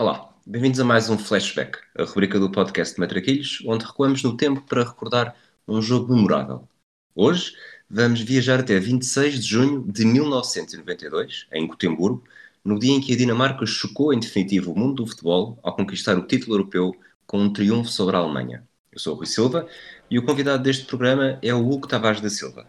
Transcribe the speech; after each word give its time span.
Olá, 0.00 0.34
bem-vindos 0.46 0.80
a 0.80 0.84
mais 0.84 1.10
um 1.10 1.18
Flashback, 1.18 1.78
a 1.94 2.04
rubrica 2.04 2.40
do 2.40 2.50
podcast 2.50 2.98
Matraquilhos, 2.98 3.62
onde 3.66 3.84
recuamos 3.84 4.22
no 4.22 4.34
tempo 4.34 4.62
para 4.62 4.82
recordar 4.82 5.36
um 5.68 5.82
jogo 5.82 6.14
memorável. 6.14 6.66
Hoje 7.14 7.52
vamos 7.90 8.22
viajar 8.22 8.60
até 8.60 8.80
26 8.80 9.44
de 9.44 9.46
junho 9.46 9.84
de 9.86 10.06
1992, 10.06 11.46
em 11.52 11.66
Gotemburgo, 11.66 12.24
no 12.64 12.78
dia 12.78 12.94
em 12.94 13.00
que 13.02 13.12
a 13.12 13.16
Dinamarca 13.18 13.66
chocou 13.66 14.10
em 14.14 14.18
definitivo 14.18 14.72
o 14.72 14.78
mundo 14.78 15.02
do 15.02 15.06
futebol 15.06 15.58
ao 15.62 15.76
conquistar 15.76 16.16
o 16.16 16.26
título 16.26 16.54
europeu 16.54 16.96
com 17.26 17.38
um 17.38 17.52
triunfo 17.52 17.90
sobre 17.90 18.16
a 18.16 18.20
Alemanha. 18.20 18.66
Eu 18.90 18.98
sou 18.98 19.12
o 19.12 19.18
Rui 19.18 19.26
Silva 19.26 19.68
e 20.10 20.18
o 20.18 20.24
convidado 20.24 20.62
deste 20.62 20.86
programa 20.86 21.38
é 21.42 21.52
o 21.52 21.58
Hugo 21.58 21.86
Tavares 21.86 22.22
da 22.22 22.30
Silva. 22.30 22.64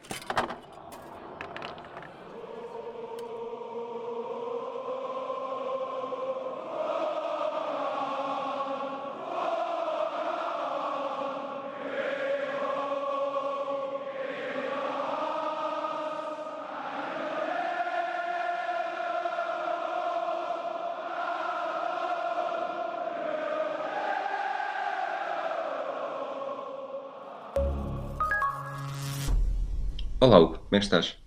Como 30.71 30.78
é 30.78 30.80
que 30.80 30.86
estás? 30.86 31.18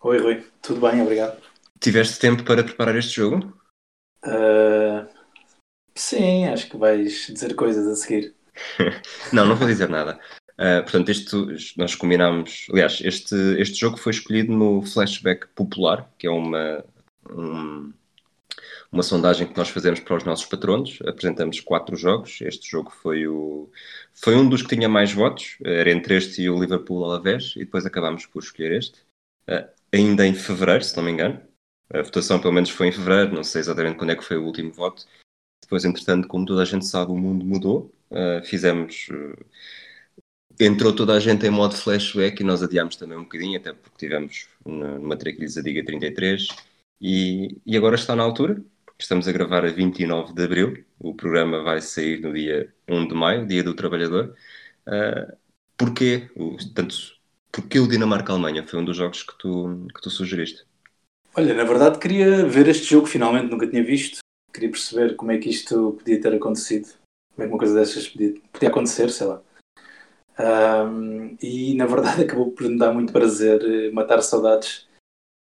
Oi, 0.00 0.18
Rui, 0.18 0.46
tudo 0.62 0.80
bem, 0.80 1.02
obrigado. 1.02 1.42
Tiveste 1.80 2.20
tempo 2.20 2.44
para 2.44 2.62
preparar 2.62 2.94
este 2.94 3.16
jogo? 3.16 3.60
Uh, 4.24 5.08
sim, 5.92 6.44
acho 6.44 6.70
que 6.70 6.76
vais 6.76 7.26
dizer 7.26 7.56
coisas 7.56 7.84
a 7.88 7.96
seguir. 7.96 8.36
não, 9.32 9.44
não 9.44 9.56
vou 9.56 9.66
dizer 9.66 9.88
nada. 9.88 10.20
Uh, 10.52 10.84
portanto, 10.84 11.08
este, 11.08 11.34
nós 11.76 11.96
combinámos. 11.96 12.68
Aliás, 12.70 13.00
este, 13.02 13.34
este 13.58 13.74
jogo 13.74 13.96
foi 13.96 14.12
escolhido 14.12 14.52
no 14.52 14.80
Flashback 14.82 15.48
Popular, 15.48 16.08
que 16.16 16.28
é 16.28 16.30
uma, 16.30 16.84
um, 17.28 17.92
uma 18.96 19.02
sondagem 19.02 19.46
que 19.46 19.56
nós 19.56 19.68
fazemos 19.68 20.00
para 20.00 20.16
os 20.16 20.24
nossos 20.24 20.46
patronos. 20.46 20.98
Apresentamos 21.06 21.60
quatro 21.60 21.96
jogos. 21.96 22.40
Este 22.40 22.70
jogo 22.70 22.90
foi, 22.90 23.26
o, 23.26 23.70
foi 24.14 24.34
um 24.34 24.48
dos 24.48 24.62
que 24.62 24.74
tinha 24.74 24.88
mais 24.88 25.12
votos. 25.12 25.58
Era 25.62 25.90
entre 25.90 26.16
este 26.16 26.40
e 26.40 26.48
o 26.48 26.58
Liverpool 26.58 27.04
Alavés. 27.04 27.52
E 27.56 27.60
depois 27.60 27.84
acabámos 27.84 28.24
por 28.24 28.42
escolher 28.42 28.72
este. 28.72 29.00
Uh, 29.48 29.68
ainda 29.92 30.26
em 30.26 30.34
fevereiro, 30.34 30.82
se 30.82 30.96
não 30.96 31.04
me 31.04 31.10
engano. 31.10 31.40
A 31.92 32.02
votação, 32.02 32.40
pelo 32.40 32.54
menos, 32.54 32.70
foi 32.70 32.88
em 32.88 32.92
fevereiro. 32.92 33.34
Não 33.34 33.44
sei 33.44 33.60
exatamente 33.60 33.98
quando 33.98 34.10
é 34.10 34.16
que 34.16 34.24
foi 34.24 34.38
o 34.38 34.44
último 34.44 34.72
voto. 34.72 35.04
Depois, 35.62 35.84
entretanto, 35.84 36.26
como 36.26 36.46
toda 36.46 36.62
a 36.62 36.64
gente 36.64 36.86
sabe, 36.86 37.12
o 37.12 37.16
mundo 37.16 37.44
mudou. 37.44 37.92
Uh, 38.10 38.42
fizemos. 38.46 39.08
Uh, 39.10 39.44
entrou 40.58 40.94
toda 40.96 41.12
a 41.12 41.20
gente 41.20 41.46
em 41.46 41.50
modo 41.50 41.76
flashback 41.76 42.40
e 42.40 42.44
nós 42.44 42.62
adiámos 42.62 42.96
também 42.96 43.18
um 43.18 43.24
bocadinho, 43.24 43.58
até 43.58 43.74
porque 43.74 43.98
tivemos 43.98 44.48
numa 44.64 45.16
Traquilhos 45.18 45.58
a 45.58 45.62
Diga 45.62 45.84
33 45.84 46.48
e, 46.98 47.60
e 47.66 47.76
agora 47.76 47.94
está 47.94 48.16
na 48.16 48.22
altura. 48.22 48.64
Estamos 48.98 49.28
a 49.28 49.32
gravar 49.32 49.62
a 49.64 49.70
29 49.70 50.32
de 50.32 50.42
abril. 50.42 50.84
O 50.98 51.14
programa 51.14 51.62
vai 51.62 51.82
sair 51.82 52.18
no 52.20 52.32
dia 52.32 52.72
1 52.88 53.08
de 53.08 53.14
maio, 53.14 53.46
Dia 53.46 53.62
do 53.62 53.74
Trabalhador. 53.74 54.34
Uh, 54.86 55.36
porquê? 55.76 56.30
O, 56.34 56.56
tanto, 56.74 56.96
porquê 57.52 57.78
o 57.78 57.86
Dinamarca-Alemanha? 57.86 58.66
Foi 58.66 58.80
um 58.80 58.84
dos 58.84 58.96
jogos 58.96 59.22
que 59.22 59.36
tu, 59.38 59.86
que 59.94 60.00
tu 60.00 60.08
sugeriste. 60.08 60.64
Olha, 61.34 61.52
na 61.52 61.64
verdade 61.64 61.98
queria 61.98 62.46
ver 62.46 62.68
este 62.68 62.86
jogo, 62.86 63.06
finalmente 63.06 63.50
nunca 63.50 63.68
tinha 63.68 63.84
visto. 63.84 64.20
Queria 64.52 64.70
perceber 64.70 65.14
como 65.14 65.30
é 65.30 65.36
que 65.38 65.50
isto 65.50 65.92
podia 65.98 66.18
ter 66.18 66.34
acontecido. 66.34 66.88
Como 67.34 67.44
é 67.44 67.46
que 67.46 67.52
uma 67.52 67.58
coisa 67.58 67.74
dessas 67.74 68.08
podia, 68.08 68.34
podia 68.50 68.70
acontecer, 68.70 69.10
sei 69.10 69.26
lá. 69.26 69.42
Um, 70.38 71.36
e 71.42 71.74
na 71.74 71.84
verdade 71.84 72.22
acabou 72.24 72.50
por 72.50 72.66
me 72.66 72.78
dar 72.78 72.94
muito 72.94 73.12
prazer 73.12 73.62
eh, 73.62 73.90
matar 73.90 74.22
saudades, 74.22 74.86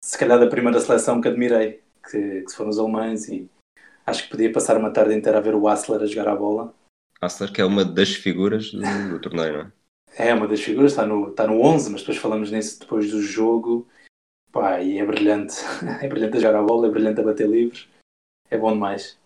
se 0.03 0.19
calhar 0.19 0.39
da 0.39 0.47
primeira 0.47 0.81
seleção 0.81 1.21
que 1.21 1.29
admirei 1.29 1.83
que, 2.11 2.43
que 2.43 2.53
foram 2.53 2.71
os 2.71 2.79
alemães 2.79 3.29
e 3.29 3.49
acho 4.07 4.25
que 4.25 4.31
podia 4.31 4.53
passar 4.53 4.77
uma 4.77 4.93
tarde 4.93 5.15
inteira 5.15 5.39
a 5.39 5.41
ver 5.41 5.55
o 5.55 5.69
Assler 5.69 6.03
a 6.03 6.07
jogar 6.07 6.29
a 6.29 6.37
bola. 6.37 6.75
Assler 7.21 7.53
que 7.53 7.61
é 7.61 7.65
uma 7.65 7.85
das 7.85 8.15
figuras 8.15 8.71
do, 8.71 9.11
do 9.11 9.21
torneio, 9.21 9.53
não 9.53 9.61
é? 9.61 9.73
É, 10.17 10.35
uma 10.35 10.49
das 10.49 10.61
figuras, 10.61 10.93
está 10.93 11.07
no, 11.07 11.31
está 11.31 11.47
no 11.47 11.61
11, 11.61 11.91
mas 11.91 12.01
depois 12.01 12.19
falamos 12.19 12.51
nisso 12.51 12.81
depois 12.81 13.11
do 13.11 13.21
jogo. 13.21 13.87
Pá, 14.51 14.81
e 14.81 14.99
é 14.99 15.05
brilhante. 15.05 15.57
É 16.03 16.09
brilhante 16.09 16.39
a 16.39 16.41
jogar 16.41 16.59
a 16.59 16.63
bola, 16.63 16.89
é 16.89 16.91
brilhante 16.91 17.21
a 17.21 17.25
bater 17.25 17.49
livres. 17.49 17.89
É 18.51 18.57
bom 18.57 18.73
demais. 18.73 19.19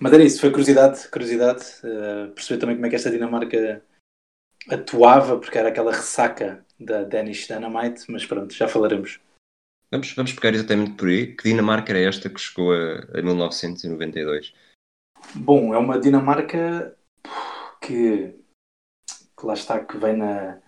Mas 0.00 0.12
era 0.12 0.22
isso, 0.22 0.40
foi 0.40 0.50
curiosidade, 0.50 1.08
curiosidade. 1.08 1.64
Uh, 1.82 2.32
perceber 2.32 2.60
também 2.60 2.76
como 2.76 2.86
é 2.86 2.90
que 2.90 2.96
esta 2.96 3.10
Dinamarca 3.10 3.82
atuava, 4.68 5.38
porque 5.38 5.58
era 5.58 5.68
aquela 5.68 5.92
ressaca 5.92 6.64
da 6.78 7.04
Danish 7.04 7.46
Dynamite, 7.46 8.04
mas 8.10 8.26
pronto, 8.26 8.52
já 8.52 8.68
falaremos. 8.68 9.20
Vamos, 9.90 10.12
vamos 10.12 10.32
pegar 10.34 10.54
exatamente 10.54 10.92
por 10.92 11.08
aí. 11.08 11.34
Que 11.34 11.44
Dinamarca 11.44 11.92
era 11.92 12.08
esta 12.08 12.28
que 12.28 12.40
chegou 12.40 12.72
a, 12.72 13.18
a 13.18 13.22
1992? 13.22 14.52
Bom, 15.34 15.74
é 15.74 15.78
uma 15.78 15.98
Dinamarca 15.98 16.96
que, 17.80 18.34
que 19.38 19.46
lá 19.46 19.54
está, 19.54 19.82
que 19.82 19.96
vem 19.96 20.16
na, 20.16 20.60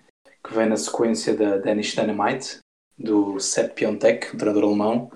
que 0.43 0.55
vem 0.55 0.69
na 0.69 0.77
sequência 0.77 1.37
da 1.37 1.59
Danish 1.59 1.95
Dynamite, 1.95 2.61
do 2.99 3.39
Sepp 3.39 3.75
Piontek, 3.75 4.35
um 4.35 4.39
treinador 4.39 4.65
alemão. 4.65 5.13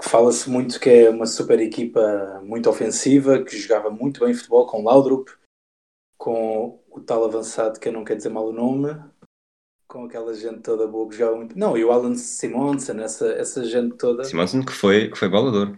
Fala-se 0.00 0.48
muito 0.48 0.80
que 0.80 0.88
é 0.88 1.10
uma 1.10 1.26
super 1.26 1.60
equipa 1.60 2.40
muito 2.44 2.70
ofensiva, 2.70 3.44
que 3.44 3.58
jogava 3.58 3.90
muito 3.90 4.24
bem 4.24 4.32
futebol 4.32 4.66
com 4.66 4.82
Laudrup, 4.82 5.28
com 6.16 6.82
o 6.90 7.00
tal 7.00 7.24
avançado 7.24 7.78
que 7.78 7.88
eu 7.88 7.92
não 7.92 8.04
quero 8.04 8.16
dizer 8.16 8.30
mal 8.30 8.46
o 8.46 8.52
nome, 8.52 8.88
com 9.88 10.04
aquela 10.04 10.34
gente 10.34 10.60
toda 10.60 10.86
boa 10.86 11.08
que 11.08 11.16
jogava 11.16 11.38
muito. 11.38 11.58
Não, 11.58 11.76
e 11.76 11.84
o 11.84 11.90
Alan 11.90 12.14
Simonsen, 12.14 13.00
essa, 13.00 13.26
essa 13.32 13.64
gente 13.64 13.96
toda. 13.96 14.22
Simonsen 14.22 14.62
que 14.62 14.72
foi, 14.72 15.08
que 15.08 15.18
foi 15.18 15.28
balador. 15.28 15.76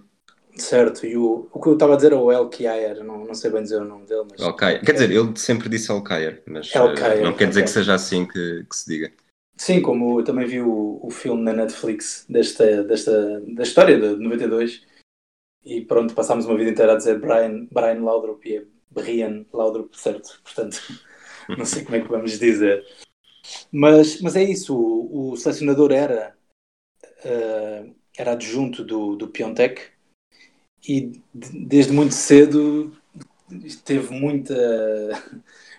Certo, 0.57 1.07
e 1.07 1.17
o, 1.17 1.49
o 1.53 1.61
que 1.61 1.69
eu 1.69 1.75
estava 1.75 1.95
a 1.95 1.97
dizer 1.97 2.13
é 2.13 2.17
o 2.17 2.31
El 2.31 2.49
Kier, 2.49 3.05
não, 3.05 3.25
não 3.25 3.35
sei 3.35 3.51
bem 3.51 3.63
dizer 3.63 3.81
o 3.81 3.85
nome 3.85 4.05
dele. 4.05 4.27
Mas... 4.31 4.41
El 4.41 4.55
Quer 4.55 4.93
dizer, 4.93 5.11
ele 5.11 5.37
sempre 5.37 5.69
disse 5.69 5.93
El 5.93 6.03
Kier, 6.03 6.43
mas 6.45 6.75
El 6.75 6.87
uh, 6.87 7.23
não 7.23 7.33
quer 7.33 7.49
dizer 7.49 7.63
que 7.63 7.71
seja 7.71 7.95
assim 7.95 8.27
que, 8.27 8.67
que 8.69 8.77
se 8.77 8.91
diga. 8.91 9.13
Sim, 9.57 9.81
como 9.81 10.19
eu 10.19 10.25
também 10.25 10.47
vi 10.47 10.61
o, 10.61 10.99
o 11.03 11.11
filme 11.11 11.43
na 11.43 11.53
Netflix 11.53 12.27
desta, 12.29 12.83
desta, 12.83 13.41
da 13.41 13.63
história 13.63 13.99
de 13.99 14.17
92 14.17 14.83
e 15.65 15.83
pronto, 15.83 16.15
passámos 16.15 16.47
uma 16.47 16.57
vida 16.57 16.71
inteira 16.71 16.95
a 16.95 16.97
dizer 16.97 17.21
Brian, 17.21 17.67
Brian 17.71 18.03
Laudrup 18.03 18.45
e 18.47 18.57
é 18.57 18.65
Brian 18.91 19.45
Laudrup, 19.53 19.95
certo? 19.95 20.41
Portanto, 20.43 20.81
não 21.57 21.65
sei 21.65 21.85
como 21.85 21.97
é 21.97 22.01
que 22.01 22.09
vamos 22.09 22.39
dizer. 22.39 22.85
Mas, 23.73 24.21
mas 24.21 24.37
é 24.37 24.43
isso, 24.43 24.77
o, 24.77 25.33
o 25.33 25.37
selecionador 25.37 25.93
era, 25.93 26.35
uh, 27.25 27.95
era 28.17 28.33
adjunto 28.33 28.85
do, 28.85 29.17
do 29.17 29.29
Piontek 29.29 29.83
e 30.87 31.21
de, 31.35 31.67
desde 31.67 31.93
muito 31.93 32.15
cedo 32.15 32.97
teve 33.85 34.13
muita, 34.15 34.55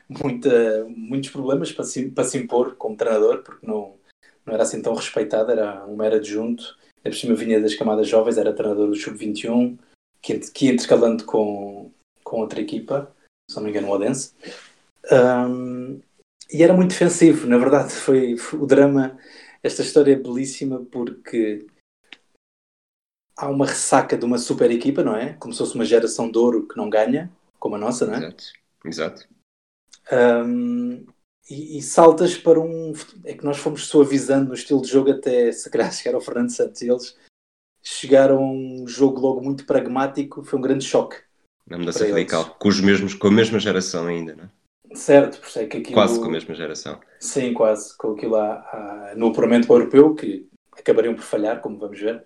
muita, 0.09 0.85
muitos 0.89 1.29
problemas 1.29 1.71
para 1.71 1.85
se, 1.85 2.09
para 2.09 2.23
se 2.23 2.37
impor 2.37 2.75
como 2.75 2.97
treinador, 2.97 3.43
porque 3.43 3.65
não, 3.65 3.95
não 4.45 4.53
era 4.53 4.63
assim 4.63 4.81
tão 4.81 4.93
respeitado, 4.93 5.51
era 5.51 5.85
um 5.85 5.95
mero 5.95 6.15
adjunto. 6.15 6.77
A 7.03 7.11
cima 7.11 7.33
vinha 7.33 7.59
das 7.59 7.73
camadas 7.73 8.07
jovens, 8.07 8.37
era 8.37 8.53
treinador 8.53 8.87
do 8.87 8.95
Sub-21, 8.95 9.77
que, 10.21 10.37
que 10.39 10.65
ia 10.67 10.73
intercalando 10.73 11.23
com, 11.25 11.91
com 12.23 12.41
outra 12.41 12.61
equipa, 12.61 13.11
se 13.49 13.55
não 13.55 13.63
me 13.63 13.69
engano, 13.69 13.87
o 13.87 13.91
Odense. 13.91 14.33
Um, 15.11 15.99
e 16.51 16.63
era 16.63 16.73
muito 16.73 16.91
defensivo, 16.91 17.47
na 17.47 17.57
verdade, 17.57 17.93
foi, 17.93 18.37
foi, 18.37 18.59
o 18.59 18.65
drama. 18.65 19.17
Esta 19.63 19.81
história 19.81 20.13
é 20.13 20.15
belíssima 20.15 20.85
porque 20.91 21.65
há 23.37 23.49
uma 23.49 23.65
ressaca 23.65 24.17
de 24.17 24.25
uma 24.25 24.37
super 24.37 24.69
equipa, 24.71 25.03
não 25.03 25.15
é? 25.15 25.33
Como 25.33 25.53
se 25.53 25.59
fosse 25.59 25.75
uma 25.75 25.85
geração 25.85 26.29
de 26.29 26.37
ouro 26.37 26.67
que 26.67 26.75
não 26.75 26.89
ganha, 26.89 27.31
como 27.59 27.75
a 27.75 27.77
nossa, 27.77 28.05
não 28.05 28.15
é? 28.15 28.17
Exato, 28.17 28.43
exato. 28.85 29.27
Um, 30.11 31.05
e, 31.49 31.77
e, 31.77 31.81
saltas 31.81 32.37
para 32.37 32.59
um. 32.59 32.93
É 33.23 33.33
que 33.33 33.45
nós 33.45 33.57
fomos 33.57 33.87
suavizando 33.87 34.49
no 34.49 34.53
estilo 34.53 34.81
de 34.81 34.89
jogo 34.89 35.11
até 35.11 35.51
se 35.51 35.69
calhar 35.69 35.91
chegar 35.93 36.15
ao 36.15 36.21
Fernando 36.21 36.49
Santos 36.49 36.81
e 36.81 36.89
eles 36.89 37.15
chegaram 37.81 38.37
a 38.37 38.51
um 38.51 38.87
jogo 38.87 39.19
logo 39.19 39.41
muito 39.41 39.65
pragmático, 39.65 40.43
foi 40.43 40.59
um 40.59 40.61
grande 40.61 40.85
choque. 40.85 41.17
Uma 41.67 41.77
mudança 41.77 42.05
radical, 42.05 42.55
com, 42.55 42.67
os 42.67 42.81
mesmos, 42.81 43.13
com 43.13 43.27
a 43.27 43.31
mesma 43.31 43.59
geração 43.59 44.07
ainda, 44.07 44.35
não 44.35 44.43
é? 44.43 44.49
Certo, 44.93 45.39
por 45.39 45.47
isso 45.47 45.59
é 45.59 45.65
que 45.65 45.77
aquilo... 45.77 45.93
Quase 45.93 46.19
com 46.19 46.25
a 46.25 46.31
mesma 46.31 46.53
geração. 46.53 46.99
Sim, 47.19 47.53
quase, 47.53 47.95
com 47.97 48.11
aquilo 48.11 48.33
lá, 48.33 49.13
no 49.15 49.27
apuramento 49.27 49.71
europeu, 49.71 50.13
que 50.13 50.49
acabariam 50.77 51.15
por 51.15 51.23
falhar, 51.23 51.61
como 51.61 51.77
vamos 51.77 51.99
ver. 51.99 52.25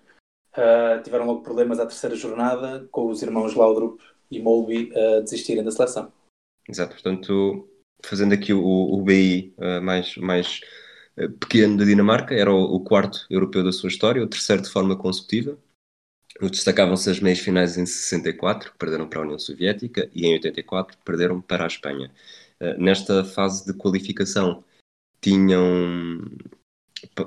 Uh, 0.56 1.02
tiveram 1.02 1.26
logo 1.26 1.42
problemas 1.42 1.78
à 1.78 1.84
terceira 1.84 2.16
jornada, 2.16 2.88
com 2.90 3.08
os 3.08 3.22
irmãos 3.22 3.54
Laudrup 3.54 4.00
e 4.30 4.40
Molby 4.40 4.90
a 4.94 5.18
uh, 5.18 5.22
desistirem 5.22 5.62
da 5.62 5.70
seleção. 5.70 6.10
Exato, 6.66 6.94
portanto, 6.94 7.68
fazendo 8.02 8.32
aqui 8.32 8.54
o, 8.54 8.64
o 8.64 9.02
BI 9.02 9.54
uh, 9.58 9.64
ah, 9.64 9.80
mais, 9.80 10.16
mais 10.16 10.60
pequeno 11.40 11.76
da 11.76 11.84
Dinamarca, 11.84 12.34
era 12.34 12.50
o, 12.50 12.74
o, 12.74 12.80
quarto 12.80 13.26
europeu 13.30 13.62
da 13.62 13.72
sua 13.72 13.88
história, 13.88 14.22
o 14.22 14.26
terceiro 14.26 14.62
de 14.62 14.70
forma 14.70 14.96
consecutiva. 14.96 15.58
Destacavam-se 16.40 17.08
as 17.08 17.20
meias 17.20 17.38
finais 17.38 17.78
em 17.78 17.86
64, 17.86 18.72
que 18.72 18.78
perderam 18.78 19.08
para 19.08 19.20
a 19.20 19.22
União 19.22 19.38
Soviética, 19.38 20.10
e 20.14 20.26
em 20.26 20.34
84, 20.34 20.96
que 20.96 21.04
perderam 21.04 21.40
para 21.40 21.64
a 21.64 21.66
Espanha. 21.66 22.10
Uh, 22.60 22.80
nesta 22.80 23.24
fase 23.24 23.66
de 23.66 23.74
qualificação, 23.74 24.64
tinham 25.20 26.22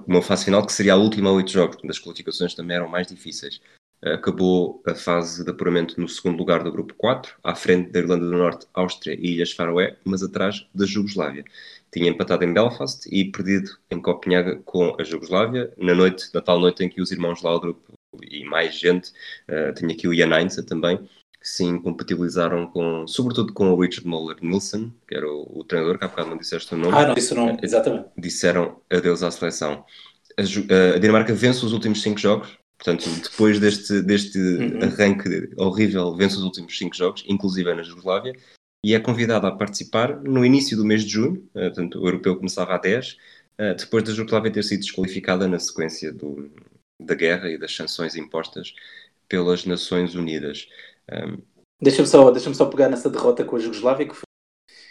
uma 0.07 0.21
fase 0.21 0.45
final 0.45 0.65
que 0.65 0.73
seria 0.73 0.93
a 0.93 0.97
última 0.97 1.31
oito 1.31 1.51
jogos, 1.51 1.77
as 1.87 1.99
qualificações 1.99 2.55
também 2.55 2.77
eram 2.77 2.87
mais 2.87 3.07
difíceis. 3.07 3.61
Acabou 4.01 4.81
a 4.87 4.95
fase 4.95 5.43
de 5.43 5.51
apuramento 5.51 5.99
no 5.99 6.07
segundo 6.07 6.37
lugar 6.37 6.63
do 6.63 6.71
grupo 6.71 6.93
4, 6.93 7.35
à 7.43 7.53
frente 7.53 7.91
da 7.91 7.99
Irlanda 7.99 8.25
do 8.25 8.37
Norte, 8.37 8.65
Áustria 8.73 9.13
e 9.13 9.33
Ilhas 9.33 9.51
Faroé, 9.51 9.97
mas 10.05 10.23
atrás 10.23 10.65
da 10.73 10.85
Jugoslávia. 10.85 11.43
Tinha 11.91 12.09
empatado 12.09 12.45
em 12.45 12.53
Belfast 12.53 13.09
e 13.11 13.25
perdido 13.29 13.71
em 13.91 14.01
Copenhaga 14.01 14.61
com 14.63 14.95
a 14.97 15.03
Jugoslávia, 15.03 15.73
na 15.77 15.93
noite, 15.93 16.29
na 16.33 16.39
tal 16.39 16.59
noite 16.59 16.83
em 16.83 16.89
que 16.89 17.01
os 17.01 17.11
irmãos 17.11 17.41
Laudrup 17.41 17.77
e 18.23 18.43
mais 18.45 18.75
gente, 18.75 19.11
uh, 19.49 19.73
tinha 19.75 19.93
aqui 19.93 20.07
o 20.07 20.15
Jan 20.15 20.33
Heinze 20.33 20.65
também, 20.65 20.99
se 21.49 21.63
incompatibilizaram 21.63 22.67
com, 22.67 23.07
sobretudo 23.07 23.53
com 23.53 23.71
o 23.71 23.79
Richard 23.79 24.07
Moller 24.07 24.37
Nilsson, 24.41 24.91
que 25.07 25.15
era 25.15 25.27
o, 25.27 25.59
o, 25.59 25.63
treinador, 25.63 25.97
que 25.97 26.05
há 26.05 26.07
bocado 26.07 26.29
não 26.29 26.37
disseste 26.37 26.73
o 26.75 26.77
nome. 26.77 26.95
Ah, 26.95 27.07
não 27.07 27.15
disse 27.15 27.33
o 27.33 27.35
nome, 27.35 27.53
uh, 27.53 27.59
exatamente. 27.63 28.09
Disseram 28.17 28.79
adeus 28.89 29.23
à 29.23 29.31
seleção. 29.31 29.83
A, 30.37 30.95
a, 30.95 30.99
Dinamarca 30.99 31.33
vence 31.33 31.65
os 31.65 31.73
últimos 31.73 32.01
cinco 32.03 32.19
jogos, 32.19 32.57
portanto, 32.77 33.09
depois 33.23 33.59
deste, 33.59 34.01
deste 34.01 34.37
uhum. 34.37 34.83
arranque 34.83 35.49
horrível, 35.57 36.15
vence 36.15 36.35
os 36.35 36.43
últimos 36.43 36.77
cinco 36.77 36.95
jogos, 36.95 37.23
inclusive 37.27 37.73
na 37.73 37.81
Jugoslávia, 37.81 38.33
e 38.85 38.93
é 38.93 38.99
convidada 38.99 39.47
a 39.47 39.51
participar 39.51 40.21
no 40.21 40.45
início 40.45 40.77
do 40.77 40.85
mês 40.85 41.03
de 41.03 41.09
junho, 41.09 41.49
portanto, 41.51 41.99
o 41.99 42.07
europeu 42.07 42.37
começava 42.37 42.75
a 42.75 42.77
10, 42.77 43.17
depois 43.77 44.03
da 44.05 44.13
Jugoslávia 44.13 44.51
ter 44.51 44.63
sido 44.63 44.79
desqualificada 44.79 45.47
na 45.49 45.59
sequência 45.59 46.13
do, 46.13 46.49
da 46.97 47.13
guerra 47.13 47.49
e 47.49 47.57
das 47.57 47.75
sanções 47.75 48.15
impostas 48.15 48.73
pelas 49.29 49.63
Nações 49.63 50.15
Unidas. 50.15 50.67
Deixa-me 51.81 52.07
só, 52.07 52.29
deixa 52.31 52.53
só 52.53 52.65
pegar 52.65 52.89
nessa 52.89 53.09
derrota 53.09 53.45
com 53.45 53.55
a 53.55 53.59
Jugoslávia, 53.59 54.07
que, 54.07 54.15
foi, 54.15 54.25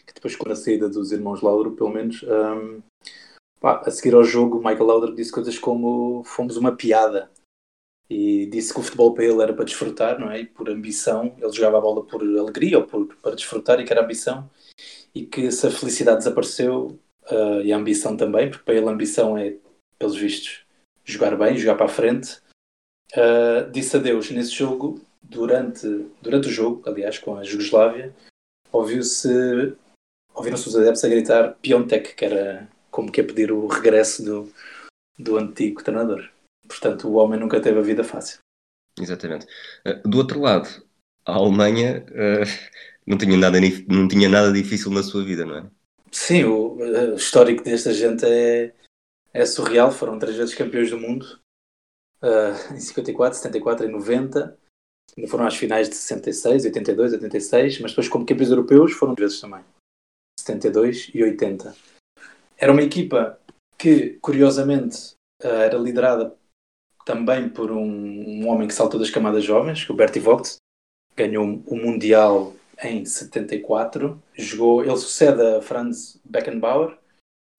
que 0.06 0.14
depois 0.14 0.34
com 0.36 0.50
a 0.50 0.56
saída 0.56 0.88
dos 0.88 1.12
irmãos 1.12 1.42
Lauro, 1.42 1.72
pelo 1.72 1.90
menos, 1.90 2.22
um, 2.22 2.82
pá, 3.60 3.82
a 3.84 3.90
seguir 3.90 4.14
ao 4.14 4.24
jogo, 4.24 4.58
Michael 4.58 4.86
Lauder 4.86 5.14
disse 5.14 5.32
coisas 5.32 5.58
como 5.58 6.22
fomos 6.24 6.56
uma 6.56 6.74
piada. 6.74 7.30
E 8.10 8.46
disse 8.46 8.72
que 8.72 8.80
o 8.80 8.82
futebol 8.82 9.12
para 9.12 9.24
ele 9.24 9.42
era 9.42 9.52
para 9.52 9.66
desfrutar, 9.66 10.18
não 10.18 10.30
é? 10.30 10.40
E 10.40 10.46
por 10.46 10.70
ambição, 10.70 11.36
ele 11.38 11.52
jogava 11.52 11.76
a 11.76 11.80
bola 11.82 12.02
por 12.06 12.22
alegria 12.22 12.78
ou 12.78 12.86
por, 12.86 13.14
para 13.16 13.34
desfrutar 13.34 13.78
e 13.80 13.84
que 13.84 13.92
era 13.92 14.02
ambição. 14.02 14.48
E 15.14 15.26
que 15.26 15.50
se 15.52 15.66
a 15.66 15.70
felicidade 15.70 16.18
desapareceu, 16.18 16.98
uh, 17.30 17.60
e 17.62 17.72
a 17.72 17.76
ambição 17.76 18.16
também, 18.16 18.50
porque 18.50 18.64
para 18.64 18.74
ele 18.74 18.88
a 18.88 18.90
ambição 18.90 19.36
é, 19.36 19.56
pelos 19.98 20.16
vistos, 20.16 20.64
jogar 21.04 21.36
bem, 21.36 21.56
jogar 21.56 21.76
para 21.76 21.86
a 21.86 21.90
frente. 21.90 22.40
Uh, 23.12 23.70
disse 23.70 23.96
adeus 23.96 24.30
nesse 24.30 24.52
jogo, 24.52 25.00
durante, 25.28 25.86
durante 26.22 26.48
o 26.48 26.52
jogo, 26.52 26.82
aliás, 26.88 27.18
com 27.18 27.36
a 27.36 27.44
Jugoslávia, 27.44 28.14
ouviu-se 28.72 29.76
ouviram-se 30.34 30.68
os 30.68 30.76
adeptos 30.76 31.04
a 31.04 31.08
gritar 31.08 31.54
Piontek, 31.60 32.14
que 32.14 32.24
era 32.24 32.68
como 32.90 33.10
que 33.10 33.20
a 33.20 33.24
pedir 33.24 33.50
o 33.50 33.66
regresso 33.66 34.24
do, 34.24 34.52
do 35.18 35.36
antigo 35.36 35.82
treinador. 35.82 36.28
Portanto, 36.66 37.08
o 37.08 37.14
homem 37.14 37.38
nunca 37.38 37.60
teve 37.60 37.78
a 37.78 37.82
vida 37.82 38.04
fácil. 38.04 38.38
Exatamente. 38.98 39.46
Uh, 39.86 40.08
do 40.08 40.18
outro 40.18 40.40
lado, 40.40 40.68
a 41.24 41.32
Alemanha 41.32 42.04
uh, 42.10 42.78
não, 43.06 43.18
tinha 43.18 43.36
nada, 43.36 43.58
não 43.88 44.08
tinha 44.08 44.28
nada 44.28 44.52
difícil 44.52 44.90
na 44.90 45.02
sua 45.02 45.24
vida, 45.24 45.44
não 45.44 45.58
é? 45.58 45.70
Sim, 46.10 46.44
o, 46.44 46.76
o 46.76 47.14
histórico 47.14 47.62
desta 47.62 47.92
gente 47.92 48.24
é, 48.24 48.72
é 49.32 49.46
surreal. 49.46 49.90
Foram 49.90 50.18
três 50.18 50.36
vezes 50.36 50.54
campeões 50.54 50.90
do 50.90 50.98
mundo 50.98 51.38
uh, 52.22 52.74
em 52.74 52.80
54, 52.80 53.38
74 53.38 53.86
e 53.86 53.90
90. 53.90 54.57
Foram 55.28 55.46
às 55.46 55.56
finais 55.56 55.88
de 55.88 55.96
66, 55.96 56.64
82, 56.66 57.12
86, 57.14 57.80
mas 57.80 57.90
depois, 57.90 58.08
como 58.08 58.24
campeões 58.24 58.50
europeus, 58.50 58.92
foram 58.92 59.14
duas 59.14 59.32
vezes 59.32 59.40
também 59.40 59.64
72 60.38 61.10
e 61.14 61.22
80. 61.22 61.74
Era 62.56 62.72
uma 62.72 62.82
equipa 62.82 63.38
que, 63.76 64.18
curiosamente, 64.20 65.14
uh, 65.42 65.46
era 65.46 65.78
liderada 65.78 66.34
também 67.04 67.48
por 67.48 67.70
um, 67.70 67.84
um, 67.84 68.48
homem 68.48 68.68
que 68.68 68.74
saltou 68.74 69.00
das 69.00 69.10
camadas 69.10 69.44
jovens, 69.44 69.88
o 69.88 69.94
Bertie 69.94 70.20
Vogt, 70.20 70.56
ganhou 71.16 71.62
o 71.66 71.76
Mundial 71.76 72.54
em 72.82 73.04
74, 73.04 74.20
jogou, 74.36 74.84
ele 74.84 74.96
sucede 74.96 75.40
a 75.40 75.62
Franz 75.62 76.20
Beckenbauer, 76.24 76.96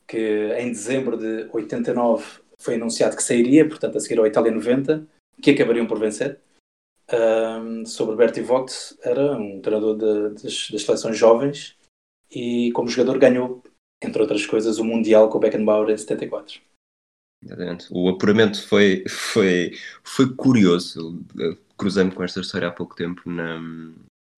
que 0.07 0.53
em 0.57 0.71
dezembro 0.71 1.17
de 1.17 1.49
89 1.51 2.41
foi 2.57 2.75
anunciado 2.75 3.15
que 3.15 3.23
sairia, 3.23 3.67
portanto 3.67 3.97
a 3.97 3.99
seguir 3.99 4.19
ao 4.19 4.27
Itália 4.27 4.51
90, 4.51 5.05
que 5.41 5.51
acabariam 5.51 5.87
por 5.87 5.99
vencer. 5.99 6.39
Um, 7.11 7.85
sobre 7.85 8.15
Bertie 8.15 8.43
Vogt, 8.43 8.95
era 9.01 9.35
um 9.35 9.59
treinador 9.61 9.97
de, 9.97 10.41
das, 10.43 10.69
das 10.69 10.83
seleções 10.83 11.17
jovens 11.17 11.75
e 12.29 12.71
como 12.73 12.87
jogador 12.87 13.17
ganhou, 13.17 13.63
entre 14.01 14.21
outras 14.21 14.45
coisas, 14.45 14.77
o 14.77 14.83
Mundial 14.83 15.27
com 15.29 15.37
o 15.37 15.41
Beckenbauer 15.41 15.89
em 15.89 15.97
74. 15.97 16.61
Exatamente. 17.43 17.87
O 17.89 18.09
apuramento 18.09 18.67
foi, 18.67 19.03
foi, 19.07 19.71
foi 20.03 20.35
curioso. 20.35 21.23
Cruzei-me 21.77 22.11
com 22.11 22.23
esta 22.23 22.41
história 22.41 22.67
há 22.67 22.71
pouco 22.71 22.95
tempo 22.95 23.27
na, 23.29 23.59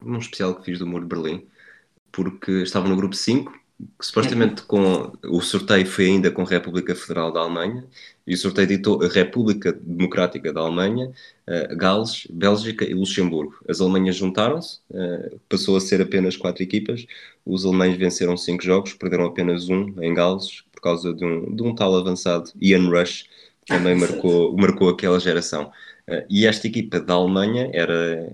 num 0.02 0.18
especial 0.20 0.56
que 0.56 0.66
fiz 0.66 0.80
do 0.80 0.88
Muro 0.88 1.04
de 1.04 1.10
Berlim, 1.10 1.48
porque 2.12 2.62
estava 2.62 2.88
no 2.88 2.96
grupo 2.96 3.16
5 3.16 3.61
que 4.00 4.06
supostamente 4.06 4.64
com 4.64 5.12
o 5.24 5.42
sorteio 5.42 5.86
foi 5.86 6.06
ainda 6.06 6.32
com 6.32 6.42
a 6.42 6.46
República 6.46 6.96
Federal 6.96 7.32
da 7.32 7.40
Alemanha 7.40 7.86
e 8.26 8.34
o 8.34 8.38
sorteio 8.38 8.68
ditou 8.68 9.04
a 9.04 9.08
República 9.08 9.74
Democrática 9.74 10.54
da 10.54 10.62
Alemanha, 10.62 11.12
uh, 11.48 11.76
Gales, 11.76 12.28
Bélgica 12.30 12.86
e 12.86 12.94
Luxemburgo. 12.94 13.56
As 13.68 13.82
Alemanhas 13.82 14.16
juntaram-se, 14.16 14.80
uh, 14.92 15.40
passou 15.50 15.76
a 15.76 15.82
ser 15.82 16.02
apenas 16.02 16.38
quatro 16.38 16.64
equipas. 16.64 17.06
Os 17.46 17.66
alemães 17.66 17.98
venceram 17.98 18.38
cinco 18.38 18.64
jogos, 18.64 18.94
perderam 18.94 19.26
apenas 19.26 19.70
um 19.70 20.02
em 20.02 20.14
Gales 20.14 20.64
por 20.72 20.82
causa 20.82 21.14
de 21.14 21.26
um, 21.26 21.56
de 21.56 21.64
um 21.64 21.76
tal 21.76 21.96
avançado, 21.96 22.52
Ian 22.62 22.90
Rush, 22.90 23.24
que 23.66 23.74
também 23.76 23.96
marcou, 24.00 24.56
marcou 24.56 24.90
aquela 24.90 25.20
geração. 25.20 25.72
Uh, 26.08 26.26
e 26.30 26.46
esta 26.46 26.68
equipa 26.68 27.00
da 27.00 27.14
Alemanha 27.16 27.70
era. 27.74 28.34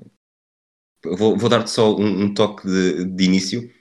Vou, 1.05 1.37
vou 1.37 1.49
dar-te 1.49 1.69
só 1.69 1.95
um, 1.95 2.23
um 2.23 2.33
toque 2.33 2.67
de, 2.67 3.05
de 3.05 3.23
início 3.23 3.76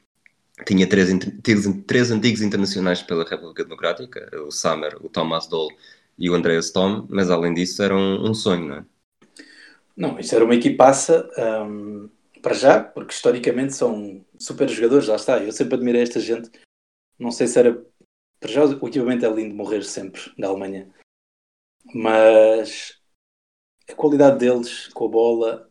tinha 0.65 0.89
três, 0.89 1.11
três, 1.43 1.67
três, 1.87 2.11
antigos 2.11 2.41
internacionais 2.41 3.03
pela 3.03 3.29
República 3.29 3.65
Democrática, 3.65 4.31
o 4.43 4.51
Summer, 4.51 4.97
o 5.05 5.09
Thomas 5.09 5.47
Dole 5.47 5.77
e 6.19 6.31
o 6.31 6.35
Andreas 6.35 6.71
Tom, 6.71 7.07
mas 7.11 7.31
além 7.31 7.53
disso 7.53 7.83
era 7.83 7.95
um, 7.95 8.31
um 8.31 8.35
sonho, 8.35 8.67
não 8.67 8.77
é? 8.77 8.85
Não, 9.97 10.19
isso 10.19 10.35
era 10.35 10.45
uma 10.45 10.55
equipaça 10.55 11.29
um, 11.67 12.09
para 12.43 12.55
já, 12.55 12.83
porque 12.83 13.15
historicamente 13.15 13.75
são 13.75 14.25
super 14.39 14.69
jogadores, 14.69 15.09
lá 15.09 15.17
está. 15.17 15.39
Eu 15.39 15.53
sempre 15.53 15.75
admirei 15.75 16.03
esta 16.03 16.21
gente. 16.21 16.51
Não 17.19 17.31
sei 17.31 17.47
se 17.47 17.59
era. 17.59 17.83
Para 18.39 18.53
já, 18.53 18.65
o 18.65 18.89
equipamento 18.89 19.25
é 19.25 19.31
lindo 19.31 19.55
morrer 19.55 19.83
sempre 19.83 20.21
da 20.39 20.49
Alemanha, 20.49 20.91
mas 21.95 23.01
a 23.89 23.95
qualidade 23.95 24.39
deles 24.39 24.89
com 24.89 25.07
a 25.07 25.09
bola 25.09 25.71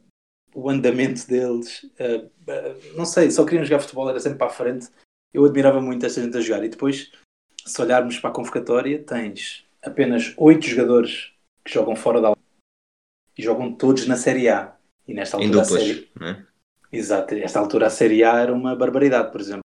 o 0.55 0.69
andamento 0.69 1.27
deles. 1.27 1.83
Uh, 1.99 2.25
uh, 2.25 2.95
não 2.97 3.05
sei, 3.05 3.29
só 3.29 3.43
queriam 3.43 3.65
jogar 3.65 3.81
futebol, 3.81 4.09
era 4.09 4.19
sempre 4.19 4.39
para 4.39 4.47
a 4.47 4.53
frente. 4.53 4.87
Eu 5.33 5.43
admirava 5.43 5.81
muito 5.81 6.05
esta 6.05 6.21
gente 6.21 6.37
a 6.37 6.41
jogar. 6.41 6.63
E 6.63 6.69
depois, 6.69 7.11
se 7.65 7.81
olharmos 7.81 8.17
para 8.17 8.29
a 8.29 8.33
convocatória, 8.33 9.03
tens 9.03 9.65
apenas 9.83 10.33
oito 10.37 10.65
jogadores 10.65 11.33
que 11.63 11.73
jogam 11.73 11.95
fora 11.95 12.21
da 12.21 12.33
e 13.37 13.43
jogam 13.43 13.75
todos 13.75 14.07
na 14.07 14.15
Série 14.15 14.47
A. 14.47 14.77
E 15.05 15.13
nesta 15.13 15.35
altura 15.35 15.61
duplas, 15.61 15.71
a 15.73 15.85
série... 15.85 16.09
né? 16.17 16.47
Exato, 16.91 17.35
nesta 17.35 17.59
altura 17.59 17.87
a 17.87 17.89
Série 17.89 18.23
A 18.23 18.39
era 18.39 18.53
uma 18.53 18.75
barbaridade, 18.75 19.31
por 19.31 19.41
exemplo. 19.41 19.63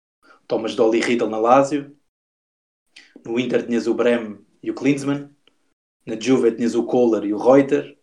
Thomas 0.48 0.74
Dolly 0.74 1.00
Riddle 1.00 1.30
na 1.30 1.38
Lazio, 1.38 1.96
no 3.24 3.38
Inter 3.38 3.64
tinhas 3.64 3.86
o 3.86 3.94
Brem 3.94 4.44
e 4.60 4.70
o 4.70 4.74
Klinsmann, 4.74 5.30
na 6.04 6.18
Juve 6.18 6.50
tinhas 6.50 6.74
o 6.74 6.84
Kohler 6.84 7.24
e 7.24 7.32
o 7.32 7.38
Reuter, 7.38 7.96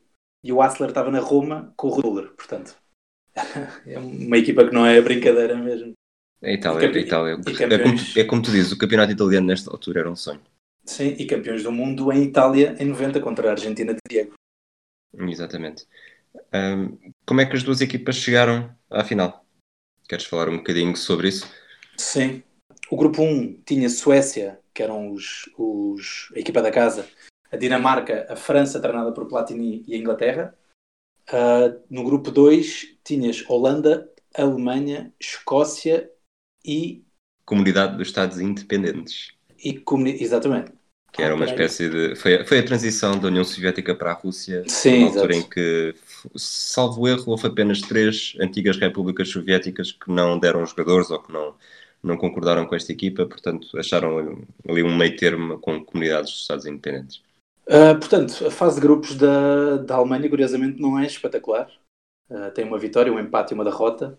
e 0.43 0.51
o 0.51 0.61
Asler 0.61 0.89
estava 0.89 1.11
na 1.11 1.19
Roma 1.19 1.73
com 1.75 1.87
o 1.87 1.91
Ruller, 1.91 2.31
portanto. 2.35 2.75
é 3.85 3.99
uma 3.99 4.37
equipa 4.37 4.65
que 4.65 4.73
não 4.73 4.85
é 4.85 4.99
brincadeira 5.01 5.55
mesmo. 5.55 5.93
É 6.41 6.53
Itália, 6.53 6.87
campe... 6.87 6.99
Itália. 6.99 7.33
É, 7.33 7.83
como, 7.83 7.95
é 8.17 8.23
como 8.23 8.41
tu 8.41 8.51
dizes, 8.51 8.71
o 8.71 8.77
campeonato 8.77 9.11
italiano 9.11 9.47
nesta 9.47 9.71
altura 9.71 10.01
era 10.01 10.11
um 10.11 10.15
sonho. 10.15 10.41
Sim, 10.85 11.15
e 11.17 11.25
campeões 11.25 11.63
do 11.63 11.71
mundo 11.71 12.11
em 12.11 12.23
Itália 12.23 12.75
em 12.79 12.85
90 12.85 13.19
contra 13.19 13.49
a 13.49 13.51
Argentina 13.51 13.93
de 13.93 13.99
Diego. 14.09 14.33
Exatamente. 15.13 15.85
Um, 16.53 17.11
como 17.25 17.41
é 17.41 17.45
que 17.45 17.55
as 17.55 17.63
duas 17.63 17.81
equipas 17.81 18.15
chegaram 18.15 18.73
à 18.89 19.03
final? 19.03 19.45
Queres 20.07 20.25
falar 20.25 20.49
um 20.49 20.57
bocadinho 20.57 20.95
sobre 20.95 21.27
isso? 21.27 21.51
Sim. 21.97 22.43
O 22.89 22.95
grupo 22.95 23.21
1 23.21 23.63
tinha 23.65 23.89
Suécia, 23.89 24.59
que 24.73 24.81
eram 24.81 25.11
os, 25.11 25.49
os, 25.57 26.31
a 26.35 26.39
equipa 26.39 26.61
da 26.61 26.71
casa, 26.71 27.05
a 27.51 27.57
Dinamarca, 27.57 28.25
a 28.29 28.35
França, 28.35 28.79
treinada 28.79 29.11
por 29.11 29.27
Platini, 29.27 29.83
e 29.87 29.95
a 29.95 29.97
Inglaterra. 29.97 30.55
Uh, 31.29 31.81
no 31.89 32.03
grupo 32.03 32.31
2 32.31 32.97
tinhas 33.03 33.43
Holanda, 33.49 34.09
Alemanha, 34.35 35.13
Escócia 35.19 36.09
e. 36.63 37.03
Comunidade 37.45 37.97
dos 37.97 38.07
Estados 38.07 38.39
Independentes. 38.39 39.33
E 39.63 39.73
comuni... 39.73 40.21
Exatamente. 40.21 40.71
que 41.11 41.21
era 41.21 41.35
uma 41.35 41.45
espécie 41.45 41.89
de. 41.89 42.15
Foi, 42.15 42.45
foi 42.45 42.59
a 42.59 42.65
transição 42.65 43.17
da 43.17 43.27
União 43.27 43.43
Soviética 43.43 43.95
para 43.95 44.11
a 44.11 44.13
Rússia, 44.13 44.63
Sim, 44.67 45.01
na 45.01 45.07
altura 45.07 45.35
em 45.35 45.43
que, 45.43 45.95
salvo 46.35 47.07
erro, 47.07 47.31
houve 47.31 47.47
apenas 47.47 47.81
três 47.81 48.35
antigas 48.39 48.77
repúblicas 48.77 49.29
soviéticas 49.29 49.91
que 49.91 50.11
não 50.11 50.37
deram 50.37 50.65
jogadores 50.65 51.09
ou 51.09 51.19
que 51.21 51.33
não, 51.33 51.55
não 52.03 52.17
concordaram 52.17 52.65
com 52.65 52.75
esta 52.75 52.91
equipa, 52.91 53.25
portanto 53.25 53.77
acharam 53.77 54.43
ali 54.67 54.83
um 54.83 54.95
meio 54.95 55.15
termo 55.15 55.57
com 55.59 55.83
comunidades 55.83 56.31
dos 56.31 56.41
Estados 56.41 56.65
independentes. 56.65 57.21
Ah, 57.69 57.95
portanto, 57.95 58.45
a 58.47 58.51
fase 58.51 58.75
de 58.75 58.81
grupos 58.81 59.15
da, 59.15 59.77
da 59.77 59.95
Alemanha, 59.95 60.29
curiosamente, 60.29 60.81
não 60.81 60.97
é 60.97 61.05
espetacular. 61.05 61.69
Ah, 62.29 62.51
tem 62.51 62.65
uma 62.65 62.79
vitória, 62.79 63.11
um 63.11 63.19
empate 63.19 63.53
e 63.53 63.55
uma 63.55 63.63
derrota. 63.63 64.17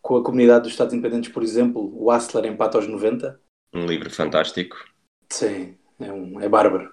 Com 0.00 0.16
a 0.16 0.22
comunidade 0.24 0.64
dos 0.64 0.72
Estados 0.72 0.92
Independentes, 0.92 1.32
por 1.32 1.42
exemplo, 1.42 1.90
o 1.94 2.10
Hassler 2.10 2.44
empata 2.46 2.76
aos 2.78 2.86
90. 2.86 3.40
Um 3.74 3.86
livro 3.86 4.10
fantástico. 4.10 4.76
Sim, 5.30 5.76
é, 5.98 6.12
um, 6.12 6.40
é 6.40 6.48
bárbaro. 6.48 6.92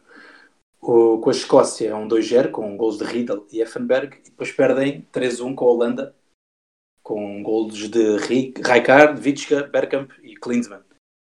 O, 0.81 1.19
com 1.19 1.29
a 1.29 1.33
Escócia 1.33 1.89
é 1.89 1.95
um 1.95 2.07
2-0, 2.07 2.49
com 2.51 2.75
gols 2.75 2.97
de 2.97 3.03
Riedel 3.03 3.45
e 3.51 3.61
Effenberg. 3.61 4.17
E 4.17 4.29
depois 4.29 4.51
perdem 4.51 5.01
3-1 5.11 5.53
com 5.53 5.65
a 5.65 5.71
Holanda, 5.71 6.15
com 7.03 7.43
gols 7.43 7.89
de 7.89 8.17
Ri- 8.17 8.53
Rijkaard, 8.57 9.21
Witschke, 9.21 9.63
Bergkamp 9.69 10.11
e 10.23 10.35
Klinsmann. 10.35 10.81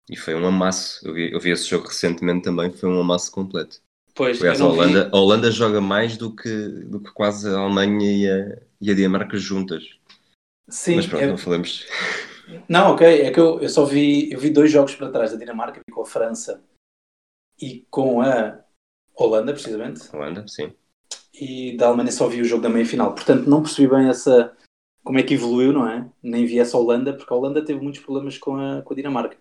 E 0.10 0.16
foi 0.16 0.36
um 0.36 0.46
amasso. 0.46 1.06
Eu 1.08 1.14
vi, 1.14 1.32
eu 1.34 1.40
vi 1.40 1.52
esse 1.52 1.66
jogo 1.68 1.88
recentemente 1.88 2.44
também, 2.44 2.72
foi 2.72 2.90
um 2.90 3.00
amasso 3.00 3.32
completo. 3.32 3.82
Pois, 4.18 4.40
Aliás, 4.42 4.60
a 4.60 4.66
vi- 4.66 4.72
Holanda, 4.72 5.10
a 5.14 5.18
Holanda 5.18 5.52
joga 5.52 5.80
mais 5.80 6.18
do 6.18 6.36
que, 6.36 6.68
do 6.86 7.00
que 7.00 7.12
quase 7.12 7.48
a 7.48 7.60
Alemanha 7.60 8.12
e 8.12 8.28
a, 8.28 8.62
e 8.82 8.92
a 8.92 8.96
Dinamarca 8.96 9.38
juntas. 9.38 9.84
Sim, 10.68 10.96
Mas 10.96 11.06
pronto, 11.06 11.24
é- 11.24 11.28
não 11.28 11.38
falamos. 11.38 11.86
Não, 12.68 12.94
ok, 12.94 13.06
é 13.22 13.30
que 13.32 13.40
eu, 13.40 13.60
eu 13.62 13.70
só 13.70 13.86
vi, 13.86 14.32
eu 14.32 14.40
vi 14.40 14.50
dois 14.50 14.72
jogos 14.72 14.96
para 14.96 15.12
trás 15.12 15.32
da 15.32 15.38
Dinamarca, 15.38 15.82
vi 15.86 15.94
com 15.94 16.02
a 16.02 16.06
França 16.06 16.64
e 17.62 17.86
com 17.92 18.22
a 18.22 18.60
Holanda, 19.16 19.52
precisamente, 19.54 20.14
Holanda, 20.16 20.46
sim. 20.48 20.74
e 21.34 21.76
da 21.78 21.88
Alemanha 21.88 22.12
só 22.12 22.28
vi 22.28 22.42
o 22.42 22.46
jogo 22.46 22.64
da 22.64 22.70
meia-final. 22.70 23.14
Portanto, 23.14 23.48
não 23.50 23.62
percebi 23.62 23.88
bem 23.94 24.08
essa, 24.10 24.56
como 25.04 25.20
é 25.20 25.24
que 25.24 25.34
evoluiu, 25.34 25.72
não 25.74 25.88
é? 25.88 26.10
Nem 26.24 26.46
vi 26.46 26.60
essa 26.60 26.78
Holanda, 26.78 27.14
porque 27.14 27.32
a 27.34 27.38
Holanda 27.38 27.64
teve 27.64 27.80
muitos 27.82 28.02
problemas 28.02 28.38
com 28.38 28.56
a, 28.58 28.82
com 28.82 28.94
a 28.94 28.96
Dinamarca. 28.96 29.38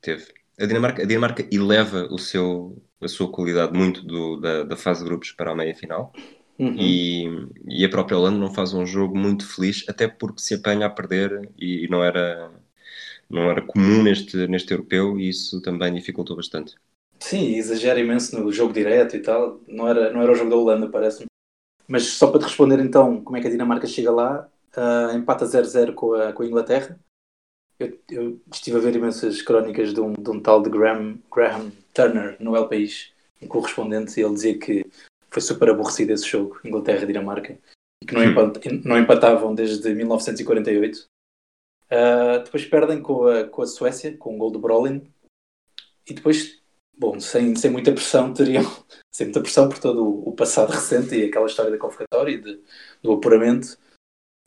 Teve. 0.00 0.26
A 0.58 0.66
Dinamarca, 0.66 1.02
a 1.02 1.06
Dinamarca 1.06 1.48
eleva 1.52 2.06
o 2.10 2.18
seu, 2.18 2.82
a 3.00 3.08
sua 3.08 3.30
qualidade 3.30 3.72
muito 3.76 4.02
do- 4.04 4.36
da, 4.40 4.64
da 4.64 4.76
fase 4.76 5.00
de 5.02 5.08
grupos 5.08 5.32
para 5.32 5.50
a 5.52 5.54
meia 5.54 5.74
final 5.74 6.12
Uhum. 6.58 6.76
e, 6.76 7.24
e 7.68 7.84
a 7.84 7.88
própria 7.88 8.18
Holanda 8.18 8.38
não 8.38 8.52
faz 8.54 8.74
um 8.74 8.86
jogo 8.86 9.16
muito 9.18 9.46
feliz, 9.46 9.84
até 9.88 10.08
porque 10.08 10.40
se 10.42 10.54
apanha 10.54 10.86
a 10.86 10.90
perder 10.90 11.50
e, 11.58 11.88
não 11.88 12.04
era, 12.04 12.50
não 13.30 13.50
era 13.50 13.62
comum 13.62 14.02
neste, 14.02 14.46
neste 14.48 14.72
europeu 14.72 15.18
e 15.18 15.28
isso 15.28 15.60
também 15.62 15.94
dificultou 15.94 16.36
bastante. 16.36 16.74
Sim, 17.20 17.54
exagera 17.56 18.00
imenso 18.00 18.38
no 18.38 18.50
jogo 18.52 18.72
direto 18.72 19.16
e 19.16 19.20
tal. 19.22 19.60
Não 19.68 19.86
era, 19.88 20.12
não 20.12 20.22
era 20.22 20.32
o 20.32 20.34
jogo 20.34 20.50
da 20.50 20.56
Holanda, 20.56 20.88
parece-me. 20.90 21.26
Mas 21.88 22.04
só 22.06 22.30
para 22.30 22.40
te 22.40 22.44
responder 22.44 22.80
então 22.80 23.22
como 23.22 23.36
é 23.36 23.40
que 23.40 23.48
a 23.48 23.50
Dinamarca 23.50 23.86
chega 23.86 24.10
lá, 24.12 24.48
ah, 24.76 25.12
empata 25.14 25.46
0-0 25.46 25.94
com 25.94 26.14
a, 26.14 26.32
com 26.32 26.42
a 26.42 26.46
Inglaterra. 26.46 26.98
Eu, 27.78 27.98
eu 28.10 28.40
estive 28.52 28.76
a 28.78 28.80
ver 28.80 28.96
imensas 28.96 29.42
crónicas 29.42 29.94
de 29.94 30.00
um, 30.00 30.12
de 30.14 30.30
um 30.30 30.40
tal 30.40 30.62
de 30.62 30.70
Graham, 30.70 31.18
Graham 31.34 31.72
Turner 31.92 32.36
no 32.40 32.56
El 32.56 32.68
País, 32.68 33.12
um 33.42 33.48
correspondente, 33.48 34.18
e 34.18 34.22
ele 34.24 34.34
dizia 34.34 34.58
que 34.58 34.84
foi 35.30 35.42
super 35.42 35.70
aborrecido 35.70 36.12
esse 36.12 36.26
jogo, 36.26 36.58
Inglaterra-Dinamarca, 36.64 37.58
e 38.02 38.06
que 38.06 38.14
não, 38.14 38.22
Hum. 38.22 38.30
empat- 38.30 38.66
não 38.84 38.98
empatavam 38.98 39.54
desde 39.54 39.94
1948. 39.94 41.06
Ah, 41.90 42.38
depois 42.44 42.64
perdem 42.66 43.02
com 43.02 43.26
a, 43.26 43.44
com 43.48 43.62
a 43.62 43.66
Suécia, 43.66 44.16
com 44.16 44.34
um 44.34 44.38
gol 44.38 44.52
de 44.52 44.58
Brolin, 44.58 45.12
e 46.08 46.14
depois 46.14 46.60
bom, 46.96 47.18
sem, 47.18 47.54
sem 47.56 47.70
muita 47.70 47.92
pressão, 47.92 48.32
teriam 48.34 48.62
sem 49.10 49.26
muita 49.26 49.40
pressão 49.40 49.68
por 49.68 49.78
todo 49.78 50.04
o, 50.04 50.28
o 50.28 50.32
passado 50.36 50.70
recente 50.70 51.14
e 51.16 51.24
aquela 51.24 51.46
história 51.46 51.70
da 51.70 51.78
convocatória 51.78 52.32
e 52.32 52.40
de- 52.40 52.62
do 53.02 53.12
apuramento, 53.12 53.78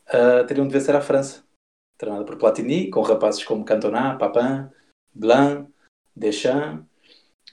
ah, 0.06 0.44
teriam 0.44 0.66
de 0.66 0.72
vencer 0.72 0.94
a 0.94 1.00
França, 1.00 1.44
treinada 1.98 2.24
por 2.24 2.36
Platini, 2.36 2.90
com 2.90 3.00
rapazes 3.02 3.44
como 3.44 3.64
Cantona, 3.64 4.16
Papin, 4.16 4.70
Blanc, 5.12 5.68
Deschamps, 6.14 6.86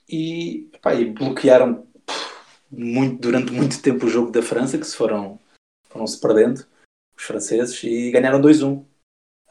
e, 0.10 0.70
epá, 0.74 0.94
e 0.96 1.06
bloquearam 1.06 1.88
muito, 2.70 3.20
durante 3.20 3.52
muito 3.52 3.82
tempo 3.82 4.06
o 4.06 4.10
jogo 4.10 4.32
da 4.32 4.42
França, 4.42 4.78
que 4.78 4.86
se 4.86 4.96
foram, 4.96 5.40
foram 5.90 6.08
se 6.08 6.20
perdendo, 6.20 6.66
os 7.18 7.24
franceses, 7.24 7.84
e 7.84 8.12
ganharam 8.12 8.42
2-1. 8.42 8.86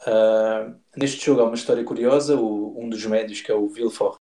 Ah, 0.05 0.73
neste 0.97 1.23
jogo 1.25 1.41
há 1.41 1.45
uma 1.45 1.55
história 1.55 1.83
curiosa, 1.83 2.35
o- 2.35 2.79
um 2.79 2.89
dos 2.89 3.05
médios, 3.05 3.41
que 3.41 3.51
é 3.51 3.55
o 3.55 3.67
Villefort, 3.67 4.17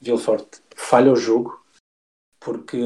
Villefort 0.00 0.58
falha 0.76 1.10
o 1.10 1.16
jogo 1.16 1.64
porque 2.38 2.78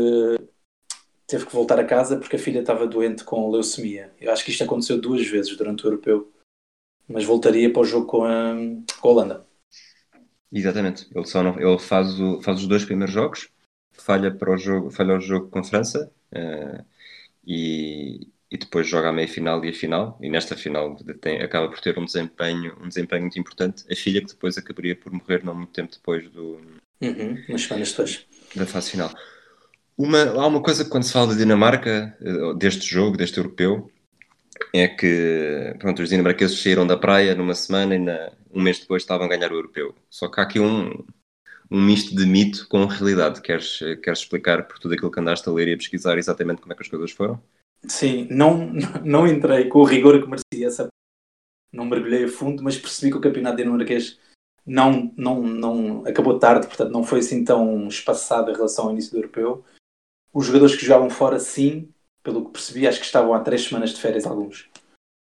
teve 1.27 1.47
que 1.47 1.53
voltar 1.53 1.81
a 1.81 1.85
casa 1.85 2.17
porque 2.17 2.37
a 2.37 2.39
filha 2.39 2.61
estava 2.61 2.87
doente 2.87 3.25
com 3.25 3.51
leucemia. 3.51 4.15
Eu 4.21 4.33
acho 4.33 4.45
que 4.45 4.53
isto 4.53 4.63
aconteceu 4.63 5.01
duas 5.01 5.27
vezes 5.27 5.57
durante 5.57 5.85
o 5.85 5.89
europeu, 5.89 6.33
mas 7.09 7.25
voltaria 7.25 7.73
para 7.73 7.83
o 7.83 7.85
jogo 7.85 8.07
com 8.07 8.25
a, 8.25 8.55
com 9.01 9.09
a 9.09 9.11
Holanda. 9.11 9.47
Exatamente. 10.53 11.07
Ele, 11.15 11.27
só 11.27 11.43
não, 11.43 11.59
ele 11.61 11.79
faz, 11.79 12.19
o, 12.21 12.41
faz 12.41 12.61
os 12.61 12.67
dois 12.67 12.85
primeiros 12.85 13.15
jogos, 13.15 13.49
falha, 13.93 14.31
para 14.35 14.53
o 14.53 14.57
jogo, 14.57 14.91
falha 14.91 15.17
o 15.17 15.21
jogo 15.21 15.49
com 15.51 15.59
a 15.59 15.65
França 15.65 16.11
eh, 16.33 16.85
e, 17.47 18.29
e 18.51 18.59
depois 18.59 18.89
joga 18.89 19.11
a 19.11 19.13
meia 19.13 19.29
final 19.29 19.65
e 19.65 19.71
a 19.71 19.75
final. 19.75 20.19
E 20.23 20.31
nesta 20.31 20.57
final 20.57 20.97
tem- 21.21 21.43
acaba 21.43 21.69
por 21.69 21.81
ter 21.81 21.99
um 21.99 22.05
desempenho, 22.07 22.77
um 22.83 22.89
desempenho 22.89 23.23
muito 23.23 23.39
importante. 23.41 23.85
A 23.93 23.97
filha 23.97 24.21
que 24.23 24.29
depois 24.29 24.59
acabaria 24.59 24.97
por 24.97 25.13
morrer 25.13 25.45
não 25.45 25.55
muito 25.55 25.73
tempo 25.73 25.93
depois 25.93 26.29
do, 26.31 26.61
Uhum, 27.01 27.45
umas 27.49 27.63
semanas 27.63 27.91
depois. 27.91 28.27
da 28.55 28.67
fase 28.67 28.91
final. 28.91 29.11
Uma, 29.97 30.23
há 30.25 30.47
uma 30.47 30.63
coisa 30.63 30.85
que 30.85 30.91
quando 30.91 31.05
se 31.05 31.13
fala 31.13 31.29
da 31.29 31.35
Dinamarca, 31.39 32.17
eh, 32.21 32.55
deste 32.59 32.87
jogo, 32.87 33.17
deste 33.17 33.39
europeu, 33.39 33.91
é 34.75 34.89
que 34.89 35.75
pronto, 35.79 36.03
os 36.03 36.09
dinamarqueses 36.09 36.61
saíram 36.61 36.87
da 36.87 36.97
praia 36.97 37.35
numa 37.35 37.55
semana 37.55 37.95
e 37.95 37.99
na, 37.99 38.33
um 38.53 38.61
mês 38.61 38.79
depois 38.81 39.03
estavam 39.03 39.27
a 39.27 39.29
ganhar 39.29 39.53
o 39.53 39.57
europeu. 39.57 39.95
Só 40.11 40.29
que 40.29 40.41
há 40.41 40.43
aqui 40.43 40.61
um, 40.61 40.91
um 41.71 41.81
misto 41.81 42.15
de 42.15 42.27
mito 42.27 42.67
com 42.69 42.85
realidade. 42.87 43.41
Queres, 43.41 43.79
queres 44.03 44.21
explicar 44.21 44.67
por 44.67 44.79
tudo 44.79 44.95
aquilo 44.95 45.11
que 45.11 45.21
andaste 45.21 45.49
a 45.49 45.53
ler 45.53 45.69
e 45.69 45.75
a 45.75 45.77
pesquisar 45.77 46.19
exatamente 46.19 46.61
como 46.61 46.73
é 46.73 46.77
que 46.77 46.83
as 46.83 46.89
coisas 46.89 47.11
foram? 47.11 47.41
Sim, 47.87 48.27
não, 48.31 48.73
não 49.05 49.27
entrei 49.27 49.69
com 49.69 49.81
o 49.81 49.85
rigor 49.85 50.21
que 50.21 50.29
merecia 50.29 50.67
essa. 50.67 50.89
Não 51.73 51.85
mergulhei 51.85 52.25
a 52.25 52.29
fundo, 52.29 52.63
mas 52.63 52.79
percebi 52.79 53.13
que 53.13 53.19
o 53.19 53.21
campeonato 53.21 53.59
dinamarquês 53.59 54.19
não, 54.65 55.13
não, 55.17 55.43
não 55.43 56.07
acabou 56.07 56.39
tarde, 56.39 56.67
portanto 56.67 56.91
não 56.91 57.03
foi 57.03 57.21
assim 57.21 57.45
tão 57.45 57.89
espaçado 57.89 58.51
em 58.51 58.55
relação 58.55 58.87
ao 58.87 58.93
início 58.93 59.13
do 59.13 59.19
europeu. 59.19 59.65
Os 60.33 60.47
jogadores 60.47 60.77
que 60.77 60.85
jogavam 60.85 61.11
fora, 61.11 61.39
sim, 61.39 61.93
pelo 62.23 62.47
que 62.47 62.53
percebi, 62.53 62.87
acho 62.87 63.01
que 63.01 63.07
estavam 63.07 63.35
há 63.35 63.41
três 63.41 63.65
semanas 63.65 63.91
de 63.91 64.01
férias 64.01 64.27
alguns. 64.27 64.69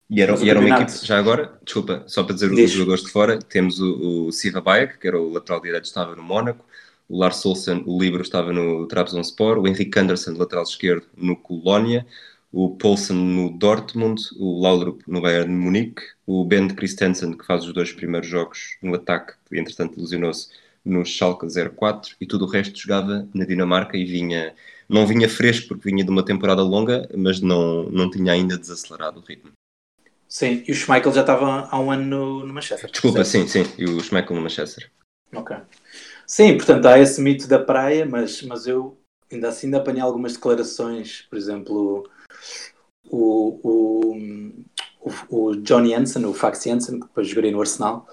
E 0.08 0.20
era, 0.20 0.34
e 0.44 0.50
era 0.50 0.58
uma 0.58 0.80
equipe, 0.80 1.06
já 1.06 1.18
agora, 1.18 1.56
desculpa, 1.64 2.02
só 2.08 2.24
para 2.24 2.34
dizer 2.34 2.50
os 2.50 2.70
jogadores 2.70 3.04
de 3.04 3.10
fora, 3.10 3.38
temos 3.38 3.78
o, 3.78 4.26
o 4.26 4.32
Siva 4.32 4.60
Bayek, 4.60 4.98
que 4.98 5.06
era 5.06 5.20
o 5.20 5.32
lateral 5.32 5.60
direito, 5.60 5.84
estava 5.84 6.16
no 6.16 6.22
Mónaco, 6.22 6.64
o 7.08 7.16
Lars 7.16 7.46
Olsen, 7.46 7.84
o 7.86 8.00
Libro, 8.00 8.22
estava 8.22 8.52
no 8.52 8.86
Trabzonspor, 8.86 9.58
o 9.58 9.68
Henrique 9.68 9.98
Anderson, 9.98 10.32
lateral 10.32 10.64
esquerdo, 10.64 11.06
no 11.16 11.36
Colónia, 11.36 12.04
o 12.52 12.76
Poulsen 12.76 13.16
no 13.16 13.50
Dortmund, 13.50 14.20
o 14.36 14.60
Laudrup 14.60 15.02
no 15.06 15.20
Bayern 15.20 15.52
de 15.52 15.56
Munique, 15.56 16.02
o 16.26 16.44
Ben 16.44 16.68
Christensen, 16.68 17.36
que 17.36 17.46
faz 17.46 17.64
os 17.64 17.72
dois 17.72 17.92
primeiros 17.92 18.28
jogos 18.28 18.76
no 18.82 18.94
ataque, 18.94 19.34
que 19.48 19.58
entretanto 19.58 20.00
lesionou-se 20.00 20.48
no 20.84 21.04
Schalke 21.04 21.46
04, 21.46 22.16
e 22.20 22.26
tudo 22.26 22.46
o 22.46 22.48
resto 22.48 22.78
jogava 22.78 23.28
na 23.32 23.44
Dinamarca 23.44 23.96
e 23.96 24.04
vinha, 24.04 24.54
não 24.90 25.06
vinha 25.06 25.28
fresco 25.28 25.68
porque 25.68 25.88
vinha 25.88 26.04
de 26.04 26.10
uma 26.10 26.24
temporada 26.24 26.62
longa, 26.62 27.08
mas 27.16 27.40
não, 27.40 27.84
não 27.84 28.10
tinha 28.10 28.32
ainda 28.32 28.58
desacelerado 28.58 29.20
o 29.20 29.22
ritmo. 29.22 29.52
Sim, 30.28 30.64
e 30.66 30.72
o 30.72 30.74
Schmeichel 30.74 31.12
já 31.12 31.20
estava 31.22 31.68
há 31.70 31.80
um 31.80 31.90
ano 31.90 32.04
no, 32.04 32.46
no 32.46 32.54
Manchester. 32.54 32.90
Desculpa, 32.90 33.24
certo? 33.24 33.48
sim, 33.48 33.64
sim. 33.64 33.72
E 33.78 33.84
o 33.84 34.00
Schmeichel 34.00 34.36
no 34.36 34.42
Manchester. 34.42 34.90
Ok. 35.34 35.56
Sim, 36.26 36.56
portanto 36.56 36.86
há 36.86 36.98
esse 36.98 37.20
mito 37.20 37.48
da 37.48 37.58
praia, 37.58 38.04
mas, 38.04 38.42
mas 38.42 38.66
eu 38.66 38.98
ainda 39.30 39.48
assim 39.48 39.68
ainda 39.68 39.78
apanhei 39.78 40.00
algumas 40.00 40.34
declarações, 40.34 41.22
por 41.22 41.36
exemplo, 41.36 42.08
o, 43.08 43.60
o, 43.62 44.16
o, 45.00 45.48
o 45.50 45.56
Johnny 45.56 45.94
Hansen, 45.94 46.24
o 46.26 46.34
Fax 46.34 46.66
Hansen, 46.66 47.00
que 47.00 47.06
depois 47.06 47.28
jogaria 47.28 47.52
no 47.52 47.60
Arsenal, 47.60 48.06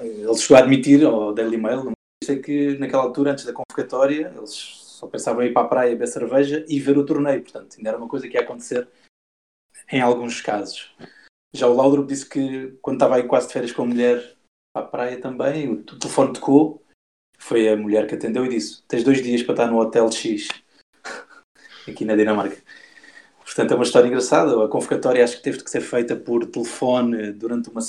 ele 0.00 0.36
chegou 0.36 0.56
a 0.56 0.60
admitir 0.60 1.04
ao 1.04 1.34
Daily 1.34 1.56
Mail 1.56 1.92
que 2.44 2.78
naquela 2.78 3.02
altura, 3.02 3.32
antes 3.32 3.44
da 3.44 3.52
convocatória, 3.52 4.32
eles 4.36 4.82
só 5.02 5.08
pensavam 5.08 5.42
em 5.42 5.46
ir 5.48 5.52
para 5.52 5.62
a 5.62 5.68
praia 5.68 5.90
beber 5.90 6.06
cerveja 6.06 6.64
e 6.68 6.78
ver 6.78 6.96
o 6.96 7.04
torneio, 7.04 7.42
portanto, 7.42 7.74
ainda 7.76 7.88
era 7.88 7.98
uma 7.98 8.08
coisa 8.08 8.28
que 8.28 8.36
ia 8.36 8.40
acontecer 8.40 8.86
em 9.90 10.00
alguns 10.00 10.40
casos. 10.40 10.94
Já 11.52 11.66
o 11.66 11.74
Laudrup 11.74 12.06
disse 12.06 12.28
que 12.28 12.78
quando 12.80 12.96
estava 12.96 13.16
aí 13.16 13.24
quase 13.24 13.48
de 13.48 13.52
férias 13.52 13.72
com 13.72 13.82
a 13.82 13.86
mulher 13.86 14.36
para 14.72 14.86
a 14.86 14.88
praia 14.88 15.20
também, 15.20 15.68
o 15.68 15.82
telefone 15.82 16.32
tocou, 16.32 16.82
foi 17.36 17.68
a 17.68 17.76
mulher 17.76 18.06
que 18.06 18.14
atendeu 18.14 18.46
e 18.46 18.48
disse: 18.48 18.82
Tens 18.84 19.02
dois 19.02 19.20
dias 19.20 19.42
para 19.42 19.54
estar 19.54 19.66
no 19.66 19.80
Hotel 19.80 20.10
X, 20.12 20.48
aqui 21.88 22.04
na 22.04 22.14
Dinamarca. 22.14 22.62
Portanto, 23.44 23.72
é 23.72 23.74
uma 23.74 23.84
história 23.84 24.06
engraçada. 24.06 24.64
A 24.64 24.68
convocatória 24.68 25.22
acho 25.22 25.36
que 25.38 25.42
teve 25.42 25.62
que 25.62 25.70
ser 25.70 25.80
feita 25.80 26.14
por 26.14 26.46
telefone 26.46 27.32
durante 27.32 27.68
uma, 27.68 27.80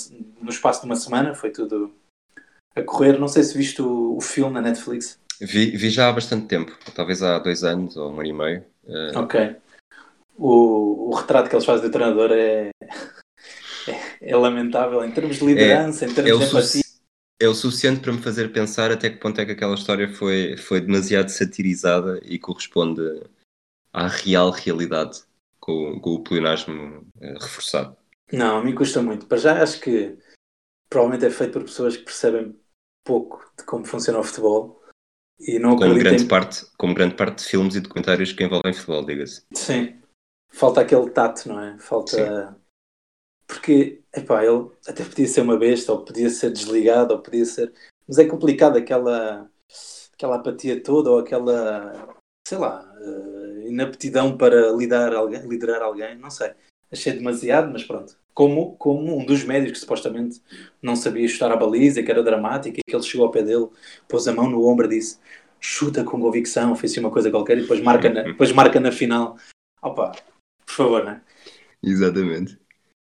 no 0.42 0.50
espaço 0.50 0.80
de 0.80 0.86
uma 0.86 0.96
semana, 0.96 1.34
foi 1.34 1.50
tudo 1.50 1.94
a 2.74 2.82
correr. 2.82 3.18
Não 3.18 3.28
sei 3.28 3.44
se 3.44 3.56
viste 3.56 3.80
o, 3.80 4.16
o 4.16 4.20
filme 4.20 4.52
na 4.52 4.60
Netflix. 4.60 5.18
Vi, 5.40 5.76
vi 5.76 5.90
já 5.90 6.08
há 6.08 6.12
bastante 6.12 6.46
tempo, 6.46 6.76
talvez 6.94 7.22
há 7.22 7.38
dois 7.38 7.64
anos 7.64 7.96
ou 7.96 8.12
um 8.12 8.20
ano 8.20 8.28
e 8.28 8.32
meio. 8.32 8.64
Uh... 8.84 9.18
Ok. 9.18 9.56
O, 10.36 11.10
o 11.10 11.14
retrato 11.14 11.48
que 11.48 11.54
eles 11.54 11.64
fazem 11.64 11.86
do 11.86 11.92
treinador 11.92 12.30
é, 12.32 12.70
é, 13.88 14.30
é 14.30 14.36
lamentável 14.36 15.04
em 15.04 15.10
termos 15.10 15.36
de 15.36 15.46
liderança, 15.46 16.04
é, 16.04 16.08
em 16.08 16.14
termos 16.14 16.32
é 16.32 16.44
de 16.44 16.50
empatia. 16.50 16.84
É 17.40 17.48
o 17.48 17.54
suficiente 17.54 18.00
para 18.00 18.12
me 18.12 18.22
fazer 18.22 18.52
pensar 18.52 18.92
até 18.92 19.10
que 19.10 19.16
ponto 19.16 19.40
é 19.40 19.44
que 19.44 19.52
aquela 19.52 19.74
história 19.74 20.08
foi, 20.08 20.56
foi 20.56 20.80
demasiado 20.80 21.28
satirizada 21.28 22.20
e 22.22 22.38
corresponde 22.38 23.02
à 23.92 24.06
real 24.06 24.50
realidade 24.50 25.22
com, 25.58 25.98
com 26.00 26.10
o 26.10 26.22
pleonasmo 26.22 27.04
uh, 27.16 27.38
reforçado. 27.40 27.96
Não, 28.32 28.58
a 28.58 28.64
mim 28.64 28.74
custa 28.74 29.02
muito. 29.02 29.26
Para 29.26 29.38
já 29.38 29.62
acho 29.62 29.80
que 29.80 30.16
provavelmente 30.88 31.26
é 31.26 31.30
feito 31.30 31.54
por 31.54 31.64
pessoas 31.64 31.96
que 31.96 32.04
percebem 32.04 32.56
pouco 33.04 33.44
de 33.58 33.64
como 33.64 33.84
funciona 33.84 34.20
o 34.20 34.24
futebol 34.24 34.83
e 35.38 35.58
não 35.58 35.76
como 35.76 35.94
grande 35.98 36.24
parte 36.26 36.66
Como 36.76 36.94
grande 36.94 37.14
parte 37.14 37.38
de 37.38 37.50
filmes 37.50 37.74
e 37.74 37.80
documentários 37.80 38.32
que 38.32 38.44
envolvem 38.44 38.72
futebol, 38.72 39.04
diga-se. 39.04 39.44
Sim, 39.52 40.00
falta 40.48 40.80
aquele 40.80 41.10
tato, 41.10 41.48
não 41.48 41.60
é? 41.60 41.78
Falta. 41.78 42.48
Sim. 42.48 42.56
Porque, 43.46 44.02
epá, 44.14 44.44
ele 44.44 44.70
até 44.86 45.04
podia 45.04 45.26
ser 45.26 45.42
uma 45.42 45.58
besta, 45.58 45.92
ou 45.92 46.04
podia 46.04 46.30
ser 46.30 46.50
desligado, 46.50 47.12
ou 47.12 47.20
podia 47.20 47.44
ser. 47.44 47.72
Mas 48.08 48.18
é 48.18 48.26
complicado 48.26 48.76
aquela, 48.76 49.50
aquela 50.14 50.36
apatia 50.36 50.82
toda, 50.82 51.10
ou 51.10 51.18
aquela, 51.18 52.16
sei 52.46 52.58
lá, 52.58 52.90
uh, 53.00 53.68
inaptidão 53.68 54.36
para 54.36 54.72
lidar 54.72 55.12
liderar 55.46 55.82
alguém, 55.82 56.16
não 56.16 56.30
sei. 56.30 56.52
Achei 56.90 57.12
demasiado, 57.12 57.70
mas 57.70 57.84
pronto 57.84 58.16
como, 58.34 58.76
como 58.76 59.16
um 59.16 59.24
dos 59.24 59.44
médicos 59.44 59.74
que 59.74 59.80
supostamente 59.80 60.42
não 60.82 60.96
sabia 60.96 61.26
chutar 61.28 61.52
a 61.52 61.56
baliza, 61.56 62.02
que 62.02 62.10
era 62.10 62.22
dramático, 62.22 62.78
e 62.78 62.82
que 62.82 62.94
ele 62.94 63.02
chegou 63.02 63.26
ao 63.26 63.32
pé 63.32 63.42
dele, 63.42 63.68
pôs 64.08 64.26
a 64.26 64.32
mão 64.32 64.50
no 64.50 64.66
ombro 64.66 64.86
e 64.86 64.98
disse 64.98 65.18
chuta 65.60 66.04
com 66.04 66.20
convicção, 66.20 66.76
fez 66.76 66.94
uma 66.98 67.10
coisa 67.10 67.30
qualquer 67.30 67.56
e 67.56 67.62
depois 67.62 67.80
marca 67.80 68.10
na, 68.10 68.22
depois 68.34 68.52
marca 68.52 68.78
na 68.78 68.92
final. 68.92 69.38
Opa, 69.80 70.12
por 70.66 70.74
favor, 70.74 71.04
né? 71.04 71.22
Exatamente. 71.82 72.58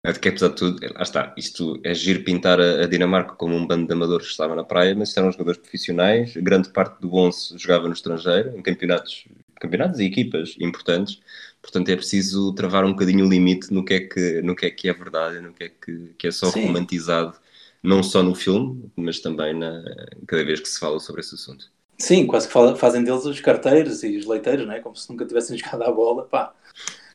É 0.04 0.12
que 0.12 0.28
apesar 0.28 0.48
de 0.50 0.54
tudo, 0.54 0.94
lá 0.94 1.02
está, 1.02 1.34
isto 1.36 1.78
é 1.84 1.92
giro 1.92 2.22
pintar 2.22 2.60
a, 2.60 2.84
a, 2.84 2.86
Dinamarca 2.86 3.34
como 3.34 3.54
um 3.54 3.66
bando 3.66 3.86
de 3.86 3.92
amadores 3.92 4.26
que 4.26 4.32
estava 4.32 4.54
na 4.54 4.64
praia, 4.64 4.94
mas 4.94 5.14
eram 5.16 5.32
jogadores 5.32 5.60
profissionais, 5.60 6.34
grande 6.36 6.70
parte 6.70 7.00
do 7.00 7.14
11 7.14 7.58
jogava 7.58 7.88
no 7.88 7.92
estrangeiro, 7.92 8.56
em 8.56 8.62
campeonatos, 8.62 9.26
campeonatos 9.60 9.98
e 9.98 10.04
equipas 10.04 10.56
importantes, 10.60 11.20
Portanto, 11.60 11.88
é 11.88 11.96
preciso 11.96 12.52
travar 12.54 12.84
um 12.84 12.92
bocadinho 12.92 13.26
o 13.26 13.28
limite 13.28 13.72
no 13.72 13.84
que 13.84 13.94
é 13.94 14.00
que, 14.00 14.42
no 14.42 14.54
que, 14.54 14.66
é, 14.66 14.70
que 14.70 14.88
é 14.88 14.92
verdade, 14.92 15.40
no 15.40 15.52
que 15.52 15.64
é 15.64 15.68
que, 15.68 16.14
que 16.16 16.26
é 16.28 16.30
só 16.30 16.50
Sim. 16.50 16.66
romantizado, 16.66 17.36
não 17.82 18.02
só 18.02 18.22
no 18.22 18.34
filme, 18.34 18.90
mas 18.96 19.20
também 19.20 19.54
na, 19.54 19.82
cada 20.26 20.44
vez 20.44 20.60
que 20.60 20.68
se 20.68 20.78
fala 20.78 20.98
sobre 21.00 21.20
esse 21.20 21.34
assunto. 21.34 21.70
Sim, 21.98 22.26
quase 22.26 22.46
que 22.46 22.78
fazem 22.78 23.02
deles 23.02 23.24
os 23.24 23.40
carteiros 23.40 24.04
e 24.04 24.16
os 24.16 24.24
leiteiros, 24.24 24.66
não 24.66 24.72
é? 24.72 24.80
como 24.80 24.94
se 24.94 25.10
nunca 25.10 25.26
tivessem 25.26 25.58
jogado 25.58 25.82
a 25.82 25.90
bola. 25.90 26.24
Pá. 26.24 26.54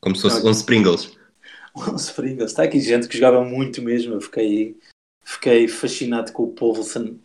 Como 0.00 0.14
se 0.14 0.22
fosse 0.22 0.46
11 0.46 0.64
Pringles. 0.64 1.16
11 1.74 2.12
Pringles. 2.12 2.50
Está 2.50 2.64
aqui 2.64 2.78
gente 2.80 3.08
que 3.08 3.16
jogava 3.16 3.42
muito 3.42 3.80
mesmo. 3.80 4.14
Eu 4.14 4.20
fiquei, 4.20 4.76
fiquei 5.24 5.66
fascinado 5.68 6.32
com 6.32 6.44
o 6.44 6.52
Povelson, 6.52 7.16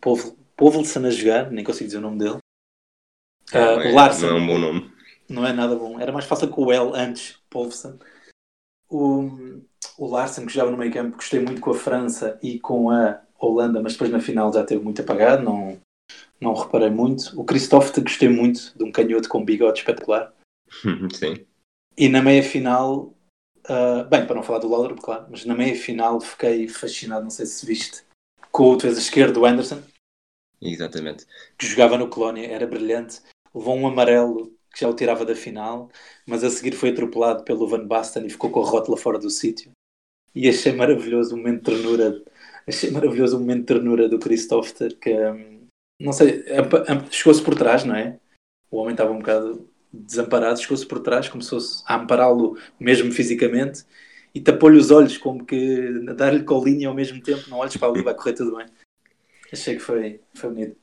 Povelson 0.55 1.05
a 1.05 1.09
jogar, 1.09 1.51
nem 1.51 1.63
consigo 1.63 1.87
dizer 1.87 1.97
o 1.97 2.01
nome 2.01 2.19
dele. 2.19 2.37
uh, 3.53 3.89
o 3.89 3.93
Larsen. 3.93 4.29
Não 4.29 4.37
é 4.37 4.39
um 4.39 4.47
bom 4.47 4.57
nome. 4.57 4.98
Não 5.29 5.45
é 5.45 5.53
nada 5.53 5.75
bom. 5.75 5.99
Era 5.99 6.11
mais 6.11 6.25
fácil 6.25 6.49
com 6.49 6.65
o 6.65 6.71
L 6.71 6.91
antes, 6.95 7.37
Polvson. 7.49 7.99
O, 8.89 9.61
o 9.97 10.07
Larsen, 10.07 10.45
que 10.45 10.53
jogava 10.53 10.71
no 10.71 10.77
meio 10.77 10.91
campo, 10.91 11.17
gostei 11.17 11.39
muito 11.39 11.61
com 11.61 11.71
a 11.71 11.75
França 11.75 12.39
e 12.41 12.59
com 12.59 12.89
a 12.89 13.21
Holanda, 13.39 13.81
mas 13.81 13.93
depois 13.93 14.09
na 14.09 14.19
final 14.19 14.51
já 14.51 14.63
teve 14.63 14.83
muito 14.83 15.01
apagado, 15.01 15.43
não, 15.43 15.79
não 16.41 16.53
reparei 16.53 16.89
muito. 16.89 17.39
O 17.39 17.45
Christophe 17.45 18.01
gostei 18.01 18.27
muito, 18.27 18.75
de 18.75 18.83
um 18.83 18.91
canhoto 18.91 19.29
com 19.29 19.45
bigode 19.45 19.79
espetacular. 19.79 20.33
Sim. 21.13 21.45
E 21.95 22.09
na 22.09 22.21
meia 22.21 22.41
final, 22.41 23.13
uh, 23.69 24.03
bem, 24.09 24.25
para 24.25 24.35
não 24.35 24.43
falar 24.43 24.59
do 24.59 24.69
Laudrup, 24.69 25.01
claro, 25.01 25.27
mas 25.29 25.45
na 25.45 25.55
meia 25.55 25.75
final 25.75 26.19
fiquei 26.19 26.67
fascinado, 26.67 27.23
não 27.23 27.29
sei 27.29 27.45
se 27.45 27.65
viste, 27.65 28.03
com 28.51 28.71
o 28.71 28.75
defesa 28.75 28.99
esquerdo 28.99 29.33
do 29.35 29.45
Anderson. 29.45 29.81
Exatamente. 30.61 31.25
Que 31.57 31.67
jogava 31.67 31.97
no 31.97 32.09
Colónia, 32.09 32.47
era 32.47 32.67
brilhante. 32.67 33.21
Levou 33.53 33.75
um 33.75 33.87
amarelo 33.87 34.53
que 34.73 34.81
já 34.81 34.89
o 34.89 34.93
tirava 34.93 35.25
da 35.25 35.35
final, 35.35 35.89
mas 36.25 36.43
a 36.43 36.49
seguir 36.49 36.73
foi 36.73 36.89
atropelado 36.89 37.43
pelo 37.43 37.67
Van 37.67 37.85
Basten 37.85 38.25
e 38.25 38.29
ficou 38.29 38.49
com 38.49 38.61
a 38.61 38.65
rótula 38.65 38.97
fora 38.97 39.17
do 39.17 39.29
sítio. 39.29 39.71
E 40.33 40.47
achei 40.47 40.71
maravilhoso 40.73 41.33
o 41.33 41.37
momento 41.37 41.57
de 41.57 41.71
ternura, 41.71 42.23
achei 42.67 42.91
maravilhoso 42.91 43.37
o 43.37 43.39
momento 43.39 43.61
de 43.61 43.65
ternura 43.65 44.07
do 44.07 44.19
Christoph, 44.19 44.71
que 45.01 45.13
hum, 45.13 45.67
não 45.99 46.13
sei, 46.13 46.43
chegou-se 47.09 47.41
por 47.41 47.55
trás, 47.55 47.83
não 47.83 47.95
é? 47.95 48.19
O 48.71 48.77
homem 48.77 48.91
estava 48.91 49.11
um 49.11 49.19
bocado 49.19 49.67
desamparado, 49.91 50.61
chegou-se 50.61 50.85
por 50.85 50.99
trás, 50.99 51.27
começou 51.27 51.59
a 51.87 51.95
ampará-lo 51.95 52.57
mesmo 52.79 53.11
fisicamente 53.11 53.83
e 54.33 54.39
tapou-lhe 54.39 54.77
os 54.77 54.91
olhos, 54.91 55.17
como 55.17 55.45
que 55.45 55.91
dar-lhe 56.15 56.43
colinha 56.43 56.87
ao 56.87 56.93
mesmo 56.93 57.21
tempo, 57.21 57.49
não 57.49 57.57
olhes 57.57 57.75
para 57.75 57.87
ali, 57.87 58.03
vai 58.03 58.13
correr 58.13 58.33
tudo 58.33 58.55
bem. 58.55 58.67
Achei 59.51 59.75
que 59.75 59.81
foi, 59.81 60.21
foi 60.35 60.49
bonito. 60.51 60.77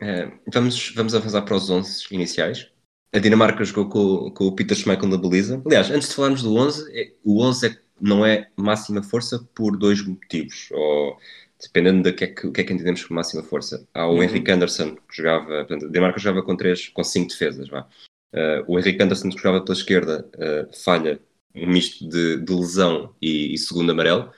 É, 0.00 0.30
vamos, 0.52 0.92
vamos 0.94 1.14
avançar 1.14 1.42
para 1.42 1.56
os 1.56 1.70
11 1.70 2.06
iniciais. 2.10 2.71
A 3.14 3.18
Dinamarca 3.18 3.62
jogou 3.64 3.88
com, 3.88 4.30
com 4.30 4.46
o 4.46 4.52
Peter 4.52 4.76
Schmeichel 4.76 5.08
na 5.08 5.18
baliza. 5.18 5.62
Aliás, 5.66 5.90
antes 5.90 6.08
de 6.08 6.14
falarmos 6.14 6.42
do 6.42 6.56
11, 6.56 6.90
é, 6.98 7.12
o 7.22 7.42
11 7.42 7.66
é, 7.66 7.78
não 8.00 8.24
é 8.24 8.48
máxima 8.56 9.02
força 9.02 9.46
por 9.54 9.76
dois 9.76 10.04
motivos, 10.04 10.68
ou 10.72 11.18
dependendo 11.60 12.02
do 12.02 12.16
que, 12.16 12.24
é 12.24 12.26
que, 12.28 12.50
que, 12.50 12.60
é 12.60 12.64
que 12.64 12.72
entendemos 12.72 13.04
por 13.04 13.14
máxima 13.14 13.42
força. 13.42 13.86
Há 13.92 14.06
o 14.06 14.14
uhum. 14.14 14.22
Henrik 14.22 14.50
Anderson, 14.50 14.96
que 14.96 15.16
jogava, 15.16 15.64
portanto, 15.64 15.86
a 15.86 15.88
Dinamarca 15.88 16.18
jogava 16.18 16.44
com 16.44 16.56
três, 16.56 16.88
com 16.88 17.04
cinco 17.04 17.28
defesas, 17.28 17.68
vá. 17.68 17.86
Uh, 18.34 18.64
o 18.66 18.78
Henrik 18.78 19.02
Anderson, 19.02 19.28
que 19.28 19.36
jogava 19.36 19.62
pela 19.62 19.76
esquerda, 19.76 20.26
uh, 20.34 20.82
falha 20.82 21.20
um 21.54 21.66
misto 21.66 22.08
de, 22.08 22.38
de 22.38 22.52
lesão 22.54 23.14
e, 23.20 23.52
e, 23.52 23.58
segundo 23.58 23.92
amarelo. 23.92 24.32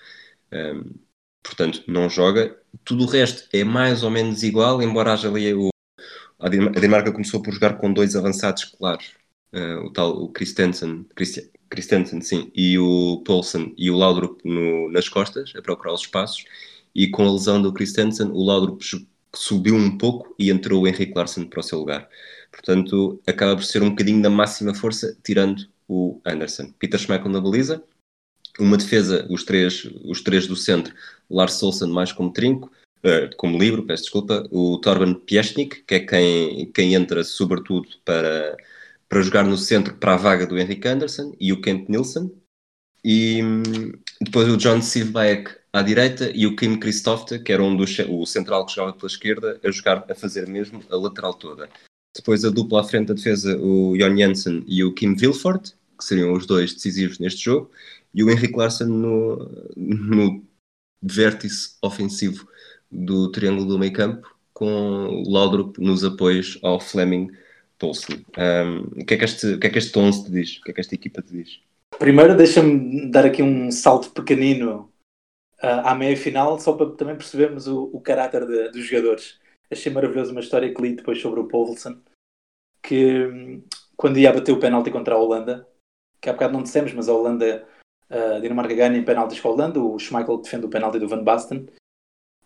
Um, 0.53 0.91
portanto, 1.45 1.85
não 1.87 2.09
joga. 2.09 2.59
Tudo 2.85 3.05
o 3.05 3.07
resto 3.07 3.49
é 3.53 3.63
mais 3.63 4.03
ou 4.03 4.11
menos 4.11 4.43
igual, 4.43 4.83
embora 4.83 5.13
haja 5.13 5.29
ali 5.29 5.55
o, 5.55 5.69
a 6.39 6.49
Dinamarca 6.49 7.13
começou 7.13 7.43
por 7.43 7.53
jogar 7.53 7.79
com 7.79 7.93
dois 7.93 8.17
avançados 8.17 8.65
claros, 8.65 9.13
uh, 9.53 9.87
o 9.87 9.91
tal 9.91 10.11
o 10.23 10.29
Christensen, 10.29 11.07
Christensen 11.69 12.21
sim, 12.21 12.51
e 12.55 12.79
o 12.79 13.23
Paulsen 13.25 13.75
e 13.77 13.91
o 13.91 13.97
Laudrup 13.97 14.41
no, 14.45 14.91
nas 14.91 15.09
costas, 15.09 15.53
a 15.57 15.63
procurar 15.63 15.95
os 15.95 16.03
espaços, 16.03 16.45
e 16.95 17.09
com 17.09 17.27
a 17.27 17.33
lesão 17.33 17.61
do 17.61 17.73
Christensen, 17.73 18.29
o 18.29 18.43
Laudrup 18.45 18.83
subiu 19.35 19.75
um 19.75 19.99
pouco 19.99 20.35
e 20.39 20.51
entrou 20.51 20.83
o 20.83 20.89
Henrique 20.89 21.15
Larsen 21.15 21.45
para 21.45 21.61
o 21.61 21.63
seu 21.63 21.79
lugar. 21.79 22.09
Portanto, 22.53 23.21
acaba 23.27 23.57
por 23.57 23.65
ser 23.65 23.83
um 23.83 23.91
bocadinho 23.91 24.23
da 24.23 24.31
máxima 24.31 24.75
força, 24.75 25.17
tirando 25.25 25.67
o 25.89 26.21
Anderson. 26.25 26.73
Peter 26.79 26.99
Schmeichel 26.99 27.31
na 27.31 27.41
baliza, 27.41 27.83
uma 28.59 28.77
defesa, 28.77 29.27
os 29.29 29.43
três, 29.43 29.85
os 30.05 30.23
três 30.23 30.47
do 30.47 30.55
centro, 30.55 30.95
Lars 31.29 31.61
Olsen 31.63 31.89
mais 31.89 32.13
como 32.13 32.33
trinco, 32.33 32.71
como 33.37 33.59
livro, 33.59 33.85
peço 33.85 34.05
desculpa, 34.05 34.47
o 34.51 34.79
Torben 34.79 35.15
Piesnik, 35.15 35.85
que 35.85 35.95
é 35.95 36.01
quem, 36.01 36.71
quem 36.73 36.95
entra 36.95 37.23
sobretudo 37.23 37.89
para, 38.05 38.57
para 39.09 39.23
jogar 39.23 39.45
no 39.45 39.57
centro 39.57 39.95
para 39.97 40.15
a 40.15 40.17
vaga 40.17 40.47
do 40.47 40.59
Henrik 40.59 40.87
Anderson, 40.89 41.35
e 41.39 41.53
o 41.53 41.61
Kent 41.61 41.89
Nielsen, 41.89 42.33
e 43.05 43.43
hum, 43.43 43.93
depois 44.21 44.49
o 44.49 44.57
John 44.57 44.81
Sivbaek 44.81 45.51
à 45.73 45.83
direita 45.83 46.31
e 46.35 46.47
o 46.47 46.57
Kim 46.57 46.79
Christofte, 46.79 47.39
que 47.39 47.53
era 47.53 47.63
um 47.63 47.77
dos, 47.77 47.99
o 48.09 48.25
central 48.25 48.65
que 48.65 48.75
jogava 48.75 48.97
pela 48.97 49.11
esquerda, 49.11 49.61
a 49.63 49.71
jogar, 49.71 50.07
a 50.09 50.15
fazer 50.15 50.47
mesmo 50.49 50.83
a 50.89 50.97
lateral 50.97 51.35
toda. 51.35 51.69
Depois 52.17 52.45
a 52.45 52.51
dupla 52.51 52.81
à 52.81 52.85
frente 52.85 53.09
da 53.09 53.15
defesa, 53.15 53.59
o 53.59 53.97
Jon 53.99 54.17
Jensen 54.17 54.65
e 54.67 54.85
o 54.85 54.95
Kim 54.95 55.17
Wilford, 55.21 55.75
que 55.99 56.05
seriam 56.05 56.33
os 56.33 56.47
dois 56.47 56.73
decisivos 56.73 57.19
neste 57.19 57.45
jogo, 57.45 57.71
e 58.15 58.23
o 58.23 58.31
Henrik 58.31 58.57
Larsson 58.57 58.85
no, 58.85 59.51
no 59.77 60.45
vértice 61.03 61.77
ofensivo 61.83 62.49
do 62.95 63.31
triângulo 63.31 63.67
do 63.67 63.79
meio 63.79 63.93
campo, 63.93 64.35
com 64.53 65.23
Laudrup 65.27 65.79
nos 65.79 66.05
apoios 66.05 66.59
ao 66.63 66.81
Fleming 66.81 67.31
Tolson. 67.77 68.15
Um, 68.39 69.01
o, 69.01 69.05
que 69.05 69.15
é 69.15 69.17
que 69.17 69.25
este, 69.25 69.47
o 69.55 69.61
que 69.61 69.67
é 69.67 69.71
que 69.71 69.79
este 69.79 69.99
11 69.99 70.25
te 70.25 70.31
diz? 70.31 70.59
O 70.59 70.63
que 70.63 70.71
é 70.71 70.75
que 70.75 70.81
esta 70.81 70.95
equipa 70.95 71.21
te 71.21 71.33
diz? 71.33 71.61
Primeiro, 71.99 72.37
deixa-me 72.37 73.11
dar 73.11 73.27
aqui 73.27 73.43
um 73.43 73.71
salto 73.71 74.11
pequenino 74.11 74.93
uh, 75.63 75.83
à 75.85 75.95
meia 75.95 76.17
final, 76.17 76.59
só 76.59 76.73
para 76.73 76.91
também 76.93 77.17
percebermos 77.17 77.67
o, 77.67 77.91
o 77.93 78.01
caráter 78.01 78.47
de, 78.47 78.71
dos 78.71 78.85
jogadores. 78.85 79.39
Achei 79.71 79.93
maravilhoso 79.93 80.31
uma 80.31 80.41
história 80.41 80.73
que 80.73 80.81
li 80.81 80.95
depois 80.95 81.21
sobre 81.21 81.41
o 81.41 81.49
Povelson, 81.49 81.97
que 82.83 83.27
hum, 83.27 83.63
quando 83.97 84.19
ia 84.19 84.33
bater 84.33 84.53
o 84.53 84.61
penalti 84.61 84.91
contra 84.91 85.15
a 85.15 85.19
Holanda, 85.19 85.67
que 86.21 86.29
há 86.29 86.33
bocado 86.33 86.53
não 86.53 86.63
dissemos, 86.63 86.93
mas 86.93 87.09
a 87.09 87.13
Holanda, 87.13 87.67
a 88.09 88.39
Dinamarca 88.39 88.75
ganha 88.75 88.97
em 88.97 89.05
penaltis 89.05 89.41
com 89.41 89.49
a 89.49 89.53
Holanda, 89.53 89.81
o 89.81 89.99
Schmeichel 89.99 90.39
defende 90.39 90.67
o 90.67 90.71
penalti 90.71 90.99
do 90.99 91.09
Van 91.09 91.23
Basten, 91.23 91.67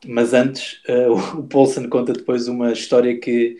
mas 0.07 0.33
antes, 0.33 0.83
uh, 0.89 1.13
o 1.41 1.47
Paulsen 1.47 1.89
conta 1.89 2.13
depois 2.13 2.49
uma 2.49 2.73
história 2.73 3.19
que 3.19 3.59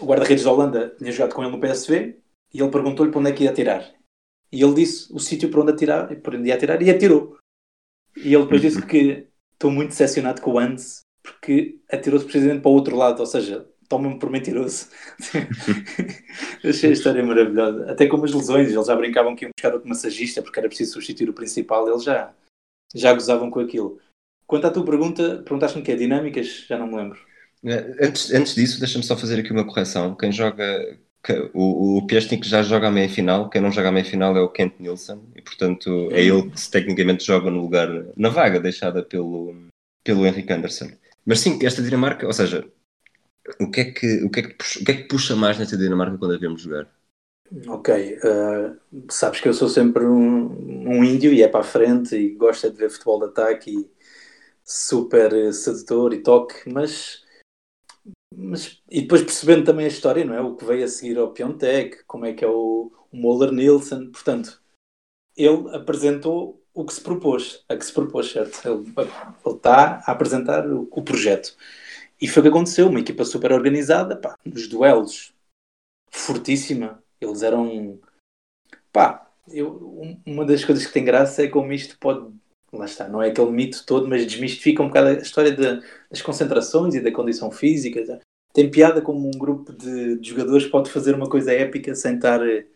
o 0.00 0.06
guarda-redes 0.06 0.44
da 0.44 0.52
Holanda 0.52 0.94
tinha 0.98 1.12
jogado 1.12 1.34
com 1.34 1.42
ele 1.42 1.52
no 1.52 1.60
PSV 1.60 2.16
e 2.52 2.60
ele 2.60 2.70
perguntou-lhe 2.70 3.10
para 3.10 3.20
onde 3.20 3.30
é 3.30 3.32
que 3.32 3.44
ia 3.44 3.50
atirar. 3.50 3.92
E 4.50 4.62
ele 4.62 4.74
disse 4.74 5.12
o 5.12 5.18
sítio 5.18 5.50
para 5.50 5.62
onde, 5.62 5.72
atirar, 5.72 6.14
para 6.16 6.36
onde 6.36 6.48
ia 6.48 6.54
atirar 6.54 6.82
e 6.82 6.90
atirou. 6.90 7.38
E 8.16 8.34
ele 8.34 8.42
depois 8.42 8.60
disse 8.60 8.84
que 8.84 9.26
estou 9.52 9.70
muito 9.70 9.90
decepcionado 9.90 10.42
com 10.42 10.52
o 10.52 10.58
Hans 10.58 11.02
porque 11.22 11.78
atirou-se 11.90 12.24
precisamente 12.24 12.62
para 12.62 12.70
o 12.70 12.74
outro 12.74 12.96
lado, 12.96 13.20
ou 13.20 13.26
seja, 13.26 13.66
toma-me 13.88 14.18
por 14.18 14.28
mentiroso. 14.28 14.88
Achei 16.64 16.90
a 16.90 16.92
história 16.92 17.24
maravilhosa. 17.24 17.90
Até 17.90 18.06
como 18.06 18.24
as 18.24 18.32
lesões, 18.32 18.72
eles 18.72 18.86
já 18.86 18.96
brincavam 18.96 19.36
que 19.36 19.44
iam 19.44 19.52
buscar 19.56 19.72
outro 19.72 19.88
massagista 19.88 20.42
porque 20.42 20.58
era 20.58 20.68
preciso 20.68 20.94
substituir 20.94 21.30
o 21.30 21.34
principal, 21.34 21.88
eles 21.88 22.02
já, 22.02 22.34
já 22.94 23.12
gozavam 23.14 23.50
com 23.50 23.60
aquilo. 23.60 24.00
Quanto 24.52 24.66
à 24.66 24.70
tua 24.70 24.84
pergunta, 24.84 25.38
perguntaste-me 25.46 25.82
que 25.82 25.92
é 25.92 25.96
dinâmicas? 25.96 26.66
Já 26.68 26.76
não 26.76 26.86
me 26.86 26.96
lembro. 26.96 27.18
Eh, 27.64 27.96
antes, 28.02 28.30
antes 28.34 28.54
disso, 28.54 28.78
deixa-me 28.78 29.02
só 29.02 29.16
fazer 29.16 29.40
aqui 29.40 29.50
uma 29.50 29.64
correção. 29.64 30.14
Quem 30.14 30.30
joga, 30.30 30.98
o, 31.54 31.96
o 31.96 32.06
Piestnik 32.06 32.46
já 32.46 32.62
joga 32.62 32.88
a 32.88 32.90
meia 32.90 33.08
final, 33.08 33.48
quem 33.48 33.62
não 33.62 33.72
joga 33.72 33.88
a 33.88 33.92
meia 33.92 34.04
final 34.04 34.36
é 34.36 34.42
o 34.42 34.50
Kent 34.50 34.74
Nielsen, 34.78 35.22
e 35.34 35.40
portanto 35.40 36.10
é 36.12 36.22
ele 36.22 36.50
que 36.50 36.70
tecnicamente 36.70 37.24
joga 37.24 37.50
no 37.50 37.62
lugar, 37.62 37.88
na 38.14 38.28
vaga 38.28 38.60
deixada 38.60 39.02
pelo, 39.02 39.54
pelo 40.04 40.26
Henrique 40.26 40.52
Anderson. 40.52 40.90
Mas 41.24 41.40
sim, 41.40 41.58
esta 41.62 41.80
Dinamarca, 41.80 42.26
ou 42.26 42.32
seja, 42.34 42.62
o 43.58 43.70
que 43.70 43.80
é 43.80 43.84
que, 43.86 44.22
o 44.22 44.28
que, 44.28 44.40
é 44.40 44.42
que, 44.42 44.52
puxa, 44.52 44.80
o 44.80 44.84
que, 44.84 44.92
é 44.92 44.94
que 44.96 45.04
puxa 45.04 45.34
mais 45.34 45.58
nesta 45.58 45.78
Dinamarca 45.78 46.18
quando 46.18 46.34
a 46.34 46.38
vemos 46.38 46.60
jogar? 46.60 46.86
Ok, 47.68 48.18
uh, 48.18 48.76
sabes 49.10 49.40
que 49.40 49.48
eu 49.48 49.54
sou 49.54 49.70
sempre 49.70 50.04
um, 50.04 50.90
um, 50.90 51.02
índio 51.02 51.32
e 51.32 51.42
é 51.42 51.48
para 51.48 51.60
a 51.60 51.64
frente 51.64 52.14
e 52.14 52.34
gosta 52.34 52.70
de 52.70 52.76
ver 52.76 52.90
futebol 52.90 53.18
de 53.18 53.26
ataque 53.26 53.70
e 53.70 54.01
super 54.64 55.52
sedutor 55.52 56.12
e 56.12 56.22
toque, 56.22 56.68
mas, 56.70 57.24
mas 58.34 58.82
e 58.90 59.02
depois 59.02 59.22
percebendo 59.22 59.64
também 59.64 59.86
a 59.86 59.88
história, 59.88 60.24
não 60.24 60.34
é? 60.34 60.40
O 60.40 60.56
que 60.56 60.64
veio 60.64 60.84
a 60.84 60.88
seguir 60.88 61.18
ao 61.18 61.32
Piontek, 61.32 62.04
como 62.04 62.26
é 62.26 62.32
que 62.32 62.44
é 62.44 62.48
o, 62.48 62.92
o 63.10 63.16
Moller 63.16 63.52
Nielsen, 63.52 64.10
portanto, 64.10 64.62
ele 65.36 65.74
apresentou 65.74 66.62
o 66.74 66.84
que 66.84 66.94
se 66.94 67.00
propôs, 67.00 67.64
a 67.68 67.76
que 67.76 67.84
se 67.84 67.92
propôs, 67.92 68.30
certo? 68.30 68.66
Ele, 68.66 68.92
ele 69.44 69.56
está 69.56 70.02
a 70.06 70.12
apresentar 70.12 70.66
o, 70.66 70.88
o 70.90 71.02
projeto. 71.02 71.56
E 72.20 72.28
foi 72.28 72.40
o 72.40 72.44
que 72.44 72.48
aconteceu, 72.48 72.88
uma 72.88 73.00
equipa 73.00 73.24
super 73.24 73.52
organizada, 73.52 74.16
pá, 74.16 74.38
nos 74.44 74.68
duelos, 74.68 75.34
fortíssima. 76.08 77.02
Eles 77.20 77.42
eram. 77.42 78.00
Pá, 78.92 79.28
eu, 79.48 80.18
uma 80.24 80.44
das 80.44 80.64
coisas 80.64 80.86
que 80.86 80.92
tem 80.92 81.04
graça 81.04 81.42
é 81.42 81.48
como 81.48 81.72
isto 81.72 81.98
pode. 81.98 82.32
Lá 82.72 82.86
está, 82.86 83.06
não 83.06 83.22
é 83.22 83.28
aquele 83.28 83.50
mito 83.50 83.84
todo, 83.84 84.08
mas 84.08 84.24
desmistifica 84.24 84.82
um 84.82 84.86
bocado 84.86 85.08
a 85.08 85.12
história 85.14 85.52
de, 85.52 85.86
das 86.10 86.22
concentrações 86.22 86.94
e 86.94 87.00
da 87.00 87.12
condição 87.12 87.50
física. 87.50 88.04
Tá? 88.06 88.20
Tem 88.54 88.70
piada 88.70 89.02
como 89.02 89.28
um 89.28 89.38
grupo 89.38 89.72
de, 89.72 90.18
de, 90.18 90.28
jogadores 90.30 90.66
pode 90.66 90.90
fazer 90.90 91.14
uma 91.14 91.28
coisa 91.28 91.52
épica 91.52 91.94
sem 91.94 92.16
estar 92.16 92.40
eh, 92.48 92.66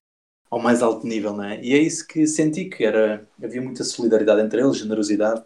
ao 0.50 0.60
mais 0.60 0.82
alto 0.82 1.06
nível, 1.06 1.32
não 1.32 1.44
é? 1.44 1.62
E 1.62 1.72
é 1.72 1.78
isso 1.78 2.06
que 2.06 2.26
senti 2.26 2.66
que 2.66 2.84
era. 2.84 3.26
Havia 3.42 3.62
muita 3.62 3.84
solidariedade 3.84 4.42
entre 4.42 4.60
eles, 4.60 4.76
generosidade. 4.76 5.42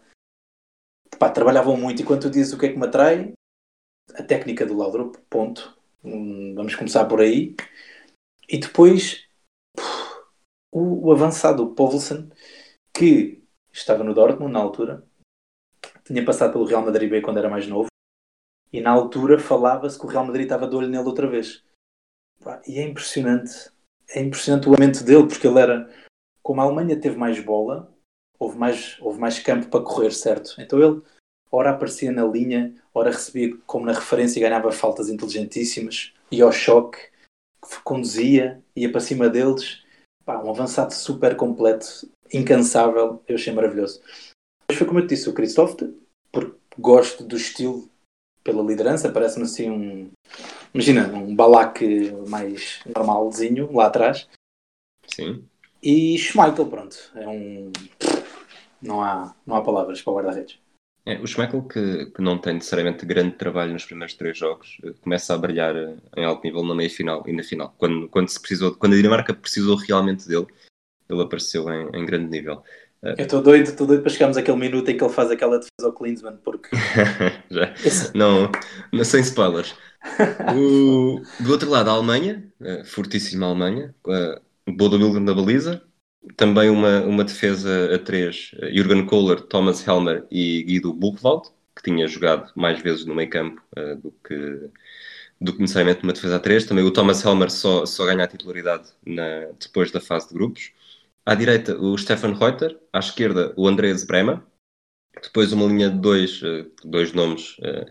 Pá, 1.17 1.31
trabalhavam 1.31 1.77
muito 1.77 2.03
e 2.03 2.05
quando 2.05 2.23
tu 2.23 2.31
dizes 2.31 2.53
o 2.53 2.59
que 2.59 2.67
é 2.67 2.73
que 2.73 2.79
me 2.79 2.87
atrai, 2.87 3.33
a 4.15 4.23
técnica 4.23 4.67
do 4.67 4.77
Laudrup, 4.77 5.17
ponto. 5.29 5.77
Hum, 6.03 6.55
vamos 6.57 6.75
começar 6.75 7.05
por 7.05 7.21
aí. 7.21 7.55
E 8.49 8.59
depois 8.59 9.29
o, 10.73 11.09
o 11.09 11.13
avançado 11.13 11.63
o 11.63 11.75
Povelsen, 11.75 12.31
que 12.93 13.40
estava 13.73 14.05
no 14.05 14.15
Dortmund 14.15 14.53
na 14.53 14.61
altura, 14.61 15.05
tinha 16.05 16.25
passado 16.25 16.53
pelo 16.53 16.65
Real 16.65 16.85
Madrid 16.85 17.09
B 17.09 17.21
quando 17.21 17.39
era 17.39 17.49
mais 17.49 17.67
novo, 17.67 17.89
e 18.73 18.81
na 18.81 18.91
altura 18.91 19.39
falava-se 19.39 19.99
que 19.99 20.07
o 20.07 20.09
Real 20.09 20.25
Madrid 20.25 20.45
estava 20.45 20.69
de 20.69 20.77
olho 20.77 20.89
nele 20.89 21.05
outra 21.05 21.27
vez. 21.27 21.65
E 22.67 22.79
é 22.79 22.83
impressionante, 22.83 23.71
é 24.09 24.21
impressionante 24.23 24.69
o 24.69 24.73
aumento 24.73 25.05
dele, 25.05 25.27
porque 25.27 25.47
ele 25.47 25.59
era, 25.59 25.93
como 26.43 26.61
a 26.61 26.65
Alemanha 26.65 26.99
teve 26.99 27.17
mais 27.17 27.39
bola, 27.41 27.93
houve 28.39 28.57
mais, 28.57 28.97
houve 29.01 29.19
mais 29.19 29.39
campo 29.39 29.69
para 29.69 29.85
correr, 29.85 30.13
certo? 30.13 30.55
Então 30.59 30.81
ele 30.81 31.03
ora 31.51 31.71
aparecia 31.71 32.13
na 32.13 32.25
linha, 32.25 32.75
ora 32.95 33.11
recebia 33.11 33.57
como 33.67 33.85
na 33.85 33.93
referência 33.93 34.39
e 34.39 34.43
ganhava 34.43 34.73
faltas 34.73 35.09
inteligentíssimas, 35.09 36.15
e 36.31 36.41
ao 36.41 36.53
choque, 36.53 36.99
conduzia, 37.85 38.65
ia 38.75 38.91
para 38.91 39.01
cima 39.01 39.29
deles. 39.29 39.85
Pá, 40.25 40.43
um 40.43 40.51
avançado 40.51 40.95
super 40.95 41.37
completo, 41.37 42.09
incansável, 42.33 43.23
eu 43.27 43.35
achei 43.37 43.53
maravilhoso. 43.53 44.01
Mas 44.69 44.79
foi 44.79 44.87
como 44.87 45.01
eu 45.01 45.07
te 45.07 45.15
disse, 45.15 45.29
o 45.29 45.33
Christoph, 45.33 45.77
porque 46.31 46.57
gosto 46.79 47.25
do 47.25 47.37
estilo 47.37 47.89
pela 48.43 48.63
liderança, 48.63 49.11
parece-me 49.11 49.45
assim 49.45 49.71
um. 49.71 50.11
Imagina, 50.73 51.09
um 51.09 51.35
balaque 51.35 52.13
mais 52.29 52.81
normalzinho 52.97 53.73
lá 53.73 53.87
atrás. 53.87 54.29
Sim. 55.07 55.45
E 55.83 56.17
Schmeichel, 56.19 56.67
pronto, 56.67 56.97
é 57.15 57.27
um. 57.27 57.73
Não 58.81 59.03
há, 59.03 59.35
não 59.47 59.57
há 59.57 59.63
palavras 59.63 60.01
para 60.01 60.13
o 60.13 60.17
guarda-redes. 60.17 60.59
É, 61.05 61.19
o 61.19 61.27
Schmeichel, 61.27 61.63
que, 61.63 62.07
que, 62.07 62.23
não 62.23 62.39
tem 62.39 62.55
necessariamente 62.55 63.07
grande 63.07 63.37
trabalho 63.37 63.73
nos 63.73 63.85
primeiros 63.85 64.15
três 64.15 64.37
jogos, 64.37 64.79
eh, 64.85 64.93
começa 65.01 65.35
a 65.35 65.39
brilhar 65.39 65.75
eh, 65.75 65.97
em 66.17 66.25
alto 66.25 66.45
nível 66.45 66.63
na 66.63 66.75
meia-final 66.75 67.25
e 67.27 67.33
na 67.33 67.43
final. 67.43 67.75
Quando, 67.79 68.09
quando, 68.09 68.29
se 68.29 68.39
precisou, 68.39 68.75
quando 68.75 68.93
a 68.93 68.97
Dinamarca 68.97 69.35
precisou 69.35 69.77
realmente 69.77 70.29
dele, 70.29 70.47
ele 71.13 71.23
apareceu 71.23 71.69
em, 71.71 71.89
em 71.95 72.07
grande 72.07 72.31
nível. 72.31 72.63
Eh, 73.03 73.15
Eu 73.19 73.25
estou 73.25 73.43
doido, 73.43 73.67
estou 73.69 73.87
doido 73.87 74.03
para 74.03 74.11
chegarmos 74.11 74.37
àquele 74.37 74.57
minuto 74.59 74.89
em 74.91 74.97
que 74.97 75.05
ele 75.05 75.13
faz 75.13 75.31
aquela 75.31 75.59
defesa 75.59 75.87
ao 75.87 75.93
Klinsmann, 75.93 76.37
porque... 76.45 76.69
Já. 77.51 77.75
Não, 78.15 78.51
não, 78.93 79.05
sem 79.05 79.21
spoilers. 79.21 79.75
O, 80.57 81.21
do 81.41 81.53
outro 81.53 81.69
lado, 81.69 81.91
a 81.91 81.93
Alemanha, 81.93 82.51
fortíssima 82.87 83.47
Alemanha, 83.47 83.95
Bodo 84.67 84.97
Wilhelm 84.97 85.27
da 85.27 85.35
baliza, 85.35 85.83
também 86.37 86.71
uma, 86.71 87.01
uma 87.03 87.25
defesa 87.25 87.95
a 87.95 87.99
três, 87.99 88.51
Jürgen 88.73 89.07
Kohler, 89.07 89.41
Thomas 89.43 89.87
Helmer 89.87 90.27
e 90.31 90.63
Guido 90.63 90.93
Buchwald, 90.93 91.49
que 91.77 91.83
tinha 91.83 92.07
jogado 92.07 92.51
mais 92.55 92.81
vezes 92.83 93.05
no 93.07 93.15
meio 93.15 93.31
campo 93.31 93.63
uh, 93.77 93.97
do, 93.97 94.13
que, 94.27 94.71
do 95.41 95.53
que 95.55 95.61
necessariamente 95.61 96.03
uma 96.03 96.13
defesa 96.13 96.37
a 96.37 96.41
três. 96.41 96.67
Também 96.67 96.85
o 96.85 96.91
Thomas 96.91 97.25
Helmer 97.25 97.51
só, 97.51 97.87
só 97.87 98.05
ganha 98.05 98.25
a 98.25 98.29
titularidade 98.29 98.89
na, 99.05 99.49
depois 99.59 99.91
da 99.91 100.01
fase 100.01 100.29
de 100.29 100.35
grupos. 100.35 100.73
À 101.31 101.37
direita, 101.37 101.81
o 101.81 101.97
Stefan 101.97 102.35
Reuter. 102.35 102.77
À 102.93 102.99
esquerda, 102.99 103.55
o 103.57 103.69
Andreas 103.69 104.03
Brema. 104.03 104.45
Depois 105.23 105.53
uma 105.53 105.65
linha 105.65 105.89
de 105.89 105.97
dois, 105.97 106.43
uh, 106.43 106.69
dois 106.85 107.13
nomes 107.13 107.57
uh, 107.59 107.87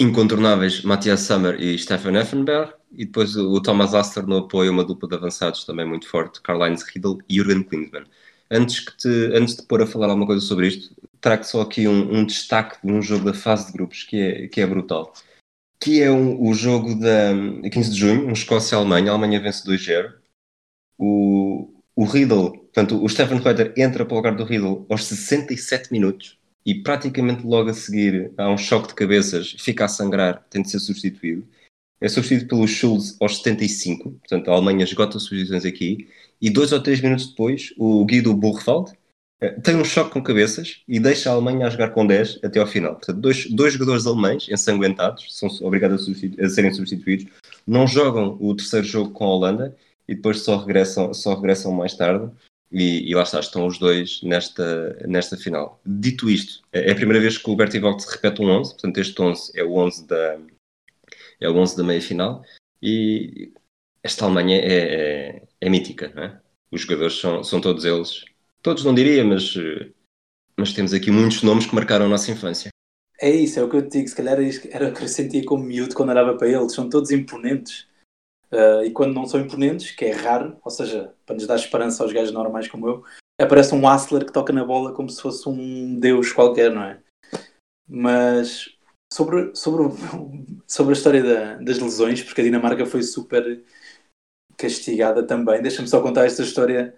incontornáveis, 0.00 0.82
Matthias 0.82 1.20
Sommer 1.20 1.60
e 1.60 1.78
Stefan 1.78 2.18
Effenberg. 2.18 2.72
E 2.90 3.06
depois 3.06 3.36
o 3.36 3.62
Thomas 3.62 3.94
Astor 3.94 4.26
no 4.26 4.38
apoio, 4.38 4.72
uma 4.72 4.82
dupla 4.82 5.08
de 5.08 5.14
avançados 5.14 5.64
também 5.64 5.86
muito 5.86 6.08
forte, 6.08 6.42
Karl-Heinz 6.42 6.82
Riedel 6.82 7.18
e 7.28 7.36
Jürgen 7.36 7.62
Klinsmann. 7.62 8.06
Antes, 8.50 8.84
te, 8.96 9.08
antes 9.32 9.54
de 9.54 9.62
pôr 9.62 9.80
a 9.82 9.86
falar 9.86 10.08
alguma 10.08 10.26
coisa 10.26 10.44
sobre 10.44 10.66
isto, 10.66 10.96
trago 11.20 11.44
só 11.44 11.60
aqui 11.60 11.86
um, 11.86 12.16
um, 12.16 12.26
destaque 12.26 12.84
de 12.84 12.92
um 12.92 13.00
jogo 13.00 13.26
da 13.26 13.32
fase 13.32 13.66
de 13.66 13.74
grupos 13.74 14.02
que 14.02 14.18
é, 14.18 14.48
que 14.48 14.60
é 14.60 14.66
brutal. 14.66 15.14
Que 15.80 16.02
é 16.02 16.10
um, 16.10 16.48
o 16.48 16.52
jogo 16.52 16.96
da 16.96 17.32
15 17.70 17.90
de 17.92 17.96
junho, 17.96 18.26
um 18.26 18.32
Escócia-Alemanha. 18.32 19.12
A 19.12 19.14
Alemanha 19.14 19.40
vence 19.40 19.64
2-0. 19.64 20.14
O, 20.98 21.71
o 21.94 22.04
Riedel, 22.04 22.50
portanto, 22.50 23.02
o 23.02 23.08
Stefan 23.08 23.38
Reuter 23.38 23.72
entra 23.76 24.04
para 24.04 24.14
o 24.14 24.16
lugar 24.16 24.34
do 24.34 24.44
Riedel 24.44 24.86
aos 24.88 25.04
67 25.04 25.92
minutos 25.92 26.38
e 26.64 26.74
praticamente 26.74 27.46
logo 27.46 27.70
a 27.70 27.74
seguir 27.74 28.32
há 28.36 28.48
um 28.50 28.56
choque 28.56 28.88
de 28.88 28.94
cabeças, 28.94 29.54
fica 29.58 29.84
a 29.84 29.88
sangrar, 29.88 30.44
tem 30.48 30.62
de 30.62 30.70
ser 30.70 30.78
substituído. 30.78 31.46
É 32.00 32.08
substituído 32.08 32.48
pelo 32.48 32.66
Schulz 32.66 33.16
aos 33.20 33.38
75, 33.38 34.10
portanto 34.10 34.50
a 34.50 34.54
Alemanha 34.54 34.84
esgota 34.84 35.16
as 35.16 35.24
substituições 35.24 35.64
aqui, 35.64 36.08
e 36.40 36.50
dois 36.50 36.72
ou 36.72 36.82
três 36.82 37.00
minutos 37.00 37.28
depois 37.28 37.72
o 37.76 38.04
Guido 38.04 38.34
Burchwald 38.34 38.92
eh, 39.40 39.50
tem 39.60 39.76
um 39.76 39.84
choque 39.84 40.12
com 40.12 40.22
cabeças 40.22 40.82
e 40.88 40.98
deixa 40.98 41.30
a 41.30 41.34
Alemanha 41.34 41.66
a 41.66 41.70
jogar 41.70 41.90
com 41.90 42.06
10 42.06 42.40
até 42.44 42.60
ao 42.60 42.66
final. 42.66 42.94
Portanto, 42.94 43.20
dois, 43.20 43.50
dois 43.50 43.72
jogadores 43.72 44.06
alemães 44.06 44.48
ensanguentados, 44.48 45.36
são 45.36 45.48
obrigados 45.62 46.08
a, 46.08 46.44
a, 46.44 46.48
serem 46.48 46.72
substituídos, 46.72 47.26
não 47.66 47.86
jogam 47.86 48.36
o 48.40 48.54
terceiro 48.54 48.86
jogo 48.86 49.10
com 49.10 49.24
a 49.24 49.28
Holanda 49.28 49.76
e 50.08 50.14
depois 50.14 50.40
só 50.40 50.56
regressam, 50.56 51.12
só 51.14 51.34
regressam 51.34 51.72
mais 51.72 51.94
tarde. 51.94 52.30
E, 52.70 53.10
e, 53.10 53.14
lá 53.14 53.22
está, 53.22 53.38
estão 53.38 53.66
os 53.66 53.78
dois 53.78 54.22
nesta, 54.22 54.96
nesta 55.06 55.36
final. 55.36 55.78
Dito 55.84 56.30
isto, 56.30 56.62
é 56.72 56.90
a 56.90 56.94
primeira 56.94 57.20
vez 57.20 57.36
que 57.36 57.50
o 57.50 57.54
Bertie 57.54 57.78
Vogt 57.78 58.02
repete 58.08 58.40
um 58.40 58.48
11, 58.48 58.72
portanto 58.72 58.98
este 58.98 59.20
11 59.20 59.52
é 59.54 59.62
o 59.62 59.74
11 59.74 60.06
da, 60.06 60.38
é 61.38 61.48
o 61.50 61.54
11 61.54 61.76
da 61.76 61.82
meia-final, 61.82 62.42
e 62.80 63.52
esta 64.02 64.24
Alemanha 64.24 64.58
é, 64.58 64.72
é, 64.72 65.42
é, 65.60 65.68
mítica, 65.68 66.12
é? 66.16 66.40
Os 66.70 66.80
jogadores 66.80 67.20
são, 67.20 67.44
são 67.44 67.60
todos 67.60 67.84
eles, 67.84 68.24
todos 68.62 68.84
não 68.84 68.94
diria, 68.94 69.22
mas, 69.22 69.54
mas 70.56 70.72
temos 70.72 70.94
aqui 70.94 71.10
muitos 71.10 71.42
nomes 71.42 71.66
que 71.66 71.74
marcaram 71.74 72.06
a 72.06 72.08
nossa 72.08 72.30
infância. 72.30 72.70
É 73.20 73.30
isso, 73.30 73.60
é 73.60 73.62
o 73.62 73.68
que 73.68 73.76
eu 73.76 73.82
te 73.82 73.98
digo, 73.98 74.08
se 74.08 74.16
calhar 74.16 74.38
era 74.70 74.88
o 74.88 74.94
que 74.94 75.04
eu 75.04 75.08
sentia 75.08 75.44
como 75.44 75.62
miúdo 75.62 75.94
quando 75.94 76.08
olhava 76.08 76.36
para 76.38 76.48
eles, 76.48 76.72
são 76.72 76.88
todos 76.88 77.10
imponentes. 77.10 77.86
Uh, 78.52 78.84
e 78.84 78.90
quando 78.90 79.14
não 79.14 79.24
são 79.24 79.40
imponentes, 79.40 79.92
que 79.92 80.04
é 80.04 80.12
raro, 80.12 80.58
ou 80.62 80.70
seja, 80.70 81.14
para 81.24 81.34
nos 81.34 81.46
dar 81.46 81.56
esperança 81.56 82.02
aos 82.02 82.12
gajos 82.12 82.32
normais 82.32 82.68
como 82.68 82.86
eu, 82.86 83.04
aparece 83.40 83.74
um 83.74 83.88
Hassler 83.88 84.26
que 84.26 84.32
toca 84.32 84.52
na 84.52 84.64
bola 84.64 84.92
como 84.92 85.08
se 85.08 85.22
fosse 85.22 85.48
um 85.48 85.98
deus 85.98 86.32
qualquer, 86.32 86.70
não 86.70 86.82
é? 86.82 87.00
Mas 87.88 88.76
Sobre, 89.12 89.54
sobre, 89.54 89.94
sobre 90.66 90.94
a 90.94 90.96
história 90.96 91.22
da, 91.22 91.54
das 91.56 91.78
lesões, 91.78 92.22
porque 92.22 92.40
a 92.40 92.44
Dinamarca 92.44 92.86
foi 92.86 93.02
super 93.02 93.62
castigada 94.56 95.22
também. 95.22 95.60
Deixa-me 95.60 95.86
só 95.86 96.00
contar 96.00 96.24
esta 96.24 96.42
história. 96.42 96.94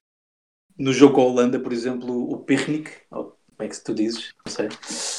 No 0.78 0.92
jogo 0.92 1.14
com 1.14 1.22
a 1.22 1.24
Holanda, 1.24 1.58
por 1.58 1.72
exemplo, 1.72 2.30
o 2.30 2.38
Pirnik, 2.38 2.90
Como 3.10 3.34
é 3.58 3.68
que 3.68 3.82
tu 3.82 3.92
dizes? 3.92 4.32
Não 4.46 4.52
sei. 4.52 4.68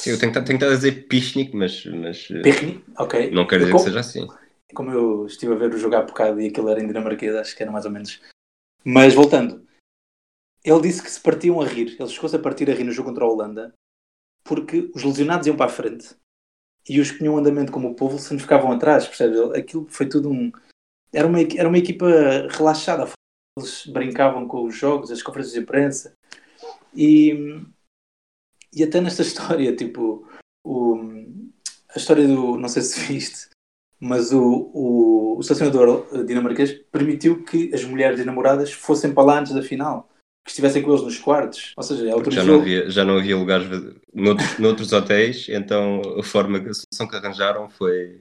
Eu 0.06 0.18
tenho 0.18 0.32
a 0.34 0.74
dizer 0.74 1.06
Pichnik, 1.06 1.54
mas, 1.54 1.84
mas 1.86 2.28
Perni? 2.28 2.82
Ok. 2.98 3.30
não 3.30 3.46
quero 3.46 3.64
dizer 3.64 3.76
que 3.76 3.82
seja 3.82 4.00
assim. 4.00 4.26
Como 4.74 4.90
eu 4.90 5.26
estive 5.26 5.52
a 5.52 5.56
ver 5.56 5.72
o 5.74 5.78
jogo 5.78 5.96
há 5.96 6.02
bocado 6.02 6.40
e 6.40 6.48
aquilo 6.48 6.68
era 6.68 6.82
em 6.82 6.86
dinamarquês, 6.86 7.34
acho 7.34 7.56
que 7.56 7.62
era 7.62 7.72
mais 7.72 7.84
ou 7.84 7.90
menos. 7.90 8.20
Mas 8.84 9.14
voltando, 9.14 9.66
ele 10.64 10.80
disse 10.80 11.02
que 11.02 11.10
se 11.10 11.20
partiam 11.20 11.60
a 11.60 11.66
rir, 11.66 11.96
ele 11.98 12.08
chegou-se 12.08 12.36
a 12.36 12.38
partir 12.40 12.70
a 12.70 12.74
rir 12.74 12.84
no 12.84 12.92
jogo 12.92 13.08
contra 13.08 13.24
a 13.24 13.28
Holanda, 13.28 13.74
porque 14.44 14.90
os 14.94 15.02
lesionados 15.02 15.46
iam 15.46 15.56
para 15.56 15.66
a 15.66 15.74
frente 15.74 16.14
e 16.88 17.00
os 17.00 17.10
que 17.10 17.18
tinham 17.18 17.36
andamento 17.36 17.72
como 17.72 17.88
o 17.90 17.94
povo 17.94 18.18
se 18.18 18.38
ficavam 18.38 18.70
atrás, 18.72 19.06
percebe? 19.06 19.36
Ele- 19.36 19.58
Aquilo 19.58 19.86
foi 19.88 20.08
tudo 20.08 20.30
um. 20.30 20.52
Era 21.12 21.26
uma, 21.26 21.40
era 21.40 21.68
uma 21.68 21.78
equipa 21.78 22.06
relaxada, 22.50 23.10
eles 23.58 23.86
brincavam 23.86 24.46
com 24.46 24.64
os 24.64 24.74
jogos, 24.74 25.10
as 25.10 25.22
conferências 25.22 25.54
de 25.54 25.60
imprensa 25.60 26.12
e, 26.94 27.32
e 28.72 28.82
até 28.84 29.00
nesta 29.00 29.22
história, 29.22 29.74
tipo, 29.74 30.28
o, 30.64 30.96
a 31.94 31.98
história 31.98 32.26
do. 32.26 32.56
Não 32.56 32.68
sei 32.68 32.82
se 32.82 33.00
viste, 33.00 33.48
mas 34.00 34.32
o, 34.32 34.70
o, 34.74 35.38
o 35.38 35.42
selecionador 35.42 36.06
eh, 36.12 36.22
dinamarquês 36.22 36.72
permitiu 36.92 37.42
que 37.44 37.72
as 37.74 37.84
mulheres 37.84 38.24
namoradas 38.24 38.72
fossem 38.72 39.12
para 39.12 39.24
lá 39.24 39.40
antes 39.40 39.52
da 39.54 39.62
final, 39.62 40.08
que 40.44 40.50
estivessem 40.50 40.82
com 40.82 40.90
eles 40.90 41.02
nos 41.02 41.18
quartos. 41.18 41.72
Ou 41.76 41.82
seja, 41.82 42.06
já 42.06 42.12
autorizou. 42.12 42.44
não 42.46 42.60
havia, 42.60 42.90
já 42.90 43.04
não 43.04 43.18
havia 43.18 43.36
lugares 43.36 43.66
noutros, 44.14 44.58
noutros 44.58 44.92
hotéis, 44.92 45.48
então 45.48 46.00
a 46.18 46.22
forma, 46.22 46.58
a 46.58 46.72
solução 46.74 47.08
que 47.08 47.16
arranjaram 47.16 47.68
foi, 47.70 48.20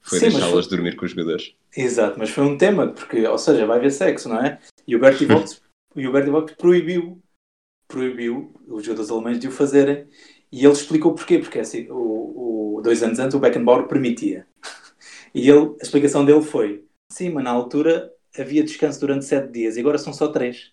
foi 0.00 0.20
deixá-las 0.20 0.66
foi- 0.66 0.76
dormir 0.76 0.96
com 0.96 1.04
os 1.04 1.10
jogadores. 1.10 1.54
Exato, 1.76 2.18
mas 2.18 2.30
foi 2.30 2.44
um 2.44 2.56
tema, 2.58 2.88
porque, 2.88 3.26
ou 3.26 3.38
seja, 3.38 3.66
vai 3.66 3.78
haver 3.78 3.90
sexo, 3.90 4.28
não 4.28 4.40
é? 4.44 4.58
E 4.86 4.94
o 4.94 5.00
Bertie 5.00 5.24
Vogt, 5.26 5.60
e 5.96 6.06
o 6.06 6.12
Bertie 6.12 6.30
Vogt 6.30 6.54
proibiu, 6.56 7.20
proibiu 7.88 8.54
os 8.68 8.84
jogadores 8.84 9.10
alemães 9.10 9.38
de 9.38 9.48
o 9.48 9.50
fazerem, 9.50 10.06
e 10.50 10.64
ele 10.64 10.72
explicou 10.74 11.14
porquê, 11.14 11.38
porque 11.38 11.58
assim, 11.58 11.88
o, 11.90 12.76
o- 12.76 12.82
dois 12.82 13.02
anos 13.02 13.18
antes 13.18 13.34
o 13.34 13.38
Beckenbauer 13.40 13.86
permitia. 13.86 14.46
E 15.34 15.48
ele, 15.48 15.74
a 15.80 15.82
explicação 15.82 16.24
dele 16.24 16.42
foi, 16.42 16.84
sim, 17.10 17.30
mas 17.30 17.44
na 17.44 17.50
altura 17.50 18.12
havia 18.38 18.62
descanso 18.62 19.00
durante 19.00 19.24
sete 19.24 19.50
dias, 19.52 19.76
e 19.76 19.80
agora 19.80 19.98
são 19.98 20.12
só 20.12 20.28
três. 20.28 20.72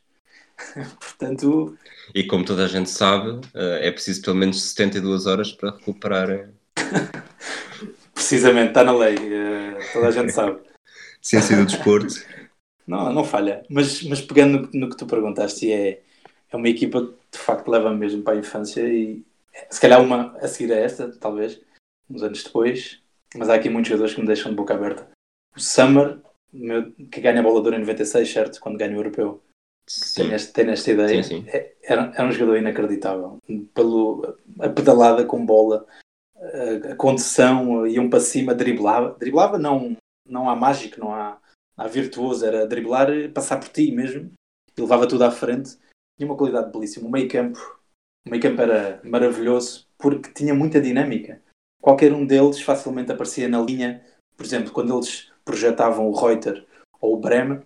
Portanto, 1.00 1.78
E 2.14 2.24
como 2.26 2.44
toda 2.46 2.66
a 2.66 2.68
gente 2.68 2.90
sabe, 2.90 3.40
eh, 3.54 3.88
é 3.88 3.92
preciso 3.92 4.22
pelo 4.22 4.36
menos 4.36 4.62
72 4.62 5.26
horas 5.26 5.52
para 5.54 5.72
recuperar 5.72 6.30
eh, 6.30 6.50
precisamente, 8.14 8.70
está 8.70 8.84
na 8.84 8.92
lei, 8.92 9.16
eh, 9.16 9.78
toda 9.94 10.08
a 10.08 10.12
gente 10.12 10.32
sabe. 10.32 10.60
ciência 11.22 11.56
do 11.56 11.66
desporto. 11.66 12.14
Não, 12.86 13.14
não 13.14 13.24
falha. 13.24 13.64
Mas, 13.70 14.02
mas 14.04 14.22
pegando 14.22 14.70
no, 14.74 14.80
no 14.82 14.90
que 14.90 14.98
tu 14.98 15.06
perguntaste, 15.06 15.72
é, 15.72 16.02
é 16.50 16.56
uma 16.56 16.68
equipa 16.68 17.06
que 17.06 17.38
de 17.38 17.44
facto 17.44 17.70
leva 17.70 17.94
mesmo 17.94 18.24
para 18.24 18.34
a 18.34 18.40
infância 18.40 18.82
e 18.82 19.24
se 19.70 19.80
calhar 19.80 20.02
uma 20.02 20.36
a 20.38 20.48
seguir 20.48 20.74
a 20.74 20.78
esta, 20.78 21.12
talvez, 21.18 21.60
uns 22.10 22.24
anos 22.24 22.44
depois. 22.44 23.02
Mas 23.36 23.50
há 23.50 23.56
aqui 23.56 23.70
muitos 23.70 23.90
jogadores 23.90 24.14
que 24.16 24.22
me 24.22 24.28
deixam 24.28 24.52
de 24.52 24.58
boca 24.58 24.74
aberta. 24.74 25.08
O 25.56 25.60
Summer, 25.60 26.20
meu- 26.52 26.92
que 27.12 27.22
ganha 27.22 27.40
a 27.40 27.44
bola 27.44 27.62
de 27.62 27.68
ouro 27.68 27.76
em 27.76 27.80
96, 27.80 28.32
certo? 28.32 28.60
Quando 28.60 28.78
ganha 28.78 28.96
o 28.96 29.00
europeu. 29.00 29.42
Sim. 29.88 30.30
Tem, 30.54 30.70
esta 30.70 30.92
ideia. 30.92 31.24
Sim, 31.24 31.44
sim. 31.44 31.50
É- 31.50 31.74
Era, 31.84 32.12
era 32.14 32.28
um 32.28 32.32
jogador 32.32 32.58
inacreditável. 32.58 33.40
Pelo, 33.74 34.38
a 34.60 34.70
pedalada 34.70 35.26
com 35.26 35.44
bola, 35.44 35.88
a, 36.38 36.92
a 36.94 36.96
condição, 36.96 37.88
iam 37.88 38.10
para 38.10 38.20
cima, 38.20 38.54
driblava. 38.54 39.16
Driblava 39.20 39.58
não, 39.58 39.96
não 40.28 40.50
há 40.50 40.56
mágico, 40.56 41.00
não 41.00 41.14
há, 41.14 41.40
há 41.78 41.88
virtuoso, 41.88 42.46
era 42.46 42.68
driblar, 42.68 43.10
passar 43.34 43.60
por 43.60 43.70
ti 43.70 43.92
mesmo. 43.92 44.32
E 44.78 44.82
levava 44.82 45.08
tudo 45.08 45.24
à 45.24 45.32
frente. 45.32 45.78
Tinha 46.18 46.30
uma 46.30 46.38
qualidade 46.38 46.72
belíssima. 46.72 47.08
O 47.08 47.12
meio 47.12 47.28
campo, 47.30 47.60
o 48.26 48.30
meio 48.30 48.42
campo 48.42 48.62
era 48.62 49.02
maravilhoso 49.04 49.88
porque 49.98 50.32
tinha 50.34 50.54
muita 50.54 50.80
dinâmica. 50.82 51.42
Qualquer 51.82 52.14
um 52.14 52.26
deles 52.26 52.62
facilmente 52.62 53.12
aparecia 53.12 53.48
na 53.48 53.62
linha. 53.62 54.04
Por 54.36 54.46
exemplo, 54.46 54.72
quando 54.72 54.94
eles 54.94 55.32
projetavam 55.44 56.08
o 56.08 56.14
Reuter 56.14 56.66
ou 57.02 57.16
o 57.16 57.20
Bremer, 57.20 57.64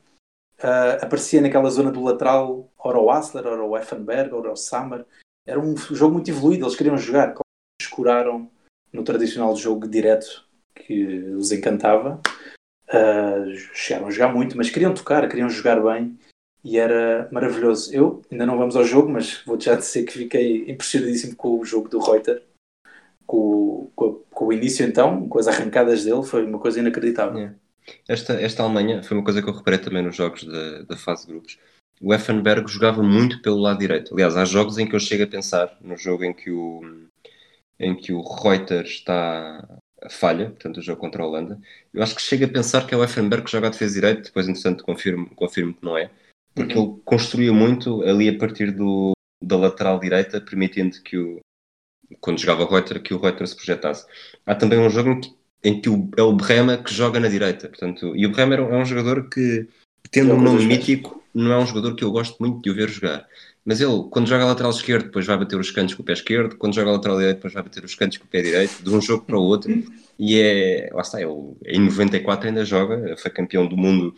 ah, 0.62 1.00
aparecia 1.02 1.42
naquela 1.42 1.70
zona 1.70 1.92
do 1.92 2.04
lateral, 2.04 2.72
ora 2.78 3.00
o 3.00 3.10
Asler, 3.10 3.46
ora 3.46 3.64
o 3.64 3.78
Effenberg, 3.78 4.34
ora 4.34 4.52
o 4.52 4.56
Sammer. 4.56 5.06
Era 5.46 5.60
um 5.60 5.76
jogo 5.76 6.14
muito 6.14 6.30
evoluído, 6.30 6.66
eles 6.66 6.76
queriam 6.76 6.98
jogar. 6.98 7.34
Escuraram 7.82 8.50
no 8.92 9.04
tradicional 9.04 9.56
jogo 9.56 9.88
direto 9.88 10.46
que 10.76 11.04
os 11.36 11.52
encantava. 11.52 12.22
Ah, 12.88 13.44
chegaram 13.74 14.08
a 14.08 14.12
jogar 14.12 14.34
muito, 14.34 14.56
mas 14.56 14.70
queriam 14.70 14.94
tocar, 14.94 15.28
queriam 15.28 15.50
jogar 15.50 15.82
bem 15.82 16.18
e 16.64 16.78
era 16.78 17.28
maravilhoso. 17.32 17.94
Eu, 17.94 18.22
ainda 18.32 18.46
não 18.46 18.58
vamos 18.58 18.76
ao 18.76 18.86
jogo, 18.86 19.10
mas 19.10 19.44
vou 19.46 19.60
já 19.60 19.76
dizer 19.76 20.04
que 20.04 20.14
fiquei 20.14 20.72
impressionadíssimo 20.72 21.36
com 21.36 21.60
o 21.60 21.66
jogo 21.66 21.90
do 21.90 22.00
Reuter, 22.00 22.44
com, 23.34 23.38
o- 23.38 23.92
com, 23.96 24.14
com 24.30 24.46
o 24.48 24.54
início 24.54 24.86
então, 24.86 25.28
com 25.28 25.40
as 25.40 25.48
arrancadas 25.48 26.04
dele, 26.04 26.24
foi 26.24 26.46
uma 26.46 26.60
coisa 26.60 26.80
inacreditável. 26.80 27.40
É. 27.40 27.54
Esta, 28.08 28.34
esta 28.40 28.64
Alemanha 28.64 29.02
foi 29.04 29.18
uma 29.18 29.24
coisa 29.24 29.42
que 29.42 29.50
eu 29.50 29.54
reparei 29.54 29.80
também 29.80 30.04
nos 30.04 30.16
jogos 30.16 30.44
da, 30.44 30.84
da 30.84 30.96
fase 30.98 31.26
de 31.26 31.34
grupos. 31.34 31.58
O 32.02 32.14
Effenberg 32.14 32.70
jogava 32.72 33.02
muito 33.02 33.42
pelo 33.42 33.58
lado 33.58 33.80
direito. 33.80 34.14
Aliás, 34.14 34.38
há 34.38 34.46
jogos 34.46 34.78
em 34.78 34.88
que 34.88 34.96
eu 34.96 35.00
chego 35.00 35.24
a 35.24 35.28
pensar, 35.28 35.76
no 35.82 35.98
jogo 35.98 36.24
em 36.24 36.34
que 36.34 36.52
o, 36.52 36.82
em 37.80 37.96
que 37.96 38.14
o 38.14 38.22
Reuter 38.22 38.84
está 38.84 39.68
a 40.02 40.10
falha, 40.10 40.50
portanto, 40.52 40.78
o 40.78 40.82
jogo 40.82 41.00
contra 41.02 41.24
a 41.24 41.26
Holanda, 41.28 41.60
eu 41.94 42.04
acho 42.04 42.16
que 42.16 42.22
chego 42.22 42.46
a 42.46 42.48
pensar 42.50 42.86
que 42.86 42.94
é 42.94 42.98
o 42.98 43.04
Effenberg 43.04 43.46
que 43.46 43.52
joga 43.52 43.68
a 43.68 43.70
defesa 43.72 43.94
direito, 43.94 44.24
depois, 44.26 44.48
entretanto, 44.48 44.84
confirmo, 44.84 45.30
confirmo 45.36 45.74
que 45.74 45.84
não 45.84 45.98
é, 45.98 46.10
porque 46.54 46.78
Uhum. 46.78 46.94
ele 46.94 47.02
construía 47.06 47.54
muito 47.54 48.02
ali 48.04 48.30
a 48.30 48.38
partir 48.38 48.72
do, 48.72 49.14
da 49.44 49.56
lateral 49.58 50.00
direita, 50.00 50.40
permitindo 50.42 51.02
que 51.02 51.18
o, 51.18 51.40
quando 52.22 52.40
jogava 52.40 52.64
o 52.64 52.68
Reuter, 52.72 53.02
que 53.02 53.14
o 53.14 53.20
Reuter 53.20 53.48
se 53.48 53.56
projetasse. 53.56 54.06
Há 54.46 54.56
também 54.56 54.80
um 54.80 54.90
jogo 54.90 55.12
em 55.12 55.20
que, 55.22 55.34
em 55.64 55.82
que 55.82 55.90
o, 55.90 56.10
é 56.18 56.22
o 56.22 56.34
Bremer 56.34 56.84
que 56.84 56.94
joga 56.94 57.20
na 57.20 57.28
direita, 57.28 57.68
portanto, 57.70 58.16
e 58.16 58.26
o 58.26 58.32
Bremer 58.32 58.60
é 58.60 58.62
um- 58.64 58.74
é 58.76 58.78
um 58.78 58.86
jogador 58.86 59.30
que, 59.30 59.68
tendo 60.12 60.34
um 60.34 60.42
nome 60.42 60.66
mítico, 60.66 61.24
não 61.34 61.52
é 61.52 61.58
um 61.58 61.66
jogador 61.66 61.96
que 61.96 62.04
eu 62.04 62.12
gosto 62.12 62.38
muito 62.40 62.62
de 62.62 62.70
o 62.70 62.76
ver 62.76 62.90
jogar. 62.90 63.26
Mas 63.66 63.80
ele, 63.80 64.04
quando 64.12 64.28
joga 64.28 64.44
a 64.44 64.48
lateral 64.48 64.72
esquerdo, 64.72 65.06
depois 65.06 65.26
vai 65.26 65.38
bater 65.38 65.58
os 65.58 65.72
cantos 65.72 65.96
com 65.96 66.04
o 66.04 66.06
pé 66.06 66.14
esquerdo, 66.14 66.58
quando 66.58 66.76
joga 66.76 66.90
a 66.90 66.94
lateral 66.94 67.18
direito, 67.18 67.38
depois 67.38 67.54
vai 67.54 67.64
bater 67.64 67.84
os 67.84 67.96
cantos 67.96 68.18
com 68.18 68.26
o 68.26 68.28
pé 68.28 68.42
direito, 68.42 68.84
de 68.84 68.90
um 68.90 69.02
jogo 69.02 69.24
para 69.24 69.38
o 69.38 69.42
outro. 69.42 69.72
E 70.20 70.38
é, 70.40 70.90
lá 70.94 71.02
está, 71.02 71.22
ele 71.22 71.32
em 71.66 71.80
94 71.80 72.48
ainda 72.50 72.66
joga, 72.66 73.16
foi 73.18 73.32
campeão 73.32 73.66
do 73.66 73.78
mundo. 73.78 74.14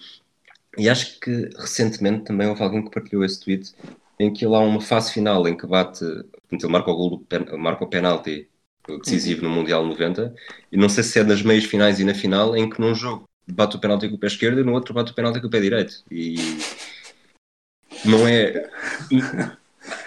E 0.77 0.89
acho 0.89 1.19
que 1.19 1.49
recentemente 1.57 2.25
também 2.25 2.47
houve 2.47 2.61
alguém 2.63 2.83
que 2.83 2.91
partilhou 2.91 3.23
esse 3.23 3.39
tweet 3.39 3.71
em 4.19 4.31
que 4.31 4.45
ele 4.45 4.55
há 4.55 4.59
uma 4.59 4.81
fase 4.81 5.11
final 5.11 5.47
em 5.47 5.57
que 5.57 5.67
bate, 5.67 6.03
ele 6.03 6.67
marca 6.67 6.91
o, 6.91 6.95
gol, 6.95 7.25
marca 7.57 7.83
o 7.83 7.87
penalti 7.87 8.49
decisivo 9.03 9.43
no 9.43 9.49
Mundial 9.49 9.85
90, 9.85 10.33
e 10.71 10.77
não 10.77 10.89
sei 10.89 11.03
se 11.03 11.19
é 11.19 11.23
nas 11.23 11.41
meias 11.41 11.65
finais 11.65 11.99
e 11.99 12.03
na 12.03 12.13
final, 12.13 12.55
em 12.55 12.69
que 12.69 12.79
num 12.79 12.93
jogo 12.93 13.27
bate 13.47 13.75
o 13.75 13.79
penalti 13.79 14.09
com 14.09 14.15
o 14.15 14.19
pé 14.19 14.27
esquerdo 14.27 14.59
e 14.59 14.63
no 14.63 14.73
outro 14.73 14.93
bate 14.93 15.11
o 15.11 15.15
penalti 15.15 15.39
com 15.41 15.47
o 15.47 15.49
pé 15.49 15.59
direito. 15.59 16.03
E 16.09 16.35
não 18.03 18.27
é. 18.27 18.69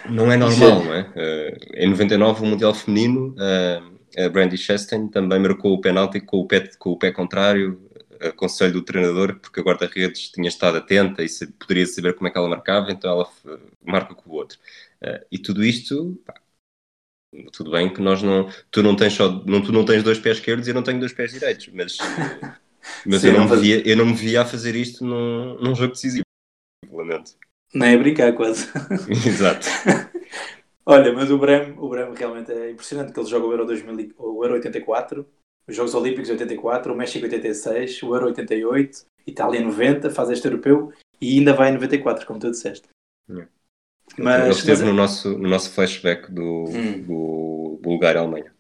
Não 0.08 0.30
é 0.32 0.36
normal, 0.36 0.84
não 0.84 0.94
é? 0.94 1.06
Eh, 1.14 1.58
em 1.84 1.90
99, 1.90 2.42
o 2.42 2.46
Mundial 2.46 2.74
Feminino, 2.74 3.34
eh, 3.38 3.80
a 4.24 4.28
Brandy 4.28 4.56
Chastain 4.56 5.08
também 5.08 5.38
marcou 5.38 5.74
o 5.74 5.80
penalti 5.80 6.20
com 6.20 6.38
o 6.38 6.46
pé, 6.46 6.68
com 6.78 6.90
o 6.90 6.98
pé 6.98 7.12
contrário, 7.12 7.80
a 8.20 8.32
conselho 8.32 8.74
do 8.74 8.82
treinador, 8.82 9.38
porque 9.40 9.60
a 9.60 9.62
guarda-redes 9.62 10.30
tinha 10.30 10.48
estado 10.48 10.78
atenta 10.78 11.22
e 11.22 11.28
poderia 11.58 11.86
saber 11.86 12.14
como 12.14 12.28
é 12.28 12.30
que 12.30 12.38
ela 12.38 12.48
marcava, 12.48 12.90
então 12.92 13.10
ela 13.10 13.30
eh, 13.46 13.58
marca 13.84 14.14
com 14.14 14.30
o 14.30 14.34
outro. 14.34 14.58
Eh, 15.00 15.26
e 15.32 15.38
tudo 15.38 15.64
isto, 15.64 16.20
pá, 16.26 16.34
tudo 17.52 17.70
bem 17.70 17.92
que 17.92 18.00
nós 18.00 18.22
não. 18.22 18.48
Tu 18.70 18.82
não 18.82 18.96
tens 18.96 19.12
só. 19.12 19.30
Não, 19.44 19.62
tu 19.62 19.72
não 19.72 19.84
tens 19.84 20.02
dois 20.02 20.18
pés 20.18 20.38
esquerdos 20.38 20.66
e 20.66 20.70
eu 20.70 20.74
não 20.74 20.82
tenho 20.82 20.98
dois 21.00 21.12
pés 21.12 21.32
direitos, 21.32 21.68
mas. 21.72 21.98
Mas 23.06 23.20
Sim, 23.22 23.28
eu, 23.28 23.32
não 23.34 23.46
não 23.46 23.56
me 23.56 23.60
via, 23.62 23.88
eu 23.88 23.96
não 23.96 24.06
me 24.06 24.14
via 24.14 24.42
a 24.42 24.44
fazer 24.44 24.74
isto 24.74 25.04
num, 25.04 25.54
num 25.60 25.74
jogo 25.74 25.92
decisivo. 25.92 26.24
Lamento. 26.90 27.32
Nem 27.74 27.90
a 27.90 27.92
é 27.92 27.96
brincar 27.98 28.32
quase. 28.34 28.66
Exato. 29.08 29.66
Olha, 30.84 31.12
mas 31.12 31.30
o 31.30 31.38
Brem, 31.38 31.74
o 31.78 31.88
Brem 31.88 32.14
realmente 32.14 32.50
é 32.52 32.70
impressionante 32.70 33.12
que 33.12 33.20
ele 33.20 33.28
joga 33.28 33.46
o 33.46 33.52
Euro, 33.52 33.66
2000, 33.66 34.00
e- 34.00 34.14
o 34.16 34.42
Euro 34.44 34.54
84, 34.54 35.26
os 35.68 35.76
Jogos 35.76 35.94
Olímpicos 35.94 36.30
84, 36.30 36.92
o 36.92 36.96
México 36.96 37.24
86, 37.24 38.02
o 38.02 38.14
Euro 38.14 38.26
88, 38.26 39.04
Itália 39.26 39.60
90, 39.60 40.10
faz 40.10 40.30
este 40.30 40.46
europeu 40.46 40.92
e 41.20 41.38
ainda 41.38 41.52
vai 41.52 41.68
em 41.70 41.74
94, 41.74 42.26
como 42.26 42.38
tu 42.40 42.50
disseste. 42.50 42.88
Ele 43.28 43.46
Mas, 44.18 44.56
esteve 44.58 44.78
mas- 44.82 44.88
no, 44.88 44.94
nosso, 44.94 45.38
no 45.38 45.48
nosso 45.48 45.70
flashback 45.72 46.32
do, 46.32 46.64
Hum. 46.68 47.02
do 47.02 47.78
Bulgária-Alemanha. 47.82 48.52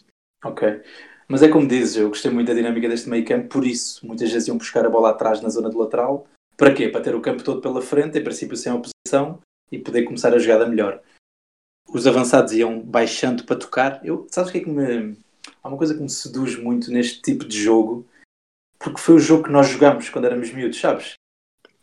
Ok. 0.44 0.82
Mas 1.26 1.42
é 1.42 1.48
como 1.48 1.66
dizes, 1.66 1.96
eu 1.96 2.08
gostei 2.08 2.30
muito 2.30 2.48
da 2.48 2.54
dinâmica 2.54 2.88
deste 2.88 3.08
meio 3.08 3.24
campo, 3.24 3.48
por 3.48 3.66
isso 3.66 4.06
muitas 4.06 4.30
vezes 4.30 4.48
iam 4.48 4.56
buscar 4.58 4.84
a 4.86 4.90
bola 4.90 5.10
atrás 5.10 5.40
na 5.40 5.48
zona 5.48 5.68
do 5.70 5.78
lateral. 5.78 6.26
Para 6.56 6.72
quê? 6.74 6.88
Para 6.88 7.00
ter 7.02 7.14
o 7.14 7.20
campo 7.20 7.42
todo 7.42 7.60
pela 7.60 7.80
frente, 7.82 8.18
em 8.18 8.24
princípio 8.24 8.56
sem 8.56 8.72
oposição, 8.72 9.38
e 9.70 9.78
poder 9.78 10.02
começar 10.04 10.32
a 10.34 10.38
jogada 10.38 10.66
melhor. 10.66 11.00
Os 11.88 12.06
avançados 12.06 12.52
iam 12.52 12.80
baixando 12.80 13.44
para 13.44 13.56
tocar. 13.56 14.00
Eu, 14.04 14.26
sabes 14.30 14.50
o 14.50 14.52
que 14.52 14.58
é 14.58 14.64
que 14.64 14.70
me. 14.70 15.16
Há 15.68 15.70
uma 15.70 15.76
coisa 15.76 15.94
que 15.94 16.00
me 16.00 16.08
seduz 16.08 16.58
muito 16.58 16.90
neste 16.90 17.20
tipo 17.20 17.44
de 17.44 17.62
jogo, 17.62 18.08
porque 18.78 18.98
foi 18.98 19.16
o 19.16 19.18
jogo 19.18 19.44
que 19.44 19.50
nós 19.50 19.68
jogamos 19.68 20.08
quando 20.08 20.24
éramos 20.24 20.50
miúdos, 20.50 20.80
sabes? 20.80 21.12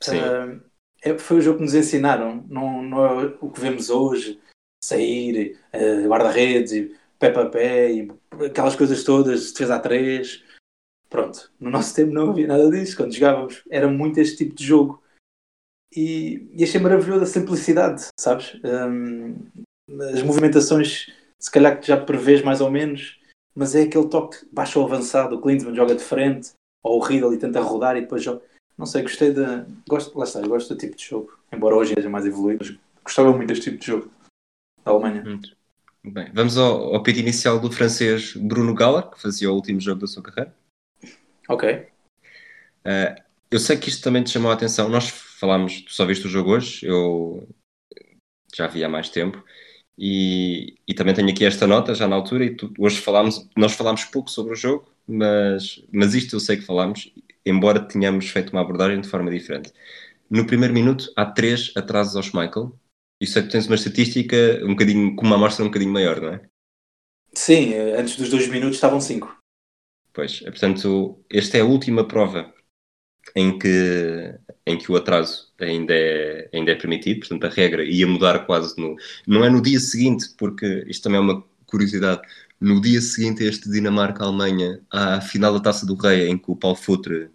Sim. 0.02 0.17
Ah, 0.17 0.60
é- 1.04 1.19
foi 1.19 1.38
o 1.38 1.41
jogo 1.41 1.60
que 1.60 1.65
nos 1.65 1.76
ensinaram, 1.76 2.43
não, 2.50 2.82
não 2.82 3.06
é 3.06 3.38
o 3.39 3.52
que 3.52 3.62
vemos 3.62 3.91
hoje. 3.91 4.41
sair, 4.84 5.60
uh, 5.74 6.08
guarda-redes, 6.08 6.95
pé 7.17 7.32
para 7.32 7.50
pé, 7.50 7.91
e 7.91 8.12
aquelas 8.45 8.76
coisas 8.76 9.04
todas, 9.04 9.52
defesa 9.52 9.76
a 9.76 9.80
três. 9.80 10.43
Pronto, 11.10 11.52
no 11.60 11.71
nosso 11.71 11.95
tempo 11.95 12.13
não 12.13 12.30
havia 12.30 12.45
nada 12.45 12.69
disso. 12.69 12.95
Quando 12.95 13.13
jogávamos, 13.13 13.63
era 13.69 13.88
muito 13.88 14.19
este 14.19 14.38
tipo 14.38 14.56
de 14.56 14.63
jogo. 14.63 15.04
E, 15.95 16.52
e 16.54 16.63
achei 16.63 16.80
maravilhoso 16.80 17.24
a 17.24 17.26
simplicidade, 17.26 18.06
sabes? 18.19 18.60
Um, 18.63 19.36
as 20.13 20.21
movimentações, 20.21 21.12
se 21.39 21.50
calhar 21.50 21.80
que 21.80 21.88
já 21.88 21.98
prevês 21.98 22.43
mais 22.43 22.62
ou 22.62 22.69
menos, 22.69 23.19
mas 23.55 23.73
é 23.73 23.83
aquele 23.83 24.09
toque 24.09 24.45
baixo 24.51 24.79
ou 24.79 24.85
avançado. 24.85 25.35
O 25.35 25.41
Klinsmann 25.41 25.75
joga 25.75 25.95
de 25.95 26.03
frente, 26.03 26.51
ou 26.83 26.99
o 26.99 27.03
Riddle 27.03 27.33
e 27.33 27.37
tenta 27.37 27.61
rodar 27.61 27.95
e 27.95 28.01
depois 28.01 28.21
joga. 28.21 28.41
Não 28.77 28.85
sei, 28.85 29.03
gostei 29.03 29.31
da. 29.31 29.65
Gosto, 29.87 30.17
lá 30.17 30.25
está, 30.25 30.41
gosto 30.41 30.73
do 30.73 30.77
tipo 30.77 30.95
de 30.95 31.05
jogo. 31.05 31.37
Embora 31.51 31.75
hoje 31.75 31.93
seja 31.93 32.09
mais 32.09 32.25
evoluído, 32.25 32.65
mas 32.65 32.77
gostava 33.03 33.31
muito 33.31 33.47
deste 33.47 33.71
tipo 33.71 33.77
de 33.77 33.87
jogo 33.87 34.11
da 34.83 34.91
Alemanha. 34.91 35.23
Muito. 35.23 35.55
Bem, 36.03 36.29
vamos 36.33 36.57
ao, 36.57 36.93
ao 36.93 37.01
pito 37.01 37.19
inicial 37.19 37.59
do 37.59 37.71
francês 37.71 38.35
Bruno 38.35 38.75
Galler, 38.75 39.09
que 39.09 39.19
fazia 39.19 39.49
o 39.49 39.55
último 39.55 39.79
jogo 39.79 40.01
da 40.01 40.07
sua 40.07 40.21
carreira. 40.21 40.53
Ok. 41.49 41.87
Uh, 42.85 43.23
eu 43.49 43.59
sei 43.59 43.77
que 43.77 43.89
isto 43.89 44.03
também 44.03 44.21
te 44.21 44.29
chamou 44.29 44.51
a 44.51 44.53
atenção. 44.53 44.89
Nós 44.89 45.09
falámos, 45.09 45.81
tu 45.81 45.93
só 45.93 46.05
viste 46.05 46.27
o 46.27 46.29
jogo 46.29 46.51
hoje, 46.51 46.85
eu 46.85 47.47
já 48.53 48.67
vi 48.67 48.83
há 48.83 48.89
mais 48.89 49.09
tempo. 49.09 49.43
E, 49.97 50.75
e 50.88 50.93
também 50.93 51.13
tenho 51.13 51.29
aqui 51.29 51.45
esta 51.45 51.65
nota 51.65 51.95
já 51.95 52.08
na 52.08 52.15
altura 52.15 52.45
e 52.45 52.55
tu, 52.55 52.73
hoje 52.77 52.97
falámos, 52.97 53.47
nós 53.55 53.73
falámos 53.73 54.03
pouco 54.05 54.29
sobre 54.29 54.53
o 54.53 54.55
jogo, 54.55 54.91
mas, 55.08 55.81
mas 55.91 56.13
isto 56.13 56.36
eu 56.36 56.39
sei 56.39 56.58
que 56.58 56.63
falámos, 56.63 57.13
embora 57.45 57.79
tenhamos 57.79 58.27
feito 58.29 58.51
uma 58.51 58.62
abordagem 58.62 58.99
de 58.99 59.08
forma 59.08 59.31
diferente. 59.31 59.71
No 60.29 60.45
primeiro 60.45 60.73
minuto 60.73 61.12
há 61.15 61.25
três 61.25 61.71
atrasos 61.75 62.15
ao 62.15 62.23
Schmeichel. 62.23 62.77
Isso 63.21 63.39
é 63.39 63.43
que 63.43 63.49
tens 63.49 63.67
uma 63.67 63.75
estatística 63.75 64.36
um 64.63 64.69
bocadinho, 64.69 65.15
com 65.15 65.25
uma 65.25 65.36
amostra 65.36 65.63
um 65.63 65.69
bocadinho 65.69 65.93
maior, 65.93 66.19
não 66.19 66.34
é? 66.34 66.41
Sim, 67.34 67.73
antes 67.73 68.17
dos 68.17 68.29
dois 68.29 68.47
minutos 68.47 68.75
estavam 68.75 68.99
cinco. 68.99 69.38
Pois, 70.12 70.41
é, 70.41 70.51
portanto, 70.51 71.23
esta 71.29 71.58
é 71.58 71.62
a 71.62 71.65
última 71.65 72.05
prova 72.08 72.53
em 73.36 73.58
que, 73.58 74.38
em 74.65 74.78
que 74.78 74.91
o 74.91 74.95
atraso 74.95 75.54
ainda 75.60 75.93
é, 75.93 76.49
ainda 76.54 76.71
é 76.71 76.75
permitido, 76.75 77.19
portanto 77.19 77.45
a 77.45 77.49
regra 77.49 77.84
ia 77.84 78.08
mudar 78.08 78.45
quase 78.45 78.80
no... 78.80 78.95
Não 79.28 79.43
é 79.43 79.49
no 79.49 79.62
dia 79.62 79.80
seguinte, 79.80 80.30
porque 80.38 80.84
isto 80.88 81.04
também 81.04 81.19
é 81.19 81.21
uma 81.21 81.43
curiosidade, 81.67 82.21
no 82.60 82.82
dia 82.82 83.01
seguinte 83.01 83.43
este 83.43 83.69
Dinamarca-Alemanha, 83.69 84.82
à 84.89 85.21
final 85.21 85.54
da 85.54 85.60
Taça 85.60 85.86
do 85.86 85.95
Rei, 85.95 86.28
em 86.28 86.38
que 86.38 86.49
o 86.49 86.56
Paulo 86.56 86.78
Futre 86.78 87.30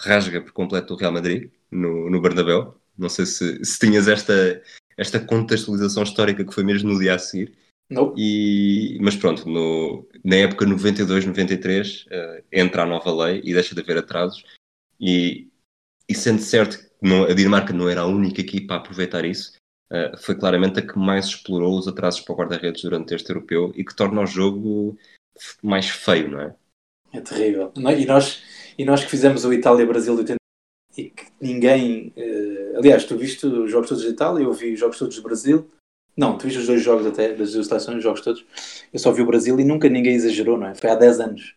rasga 0.00 0.40
por 0.40 0.52
completo 0.52 0.94
o 0.94 0.96
Real 0.96 1.12
Madrid, 1.12 1.50
no, 1.70 2.10
no 2.10 2.20
Bernabéu. 2.20 2.78
Não 2.96 3.08
sei 3.08 3.26
se, 3.26 3.64
se 3.64 3.78
tinhas 3.78 4.08
esta, 4.08 4.62
esta 4.96 5.20
contextualização 5.20 6.02
histórica 6.02 6.44
que 6.44 6.54
foi 6.54 6.64
mesmo 6.64 6.92
no 6.92 6.98
dia 6.98 7.14
a 7.14 7.18
seguir. 7.18 7.54
Não. 7.88 8.14
E, 8.16 8.98
mas 9.00 9.16
pronto, 9.16 9.48
no, 9.48 10.08
na 10.24 10.36
época 10.36 10.64
92-93 10.66 12.06
uh, 12.06 12.44
entra 12.50 12.82
a 12.82 12.86
nova 12.86 13.26
lei 13.26 13.40
e 13.44 13.52
deixa 13.52 13.74
de 13.74 13.80
haver 13.80 13.98
atrasos. 13.98 14.44
E, 15.00 15.48
e 16.08 16.14
sendo 16.14 16.40
certo 16.40 16.78
que 16.78 16.86
não, 17.02 17.24
a 17.24 17.34
Dinamarca 17.34 17.72
não 17.72 17.88
era 17.88 18.02
a 18.02 18.06
única 18.06 18.40
equipa 18.40 18.74
a 18.74 18.76
aproveitar 18.78 19.24
isso, 19.24 19.52
uh, 19.90 20.16
foi 20.18 20.34
claramente 20.34 20.78
a 20.78 20.86
que 20.86 20.98
mais 20.98 21.26
explorou 21.26 21.78
os 21.78 21.88
atrasos 21.88 22.20
para 22.20 22.32
o 22.32 22.36
guarda-redes 22.36 22.82
durante 22.82 23.14
este 23.14 23.30
europeu 23.30 23.72
e 23.74 23.84
que 23.84 23.94
torna 23.94 24.22
o 24.22 24.26
jogo 24.26 24.96
mais 25.62 25.88
feio, 25.88 26.30
não 26.30 26.40
é? 26.40 26.54
É 27.12 27.20
terrível. 27.20 27.72
E 27.76 28.06
nós, 28.06 28.42
e 28.78 28.84
nós 28.84 29.04
que 29.04 29.10
fizemos 29.10 29.44
o 29.44 29.52
Itália-Brasil 29.52 30.14
de 30.14 30.20
80 30.20 30.36
e 30.96 31.10
que 31.10 31.26
ninguém. 31.40 32.12
Uh, 32.16 32.78
aliás, 32.78 33.04
tu 33.04 33.16
viste 33.16 33.46
os 33.46 33.70
jogos 33.70 33.88
todos 33.88 34.04
de 34.04 34.10
Itália, 34.10 34.44
eu 34.44 34.52
vi 34.52 34.72
os 34.72 34.80
jogos 34.80 34.98
todos 34.98 35.16
do 35.16 35.22
Brasil. 35.22 35.70
Não, 36.16 36.38
tu 36.38 36.44
viste 36.44 36.60
os 36.60 36.66
dois 36.66 36.82
jogos 36.82 37.06
até, 37.06 37.34
das 37.34 37.52
duas 37.52 37.66
seleções, 37.66 37.98
os 37.98 38.02
jogos 38.02 38.22
todos. 38.22 38.44
Eu 38.92 38.98
só 38.98 39.12
vi 39.12 39.20
o 39.20 39.26
Brasil 39.26 39.58
e 39.60 39.64
nunca 39.64 39.88
ninguém 39.88 40.14
exagerou, 40.14 40.56
não 40.56 40.68
é? 40.68 40.74
Foi 40.74 40.88
há 40.88 40.94
10 40.94 41.20
anos. 41.20 41.54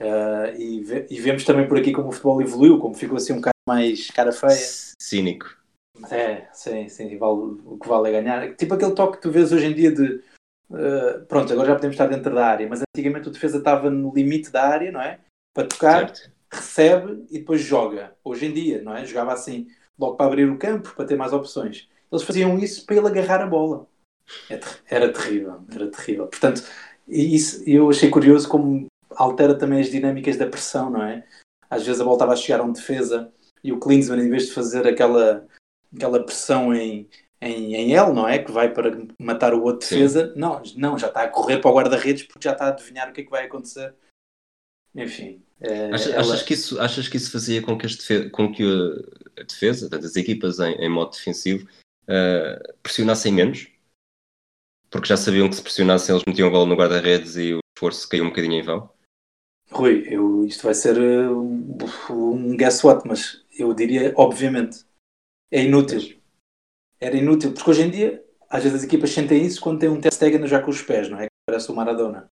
Uh, 0.00 0.60
e, 0.60 0.80
ve 0.82 1.06
e, 1.10 1.20
vemos 1.20 1.44
também 1.44 1.66
por 1.66 1.78
aqui 1.78 1.92
como 1.92 2.08
o 2.08 2.12
futebol 2.12 2.42
evoluiu, 2.42 2.78
como 2.78 2.94
ficou 2.94 3.16
assim 3.16 3.32
um 3.32 3.40
mais 3.68 4.10
cara 4.10 4.32
feia. 4.32 4.56
Cínico. 5.00 5.56
É, 6.10 6.48
sim, 6.52 6.88
sim, 6.88 7.18
vale, 7.18 7.60
o 7.64 7.78
que 7.80 7.88
vale 7.88 8.08
é 8.08 8.22
ganhar. 8.22 8.54
Tipo 8.56 8.74
aquele 8.74 8.94
toque 8.94 9.16
que 9.16 9.22
tu 9.22 9.30
vês 9.30 9.52
hoje 9.52 9.66
em 9.66 9.74
dia 9.74 9.92
de 9.92 10.22
uh, 10.70 11.24
pronto, 11.26 11.52
agora 11.52 11.68
já 11.68 11.74
podemos 11.74 11.94
estar 11.94 12.06
dentro 12.06 12.34
da 12.34 12.46
área, 12.46 12.68
mas 12.68 12.82
antigamente 12.82 13.28
o 13.28 13.32
defesa 13.32 13.58
estava 13.58 13.90
no 13.90 14.12
limite 14.14 14.50
da 14.50 14.66
área, 14.66 14.92
não 14.92 15.00
é? 15.00 15.20
Para 15.54 15.66
tocar, 15.66 16.08
certo. 16.08 16.30
recebe 16.50 17.26
e 17.30 17.38
depois 17.40 17.60
joga. 17.60 18.14
Hoje 18.24 18.46
em 18.46 18.52
dia, 18.52 18.82
não 18.82 18.96
é? 18.96 19.04
Jogava 19.04 19.32
assim, 19.32 19.66
logo 19.98 20.16
para 20.16 20.26
abrir 20.26 20.48
o 20.48 20.58
campo, 20.58 20.94
para 20.94 21.04
ter 21.04 21.16
mais 21.16 21.32
opções. 21.32 21.88
Eles 22.10 22.24
faziam 22.24 22.58
isso 22.58 22.86
para 22.86 22.96
ele 22.96 23.08
agarrar 23.08 23.42
a 23.42 23.46
bola. 23.46 23.86
É 24.48 24.60
era 24.86 25.12
terrível, 25.12 25.64
era 25.74 25.90
terrível. 25.90 26.26
Portanto, 26.26 26.62
isso 27.06 27.62
eu 27.66 27.90
achei 27.90 28.08
curioso 28.08 28.48
como 28.48 28.86
altera 29.10 29.56
também 29.56 29.80
as 29.80 29.90
dinâmicas 29.90 30.36
da 30.36 30.46
pressão, 30.46 30.90
não 30.90 31.02
é? 31.02 31.24
Às 31.68 31.84
vezes 31.84 32.00
a 32.00 32.04
bola 32.04 32.16
estava 32.16 32.32
a 32.32 32.36
chegar 32.36 32.60
a 32.60 32.64
um 32.64 32.72
defesa 32.72 33.32
e 33.62 33.72
o 33.72 33.78
Klinsmann, 33.78 34.20
em 34.20 34.30
vez 34.30 34.46
de 34.46 34.52
fazer 34.52 34.86
aquela, 34.86 35.46
aquela 35.94 36.24
pressão 36.24 36.74
em, 36.74 37.08
em, 37.40 37.74
em 37.74 37.96
L, 37.96 38.12
não 38.12 38.28
é? 38.28 38.38
Que 38.38 38.50
vai 38.50 38.72
para 38.72 39.06
matar 39.18 39.54
o 39.54 39.62
outro 39.62 39.88
defesa, 39.88 40.32
não, 40.36 40.62
não, 40.76 40.98
já 40.98 41.08
está 41.08 41.22
a 41.22 41.28
correr 41.28 41.58
para 41.58 41.70
o 41.70 41.74
guarda-redes 41.74 42.24
porque 42.24 42.46
já 42.46 42.52
está 42.52 42.66
a 42.66 42.68
adivinhar 42.68 43.08
o 43.08 43.12
que 43.12 43.22
é 43.22 43.24
que 43.24 43.30
vai 43.30 43.46
acontecer. 43.46 43.94
Enfim. 44.94 45.42
É, 45.60 45.90
achas, 45.90 46.12
ela... 46.12 46.20
achas, 46.20 46.42
que 46.42 46.54
isso, 46.54 46.80
achas 46.80 47.08
que 47.08 47.16
isso 47.16 47.32
fazia 47.32 47.60
com 47.62 47.76
que, 47.76 47.86
defesa, 47.86 48.30
com 48.30 48.52
que 48.52 48.62
a 49.38 49.42
defesa, 49.42 49.88
as 49.92 50.16
equipas 50.16 50.58
em, 50.60 50.74
em 50.74 50.88
modo 50.88 51.12
defensivo, 51.12 51.68
uh, 52.04 52.74
pressionassem 52.82 53.32
menos? 53.32 53.68
Porque 54.90 55.08
já 55.08 55.16
sabiam 55.16 55.48
que 55.48 55.56
se 55.56 55.62
pressionassem 55.62 56.14
eles 56.14 56.24
metiam 56.26 56.48
a 56.48 56.50
bola 56.50 56.66
no 56.66 56.76
guarda-redes 56.76 57.36
e 57.36 57.54
o 57.54 57.58
esforço 57.76 58.08
caiu 58.08 58.24
um 58.24 58.28
bocadinho 58.28 58.54
em 58.54 58.62
vão? 58.62 58.90
Rui, 59.70 60.06
eu, 60.08 60.46
isto 60.46 60.62
vai 60.62 60.74
ser 60.74 60.96
uh, 60.98 61.38
um 62.10 62.56
guess 62.56 62.82
what, 62.84 63.06
mas 63.06 63.44
eu 63.58 63.74
diria, 63.74 64.14
obviamente, 64.16 64.84
é 65.50 65.62
inútil. 65.62 66.18
Era 67.00 67.16
inútil, 67.16 67.52
porque 67.52 67.70
hoje 67.70 67.82
em 67.82 67.90
dia, 67.90 68.24
às 68.48 68.62
vezes 68.62 68.78
as 68.78 68.84
equipas 68.84 69.10
sentem 69.10 69.44
isso 69.44 69.60
quando 69.60 69.80
tem 69.80 69.88
um 69.88 70.00
test 70.00 70.20
já 70.46 70.62
com 70.62 70.70
os 70.70 70.82
pés, 70.82 71.08
não 71.10 71.18
é? 71.18 71.26
Parece 71.46 71.70
o 71.70 71.74
Maradona. 71.74 72.30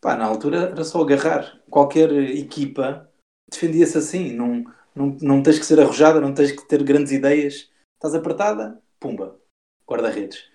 Pá, 0.00 0.16
na 0.16 0.24
altura 0.24 0.70
era 0.70 0.84
só 0.84 1.02
agarrar. 1.02 1.60
Qualquer 1.68 2.10
equipa 2.12 3.10
defendia-se 3.50 3.98
assim. 3.98 4.32
Não, 4.32 4.64
não, 4.94 5.16
não 5.20 5.42
tens 5.42 5.58
que 5.58 5.66
ser 5.66 5.80
arrojada, 5.80 6.20
não 6.20 6.32
tens 6.32 6.52
que 6.52 6.66
ter 6.66 6.82
grandes 6.82 7.12
ideias. 7.12 7.70
Estás 7.96 8.14
apertada, 8.14 8.80
pumba, 8.98 9.38
guarda-redes. 9.86 10.48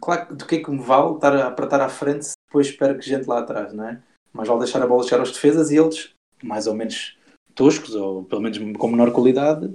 Claro, 0.00 0.36
do 0.36 0.46
que 0.46 0.56
é 0.56 0.62
que 0.62 0.70
me 0.70 0.82
vale 0.82 1.14
estar 1.14 1.34
a 1.34 1.46
apertar 1.48 1.80
à 1.80 1.88
frente 1.88 2.26
se 2.26 2.34
depois 2.46 2.66
espero 2.66 2.98
que 2.98 3.08
gente 3.08 3.26
lá 3.26 3.40
atrás, 3.40 3.72
não 3.72 3.88
é? 3.88 4.02
Mas 4.32 4.46
vale 4.46 4.60
deixar 4.60 4.82
a 4.82 4.86
bola 4.86 5.02
chegar 5.02 5.20
aos 5.20 5.32
defesas 5.32 5.70
e 5.70 5.76
eles, 5.76 6.14
mais 6.42 6.66
ou 6.66 6.74
menos 6.74 7.18
toscos, 7.54 7.94
ou 7.94 8.24
pelo 8.24 8.42
menos 8.42 8.58
com 8.76 8.88
menor 8.88 9.12
qualidade, 9.12 9.74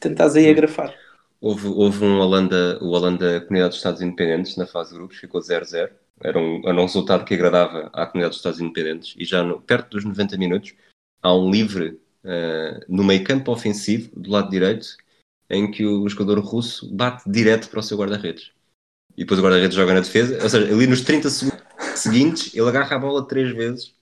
tentas 0.00 0.36
aí 0.36 0.48
agrafar. 0.48 0.94
Houve, 1.40 1.68
houve 1.68 2.04
um 2.04 2.18
Holanda, 2.18 2.78
o 2.80 2.88
Holanda 2.88 3.40
Comunidade 3.42 3.70
dos 3.70 3.78
Estados 3.78 4.00
Independentes 4.00 4.56
na 4.56 4.66
fase 4.66 4.90
de 4.90 4.96
grupos, 4.96 5.18
ficou 5.18 5.40
0-0. 5.40 5.90
Era 6.20 6.38
um, 6.38 6.62
era 6.64 6.80
um 6.80 6.86
resultado 6.86 7.24
que 7.24 7.34
agradava 7.34 7.90
à 7.92 8.06
Comunidade 8.06 8.30
dos 8.30 8.38
Estados 8.38 8.60
Independentes. 8.60 9.14
E 9.18 9.24
já 9.24 9.42
no, 9.42 9.60
perto 9.60 9.90
dos 9.90 10.04
90 10.04 10.36
minutos 10.38 10.74
há 11.22 11.34
um 11.34 11.50
livre 11.50 12.00
uh, 12.24 12.84
no 12.88 13.04
meio 13.04 13.22
campo 13.22 13.52
ofensivo, 13.52 14.10
do 14.18 14.30
lado 14.30 14.50
direito, 14.50 14.86
em 15.50 15.70
que 15.70 15.84
o 15.84 16.08
jogador 16.08 16.38
russo 16.40 16.92
bate 16.92 17.30
direto 17.30 17.68
para 17.68 17.80
o 17.80 17.82
seu 17.82 17.98
guarda-redes. 17.98 18.52
E 19.16 19.20
depois 19.20 19.38
o 19.38 19.42
guarda-redes 19.42 19.76
joga 19.76 19.94
na 19.94 20.00
defesa. 20.00 20.42
Ou 20.42 20.48
seja, 20.48 20.72
ali 20.72 20.86
nos 20.86 21.02
30 21.02 21.28
segundos 21.30 21.66
seguintes, 21.94 22.54
ele 22.54 22.68
agarra 22.68 22.96
a 22.96 22.98
bola 22.98 23.26
três 23.26 23.54
vezes 23.54 23.94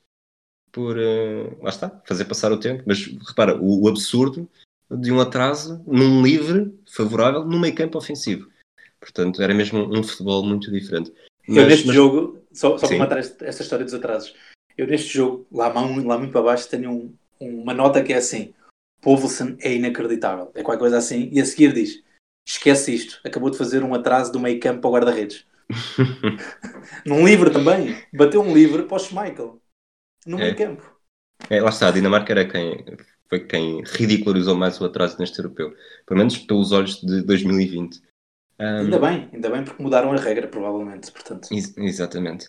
por, 0.75 0.99
uh, 0.99 1.57
lá 1.63 1.71
está, 1.71 1.89
fazer 2.05 2.25
passar 2.25 2.51
o 2.51 2.59
tempo. 2.59 2.83
Mas 2.85 3.07
repara, 3.29 3.57
o, 3.57 3.85
o 3.85 3.89
absurdo 3.89 4.51
de 4.91 5.13
um 5.13 5.21
atraso 5.21 5.81
num 5.87 6.21
livre 6.21 6.77
favorável 6.93 7.45
no 7.45 7.61
meio 7.61 7.75
campo 7.75 7.97
ofensivo. 7.97 8.51
Portanto, 9.01 9.41
era 9.41 9.55
mesmo 9.55 9.79
um 9.79 10.03
futebol 10.03 10.45
muito 10.45 10.71
diferente. 10.73 11.13
Mas, 11.47 11.57
eu 11.57 11.67
neste 11.67 11.87
mas... 11.87 11.97
jogo, 11.97 12.45
só, 12.53 12.77
só 12.77 12.89
para 12.89 12.99
matar 12.99 13.19
esta, 13.19 13.47
esta, 13.47 13.63
história 13.63 13.85
dos 13.85 13.95
atrasos, 13.95 14.35
eu 14.77 14.87
neste 14.87 15.15
jogo, 15.15 15.47
lá, 15.53 15.69
lá 15.69 16.19
muito 16.19 16.33
para 16.33 16.43
baixo, 16.43 16.69
tenho 16.69 16.91
um, 16.91 17.15
uma 17.41 17.73
nota 17.73 18.03
que 18.03 18.13
é 18.13 18.17
assim: 18.17 18.53
Povelsen 19.01 19.57
é 19.61 19.73
inacreditável. 19.75 20.51
É 20.55 20.63
qualquer 20.63 20.81
coisa 20.81 20.99
assim. 20.99 21.29
E 21.33 21.41
a 21.41 21.45
seguir 21.45 21.73
diz: 21.73 22.03
esquece 22.49 22.93
isto, 22.93 23.21
acabou 23.25 23.49
de 23.49 23.59
fazer 23.59 23.85
um 23.85 23.95
atraso 23.95 24.33
do 24.33 24.41
meio 24.41 24.59
campo 24.59 24.81
para 24.81 24.91
o 24.91 24.93
guarda-redes. 24.93 25.47
Num 27.07 27.25
livre 27.25 27.51
também, 27.51 27.97
bateu 28.13 28.43
um 28.43 28.53
livre 28.53 28.83
para 28.83 28.97
o 28.97 28.99
Schmeichel, 28.99 29.61
no 30.27 30.39
é. 30.39 30.43
meio 30.43 30.57
campo. 30.57 30.95
É, 31.51 31.61
lá 31.61 31.69
está, 31.69 31.89
a 31.89 31.91
Dinamarca 31.91 32.33
era 32.33 32.49
quem 32.49 32.85
foi 33.29 33.41
quem 33.41 33.83
ridicularizou 33.83 34.55
mais 34.55 34.81
o 34.81 34.85
atraso 34.85 35.19
neste 35.19 35.39
europeu, 35.39 35.75
pelo 36.07 36.19
menos 36.19 36.39
pelos 36.39 36.73
olhos 36.73 37.01
de 37.01 37.23
2020. 37.23 38.01
Um, 38.61 38.65
ainda 38.65 38.99
bem, 38.99 39.31
ainda 39.33 39.51
bem 39.51 39.65
porque 39.65 39.83
mudaram 39.83 40.13
a 40.13 40.17
regra, 40.17 40.47
provavelmente. 40.47 41.11
Portanto. 41.11 41.49
Ex 41.51 41.77
exatamente. 41.77 42.47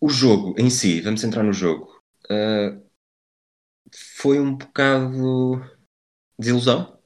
O 0.00 0.08
jogo 0.08 0.54
em 0.58 0.70
si, 0.70 1.00
vamos 1.00 1.22
entrar 1.22 1.42
no 1.42 1.52
jogo, 1.52 2.02
uh, 2.24 2.82
foi 3.94 4.40
um 4.40 4.56
bocado 4.56 5.60
de 6.38 6.48
ilusão. 6.48 6.98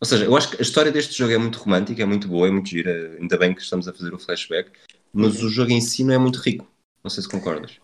Ou 0.00 0.06
seja, 0.06 0.24
eu 0.24 0.36
acho 0.36 0.50
que 0.50 0.56
a 0.56 0.62
história 0.62 0.90
deste 0.90 1.16
jogo 1.16 1.32
é 1.32 1.38
muito 1.38 1.58
romântica, 1.58 2.02
é 2.02 2.06
muito 2.06 2.26
boa, 2.26 2.48
é 2.48 2.50
muito 2.50 2.68
gira, 2.68 3.16
ainda 3.18 3.36
bem 3.36 3.54
que 3.54 3.60
estamos 3.60 3.86
a 3.86 3.92
fazer 3.92 4.12
o 4.14 4.18
flashback, 4.18 4.72
mas 5.12 5.40
uhum. 5.40 5.46
o 5.46 5.50
jogo 5.50 5.70
em 5.70 5.80
si 5.80 6.04
não 6.04 6.14
é 6.14 6.18
muito 6.18 6.40
rico. 6.40 6.66
Não 7.02 7.10
sei 7.10 7.22
se 7.22 7.28
concordas. 7.28 7.78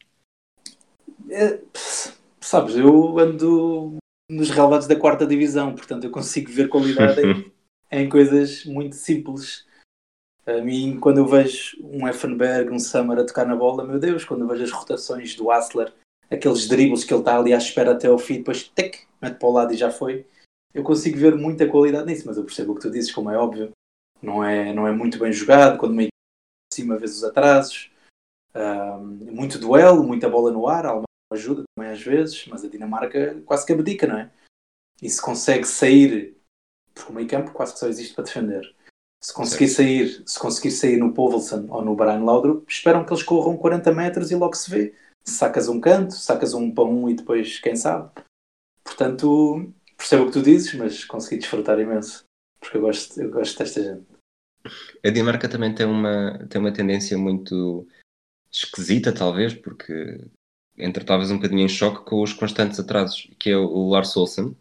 É, 1.30 1.60
sabes, 2.40 2.76
eu 2.76 3.18
ando 3.18 3.96
nos 4.30 4.50
relevados 4.50 4.86
da 4.86 4.98
quarta 4.98 5.26
divisão, 5.26 5.74
portanto 5.74 6.04
eu 6.04 6.10
consigo 6.10 6.50
ver 6.50 6.68
qualidade 6.68 7.20
em, 7.22 7.52
em, 7.90 8.08
coisas 8.08 8.64
muito 8.64 8.96
simples. 8.96 9.66
A 10.44 10.60
mim, 10.60 10.98
quando 11.00 11.18
eu 11.18 11.26
vejo 11.26 11.76
um 11.82 12.06
Effenberg, 12.06 12.70
um 12.70 12.78
Summer 12.78 13.18
a 13.18 13.24
tocar 13.24 13.46
na 13.46 13.56
bola, 13.56 13.84
meu 13.84 13.98
Deus, 13.98 14.24
quando 14.24 14.42
eu 14.42 14.48
vejo 14.48 14.62
as 14.62 14.70
rotações 14.70 15.34
do 15.34 15.50
Asler, 15.50 15.92
aqueles 16.30 16.68
dribles 16.68 17.02
que 17.02 17.12
ele 17.12 17.20
está 17.20 17.38
ali 17.38 17.52
à 17.52 17.58
espera 17.58 17.92
até 17.92 18.06
ao 18.06 18.18
fim, 18.18 18.38
depois 18.38 18.68
tec, 18.68 19.06
mete 19.20 19.38
para 19.38 19.48
o 19.48 19.52
lado 19.52 19.72
e 19.72 19.76
já 19.76 19.90
foi. 19.90 20.24
Eu 20.72 20.84
consigo 20.84 21.18
ver 21.18 21.34
muita 21.34 21.66
qualidade 21.66 22.06
nisso, 22.06 22.24
mas 22.26 22.36
eu 22.36 22.44
percebo 22.44 22.72
o 22.72 22.74
que 22.76 22.82
tu 22.82 22.90
dizes, 22.90 23.10
como 23.10 23.30
é 23.30 23.36
óbvio. 23.36 23.70
Não 24.22 24.44
é, 24.44 24.72
não 24.72 24.86
é 24.86 24.92
muito 24.92 25.18
bem 25.18 25.32
jogado, 25.32 25.78
quando 25.78 25.94
meio 25.94 26.08
cima 26.72 26.98
vês 26.98 27.16
os 27.16 27.24
atrasos. 27.24 27.90
Um, 28.56 29.34
muito 29.34 29.58
duelo, 29.58 30.02
muita 30.02 30.30
bola 30.30 30.50
no 30.50 30.66
ar, 30.66 30.86
a 30.86 31.02
ajuda 31.30 31.64
também 31.76 31.92
às 31.92 32.00
vezes, 32.00 32.46
mas 32.46 32.64
a 32.64 32.68
Dinamarca 32.68 33.42
quase 33.44 33.66
que 33.66 33.72
abdica, 33.72 34.06
não 34.06 34.18
é? 34.18 34.30
E 35.02 35.10
se 35.10 35.20
consegue 35.20 35.66
sair, 35.66 36.36
porque 36.94 37.12
o 37.12 37.14
meio 37.14 37.28
campo 37.28 37.52
quase 37.52 37.74
que 37.74 37.78
só 37.78 37.86
existe 37.86 38.14
para 38.14 38.24
defender. 38.24 38.74
Se 39.22 39.34
conseguir 39.34 39.68
sair, 39.68 40.22
se 40.26 40.38
conseguir 40.38 40.70
sair 40.70 40.96
no 40.96 41.12
Povelson 41.12 41.66
ou 41.68 41.84
no 41.84 41.94
Brian 41.94 42.22
Laudrup, 42.22 42.64
esperam 42.68 43.04
que 43.04 43.12
eles 43.12 43.22
corram 43.22 43.56
40 43.56 43.92
metros 43.92 44.30
e 44.30 44.36
logo 44.36 44.54
se 44.54 44.70
vê. 44.70 44.94
Sacas 45.24 45.68
um 45.68 45.80
canto, 45.80 46.14
sacas 46.14 46.54
um 46.54 46.70
para 46.70 46.84
um 46.84 47.10
e 47.10 47.14
depois 47.14 47.58
quem 47.58 47.74
sabe. 47.74 48.10
Portanto, 48.84 49.72
percebo 49.96 50.22
o 50.22 50.26
que 50.26 50.32
tu 50.32 50.42
dizes, 50.42 50.72
mas 50.74 51.04
consegui 51.04 51.38
desfrutar 51.38 51.78
imenso. 51.80 52.24
Porque 52.60 52.76
eu 52.76 52.82
gosto, 52.82 53.20
eu 53.20 53.30
gosto 53.30 53.58
desta 53.58 53.82
gente. 53.82 54.06
A 55.04 55.10
Dinamarca 55.10 55.48
também 55.48 55.74
tem 55.74 55.86
uma, 55.86 56.46
tem 56.48 56.60
uma 56.60 56.72
tendência 56.72 57.18
muito 57.18 57.86
esquisita, 58.64 59.12
talvez, 59.12 59.54
porque 59.54 60.20
entra 60.78 61.04
talvez 61.04 61.30
um 61.30 61.36
bocadinho 61.36 61.62
em 61.62 61.68
choque 61.68 62.04
com 62.04 62.22
os 62.22 62.32
constantes 62.32 62.78
atrasos, 62.78 63.28
que 63.38 63.50
é 63.50 63.56
o 63.56 63.88
Lars 63.88 64.16
Olsen, 64.16 64.56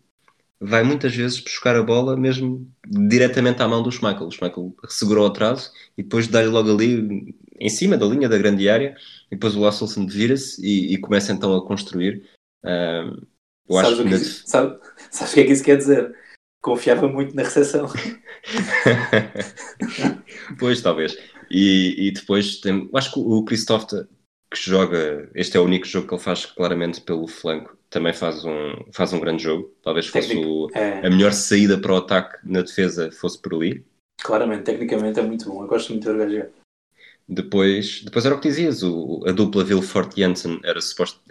vai 0.59 0.83
muitas 0.83 1.15
vezes 1.15 1.39
buscar 1.39 1.75
a 1.75 1.83
bola 1.83 2.15
mesmo 2.15 2.69
diretamente 2.87 3.61
à 3.61 3.67
mão 3.67 3.83
do 3.83 3.91
Schmeichel. 3.91 4.27
O 4.27 4.31
Schmeichel 4.31 4.75
segurou 4.87 5.25
o 5.25 5.27
atraso 5.27 5.71
e 5.97 6.03
depois 6.03 6.27
dá-lhe 6.27 6.47
logo 6.47 6.71
ali 6.71 7.35
em 7.59 7.69
cima 7.69 7.97
da 7.97 8.05
linha 8.05 8.29
da 8.29 8.37
grande 8.37 8.67
área 8.69 8.95
e 9.27 9.35
depois 9.35 9.55
o 9.55 9.61
Lars 9.61 9.81
Olsen 9.81 10.07
vira-se 10.07 10.65
e, 10.65 10.93
e, 10.93 10.97
começa 10.97 11.31
então 11.31 11.55
a 11.55 11.65
construir. 11.65 12.23
Uh, 12.63 13.25
eu 13.67 13.75
sabes, 13.75 13.91
acho 13.91 14.03
que, 14.03 14.09
que 14.09 14.15
isso, 14.15 14.43
sabe, 14.47 14.79
sabes 15.11 15.31
o 15.31 15.35
que 15.35 15.41
é 15.41 15.45
que 15.45 15.51
isso 15.51 15.63
quer 15.63 15.77
dizer? 15.77 16.15
Confiava 16.61 17.07
muito 17.07 17.35
na 17.35 17.43
recepção. 17.43 17.87
pois, 20.59 20.81
talvez. 20.81 21.17
E, 21.57 22.07
e 22.07 22.11
depois 22.11 22.59
tem, 22.59 22.89
acho 22.93 23.13
que 23.13 23.19
o 23.19 23.41
Christoph 23.45 23.85
que 24.51 24.57
joga, 24.57 25.29
este 25.33 25.55
é 25.55 25.59
o 25.59 25.63
único 25.63 25.85
jogo 25.85 26.05
que 26.05 26.13
ele 26.13 26.21
faz 26.21 26.45
claramente 26.45 26.99
pelo 26.99 27.27
flanco, 27.27 27.77
também 27.89 28.11
faz 28.11 28.43
um, 28.43 28.73
faz 28.91 29.13
um 29.13 29.21
grande 29.21 29.43
jogo. 29.43 29.73
Talvez 29.81 30.07
fosse 30.07 30.35
o, 30.35 30.69
é... 30.73 31.07
a 31.07 31.09
melhor 31.09 31.31
saída 31.31 31.77
para 31.77 31.93
o 31.93 31.97
ataque 31.97 32.37
na 32.43 32.61
defesa 32.61 33.09
fosse 33.09 33.41
por 33.41 33.53
ali. 33.53 33.85
Claramente, 34.21 34.63
tecnicamente 34.63 35.17
é 35.17 35.23
muito 35.23 35.45
bom. 35.49 35.63
Eu 35.63 35.67
gosto 35.67 35.93
muito 35.93 36.11
de 36.11 36.25
ver 36.25 36.51
depois, 37.27 38.03
depois 38.03 38.25
era 38.25 38.35
o 38.35 38.39
que 38.39 38.49
dizias, 38.49 38.83
o, 38.83 39.23
a 39.25 39.31
dupla 39.31 39.63
Vilfort-Janssen 39.63 40.59
era, 40.63 40.79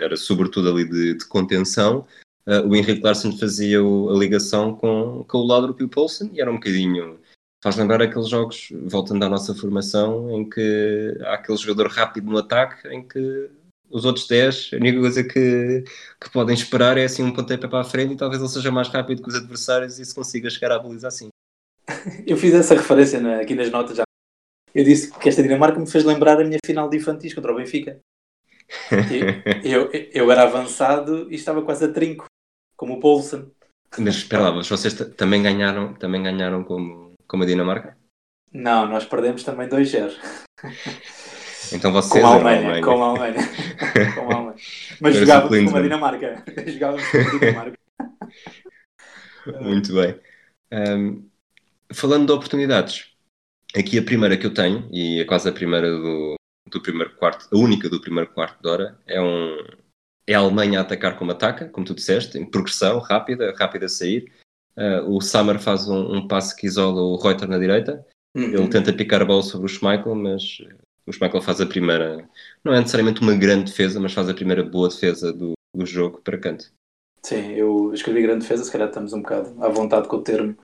era 0.00 0.16
sobretudo 0.16 0.70
ali 0.70 0.88
de, 0.88 1.14
de 1.14 1.24
contenção, 1.26 2.04
uh, 2.48 2.66
o 2.66 2.74
Henrique 2.74 3.02
Larsen 3.02 3.38
fazia 3.38 3.82
o, 3.82 4.10
a 4.10 4.18
ligação 4.18 4.74
com, 4.74 5.24
com 5.28 5.38
o 5.38 5.46
Laudrup 5.46 5.80
e 5.80 5.84
o 5.84 5.88
Poulsen 5.88 6.30
e 6.32 6.40
era 6.40 6.50
um 6.50 6.54
bocadinho 6.54 7.20
faz 7.64 7.76
lembrar 7.76 8.02
aqueles 8.02 8.28
jogos, 8.28 8.68
voltando 8.84 9.24
à 9.24 9.28
nossa 9.28 9.54
formação, 9.54 10.30
em 10.30 10.46
que 10.46 11.16
há 11.22 11.32
aquele 11.32 11.56
jogador 11.56 11.88
rápido 11.88 12.30
no 12.30 12.36
ataque, 12.36 12.86
em 12.88 13.02
que 13.02 13.48
os 13.88 14.04
outros 14.04 14.26
10, 14.26 14.72
a 14.74 14.76
única 14.76 15.00
coisa 15.00 15.24
que, 15.24 15.82
que 16.20 16.30
podem 16.30 16.54
esperar 16.54 16.98
é 16.98 17.04
assim 17.04 17.22
um 17.22 17.32
pontapé 17.32 17.66
para 17.66 17.80
a 17.80 17.84
frente 17.84 18.12
e 18.12 18.16
talvez 18.18 18.42
ele 18.42 18.50
seja 18.50 18.70
mais 18.70 18.88
rápido 18.88 19.22
que 19.22 19.30
os 19.30 19.34
adversários 19.34 19.98
e 19.98 20.04
se 20.04 20.14
consiga 20.14 20.50
chegar 20.50 20.72
à 20.72 20.78
baliza 20.78 21.08
assim. 21.08 21.28
Eu 22.26 22.36
fiz 22.36 22.52
essa 22.52 22.74
referência 22.74 23.40
aqui 23.40 23.54
nas 23.54 23.70
notas 23.70 23.96
já. 23.96 24.04
Eu 24.74 24.84
disse 24.84 25.10
que 25.10 25.26
esta 25.26 25.42
Dinamarca 25.42 25.80
me 25.80 25.90
fez 25.90 26.04
lembrar 26.04 26.38
a 26.38 26.44
minha 26.44 26.58
final 26.66 26.90
de 26.90 26.98
infantis 26.98 27.32
contra 27.32 27.50
o 27.50 27.56
Benfica. 27.56 27.98
Eu, 29.64 29.88
eu, 29.88 29.90
eu, 30.12 30.30
era 30.30 30.42
avançado 30.42 31.32
e 31.32 31.34
estava 31.34 31.62
quase 31.62 31.86
a 31.86 31.88
trinco, 31.88 32.26
como 32.76 32.94
o 32.94 33.00
Poulsen. 33.00 33.50
Mas 33.96 34.16
espera 34.16 34.42
lá, 34.42 34.52
mas 34.52 34.68
vocês 34.68 34.92
também 35.16 35.42
ganharam, 35.42 35.94
também 35.94 36.22
ganharam 36.22 36.62
como 36.62 37.13
como 37.26 37.42
a 37.42 37.46
Dinamarca? 37.46 37.96
Não, 38.52 38.86
nós 38.86 39.04
perdemos 39.04 39.42
também 39.42 39.68
2-0. 39.68 40.14
Então 41.72 41.92
vocês 41.92 42.22
com 42.22 42.28
a 42.28 42.34
Alemanha, 42.34 42.80
com 42.82 43.02
a 43.02 43.08
Alemanha. 43.08 43.34
com 44.14 44.20
a 44.20 44.34
Alemanha. 44.34 44.56
Mas 45.00 45.16
jogávamos 45.16 45.70
com 45.72 45.76
a 45.76 45.82
Dinamarca. 45.82 46.44
Jogávamos 46.66 47.10
com 47.10 47.18
a 47.18 47.38
Dinamarca. 47.38 47.78
Muito 49.60 49.94
bem. 49.94 50.20
Um, 50.72 51.28
falando 51.92 52.26
de 52.26 52.32
oportunidades, 52.32 53.14
aqui 53.76 53.98
a 53.98 54.02
primeira 54.02 54.36
que 54.36 54.46
eu 54.46 54.54
tenho, 54.54 54.88
e 54.92 55.20
é 55.20 55.24
quase 55.24 55.48
a 55.48 55.52
primeira 55.52 55.90
do, 55.90 56.34
do 56.70 56.80
primeiro 56.80 57.14
quarto, 57.16 57.48
a 57.52 57.58
única 57.58 57.88
do 57.88 58.00
primeiro 58.00 58.30
quarto 58.32 58.62
de 58.62 58.68
hora, 58.68 58.98
é 59.06 59.20
um, 59.20 59.56
é 60.26 60.34
a 60.34 60.38
Alemanha 60.38 60.78
a 60.78 60.82
atacar 60.82 61.18
como 61.18 61.32
ataca, 61.32 61.68
como 61.68 61.86
tu 61.86 61.94
disseste, 61.94 62.38
em 62.38 62.48
progressão 62.48 62.98
rápida, 62.98 63.54
rápida 63.56 63.86
a 63.86 63.88
sair. 63.88 64.32
Uh, 64.76 65.08
o 65.08 65.20
Summer 65.20 65.58
faz 65.58 65.88
um, 65.88 66.16
um 66.16 66.28
passe 66.28 66.56
que 66.56 66.66
isola 66.66 67.00
o 67.00 67.16
Reuter 67.16 67.48
na 67.48 67.58
direita. 67.58 68.04
Uhum. 68.34 68.52
Ele 68.52 68.68
tenta 68.68 68.92
picar 68.92 69.22
a 69.22 69.24
bola 69.24 69.42
sobre 69.42 69.66
o 69.66 69.68
Schmeichel, 69.68 70.14
mas 70.14 70.58
o 71.06 71.12
Schmeichel 71.12 71.42
faz 71.42 71.60
a 71.60 71.66
primeira. 71.66 72.28
Não 72.64 72.72
é 72.72 72.78
necessariamente 72.80 73.20
uma 73.20 73.34
grande 73.34 73.70
defesa, 73.70 74.00
mas 74.00 74.12
faz 74.12 74.28
a 74.28 74.34
primeira 74.34 74.62
boa 74.62 74.88
defesa 74.88 75.32
do, 75.32 75.52
do 75.74 75.86
jogo 75.86 76.20
para 76.22 76.38
canto. 76.38 76.72
Sim, 77.22 77.52
eu 77.52 77.92
escrevi 77.94 78.22
grande 78.22 78.40
defesa, 78.40 78.64
se 78.64 78.72
calhar 78.72 78.88
estamos 78.88 79.12
um 79.12 79.22
bocado 79.22 79.54
à 79.62 79.68
vontade 79.68 80.08
com 80.08 80.16
o 80.16 80.22
termo. 80.22 80.56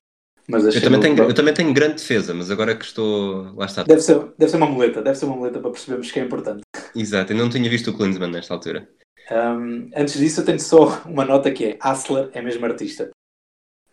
Mas 0.49 0.65
eu, 0.75 0.83
também 0.83 1.01
tenho, 1.01 1.19
eu 1.19 1.35
também 1.35 1.55
tenho 1.55 1.73
grande 1.73 1.95
defesa, 1.95 2.35
mas 2.35 2.51
agora 2.51 2.75
que 2.75 2.85
estou. 2.85 3.55
Lá 3.55 3.67
está. 3.67 3.85
Deve 3.85 4.01
ser, 4.01 4.19
deve 4.37 4.51
ser 4.51 4.57
uma 4.57 4.67
muleta, 4.67 5.01
deve 5.01 5.17
ser 5.17 5.27
uma 5.27 5.37
muleta 5.37 5.61
para 5.61 5.71
percebermos 5.71 6.11
que 6.11 6.19
é 6.19 6.25
importante. 6.25 6.63
Exato, 6.95 7.33
eu 7.33 7.37
não 7.37 7.49
tinha 7.49 7.71
visto 7.71 7.91
o 7.91 7.97
Klinsmann 7.97 8.33
nesta 8.33 8.53
altura. 8.53 8.89
Um, 9.31 9.89
antes 9.95 10.19
disso, 10.19 10.41
eu 10.41 10.45
tenho 10.45 10.59
só 10.59 11.03
uma 11.07 11.25
nota 11.25 11.53
que 11.53 11.65
é: 11.65 11.79
Asler 11.81 12.31
é 12.33 12.43
mesmo 12.43 12.67
artista. 12.67 13.11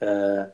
Uh, 0.01 0.51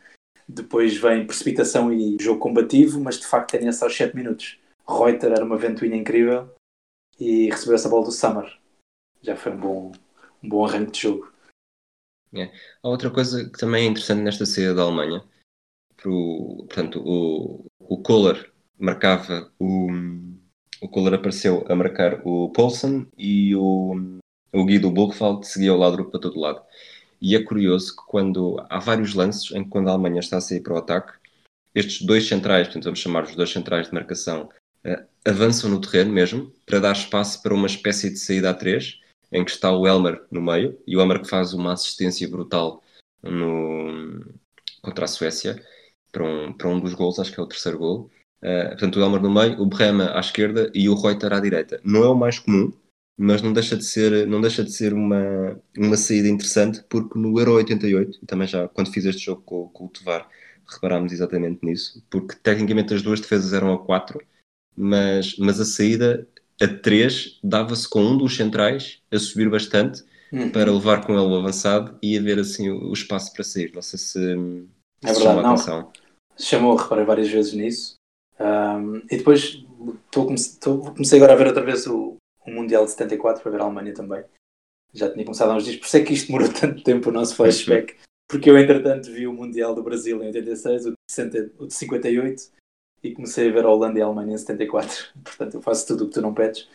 depois 0.48 0.98
vem 0.98 1.26
precipitação 1.26 1.92
e 1.92 2.18
jogo 2.20 2.40
combativo, 2.40 3.00
mas 3.00 3.20
de 3.20 3.26
facto 3.26 3.56
essa 3.56 3.86
aos 3.86 3.96
7 3.96 4.16
minutos. 4.16 4.60
Reuter 4.88 5.32
era 5.32 5.46
uma 5.46 5.58
ventoinha 5.58 5.96
incrível 5.96 6.54
e 7.20 7.50
recebeu 7.50 7.76
essa 7.76 7.90
bola 7.90 8.06
do 8.06 8.12
Summer. 8.12 8.60
Já 9.22 9.36
foi 9.36 9.54
um 9.54 9.60
bom, 9.60 9.92
um 10.44 10.50
bom 10.50 10.66
arranque 10.66 10.92
de 10.92 11.02
jogo. 11.02 11.32
É. 12.34 12.52
Há 12.82 12.90
outra 12.90 13.12
coisa 13.12 13.50
que 13.50 13.58
também 13.58 13.86
é 13.86 13.90
interessante 13.90 14.22
nesta 14.22 14.46
saída 14.46 14.74
da 14.74 14.82
Alemanha. 14.84 15.24
Pro, 15.96 16.66
portanto, 16.68 17.02
o, 17.06 17.66
o 17.80 18.02
Kohler 18.02 18.52
marcava 18.78 19.52
o, 19.60 19.88
o 20.82 20.90
Kohler 20.90 21.14
apareceu 21.14 21.64
a 21.70 21.76
marcar 21.76 22.22
o 22.26 22.52
Paulsen 22.52 23.08
e 23.18 23.56
o, 23.56 24.20
o 24.52 24.66
Guido 24.66 24.92
Buchwald 24.92 25.48
seguia 25.48 25.72
ao 25.72 25.78
lado 25.78 26.04
para 26.10 26.20
todo 26.20 26.40
lado. 26.40 26.62
E 27.24 27.38
é 27.38 27.42
curioso 27.42 27.96
que 27.96 28.04
quando 28.06 28.62
há 28.70 28.80
vários 28.80 29.14
lances 29.14 29.50
em 29.52 29.64
que 29.64 29.70
quando 29.70 29.88
a 29.88 29.94
Alemanha 29.94 30.20
está 30.20 30.38
a 30.38 30.42
sair 30.42 30.60
para 30.60 30.74
o 30.74 30.78
ataque, 30.78 31.14
estes 31.74 32.06
dois 32.06 32.28
centrais, 32.28 32.68
portanto 32.68 32.84
vamos 32.84 33.00
chamar 33.00 33.24
os 33.24 33.34
dois 33.34 33.50
centrais 33.50 33.88
de 33.88 33.94
marcação, 33.94 34.50
uh, 34.86 35.08
avançam 35.26 35.70
no 35.70 35.80
terreno 35.80 36.12
mesmo 36.12 36.52
para 36.66 36.80
dar 36.80 36.92
espaço 36.92 37.42
para 37.42 37.54
uma 37.54 37.68
espécie 37.68 38.10
de 38.10 38.20
saída 38.20 38.50
a 38.50 38.54
três, 38.54 39.00
em 39.32 39.46
que 39.46 39.52
está 39.52 39.72
o 39.72 39.88
Elmer 39.88 40.22
no 40.30 40.42
meio, 40.42 40.78
e 40.86 40.98
o 40.98 41.02
Elmer 41.02 41.22
que 41.22 41.30
faz 41.30 41.54
uma 41.54 41.72
assistência 41.72 42.28
brutal 42.28 42.84
no, 43.24 44.26
contra 44.82 45.06
a 45.06 45.08
Suécia 45.08 45.64
para 46.12 46.26
um, 46.26 46.52
para 46.52 46.68
um 46.68 46.78
dos 46.78 46.94
gols, 46.94 47.20
acho 47.20 47.32
que 47.32 47.40
é 47.40 47.44
o 47.44 47.48
terceiro 47.48 47.78
gol. 47.80 48.12
Uh, 48.44 48.68
portanto, 48.72 49.00
o 49.00 49.02
Elmer 49.02 49.22
no 49.22 49.34
meio, 49.34 49.62
o 49.62 49.66
Brema 49.66 50.12
à 50.14 50.20
esquerda 50.20 50.70
e 50.74 50.90
o 50.90 50.96
Reuter 50.96 51.32
à 51.32 51.40
direita. 51.40 51.80
Não 51.86 52.04
é 52.04 52.10
o 52.10 52.16
mais 52.16 52.38
comum, 52.38 52.74
mas 53.18 53.42
não 53.42 53.54
deixa 53.54 53.76
de 53.76 53.84
ser, 53.84 54.28
não 54.28 54.42
deixa 54.42 54.64
de 54.64 54.72
ser 54.72 54.94
uma, 54.94 55.60
uma 55.78 55.98
saída 55.98 56.28
interessante, 56.28 56.84
porque 56.90 57.18
no 57.18 57.40
Euro 57.40 57.54
88, 57.54 58.20
e 58.22 58.26
também 58.26 58.48
já 58.48 58.68
quando 58.68 58.92
fiz 58.92 59.06
este 59.06 59.26
jogo 59.26 59.42
com, 59.46 59.68
com 59.70 59.86
o 59.86 59.90
Tovar, 59.90 60.28
reparámos 60.68 61.12
exatamente 61.12 61.60
nisso, 61.64 62.04
porque 62.10 62.36
tecnicamente 62.42 62.94
as 62.94 63.02
duas 63.02 63.20
defesas 63.20 63.54
eram 63.54 63.74
a 63.74 63.80
4, 63.80 64.20
mas, 64.76 65.38
mas 65.38 65.60
a 65.60 65.66
saída 65.66 66.28
a 66.62 66.68
3 66.68 67.40
dava-se 67.44 67.88
com 67.88 68.02
um 68.02 68.18
dos 68.18 68.36
centrais 68.36 69.02
a 69.12 69.20
subir 69.20 69.50
bastante 69.50 70.04
uhum. 70.32 70.50
para 70.50 70.72
levar 70.72 71.06
com 71.06 71.14
ele 71.14 71.22
o 71.22 71.38
avançado 71.38 71.98
e 72.02 72.18
haver 72.18 72.40
assim 72.40 72.70
o, 72.70 72.90
o 72.90 72.94
espaço 72.94 73.34
para 73.34 73.44
sair. 73.44 73.72
Não 73.74 73.82
sei 73.82 74.00
se, 74.00 74.20
é 75.04 75.14
verdade, 75.14 75.68
não. 75.68 75.92
Chamou, 76.38 76.76
reparei 76.76 77.06
várias 77.06 77.30
vezes 77.30 77.54
nisso. 77.54 77.96
Um, 78.40 78.98
e 79.12 79.18
depois 79.18 79.64
tô, 80.10 80.26
comecei 80.26 81.18
agora 81.18 81.34
a 81.34 81.36
ver 81.36 81.48
outra 81.48 81.64
vez 81.64 81.86
o, 81.86 82.18
o 82.46 82.52
Mundial 82.52 82.86
de 82.86 82.92
74 82.92 83.42
para 83.42 83.52
ver 83.52 83.62
a 83.62 83.64
Alemanha 83.64 83.94
também. 83.94 84.24
Já 84.94 85.12
tinha 85.12 85.26
começado 85.26 85.52
há 85.52 85.56
uns 85.56 85.66
dias, 85.66 85.78
por 85.78 85.86
isso 85.86 85.98
é 85.98 86.04
que 86.04 86.14
isto 86.14 86.28
demorou 86.28 86.50
tanto 86.54 86.84
tempo 86.84 87.10
o 87.10 87.14
nosso 87.14 87.36
flashback, 87.36 87.96
porque 88.30 88.50
eu 88.50 88.58
entretanto 88.58 89.12
vi 89.12 89.28
o 89.28 89.34
Mundial 89.34 89.74
do 89.74 89.84
Brasil 89.84 90.22
em 90.22 90.28
86, 90.28 90.86
o 90.86 90.92
de, 90.92 90.98
60, 91.10 91.52
o 91.58 91.68
de 91.68 91.74
58, 91.74 92.44
e 93.04 93.14
comecei 93.14 93.50
a 93.50 93.52
ver 93.52 93.66
a 93.66 93.70
Holanda 93.70 94.00
e 94.00 94.02
a 94.02 94.06
Alemanha 94.06 94.36
em 94.36 94.38
74. 94.38 95.08
Portanto, 95.24 95.56
eu 95.56 95.62
faço 95.62 95.88
tudo 95.88 96.06
o 96.06 96.08
que 96.08 96.14
tu 96.14 96.22
não 96.22 96.34
pedes. 96.34 96.68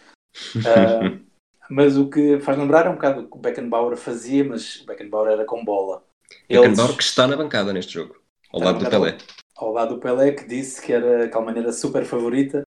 Uh, 0.57 1.19
mas 1.71 1.97
o 1.97 2.09
que 2.09 2.39
faz 2.41 2.59
lembrar 2.59 2.87
é 2.87 2.91
um 2.91 2.95
bocado 2.95 3.23
o 3.23 3.29
que 3.29 3.37
o 3.37 3.41
Beckenbauer 3.41 3.97
fazia, 3.97 4.45
mas 4.45 4.81
o 4.83 4.87
Beckenbauer 4.87 5.33
era 5.33 5.45
com 5.45 5.65
bola. 5.65 6.05
Beckenbauer 6.49 6.97
que 6.97 7.03
está 7.03 7.27
na 7.27 7.37
bancada 7.37 7.73
neste 7.73 7.95
jogo, 7.95 8.21
ao 8.53 8.61
lado 8.61 8.85
do 8.85 8.91
Pelé. 8.91 9.17
Ao 9.57 9.73
lado 9.73 9.95
do 9.95 10.01
Pelé, 10.01 10.33
que 10.33 10.47
disse 10.47 10.81
que 10.81 10.93
era, 10.93 11.29
que 11.29 11.35
a 11.35 11.37
Alemanha 11.37 11.63
era 11.63 11.73
super 11.73 12.05
favorita, 12.05 12.63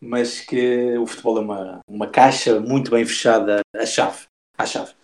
mas 0.00 0.40
que 0.40 0.96
o 0.98 1.06
futebol 1.06 1.38
é 1.38 1.40
uma, 1.40 1.80
uma 1.88 2.10
caixa 2.10 2.60
muito 2.60 2.90
bem 2.90 3.04
fechada, 3.04 3.60
a 3.74 3.86
chave, 3.86 4.26
à 4.56 4.66
chave. 4.66 4.94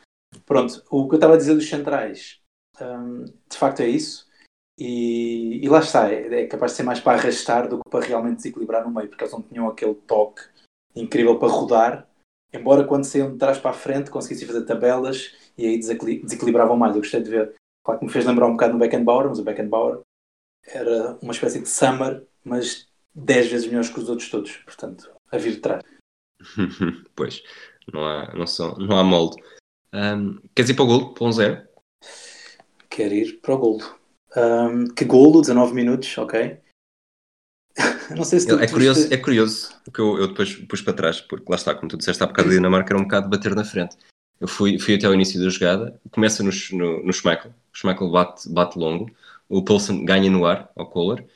Pronto, 0.46 0.82
o 0.90 1.08
que 1.08 1.14
eu 1.14 1.16
estava 1.16 1.34
a 1.34 1.36
dizer 1.36 1.54
dos 1.54 1.68
centrais, 1.68 2.40
hum, 2.80 3.24
de 3.24 3.56
facto 3.56 3.80
é 3.80 3.88
isso. 3.88 4.30
E, 4.78 5.64
e, 5.64 5.68
lá 5.68 5.80
está, 5.80 6.10
é, 6.10 6.42
é 6.42 6.46
capaz 6.46 6.72
de 6.72 6.78
ser 6.78 6.82
mais 6.82 6.98
para 6.98 7.18
arrastar 7.18 7.68
do 7.68 7.78
que 7.78 7.90
para 7.90 8.04
realmente 8.04 8.36
desequilibrar 8.36 8.84
no 8.84 8.92
meio, 8.92 9.08
porque 9.08 9.22
eles 9.22 9.32
não 9.32 9.42
tinham 9.42 9.68
aquele 9.68 9.94
toque 9.94 10.42
incrível 10.96 11.38
para 11.38 11.48
rodar, 11.48 12.08
embora 12.52 12.84
quando 12.84 13.04
saiam 13.04 13.32
de 13.32 13.38
trás 13.38 13.58
para 13.58 13.70
a 13.70 13.74
frente 13.74 14.10
conseguissem 14.10 14.46
fazer 14.46 14.64
tabelas 14.64 15.34
e 15.56 15.66
aí 15.66 15.78
desequilibravam 15.78 16.76
mais. 16.76 16.94
Eu 16.94 17.02
gostei 17.02 17.22
de 17.22 17.30
ver. 17.30 17.54
Claro 17.84 18.00
que 18.00 18.06
me 18.06 18.12
fez 18.12 18.24
lembrar 18.24 18.46
um 18.46 18.52
bocado 18.52 18.72
no 18.72 18.78
Beckenbauer, 18.78 19.28
mas 19.28 19.38
o 19.38 19.44
Beckenbauer 19.44 20.00
era 20.66 21.18
uma 21.20 21.32
espécie 21.32 21.60
de 21.60 21.68
Summer, 21.68 22.24
mas 22.44 22.88
10 23.14 23.50
vezes 23.50 23.66
melhores 23.66 23.90
que 23.90 24.00
os 24.00 24.08
outros 24.08 24.28
todos, 24.28 24.56
portanto, 24.58 25.10
a 25.30 25.38
vir 25.38 25.52
de 25.52 25.60
trás. 25.60 25.82
pois, 27.14 27.42
não 27.92 28.04
há, 28.06 28.32
não 28.34 28.46
são, 28.46 28.74
não 28.76 28.98
há 28.98 29.04
molde. 29.04 29.42
Um, 29.92 30.40
queres 30.54 30.70
ir 30.70 30.74
para 30.74 30.84
o 30.84 30.86
golo, 30.86 31.14
para 31.14 31.24
um 31.24 31.32
zero? 31.32 31.68
Quero 32.88 33.14
ir 33.14 33.40
para 33.40 33.54
o 33.54 33.58
golo. 33.58 33.98
Um, 34.36 34.86
que 34.88 35.04
golo, 35.04 35.40
19 35.42 35.74
minutos, 35.74 36.16
ok. 36.18 36.58
não 38.16 38.24
sei 38.24 38.40
se 38.40 38.46
tu, 38.46 38.58
é, 38.58 38.66
curioso, 38.66 39.12
é 39.12 39.16
curioso 39.16 39.74
o 39.86 39.90
que 39.90 40.00
eu, 40.00 40.18
eu, 40.18 40.28
depois 40.28 40.54
pus 40.54 40.82
para 40.82 40.92
trás, 40.92 41.20
porque 41.20 41.46
lá 41.48 41.56
está, 41.56 41.74
como 41.74 41.88
tu 41.88 41.96
disseste 41.96 42.22
há 42.22 42.26
bocado, 42.26 42.48
a 42.48 42.52
Dinamarca 42.52 42.92
era 42.92 42.98
um 42.98 43.04
bocado 43.04 43.30
de 43.30 43.36
bater 43.36 43.54
na 43.54 43.64
frente. 43.64 43.96
Eu 44.40 44.48
fui, 44.48 44.78
fui 44.78 44.94
até 44.94 45.06
ao 45.06 45.14
início 45.14 45.40
da 45.40 45.48
jogada, 45.48 46.00
começa 46.10 46.42
no, 46.42 46.50
no, 46.72 47.04
no 47.04 47.12
Schmeichel, 47.12 47.50
o 47.50 47.76
Schmeichel 47.76 48.10
bate, 48.10 48.48
bate 48.48 48.78
longo, 48.78 49.10
o 49.48 49.62
Poulsen 49.62 50.04
ganha 50.04 50.30
no 50.30 50.44
ar 50.44 50.70
ao 50.74 50.88
Kohler, 50.90 51.26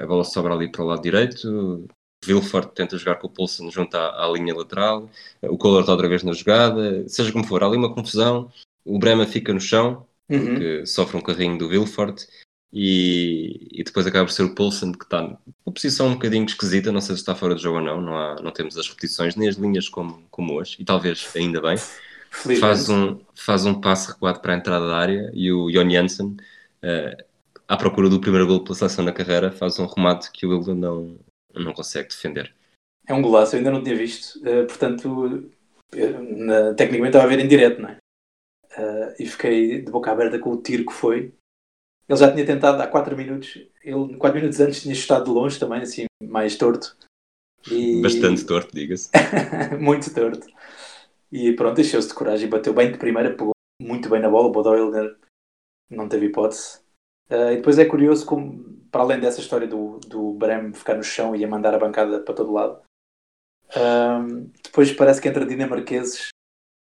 a 0.00 0.06
bola 0.06 0.24
sobra 0.24 0.54
ali 0.54 0.70
para 0.70 0.82
o 0.82 0.86
lado 0.86 1.02
direito, 1.02 1.86
Vilfort 2.24 2.72
tenta 2.74 2.96
jogar 2.96 3.16
com 3.16 3.26
o 3.26 3.30
Poulsen 3.30 3.70
junto 3.70 3.96
à, 3.96 4.24
à 4.24 4.28
linha 4.30 4.54
lateral, 4.54 5.10
o 5.42 5.58
Kohler 5.58 5.80
está 5.80 5.92
outra 5.92 6.08
vez 6.08 6.22
na 6.22 6.32
jogada, 6.32 7.08
seja 7.08 7.32
como 7.32 7.46
for, 7.46 7.62
há 7.62 7.66
ali 7.66 7.76
uma 7.76 7.94
confusão, 7.94 8.50
o 8.84 8.98
Brema 8.98 9.26
fica 9.26 9.52
no 9.52 9.60
chão, 9.60 10.06
uhum. 10.28 10.44
porque 10.46 10.86
sofre 10.86 11.16
um 11.16 11.20
carrinho 11.20 11.58
do 11.58 11.68
Vilfort, 11.68 12.24
e, 12.76 13.68
e, 13.70 13.84
depois 13.84 14.04
acaba 14.04 14.26
por 14.26 14.32
ser 14.32 14.42
o 14.42 14.54
Poulsen 14.54 14.90
que 14.90 15.04
está 15.04 15.22
numa 15.22 15.38
posição 15.72 16.08
um 16.08 16.14
bocadinho 16.14 16.44
esquisita, 16.44 16.90
não 16.90 17.00
sei 17.00 17.14
se 17.14 17.20
está 17.22 17.32
fora 17.32 17.54
de 17.54 17.62
jogo 17.62 17.78
ou 17.78 17.84
não, 17.84 18.00
não, 18.00 18.18
há, 18.18 18.34
não 18.42 18.50
temos 18.50 18.76
as 18.76 18.88
repetições 18.88 19.36
nem 19.36 19.48
as 19.48 19.54
linhas 19.54 19.88
como, 19.88 20.24
como 20.28 20.54
hoje, 20.54 20.76
e 20.80 20.84
talvez 20.84 21.30
ainda 21.36 21.60
bem. 21.60 21.76
Faz 22.58 22.88
um, 22.88 23.20
faz 23.32 23.64
um 23.64 23.80
passo 23.80 24.10
recuado 24.10 24.40
para 24.40 24.54
a 24.54 24.56
entrada 24.56 24.88
da 24.88 24.96
área 24.96 25.30
e 25.32 25.52
o 25.52 25.70
Jon 25.70 25.88
Jansen, 25.88 26.26
uh, 26.82 27.24
à 27.68 27.76
procura 27.76 28.08
do 28.08 28.20
primeiro 28.20 28.46
gol 28.46 28.62
pela 28.62 28.74
seleção 28.74 29.04
na 29.04 29.12
carreira, 29.12 29.50
faz 29.50 29.78
um 29.78 29.86
remate 29.86 30.30
que 30.30 30.46
o 30.46 30.50
Wilson 30.50 30.74
não, 30.74 31.18
não 31.54 31.72
consegue 31.72 32.08
defender. 32.08 32.54
É 33.06 33.14
um 33.14 33.22
golaço, 33.22 33.54
eu 33.54 33.58
ainda 33.58 33.70
não 33.70 33.82
tinha 33.82 33.96
visto, 33.96 34.38
uh, 34.38 34.66
portanto, 34.66 35.50
na, 35.92 36.74
tecnicamente 36.74 37.16
estava 37.16 37.24
a 37.24 37.28
ver 37.28 37.38
em 37.38 37.48
direto, 37.48 37.80
não 37.80 37.90
é? 37.90 37.98
Uh, 38.76 39.14
e 39.18 39.26
fiquei 39.26 39.82
de 39.82 39.90
boca 39.90 40.10
aberta 40.10 40.38
com 40.38 40.50
o 40.50 40.60
tiro 40.60 40.84
que 40.84 40.92
foi. 40.92 41.32
Ele 42.08 42.18
já 42.18 42.30
tinha 42.32 42.44
tentado 42.44 42.82
há 42.82 42.86
4 42.86 43.16
minutos, 43.16 43.56
ele 43.82 44.16
4 44.16 44.38
minutos 44.38 44.60
antes 44.60 44.82
tinha 44.82 44.94
chutado 44.94 45.24
de 45.24 45.30
longe 45.30 45.58
também, 45.58 45.80
assim, 45.80 46.06
mais 46.22 46.56
torto. 46.56 46.96
E... 47.70 48.00
Bastante 48.02 48.44
torto, 48.44 48.74
diga-se. 48.74 49.10
Muito 49.80 50.12
torto. 50.12 50.46
E 51.32 51.52
pronto, 51.52 51.80
encheu-se 51.80 52.08
de 52.08 52.14
coragem, 52.14 52.48
bateu 52.48 52.74
bem 52.74 52.92
de 52.92 52.98
primeira, 52.98 53.30
pegou 53.30 53.54
muito 53.80 54.08
bem 54.08 54.20
na 54.20 54.30
bola, 54.30 54.46
o 54.46 54.52
Bodoyle 54.52 55.16
não 55.90 56.08
teve 56.08 56.26
hipótese. 56.26 56.83
Uh, 57.30 57.52
e 57.52 57.56
depois 57.56 57.78
é 57.78 57.84
curioso 57.84 58.26
como, 58.26 58.62
para 58.90 59.02
além 59.02 59.20
dessa 59.20 59.40
história 59.40 59.66
do, 59.66 59.98
do 60.00 60.32
Brem 60.34 60.72
ficar 60.72 60.94
no 60.94 61.02
chão 61.02 61.34
e 61.34 61.44
a 61.44 61.48
mandar 61.48 61.74
a 61.74 61.78
bancada 61.78 62.20
para 62.20 62.34
todo 62.34 62.52
lado, 62.52 62.82
uh, 63.70 64.50
depois 64.62 64.92
parece 64.92 65.20
que 65.20 65.28
entra 65.28 65.46
dinamarqueses 65.46 66.28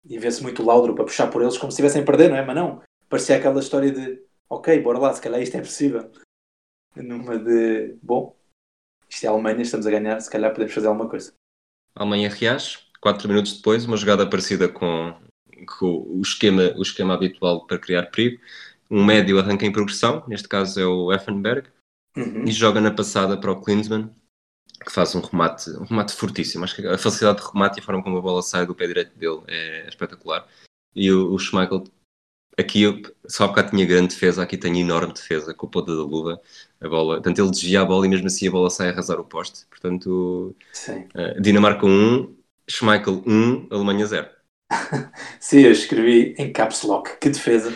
e 0.05 0.19
vê-se 0.19 0.43
muito 0.43 0.63
Laudro 0.63 0.93
para 0.95 1.05
puxar 1.05 1.27
por 1.27 1.41
eles 1.41 1.57
como 1.57 1.71
se 1.71 1.75
estivessem 1.75 2.01
a 2.01 2.05
perder, 2.05 2.29
não 2.29 2.37
é? 2.37 2.45
Mas 2.45 2.55
não, 2.55 2.81
parecia 3.07 3.37
aquela 3.37 3.59
história 3.59 3.91
de 3.91 4.21
ok, 4.49 4.79
bora 4.81 4.99
lá, 4.99 5.13
se 5.13 5.21
calhar 5.21 5.41
isto 5.41 5.55
é 5.55 5.61
possível. 5.61 6.11
Numa 6.95 7.39
de 7.39 7.97
bom, 8.03 8.35
isto 9.09 9.23
é 9.25 9.27
a 9.27 9.31
Alemanha, 9.31 9.61
estamos 9.61 9.87
a 9.87 9.91
ganhar, 9.91 10.19
se 10.19 10.29
calhar 10.29 10.51
podemos 10.51 10.73
fazer 10.73 10.87
alguma 10.87 11.09
coisa. 11.09 11.33
Alemanha 11.95 12.29
reage, 12.29 12.79
4 13.01 13.27
minutos 13.27 13.57
depois, 13.57 13.85
uma 13.85 13.97
jogada 13.97 14.29
parecida 14.29 14.67
com, 14.67 15.15
com 15.79 15.87
o, 15.87 16.21
esquema, 16.21 16.73
o 16.75 16.81
esquema 16.81 17.13
habitual 17.13 17.65
para 17.65 17.79
criar 17.79 18.03
perigo 18.07 18.39
um 18.93 19.03
médio 19.03 19.39
arranca 19.39 19.65
em 19.65 19.71
progressão, 19.71 20.23
neste 20.27 20.47
caso 20.47 20.79
é 20.79 20.85
o 20.85 21.11
Effenberg, 21.11 21.67
uhum. 22.15 22.45
e 22.45 22.51
joga 22.51 22.79
na 22.79 22.91
passada 22.91 23.35
para 23.35 23.51
o 23.51 23.59
Klinsmann, 23.59 24.13
que 24.85 24.91
faz 24.91 25.15
um 25.15 25.19
remate, 25.19 25.71
um 25.71 25.85
remate 25.85 26.13
fortíssimo. 26.13 26.63
Acho 26.63 26.75
que 26.75 26.85
a 26.85 26.97
facilidade 26.97 27.41
de 27.41 27.51
remate 27.51 27.79
e 27.79 27.81
a 27.81 27.83
forma 27.83 28.03
como 28.03 28.17
a 28.17 28.21
bola 28.21 28.43
sai 28.43 28.67
do 28.67 28.75
pé 28.75 28.85
direito 28.85 29.17
dele 29.17 29.41
é 29.47 29.87
espetacular. 29.87 30.47
E 30.95 31.11
o, 31.11 31.33
o 31.33 31.39
Schmeichel, 31.39 31.85
aqui 32.55 32.83
eu, 32.83 33.01
só 33.27 33.47
porque 33.47 33.71
tinha 33.71 33.85
grande 33.85 34.09
defesa, 34.09 34.43
aqui 34.43 34.57
tem 34.57 34.79
enorme 34.79 35.11
defesa 35.11 35.55
com 35.55 35.65
a 35.65 35.69
ponta 35.69 35.95
da 35.95 36.03
luva. 36.03 36.39
A 36.79 36.87
bola, 36.87 37.15
portanto, 37.15 37.39
ele 37.39 37.49
desvia 37.49 37.81
a 37.81 37.85
bola 37.85 38.05
e 38.05 38.09
mesmo 38.09 38.27
assim 38.27 38.47
a 38.47 38.51
bola 38.51 38.69
sai 38.69 38.89
a 38.89 38.91
arrasar 38.91 39.19
o 39.19 39.25
poste. 39.25 39.65
Portanto, 39.71 40.55
uh, 41.15 41.41
Dinamarca 41.41 41.87
1, 41.87 42.35
Schmeichel 42.69 43.23
1, 43.25 43.69
Alemanha 43.71 44.05
0. 44.05 44.29
Sim, 45.39 45.61
eu 45.61 45.71
escrevi 45.71 46.35
em 46.37 46.53
caps 46.53 46.83
lock. 46.83 47.17
Que 47.19 47.29
defesa! 47.29 47.73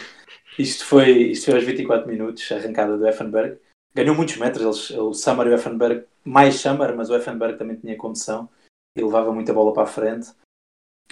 Isto 0.58 0.86
foi, 0.86 1.12
isto 1.32 1.46
foi 1.46 1.56
aos 1.56 1.64
24 1.64 2.08
minutos, 2.08 2.52
a 2.52 2.56
arrancada 2.56 2.98
do 2.98 3.08
Effenberg. 3.08 3.60
Ganhou 3.94 4.16
muitos 4.16 4.38
metros, 4.38 4.90
eles, 4.90 5.00
o 5.00 5.14
Summer 5.14 5.48
e 5.48 5.50
o 5.52 5.56
Effenberg, 5.56 6.06
mais 6.24 6.56
Summer, 6.56 6.96
mas 6.96 7.10
o 7.10 7.16
Effenberg 7.16 7.58
também 7.58 7.78
tinha 7.78 7.98
condição 7.98 8.50
e 8.96 9.04
levava 9.04 9.32
muita 9.32 9.54
bola 9.54 9.74
para 9.74 9.84
a 9.84 9.88
frente. 9.88 10.32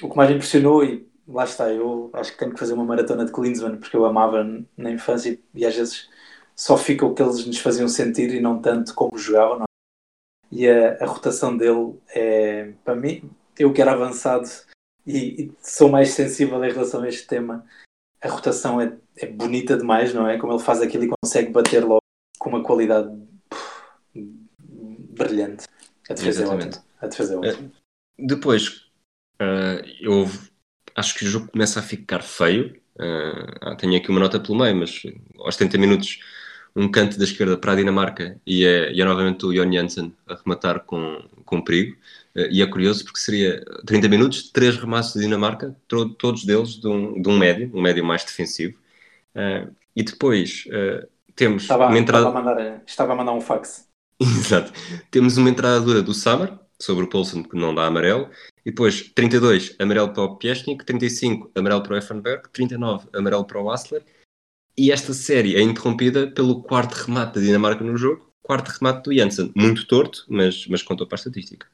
O 0.02 0.10
que 0.10 0.18
mais 0.18 0.32
impressionou, 0.32 0.84
e 0.84 1.08
lá 1.28 1.43
está, 1.43 1.72
eu 1.72 2.10
acho 2.14 2.32
que 2.34 2.39
tenho 2.39 2.54
que 2.54 2.60
fazer 2.60 2.74
uma 2.74 2.84
maratona 2.84 3.26
de 3.26 3.32
Klinsmann, 3.32 3.78
porque 3.78 3.96
eu 3.96 4.06
amava 4.06 4.43
na 4.78 4.91
infância 4.91 5.39
e 5.54 5.66
às 5.66 5.76
vezes 5.76 6.10
só 6.56 6.78
fica 6.78 7.06
o 7.06 7.14
que 7.14 7.22
eles 7.22 7.46
nos 7.46 7.60
faziam 7.60 7.88
sentir 7.88 8.34
e 8.34 8.41
não 8.41 8.62
tanto 8.62 8.93
como 8.93 9.18
jogavam. 9.18 9.60
Não? 9.60 9.64
É? 9.64 9.66
E 10.52 10.70
a, 10.70 11.04
a, 11.04 11.06
rotação 11.06 11.56
dele 11.56 12.00
é, 12.10 12.74
para 12.84 12.96
mim, 12.96 13.30
eu 13.58 13.74
que 13.74 13.82
era 13.82 13.93
avançado 13.93 14.48
e, 15.06 15.43
e 15.43 15.52
sou 15.62 15.89
mais 15.89 16.10
sensível 16.10 16.64
em 16.64 16.72
relação 16.72 17.02
a 17.02 17.10
este 17.10 17.28
tema, 17.28 17.66
a 18.22 18.30
rotação 18.30 18.80
é, 18.80 18.96
é, 19.18 19.28
bonita 19.28 19.78
demais, 19.78 20.13
não 20.13 20.28
é? 20.28 20.38
Como 20.38 20.53
ele 20.53 20.61
faz 20.61 20.82
aquilo 20.82 21.05
e 21.05 21.11
consegue 21.22 21.51
bater 21.51 21.84
logo 21.84 22.01
com 22.38 22.49
uma 22.49 22.63
qualidade 22.63 23.09
brilhante. 24.13 25.68
A 26.09 26.13
defesa 26.13 26.43
Exatamente. 26.43 26.78
é. 26.78 26.82
A 27.05 27.07
defesa 27.07 27.34
é. 27.43 27.53
Uh, 27.53 27.72
depois, 28.20 28.88
uh, 29.41 29.82
eu 29.99 30.30
acho 30.95 31.16
que 31.16 31.26
o 31.26 31.28
jogo 31.28 31.47
começa 31.51 31.80
a 31.80 31.84
ficar 31.84 32.22
feio. 32.22 32.80
Uh, 32.95 33.76
tenho 33.78 33.97
aqui 33.97 34.09
uma 34.09 34.20
nota 34.20 34.39
pelo 34.39 34.57
meio, 34.57 34.76
mas 34.76 35.01
aos 35.39 35.57
30 35.57 35.78
minutos 35.78 36.20
um 36.76 36.91
canto 36.91 37.18
da 37.18 37.24
esquerda 37.24 37.57
para 37.57 37.72
a 37.72 37.76
Dinamarca 37.76 38.39
e 38.45 38.66
é, 38.66 38.91
e 38.91 39.01
é 39.01 39.05
novamente 39.05 39.45
o 39.45 39.53
Jon 39.53 39.72
Jansen 39.72 40.13
a 40.28 40.36
rematar 40.36 40.82
com, 40.82 41.24
com 41.45 41.61
perigo. 41.61 41.95
E 42.36 42.61
é 42.61 42.68
curioso 42.68 43.05
porque 43.05 43.20
seria 43.20 43.63
30 43.86 44.09
minutos, 44.09 44.51
três 44.51 44.76
remates 44.76 45.16
da 45.16 45.22
Dinamarca, 45.22 45.74
todos 45.88 46.43
deles 46.43 46.72
de 46.72 46.86
um, 46.86 47.22
de 47.22 47.30
um 47.30 47.38
médio, 47.38 47.72
um 47.74 47.82
médio 47.82 48.03
mais 48.03 48.26
defensivo. 48.26 48.78
Uh, 49.36 49.76
e 49.96 50.04
depois 50.04 50.66
uh, 50.68 51.08
temos 51.36 51.64
estava, 51.64 51.88
uma 51.88 51.98
entrada. 51.98 52.28
Estava 52.28 52.40
a, 52.40 52.44
mandar, 52.44 52.84
estava 52.86 53.14
a 53.14 53.16
mandar 53.16 53.34
um 53.34 53.42
fax. 53.42 53.88
Exato. 54.20 54.72
Temos 55.12 55.38
uma 55.38 55.50
entrada 55.50 55.82
dura 55.82 56.02
do 56.02 56.14
Summer 56.14 56.58
sobre 56.82 57.06
o 57.06 57.10
Poulsen, 57.10 57.44
que 57.44 57.56
não 57.56 57.76
dá 57.76 57.86
amarelo. 57.86 58.30
E 58.66 58.72
depois 58.72 59.12
32 59.14 59.76
amarelo 59.80 60.14
para 60.14 60.24
o 60.24 60.38
Piesnik, 60.38 60.86
35 60.86 61.52
amarelo 61.56 61.84
para 61.84 61.94
o 61.94 61.98
Effenberg, 61.98 62.50
39 62.52 63.08
amarelo 63.14 63.46
para 63.46 63.60
o 63.60 63.66
Wassler 63.66 64.04
e 64.78 64.92
esta 64.92 65.14
série 65.14 65.56
é 65.56 65.62
interrompida 65.62 66.30
pelo 66.30 66.62
quarto 66.62 66.94
remate 66.94 67.36
da 67.36 67.46
Dinamarca 67.46 67.82
no 67.82 67.96
jogo, 67.96 68.30
quarto 68.44 68.68
remate 68.68 69.04
do 69.04 69.16
Janssen. 69.16 69.54
Muito 69.56 69.88
torto, 69.88 70.26
mas, 70.28 70.68
mas 70.68 70.84
contou 70.84 71.08
para 71.08 71.16
a 71.16 71.20
estatística. 71.20 71.66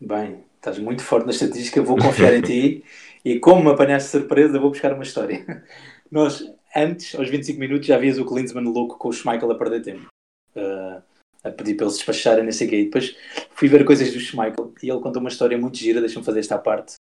Bem, 0.00 0.44
estás 0.56 0.78
muito 0.78 1.02
forte 1.02 1.26
na 1.26 1.32
estatística, 1.32 1.82
vou 1.82 1.98
confiar 1.98 2.34
em 2.34 2.42
ti. 2.42 2.84
E 3.26 3.40
como 3.40 3.64
me 3.64 3.70
apanhaste 3.72 4.10
surpresa, 4.10 4.56
vou 4.56 4.70
buscar 4.70 4.92
uma 4.92 5.02
história. 5.02 5.64
Nós, 6.08 6.48
antes, 6.76 7.14
aos 7.14 7.28
25 7.28 7.58
minutos, 7.58 7.86
já 7.86 7.98
vias 7.98 8.18
o 8.18 8.24
Klinsmann 8.24 8.66
louco 8.66 8.98
com 8.98 9.08
o 9.08 9.12
Schmeichel 9.12 9.50
a 9.50 9.58
perder 9.58 9.82
tempo. 9.82 10.06
Uh, 10.54 11.02
a 11.44 11.50
pedir 11.50 11.74
para 11.74 11.86
eles 11.86 11.96
despacharem, 11.96 12.44
não 12.44 12.52
sei 12.52 12.66
o 12.66 12.70
quê. 12.70 12.80
E 12.80 12.84
depois 12.84 13.16
fui 13.50 13.68
ver 13.68 13.84
coisas 13.84 14.12
do 14.12 14.20
Schmeichel 14.20 14.72
e 14.82 14.90
ele 14.90 15.00
contou 15.00 15.20
uma 15.20 15.30
história 15.30 15.56
muito 15.56 15.76
gira, 15.76 16.00
deixa-me 16.00 16.24
fazer 16.24 16.40
esta 16.40 16.58
parte, 16.58 16.94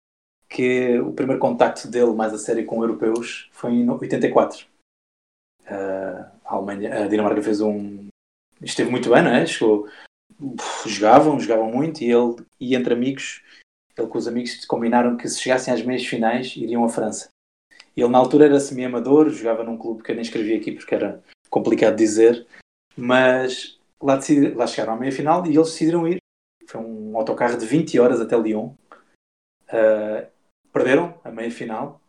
que 0.49 0.99
o 0.99 1.13
primeiro 1.13 1.41
contacto 1.41 1.89
dele 1.89 2.13
mais 2.13 2.33
a 2.33 2.39
sério 2.39 2.65
com 2.67 2.83
europeus 2.83 3.49
foi 3.53 3.73
em 3.73 3.89
84 3.89 4.67
Uh, 5.65 6.25
a, 6.45 6.55
Alemanha, 6.55 7.05
a 7.05 7.09
Dinamarca 7.09 7.43
fez 7.43 7.61
um. 7.61 8.09
Esteve 8.63 8.91
muito 8.91 9.11
bem, 9.11 9.23
não 9.23 9.31
é? 9.31 9.47
Chegou, 9.47 9.89
jogavam, 10.87 11.41
jogavam 11.41 11.71
muito 11.71 12.03
e 12.03 12.11
ele 12.11 12.37
e 12.61 12.75
entre 12.75 12.93
amigos, 12.93 13.43
ele 13.97 14.09
com 14.09 14.19
os 14.19 14.29
amigos 14.29 14.65
combinaram 14.67 15.17
que 15.17 15.29
se 15.29 15.41
chegassem 15.41 15.73
às 15.73 15.83
meias 15.83 16.05
finais 16.05 16.55
iriam 16.57 16.85
à 16.85 16.89
França. 16.89 17.29
Ele 17.97 18.09
na 18.09 18.19
altura 18.19 18.47
era 18.47 18.61
semi-amador, 18.61 19.31
jogava 19.31 19.63
num 19.63 19.79
clube 19.79 20.03
que 20.03 20.11
eu 20.11 20.15
nem 20.15 20.23
escrevi 20.23 20.55
aqui 20.55 20.73
porque 20.73 20.95
era 20.95 21.23
complicado 21.49 21.97
dizer, 21.97 22.47
mas 22.97 23.79
lá, 24.03 24.19
lá 24.55 24.67
chegaram 24.67 24.95
à 24.95 24.97
meia 24.97 25.13
final 25.13 25.47
e 25.47 25.55
eles 25.55 25.71
decidiram 25.71 26.09
ir. 26.09 26.19
Foi 26.67 26.81
um 26.81 27.17
autocarro 27.17 27.57
de 27.57 27.67
20 27.67 27.99
horas 27.99 28.21
até 28.21 28.37
Lyon. 28.37 28.75
Uh, 29.69 30.27
perderam 30.73 31.19
a 31.23 31.31
meia 31.31 31.51
final 31.51 32.01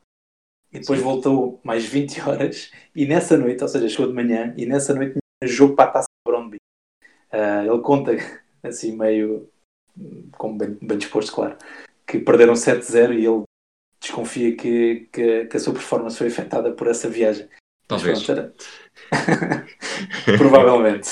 e 0.71 0.79
depois 0.79 0.99
Sim. 0.99 1.05
voltou 1.05 1.59
mais 1.63 1.85
20 1.85 2.21
horas 2.27 2.71
e 2.95 3.05
nessa 3.05 3.37
noite, 3.37 3.61
ou 3.61 3.67
seja, 3.67 3.87
chegou 3.87 4.07
de 4.07 4.13
manhã 4.13 4.53
e 4.57 4.65
nessa 4.65 4.93
noite 4.93 5.19
jogo 5.43 5.75
para 5.75 5.89
a 5.89 5.93
taça 5.93 6.07
de 6.07 6.31
Brondby. 6.31 6.57
Uh, 7.31 7.71
ele 7.71 7.81
conta 7.81 8.11
assim 8.63 8.95
meio 8.95 9.49
como 10.37 10.57
bem, 10.57 10.77
bem 10.81 10.97
disposto, 10.97 11.33
claro, 11.33 11.57
que 12.05 12.19
perderam 12.19 12.53
7-0 12.53 13.13
e 13.13 13.25
ele 13.25 13.43
desconfia 14.05 14.55
que, 14.55 15.07
que, 15.11 15.45
que, 15.45 15.57
a 15.57 15.59
sua 15.59 15.73
performance 15.73 16.17
foi 16.17 16.27
afetada 16.27 16.71
por 16.71 16.87
essa 16.87 17.09
viagem. 17.09 17.49
Talvez. 17.87 18.23
Pronto, 18.23 18.39
era... 18.39 18.53
Provavelmente. 20.37 21.09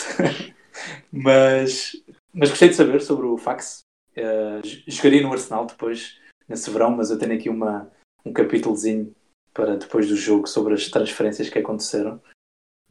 mas, 1.12 1.92
mas 2.34 2.50
gostei 2.50 2.70
de 2.70 2.76
saber 2.76 3.02
sobre 3.02 3.26
o 3.26 3.38
fax. 3.38 3.82
Uh, 4.16 4.62
jogaria 4.88 5.24
no 5.24 5.32
Arsenal 5.32 5.66
depois, 5.66 6.20
nesse 6.48 6.70
verão, 6.70 6.92
mas 6.92 7.10
eu 7.10 7.18
tenho 7.18 7.34
aqui 7.34 7.50
uma, 7.50 7.92
um 8.24 8.32
capítulozinho 8.32 9.14
para 9.54 9.76
depois 9.76 10.08
do 10.08 10.16
jogo 10.16 10.48
sobre 10.48 10.74
as 10.74 10.88
transferências 10.90 11.50
que 11.50 11.60
aconteceram. 11.60 12.22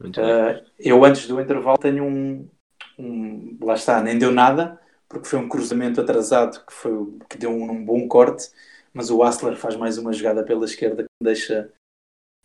Uh, 0.01 0.63
eu 0.77 1.03
antes 1.05 1.27
do 1.27 1.39
intervalo 1.39 1.77
tenho 1.77 2.03
um, 2.03 2.49
um, 2.97 3.57
lá 3.61 3.75
está, 3.75 4.01
nem 4.01 4.17
deu 4.17 4.31
nada, 4.31 4.79
porque 5.07 5.27
foi 5.27 5.39
um 5.39 5.47
cruzamento 5.47 6.01
atrasado 6.01 6.65
que, 6.65 6.73
foi, 6.73 6.91
que 7.29 7.37
deu 7.37 7.51
um, 7.51 7.71
um 7.71 7.85
bom 7.85 8.07
corte, 8.07 8.49
mas 8.93 9.09
o 9.09 9.23
Asler 9.23 9.55
faz 9.55 9.75
mais 9.75 9.97
uma 9.97 10.13
jogada 10.13 10.43
pela 10.43 10.65
esquerda 10.65 11.03
que 11.03 11.09
me 11.21 11.25
deixa 11.25 11.71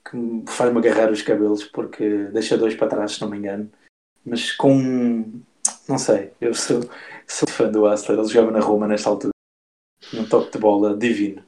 que 0.08 0.44
faz-me 0.50 0.78
agarrar 0.78 1.12
os 1.12 1.20
cabelos 1.20 1.64
porque 1.64 2.24
deixa 2.32 2.56
dois 2.56 2.74
para 2.74 2.88
trás, 2.88 3.12
se 3.12 3.20
não 3.20 3.28
me 3.28 3.36
engano. 3.36 3.70
Mas 4.24 4.52
com 4.52 5.42
não 5.88 5.98
sei, 5.98 6.32
eu 6.40 6.54
sou, 6.54 6.80
sou 7.26 7.48
fã 7.48 7.70
do 7.70 7.86
Asler, 7.86 8.18
ele 8.18 8.28
jogava 8.28 8.52
na 8.52 8.60
Roma 8.60 8.86
nesta 8.86 9.08
altura. 9.08 9.32
Num 10.12 10.28
toque 10.28 10.52
de 10.52 10.58
bola 10.58 10.96
divino. 10.96 11.42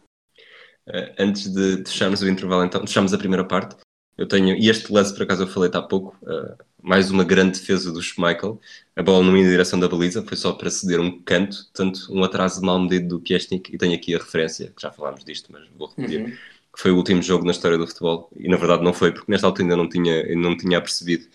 Uh, 0.89 1.15
antes 1.19 1.53
de 1.53 1.85
fecharmos 1.85 2.21
o 2.23 2.29
intervalo, 2.29 2.65
então, 2.65 2.81
fechamos 2.81 3.15
a 3.15 3.19
primeira 3.19 3.47
parte. 3.47 3.77
Eu 4.17 4.27
tenho, 4.27 4.55
e 4.57 4.69
este 4.69 4.93
lance 4.93 5.15
por 5.15 5.23
acaso 5.23 5.45
eu 5.45 5.47
falei 5.47 5.71
há 5.73 5.81
pouco, 5.81 6.17
uh, 6.23 6.55
mais 6.83 7.11
uma 7.11 7.25
grande 7.25 7.59
defesa 7.59 7.93
do 7.93 8.03
Schmeichel. 8.03 8.61
A 8.95 9.03
bola 9.03 9.25
não 9.25 9.37
ia 9.37 9.45
na 9.45 9.51
direção 9.51 9.79
da 9.79 9.89
baliza, 9.89 10.23
foi 10.23 10.37
só 10.37 10.53
para 10.53 10.71
ceder 10.71 11.01
um 11.01 11.21
canto, 11.23 11.69
tanto 11.73 12.13
um 12.13 12.23
atraso 12.23 12.63
mal 12.63 12.79
medido 12.79 13.09
do 13.09 13.21
Piesnik, 13.21 13.75
e 13.75 13.79
tenho 13.79 13.95
aqui 13.95 14.15
a 14.15 14.19
referência, 14.19 14.73
que 14.75 14.83
já 14.83 14.91
falámos 14.91 15.25
disto, 15.25 15.51
mas 15.51 15.67
vou 15.77 15.89
repetir, 15.89 16.21
uhum. 16.21 16.31
que 16.31 16.81
foi 16.81 16.91
o 16.91 16.97
último 16.97 17.23
jogo 17.23 17.45
na 17.45 17.53
história 17.53 17.79
do 17.79 17.87
futebol, 17.87 18.31
e 18.37 18.49
na 18.49 18.57
verdade 18.57 18.83
não 18.83 18.93
foi, 18.93 19.13
porque 19.13 19.31
nesta 19.31 19.47
altura 19.47 19.65
ainda 19.65 19.77
não 19.77 19.89
tinha, 19.89 20.23
ainda 20.23 20.49
não 20.49 20.57
tinha 20.57 20.81
percebido 20.81 21.27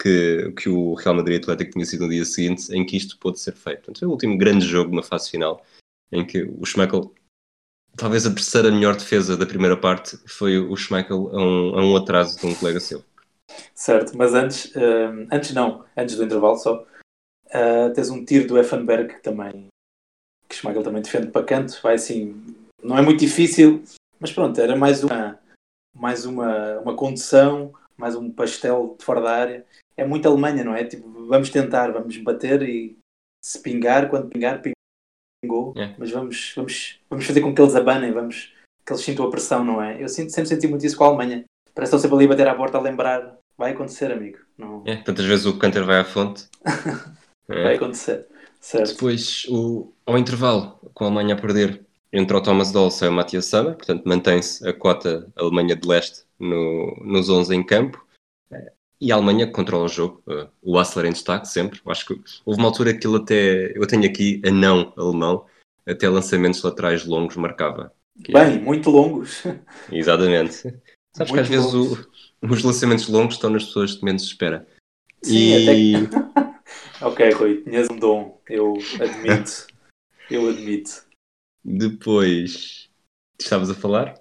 que, 0.00 0.52
que 0.56 0.68
o 0.68 0.94
Real 0.94 1.14
Madrid 1.14 1.40
Atlético 1.40 1.72
tinha 1.72 1.86
sido 1.86 2.04
no 2.04 2.10
dia 2.10 2.24
seguinte 2.24 2.70
em 2.74 2.84
que 2.84 2.96
isto 2.96 3.18
pôde 3.18 3.38
ser 3.40 3.54
feito. 3.54 3.78
Portanto, 3.78 4.00
foi 4.00 4.08
o 4.08 4.10
último 4.10 4.36
grande 4.36 4.66
jogo 4.66 4.94
na 4.94 5.02
fase 5.02 5.30
final, 5.30 5.64
em 6.12 6.24
que 6.24 6.42
o 6.42 6.64
Schmeichel 6.64 7.12
talvez 7.96 8.26
a 8.26 8.30
terceira 8.30 8.70
melhor 8.70 8.96
defesa 8.96 9.36
da 9.36 9.46
primeira 9.46 9.76
parte 9.76 10.16
foi 10.26 10.58
o 10.58 10.76
Schmeichel 10.76 11.28
a 11.32 11.36
um, 11.36 11.78
a 11.78 11.84
um 11.84 11.96
atraso 11.96 12.38
de 12.38 12.46
um 12.46 12.54
colega 12.54 12.80
seu. 12.80 13.02
Certo, 13.74 14.16
mas 14.16 14.34
antes, 14.34 14.66
uh, 14.74 15.26
antes 15.30 15.52
não, 15.52 15.84
antes 15.96 16.16
do 16.16 16.24
intervalo 16.24 16.56
só, 16.56 16.82
uh, 16.82 17.92
tens 17.94 18.10
um 18.10 18.24
tiro 18.24 18.46
do 18.46 18.58
Effenberg 18.58 19.20
também, 19.22 19.68
que 20.48 20.56
Schmeichel 20.56 20.82
também 20.82 21.02
defende 21.02 21.28
para 21.28 21.44
canto, 21.44 21.78
vai 21.82 21.94
assim, 21.94 22.42
não 22.82 22.98
é 22.98 23.02
muito 23.02 23.20
difícil, 23.20 23.82
mas 24.18 24.32
pronto, 24.32 24.60
era 24.60 24.76
mais 24.76 25.04
uma, 25.04 25.38
mais 25.94 26.24
uma, 26.24 26.78
uma 26.80 26.96
condução, 26.96 27.72
mais 27.96 28.16
um 28.16 28.30
pastel 28.30 28.96
de 28.98 29.04
fora 29.04 29.20
da 29.20 29.32
área. 29.32 29.66
É 29.96 30.04
muito 30.04 30.28
Alemanha, 30.28 30.64
não 30.64 30.74
é? 30.74 30.84
Tipo, 30.84 31.26
vamos 31.26 31.50
tentar, 31.50 31.92
vamos 31.92 32.16
bater 32.18 32.62
e 32.62 32.98
se 33.42 33.60
pingar, 33.60 34.10
quando 34.10 34.28
pingar 34.28 34.60
gol, 35.46 35.74
é. 35.76 35.94
mas 35.98 36.10
vamos, 36.10 36.52
vamos, 36.56 37.00
vamos 37.08 37.26
fazer 37.26 37.40
com 37.40 37.54
que 37.54 37.60
eles 37.60 37.74
abanem, 37.74 38.12
vamos, 38.12 38.52
que 38.84 38.92
eles 38.92 39.02
sintam 39.02 39.26
a 39.26 39.30
pressão, 39.30 39.64
não 39.64 39.82
é? 39.82 40.02
Eu 40.02 40.08
sinto, 40.08 40.32
sempre 40.32 40.48
senti 40.48 40.66
muito 40.66 40.84
isso 40.84 40.96
com 40.96 41.04
a 41.04 41.08
Alemanha. 41.08 41.44
Parece 41.74 41.90
que 41.90 41.96
estão 41.96 41.98
sempre 41.98 42.16
ali 42.16 42.26
a 42.26 42.28
bater 42.28 42.48
à 42.48 42.54
porta 42.54 42.78
a 42.78 42.80
lembrar. 42.80 43.36
Vai 43.56 43.72
acontecer, 43.72 44.10
amigo. 44.12 44.38
Não... 44.58 44.82
É, 44.86 44.96
tantas 44.96 45.24
vezes 45.24 45.46
o 45.46 45.58
Canter 45.58 45.84
vai 45.84 46.00
à 46.00 46.04
fonte. 46.04 46.46
é. 47.48 47.62
Vai 47.64 47.74
acontecer. 47.76 48.26
Certo. 48.60 48.92
Depois, 48.92 49.44
o, 49.48 49.92
ao 50.06 50.16
intervalo, 50.16 50.78
com 50.94 51.04
a 51.04 51.06
Alemanha 51.08 51.34
a 51.34 51.40
perder, 51.40 51.84
entre 52.12 52.36
o 52.36 52.40
Thomas 52.40 52.70
Doll 52.70 52.90
e 53.02 53.06
o 53.06 53.12
Matias 53.12 53.46
Sammer, 53.46 53.74
portanto 53.74 54.04
mantém-se 54.04 54.66
a 54.66 54.72
cota 54.72 55.30
Alemanha 55.36 55.74
de 55.76 55.86
leste 55.86 56.24
no, 56.38 56.96
nos 57.04 57.28
11 57.28 57.54
em 57.54 57.62
campo. 57.64 58.04
E 59.04 59.12
a 59.12 59.16
Alemanha 59.16 59.46
controla 59.46 59.84
o 59.84 59.88
jogo, 59.88 60.22
uh, 60.26 60.48
o 60.62 60.78
Assler 60.78 61.04
em 61.04 61.12
destaque 61.12 61.46
sempre. 61.46 61.78
Acho 61.88 62.06
que 62.06 62.20
houve 62.42 62.58
uma 62.58 62.68
altura 62.68 62.96
que 62.96 63.06
ele 63.06 63.18
até, 63.18 63.76
eu 63.76 63.86
tenho 63.86 64.06
aqui 64.06 64.40
a 64.46 64.50
não 64.50 64.94
alemão, 64.96 65.44
até 65.86 66.08
lançamentos 66.08 66.62
laterais 66.62 67.04
longos 67.04 67.36
marcava. 67.36 67.92
Bem, 68.16 68.54
é... 68.54 68.58
muito 68.58 68.88
longos. 68.88 69.42
Exatamente. 69.92 70.54
Sabes 71.14 71.30
muito 71.30 71.34
que 71.34 71.40
às 71.40 71.48
vezes 71.48 71.74
o, 71.74 72.08
os 72.40 72.62
lançamentos 72.62 73.06
longos 73.06 73.34
estão 73.34 73.50
nas 73.50 73.66
pessoas 73.66 73.94
que 73.94 74.06
menos 74.06 74.22
espera. 74.22 74.66
Sim, 75.22 75.36
e... 75.36 75.96
até 75.96 76.08
que... 76.08 77.04
ok, 77.04 77.30
Rui, 77.32 77.62
tinhas 77.62 77.90
um 77.90 77.98
dom, 77.98 78.40
eu 78.48 78.78
admito. 79.02 79.66
eu 80.30 80.48
admito. 80.48 81.04
Depois, 81.62 82.88
estavas 83.38 83.68
a 83.68 83.74
falar? 83.74 84.14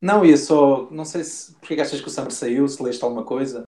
Não, 0.00 0.24
ia 0.24 0.38
só, 0.38 0.88
não 0.90 1.04
sei 1.04 1.24
se, 1.24 1.54
porque 1.56 1.74
é 1.74 1.82
achas 1.82 2.00
que 2.00 2.08
o 2.08 2.10
Summer 2.10 2.30
saiu, 2.30 2.66
se 2.66 2.82
leste 2.82 3.04
alguma 3.04 3.22
coisa 3.22 3.64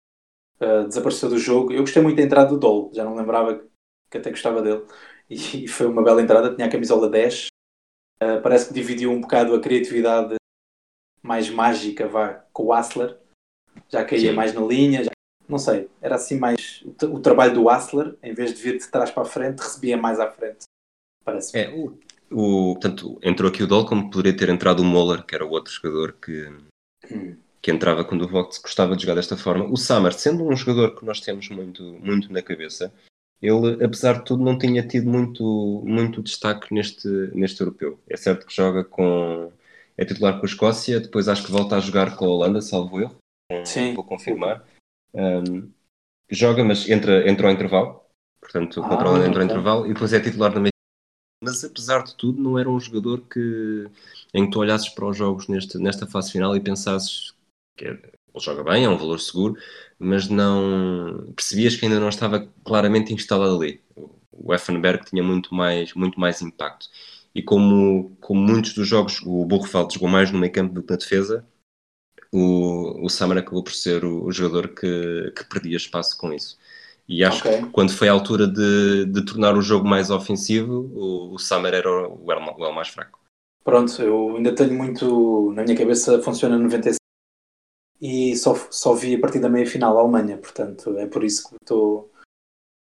uh, 0.60 0.86
desapareceu 0.86 1.28
do 1.28 1.38
jogo. 1.38 1.72
Eu 1.72 1.80
gostei 1.80 2.02
muito 2.02 2.16
da 2.16 2.22
entrada 2.22 2.48
do 2.48 2.58
Dole, 2.58 2.94
já 2.94 3.04
não 3.04 3.14
lembrava 3.14 3.62
que 4.10 4.18
até 4.18 4.30
gostava 4.30 4.62
dele. 4.62 4.84
E, 5.28 5.64
e 5.64 5.66
foi 5.66 5.88
uma 5.88 6.04
bela 6.04 6.22
entrada, 6.22 6.54
tinha 6.54 6.68
a 6.68 6.70
camisola 6.70 7.10
10. 7.10 7.46
Uh, 7.46 7.48
ah, 8.20 8.40
parece 8.40 8.68
que 8.68 8.74
dividiu 8.74 9.10
um 9.10 9.20
bocado 9.20 9.56
a 9.56 9.60
criatividade 9.60 10.36
mais 11.20 11.50
mágica 11.50 12.06
vá, 12.06 12.44
com 12.52 12.66
o 12.66 12.72
Asler. 12.72 13.18
Já 13.88 14.04
caía 14.04 14.30
Sim. 14.30 14.36
mais 14.36 14.54
na 14.54 14.60
linha, 14.60 15.02
já... 15.02 15.10
não 15.48 15.58
sei, 15.58 15.90
era 16.00 16.14
assim 16.14 16.38
mais 16.38 16.84
o, 17.02 17.18
trabalho 17.18 17.54
do 17.54 17.68
Asler, 17.68 18.16
em 18.22 18.32
vez 18.32 18.54
de 18.54 18.62
vir 18.62 18.78
de 18.78 18.88
trás 18.88 19.10
para 19.10 19.24
a 19.24 19.26
frente, 19.26 19.58
recebia 19.58 19.96
mais 19.96 20.20
à 20.20 20.30
frente. 20.30 20.60
Parece. 21.24 21.58
É, 21.58 21.74
o, 21.74 21.98
o, 22.30 22.74
portanto, 22.74 23.18
entrou 23.20 23.50
aqui 23.50 23.64
o 23.64 23.66
Dole 23.66 23.88
como 23.88 24.08
poderia 24.08 24.36
ter 24.36 24.48
entrado 24.48 24.78
o 24.78 24.84
Moller, 24.84 25.26
que 25.26 25.34
era 25.34 25.44
o 25.44 25.50
outro 25.50 25.72
jogador 25.72 26.12
que, 26.12 26.46
hum 27.10 27.36
que 27.66 27.72
entrava 27.72 28.04
quando 28.04 28.22
o 28.22 28.28
Vox 28.28 28.58
gostava 28.58 28.94
de 28.94 29.02
jogar 29.02 29.16
desta 29.16 29.36
forma. 29.36 29.64
O 29.64 29.76
Summer, 29.76 30.12
sendo 30.12 30.46
um 30.46 30.54
jogador 30.54 30.94
que 30.94 31.04
nós 31.04 31.20
temos 31.20 31.48
muito, 31.48 31.82
muito 31.82 32.32
na 32.32 32.40
cabeça, 32.40 32.94
ele, 33.42 33.84
apesar 33.84 34.20
de 34.20 34.24
tudo, 34.24 34.44
não 34.44 34.56
tinha 34.56 34.86
tido 34.86 35.10
muito, 35.10 35.82
muito 35.84 36.22
destaque 36.22 36.72
neste, 36.72 37.08
neste 37.34 37.60
europeu. 37.60 37.98
É 38.08 38.16
certo 38.16 38.46
que 38.46 38.54
joga 38.54 38.84
com. 38.84 39.50
é 39.96 40.04
titular 40.04 40.38
com 40.38 40.46
a 40.46 40.48
Escócia, 40.48 41.00
depois 41.00 41.26
acho 41.26 41.44
que 41.44 41.50
volta 41.50 41.76
a 41.76 41.80
jogar 41.80 42.16
com 42.16 42.26
a 42.26 42.28
Holanda, 42.28 42.60
salvo 42.60 43.00
erro. 43.00 43.16
Sim. 43.64 43.94
Vou 43.94 44.04
confirmar. 44.04 44.64
Um, 45.12 45.68
joga, 46.30 46.62
mas 46.62 46.88
entra, 46.88 47.28
entra 47.28 47.48
ao 47.48 47.52
intervalo. 47.52 48.00
Portanto, 48.40 48.80
ah, 48.80 48.88
contra 48.88 49.08
a 49.08 49.10
Holanda 49.10 49.26
entra 49.26 49.40
ao 49.40 49.44
intervalo 49.44 49.86
e 49.86 49.92
depois 49.92 50.12
é 50.12 50.20
titular 50.20 50.54
na 50.54 50.60
meia. 50.60 50.70
Mas 51.42 51.64
apesar 51.64 52.04
de 52.04 52.14
tudo, 52.14 52.40
não 52.40 52.56
era 52.56 52.70
um 52.70 52.78
jogador 52.78 53.22
que 53.22 53.88
em 54.32 54.44
que 54.44 54.52
tu 54.52 54.60
olhasses 54.60 54.88
para 54.88 55.08
os 55.08 55.16
jogos 55.16 55.48
neste, 55.48 55.78
nesta 55.78 56.06
fase 56.06 56.30
final 56.30 56.54
e 56.54 56.60
pensasses 56.60 57.34
que 57.76 57.84
é, 57.84 57.90
ele 57.90 58.00
joga 58.38 58.64
bem, 58.64 58.84
é 58.84 58.88
um 58.88 58.96
valor 58.96 59.18
seguro, 59.20 59.56
mas 59.98 60.28
não 60.28 61.32
percebias 61.34 61.76
que 61.76 61.84
ainda 61.84 62.00
não 62.00 62.08
estava 62.08 62.48
claramente 62.64 63.12
instalado 63.12 63.56
ali. 63.56 63.82
O 64.32 64.54
Effenberg 64.54 65.04
tinha 65.04 65.22
muito 65.22 65.54
mais, 65.54 65.94
muito 65.94 66.18
mais 66.20 66.42
impacto. 66.42 66.86
E 67.34 67.42
como, 67.42 68.16
como 68.20 68.40
muitos 68.40 68.72
dos 68.74 68.88
jogos 68.88 69.20
o 69.22 69.44
Burrfeld 69.44 69.92
jogou 69.92 70.08
mais 70.08 70.30
no 70.30 70.38
meio 70.38 70.52
campo 70.52 70.72
do 70.72 70.82
que 70.82 70.90
na 70.90 70.96
defesa, 70.96 71.46
o, 72.32 73.04
o 73.04 73.08
Summer 73.08 73.38
acabou 73.38 73.62
por 73.62 73.72
ser 73.72 74.04
o, 74.04 74.24
o 74.24 74.32
jogador 74.32 74.68
que, 74.68 75.32
que 75.36 75.44
perdia 75.44 75.76
espaço 75.76 76.16
com 76.16 76.32
isso. 76.32 76.58
E 77.08 77.22
acho 77.22 77.46
okay. 77.46 77.62
que 77.62 77.70
quando 77.70 77.92
foi 77.92 78.08
a 78.08 78.12
altura 78.12 78.46
de, 78.48 79.06
de 79.06 79.24
tornar 79.24 79.56
o 79.56 79.62
jogo 79.62 79.86
mais 79.86 80.10
ofensivo, 80.10 80.90
o, 80.94 81.34
o 81.34 81.38
Summer 81.38 81.72
era 81.72 81.90
o, 81.90 82.14
o, 82.14 82.68
o 82.68 82.74
mais 82.74 82.88
fraco. 82.88 83.20
Pronto, 83.64 84.00
eu 84.00 84.36
ainda 84.36 84.54
tenho 84.54 84.74
muito 84.74 85.52
na 85.52 85.62
minha 85.62 85.76
cabeça, 85.76 86.22
funciona 86.22 86.58
96 86.58 86.96
e 88.00 88.36
só, 88.36 88.54
só 88.70 88.94
vi 88.94 89.14
a 89.14 89.20
partir 89.20 89.40
da 89.40 89.48
meia 89.48 89.66
final 89.66 89.96
a 89.96 90.00
Alemanha, 90.00 90.36
portanto 90.36 90.96
é 90.98 91.06
por 91.06 91.24
isso 91.24 91.48
que 91.48 91.56
estou 91.60 92.12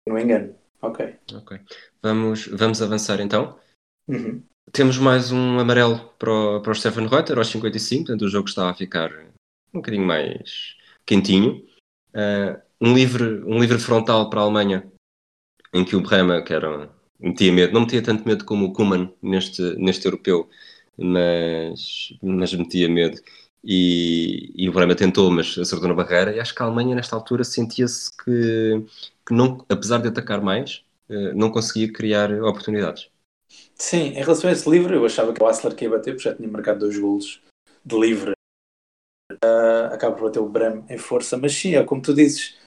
no 0.07 0.17
engano. 0.17 0.55
Ok. 0.81 1.15
Ok. 1.33 1.59
Vamos, 2.01 2.47
vamos 2.47 2.81
avançar 2.81 3.19
então. 3.19 3.59
Uhum. 4.07 4.43
Temos 4.71 4.97
mais 4.97 5.31
um 5.31 5.59
amarelo 5.59 6.13
para 6.17 6.31
o, 6.31 6.61
para 6.61 6.71
o 6.71 6.75
Stefan 6.75 7.07
Reuter 7.07 7.37
aos 7.37 7.49
55, 7.49 8.05
portanto 8.05 8.21
o 8.23 8.29
jogo 8.29 8.47
estava 8.47 8.71
a 8.71 8.73
ficar 8.73 9.11
um 9.73 9.79
bocadinho 9.79 10.05
mais 10.05 10.75
quentinho. 11.05 11.63
uh, 12.13 12.61
um, 12.79 12.93
livre, 12.93 13.43
um 13.45 13.59
livre 13.59 13.79
frontal 13.79 14.29
para 14.29 14.39
a 14.39 14.43
Alemanha, 14.43 14.91
em 15.73 15.85
que 15.85 15.95
o 15.95 16.01
Bremer, 16.01 16.43
que 16.43 16.53
era, 16.53 16.89
metia 17.19 17.51
medo, 17.51 17.73
não 17.73 17.81
metia 17.81 18.01
tanto 18.01 18.27
medo 18.27 18.45
como 18.45 18.65
o 18.65 18.73
Kuman 18.73 19.13
neste, 19.21 19.61
neste 19.75 20.05
europeu, 20.05 20.49
mas, 20.97 22.13
mas 22.21 22.53
metia 22.53 22.89
medo. 22.89 23.21
E, 23.63 24.51
e 24.55 24.67
o 24.67 24.73
Bremer 24.73 24.95
tentou, 24.95 25.29
mas 25.29 25.57
acertou 25.57 25.87
na 25.87 25.93
barreira. 25.93 26.35
E 26.35 26.39
acho 26.39 26.53
que 26.53 26.61
a 26.61 26.65
Alemanha, 26.65 26.95
nesta 26.95 27.15
altura, 27.15 27.43
sentia-se 27.43 28.11
que, 28.17 28.83
que 29.25 29.33
não, 29.33 29.63
apesar 29.69 29.99
de 29.99 30.07
atacar 30.07 30.41
mais, 30.41 30.83
uh, 31.09 31.33
não 31.35 31.51
conseguia 31.51 31.91
criar 31.91 32.31
oportunidades. 32.43 33.09
Sim, 33.75 34.09
em 34.09 34.23
relação 34.23 34.49
a 34.49 34.53
esse 34.53 34.69
livro, 34.69 34.93
eu 34.93 35.05
achava 35.05 35.33
que 35.33 35.41
o 35.41 35.47
Asler 35.47 35.75
que 35.75 35.85
ia 35.85 35.91
bater, 35.91 36.13
porque 36.13 36.29
já 36.29 36.35
tinha 36.35 36.47
marcado 36.47 36.79
dois 36.79 36.97
golos 36.97 37.41
de 37.85 37.99
livre. 37.99 38.31
Uh, 39.43 39.93
acaba 39.93 40.15
por 40.15 40.25
bater 40.25 40.39
o 40.39 40.49
Brem 40.49 40.83
em 40.89 40.97
força, 40.97 41.37
mas 41.37 41.53
sim, 41.53 41.75
é 41.75 41.83
como 41.83 42.01
tu 42.01 42.13
dizes, 42.13 42.57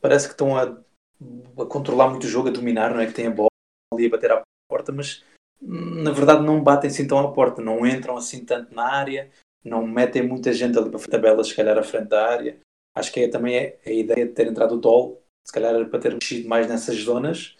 parece 0.00 0.26
que 0.26 0.34
estão 0.34 0.56
a, 0.56 0.64
a 0.64 1.66
controlar 1.66 2.10
muito 2.10 2.24
o 2.24 2.28
jogo, 2.28 2.48
a 2.48 2.52
dominar, 2.52 2.92
não 2.92 3.00
é? 3.00 3.06
Que 3.06 3.14
tem 3.14 3.26
a 3.26 3.30
bola 3.30 3.48
ali 3.92 4.06
a 4.06 4.10
bater 4.10 4.32
à 4.32 4.42
porta, 4.68 4.92
mas 4.92 5.24
na 5.60 6.10
verdade 6.10 6.42
não 6.42 6.62
batem 6.62 6.90
assim 6.90 7.06
tão 7.06 7.18
à 7.18 7.32
porta, 7.32 7.62
não 7.62 7.86
entram 7.86 8.16
assim 8.16 8.44
tanto 8.44 8.74
na 8.74 8.84
área, 8.84 9.30
não 9.64 9.86
metem 9.86 10.26
muita 10.26 10.52
gente 10.52 10.78
ali 10.78 10.90
para 10.90 11.00
tabelas, 11.00 11.48
se 11.48 11.56
calhar 11.56 11.78
à 11.78 11.82
frente 11.82 12.08
da 12.08 12.28
área. 12.28 12.58
Acho 12.94 13.12
que 13.12 13.20
é 13.20 13.28
também 13.28 13.56
é 13.56 13.78
a 13.86 13.90
ideia 13.90 14.26
de 14.26 14.32
ter 14.32 14.46
entrado 14.46 14.74
o 14.74 14.80
Doll, 14.80 15.22
se 15.46 15.52
calhar 15.52 15.88
para 15.88 15.98
ter 15.98 16.12
mexido 16.12 16.48
mais 16.48 16.68
nessas 16.68 16.96
zonas, 16.98 17.56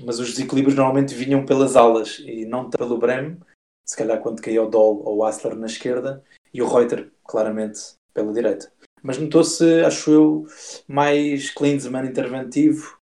mas 0.00 0.18
os 0.18 0.30
desequilíbrios 0.30 0.76
normalmente 0.76 1.14
vinham 1.14 1.44
pelas 1.44 1.76
alas 1.76 2.18
e 2.20 2.44
não 2.44 2.68
pelo 2.70 2.98
Brem, 2.98 3.38
se 3.84 3.96
calhar 3.96 4.20
quando 4.20 4.42
caiu 4.42 4.64
o 4.64 4.70
Doll 4.70 5.02
ou 5.04 5.18
o 5.18 5.24
Asler 5.24 5.54
na 5.54 5.66
esquerda 5.66 6.22
e 6.52 6.62
o 6.62 6.68
Reuter 6.68 7.10
claramente 7.24 7.94
pela 8.12 8.32
direita. 8.32 8.72
Mas 9.02 9.18
notou-se, 9.18 9.80
acho 9.84 10.10
eu, 10.10 10.46
mais 10.86 11.50
Klinsmann 11.50 12.06
interventivo, 12.06 12.96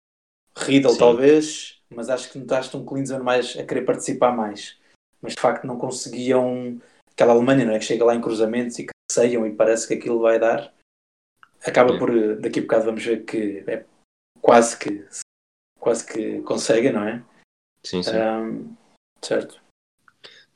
Riddle 0.56 0.92
Sim. 0.92 0.98
talvez, 0.98 1.82
mas 1.88 2.08
acho 2.08 2.30
que 2.30 2.38
notaste 2.38 2.76
um 2.76 2.84
Klinsmann 2.84 3.22
mais 3.22 3.56
a 3.56 3.64
querer 3.64 3.82
participar 3.82 4.34
mais. 4.36 4.78
Mas 5.20 5.34
de 5.34 5.40
facto 5.40 5.66
não 5.66 5.78
conseguiam 5.78 6.80
aquela 7.16 7.32
Alemanha, 7.32 7.64
não 7.64 7.72
é? 7.72 7.78
Que 7.78 7.86
chega 7.86 8.04
lá 8.04 8.14
em 8.14 8.20
cruzamentos 8.20 8.78
e 8.78 8.84
que 8.84 8.92
e 9.18 9.54
parece 9.54 9.88
que 9.88 9.94
aquilo 9.94 10.20
vai 10.20 10.38
dar. 10.38 10.72
Acaba 11.64 11.98
por, 11.98 12.36
daqui 12.36 12.58
a 12.58 12.62
bocado 12.62 12.84
vamos 12.84 13.02
ver 13.02 13.24
que 13.24 13.64
é 13.66 13.84
quase 14.40 14.78
que 14.78 15.06
quase 15.80 16.06
que 16.06 16.42
conseguem, 16.42 16.92
não 16.92 17.02
é? 17.02 17.24
Sim, 17.82 18.02
sim. 18.02 18.10
Um, 18.16 18.76
certo. 19.22 19.62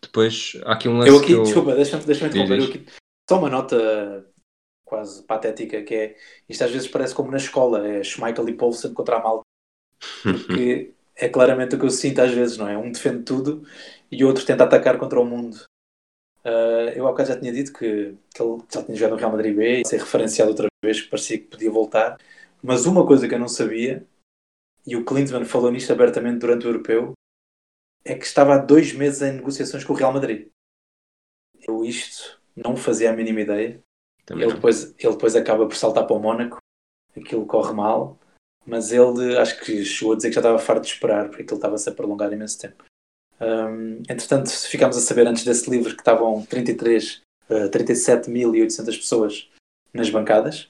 Depois 0.02 0.60
há 0.64 0.74
aqui 0.74 0.88
um 0.88 0.98
lance. 0.98 1.08
Eu 1.08 1.18
aqui, 1.18 1.32
eu... 1.32 1.42
desculpa, 1.42 1.74
deixa-me 1.74 2.04
deixa 2.04 2.26
interromper. 2.26 2.62
Aqui, 2.62 2.86
só 3.28 3.38
uma 3.38 3.48
nota 3.48 4.26
quase 4.84 5.22
patética 5.22 5.82
que 5.82 5.94
é 5.94 6.16
isto 6.48 6.64
às 6.64 6.70
vezes 6.70 6.88
parece 6.88 7.14
como 7.14 7.30
na 7.30 7.36
escola, 7.36 7.86
é 7.86 8.02
Schmeichel 8.02 8.48
e 8.48 8.56
Paulsen 8.56 8.92
contra 8.92 9.16
a 9.16 9.22
Malta. 9.22 9.44
Porque 10.22 10.92
é 11.16 11.28
claramente 11.28 11.76
o 11.76 11.78
que 11.78 11.86
eu 11.86 11.90
sinto 11.90 12.20
às 12.20 12.32
vezes, 12.32 12.58
não 12.58 12.68
é? 12.68 12.76
Um 12.76 12.90
defende 12.90 13.22
tudo 13.22 13.66
e 14.10 14.24
o 14.24 14.26
outro 14.26 14.44
tenta 14.44 14.64
atacar 14.64 14.98
contra 14.98 15.20
o 15.20 15.24
mundo. 15.24 15.64
Uh, 16.44 16.90
eu 16.94 17.06
há 17.06 17.10
bocado 17.10 17.28
já 17.28 17.38
tinha 17.38 17.52
dito 17.52 17.72
que, 17.72 18.16
que 18.34 18.42
ele 18.42 18.62
já 18.72 18.82
tinha 18.82 18.96
jogado 18.96 19.12
no 19.12 19.18
Real 19.18 19.32
Madrid 19.32 19.54
B 19.54 19.80
e 19.80 19.86
ser 19.86 19.98
referenciado 19.98 20.50
outra 20.50 20.68
vez, 20.82 21.02
que 21.02 21.10
parecia 21.10 21.38
que 21.38 21.46
podia 21.46 21.70
voltar. 21.70 22.18
Mas 22.62 22.86
uma 22.86 23.06
coisa 23.06 23.28
que 23.28 23.34
eu 23.34 23.38
não 23.38 23.48
sabia 23.48 24.06
e 24.86 24.96
o 24.96 25.04
Klinsmann 25.04 25.44
falou 25.44 25.70
nisto 25.70 25.92
abertamente 25.92 26.38
durante 26.38 26.66
o 26.66 26.70
europeu, 26.70 27.12
é 28.04 28.14
que 28.14 28.24
estava 28.24 28.54
há 28.54 28.58
dois 28.58 28.92
meses 28.92 29.22
em 29.22 29.32
negociações 29.32 29.84
com 29.84 29.92
o 29.92 29.96
Real 29.96 30.12
Madrid. 30.12 30.48
Eu 31.60 31.84
isto 31.84 32.40
não 32.56 32.76
fazia 32.76 33.10
a 33.10 33.16
mínima 33.16 33.40
ideia. 33.40 33.82
ele 34.30 34.54
depois, 34.54 34.94
ele 34.98 35.12
depois 35.12 35.36
acaba 35.36 35.66
por 35.66 35.76
saltar 35.76 36.06
para 36.06 36.16
o 36.16 36.20
Mónaco, 36.20 36.58
aquilo 37.16 37.46
corre 37.46 37.72
mal, 37.72 38.18
mas 38.64 38.92
ele 38.92 39.36
acho 39.38 39.60
que 39.60 39.84
chegou 39.84 40.14
a 40.14 40.16
dizer 40.16 40.28
que 40.28 40.34
já 40.34 40.40
estava 40.40 40.58
farto 40.58 40.82
de 40.82 40.92
esperar, 40.92 41.28
porque 41.28 41.42
aquilo 41.42 41.58
estava-se 41.58 41.88
a 41.88 41.94
prolongar 41.94 42.32
imenso 42.32 42.58
tempo. 42.58 42.84
Um, 43.40 44.02
entretanto, 44.08 44.50
ficámos 44.50 44.96
a 44.96 45.00
saber 45.00 45.26
antes 45.26 45.44
desse 45.44 45.70
livro 45.70 45.94
que 45.94 46.00
estavam 46.00 46.44
33, 46.44 47.22
uh, 47.48 47.70
37.800 47.70 48.84
pessoas 48.84 49.48
nas 49.92 50.10
bancadas. 50.10 50.68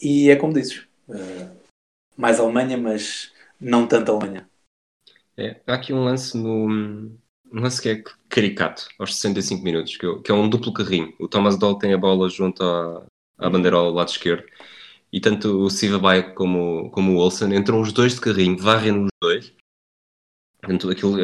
E 0.00 0.30
é 0.30 0.36
como 0.36 0.54
dizes, 0.54 0.86
uh, 1.08 1.50
mais 2.16 2.38
Alemanha, 2.38 2.78
mas 2.78 3.32
não 3.60 3.86
tanto 3.86 4.12
Alemanha. 4.12 4.48
É, 5.36 5.60
há 5.66 5.74
aqui 5.74 5.92
um 5.92 6.04
lance 6.04 6.36
no. 6.36 6.68
Um 7.52 7.60
lance 7.60 7.82
que 7.82 7.88
é 7.88 8.04
caricato, 8.28 8.86
aos 8.96 9.16
65 9.16 9.64
minutos, 9.64 9.96
que, 9.96 10.06
que 10.20 10.30
é 10.30 10.34
um 10.34 10.48
duplo 10.48 10.72
carrinho. 10.72 11.12
O 11.18 11.26
Thomas 11.26 11.58
Doll 11.58 11.78
tem 11.78 11.92
a 11.92 11.98
bola 11.98 12.28
junto 12.28 12.62
à, 12.62 13.04
à 13.36 13.50
bandeira 13.50 13.76
ao 13.76 13.90
lado 13.90 14.08
esquerdo 14.08 14.44
e 15.12 15.20
tanto 15.20 15.64
o 15.64 15.70
Siva 15.70 15.98
Bay 15.98 16.34
como, 16.34 16.90
como 16.90 17.12
o 17.12 17.16
Olsen 17.16 17.54
entram 17.54 17.80
os 17.80 17.92
dois 17.92 18.14
de 18.14 18.20
carrinho, 18.20 18.56
varrem 18.56 19.04
os 19.04 19.10
dois. 19.20 19.39
Portanto, 20.60 20.90
aquilo, 20.90 21.16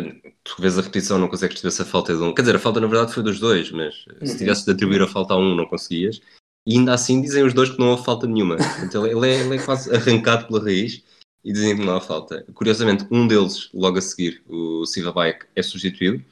tu 0.45 0.57
vês 0.61 0.79
a 0.79 0.83
repetição, 0.83 1.19
não 1.19 1.29
consegues 1.29 1.61
perceber 1.61 1.71
se 1.71 1.83
a 1.83 1.85
falta 1.85 2.13
é 2.13 2.17
de 2.17 2.23
um. 2.23 2.35
Quer 2.35 2.43
dizer, 2.43 2.57
a 2.57 2.59
falta 2.59 2.81
na 2.81 2.87
verdade 2.87 3.13
foi 3.13 3.23
dos 3.23 3.39
dois, 3.39 3.71
mas 3.71 4.07
uhum. 4.07 4.27
se 4.27 4.39
tivesse 4.39 4.65
de 4.65 4.73
atribuir 4.73 5.03
a 5.03 5.07
falta 5.07 5.35
a 5.35 5.37
um, 5.37 5.55
não 5.55 5.67
conseguias. 5.67 6.21
E 6.67 6.77
ainda 6.77 6.95
assim 6.95 7.21
dizem 7.21 7.45
os 7.45 7.55
dois 7.55 7.71
que 7.71 7.79
não 7.79 7.91
houve 7.91 8.05
falta 8.05 8.27
nenhuma. 8.27 8.57
Então 8.83 9.07
ele 9.07 9.29
é, 9.29 9.41
ele 9.41 9.57
é 9.57 9.63
quase 9.63 9.95
arrancado 9.95 10.47
pela 10.47 10.63
raiz 10.63 11.05
e 11.45 11.53
dizem 11.53 11.77
que 11.77 11.85
não 11.85 11.97
há 11.97 12.01
falta. 12.01 12.45
Curiosamente, 12.55 13.07
um 13.11 13.27
deles, 13.27 13.71
logo 13.73 13.99
a 13.99 14.03
seguir, 14.03 14.43
o 14.49 14.85
Silva 14.85 15.13
Baek, 15.13 15.47
é 15.55 15.63
substituído 15.63 16.25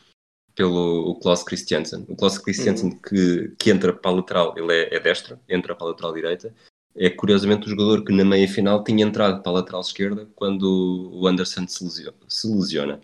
pelo 0.55 1.11
o 1.11 1.15
Klaus 1.17 1.43
Christiansen. 1.43 2.05
O 2.09 2.17
Klaus 2.17 2.39
Christiansen 2.39 2.91
uhum. 2.91 2.99
que, 2.99 3.53
que 3.59 3.71
entra 3.71 3.93
para 3.93 4.11
a 4.11 4.15
lateral, 4.15 4.55
ele 4.57 4.73
é, 4.73 4.95
é 4.95 5.01
destro, 5.01 5.39
entra 5.49 5.75
para 5.75 5.87
a 5.87 5.91
lateral 5.91 6.13
direita. 6.15 6.55
É 6.97 7.11
curiosamente 7.11 7.67
o 7.67 7.71
jogador 7.71 8.05
que 8.05 8.13
na 8.13 8.25
meia 8.25 8.47
final 8.47 8.85
tinha 8.85 9.05
entrado 9.05 9.43
para 9.43 9.51
a 9.51 9.55
lateral 9.57 9.81
esquerda 9.81 10.29
quando 10.35 11.11
o 11.13 11.27
Anderson 11.27 11.67
se 11.67 12.49
lesiona. 12.49 13.01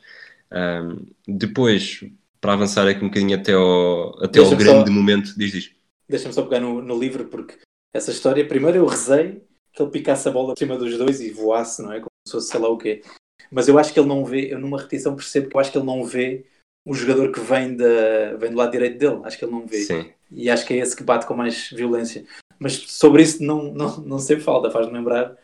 Um, 0.52 1.06
depois, 1.26 2.04
para 2.40 2.52
avançar 2.52 2.86
aqui 2.86 3.04
um 3.04 3.08
bocadinho 3.08 3.36
até 3.36 3.52
ao, 3.52 4.22
até 4.22 4.38
ao 4.38 4.56
grande 4.56 4.88
só... 4.88 4.94
momento, 4.94 5.34
diz, 5.36 5.52
diz 5.52 5.80
deixa-me 6.10 6.34
só 6.34 6.42
pegar 6.42 6.60
no, 6.60 6.82
no 6.82 6.98
livro, 6.98 7.26
porque 7.26 7.58
essa 7.94 8.10
história, 8.10 8.46
primeiro 8.46 8.78
eu 8.78 8.86
rezei 8.86 9.42
que 9.72 9.80
ele 9.80 9.90
picasse 9.90 10.28
a 10.28 10.32
bola 10.32 10.54
por 10.54 10.58
cima 10.58 10.76
dos 10.76 10.98
dois 10.98 11.20
e 11.20 11.30
voasse, 11.30 11.80
não 11.80 11.92
é? 11.92 12.00
Como 12.00 12.10
se 12.26 12.32
fosse 12.32 12.48
sei 12.48 12.60
lá 12.60 12.68
o 12.68 12.76
quê. 12.76 13.02
Mas 13.50 13.68
eu 13.68 13.78
acho 13.78 13.92
que 13.92 14.00
ele 14.00 14.08
não 14.08 14.24
vê, 14.24 14.52
eu 14.52 14.58
numa 14.58 14.78
repetição 14.78 15.14
percebo 15.14 15.48
que 15.48 15.56
eu 15.56 15.60
acho 15.60 15.70
que 15.70 15.78
ele 15.78 15.86
não 15.86 16.04
vê 16.04 16.44
o 16.84 16.94
jogador 16.94 17.30
que 17.32 17.40
vem, 17.40 17.76
da, 17.76 18.34
vem 18.36 18.50
do 18.50 18.56
lado 18.56 18.72
direito 18.72 18.98
dele. 18.98 19.20
Acho 19.24 19.38
que 19.38 19.44
ele 19.44 19.52
não 19.52 19.66
vê. 19.66 19.78
Sim. 19.78 20.10
E 20.30 20.50
acho 20.50 20.66
que 20.66 20.74
é 20.74 20.78
esse 20.78 20.96
que 20.96 21.02
bate 21.02 21.26
com 21.26 21.34
mais 21.34 21.70
violência. 21.70 22.24
Mas 22.60 22.74
sobre 22.74 23.22
isso 23.22 23.42
não, 23.42 23.72
não, 23.72 23.96
não 23.98 24.18
sei 24.18 24.38
falta, 24.38 24.70
faz-me 24.70 24.92
lembrar 24.92 25.36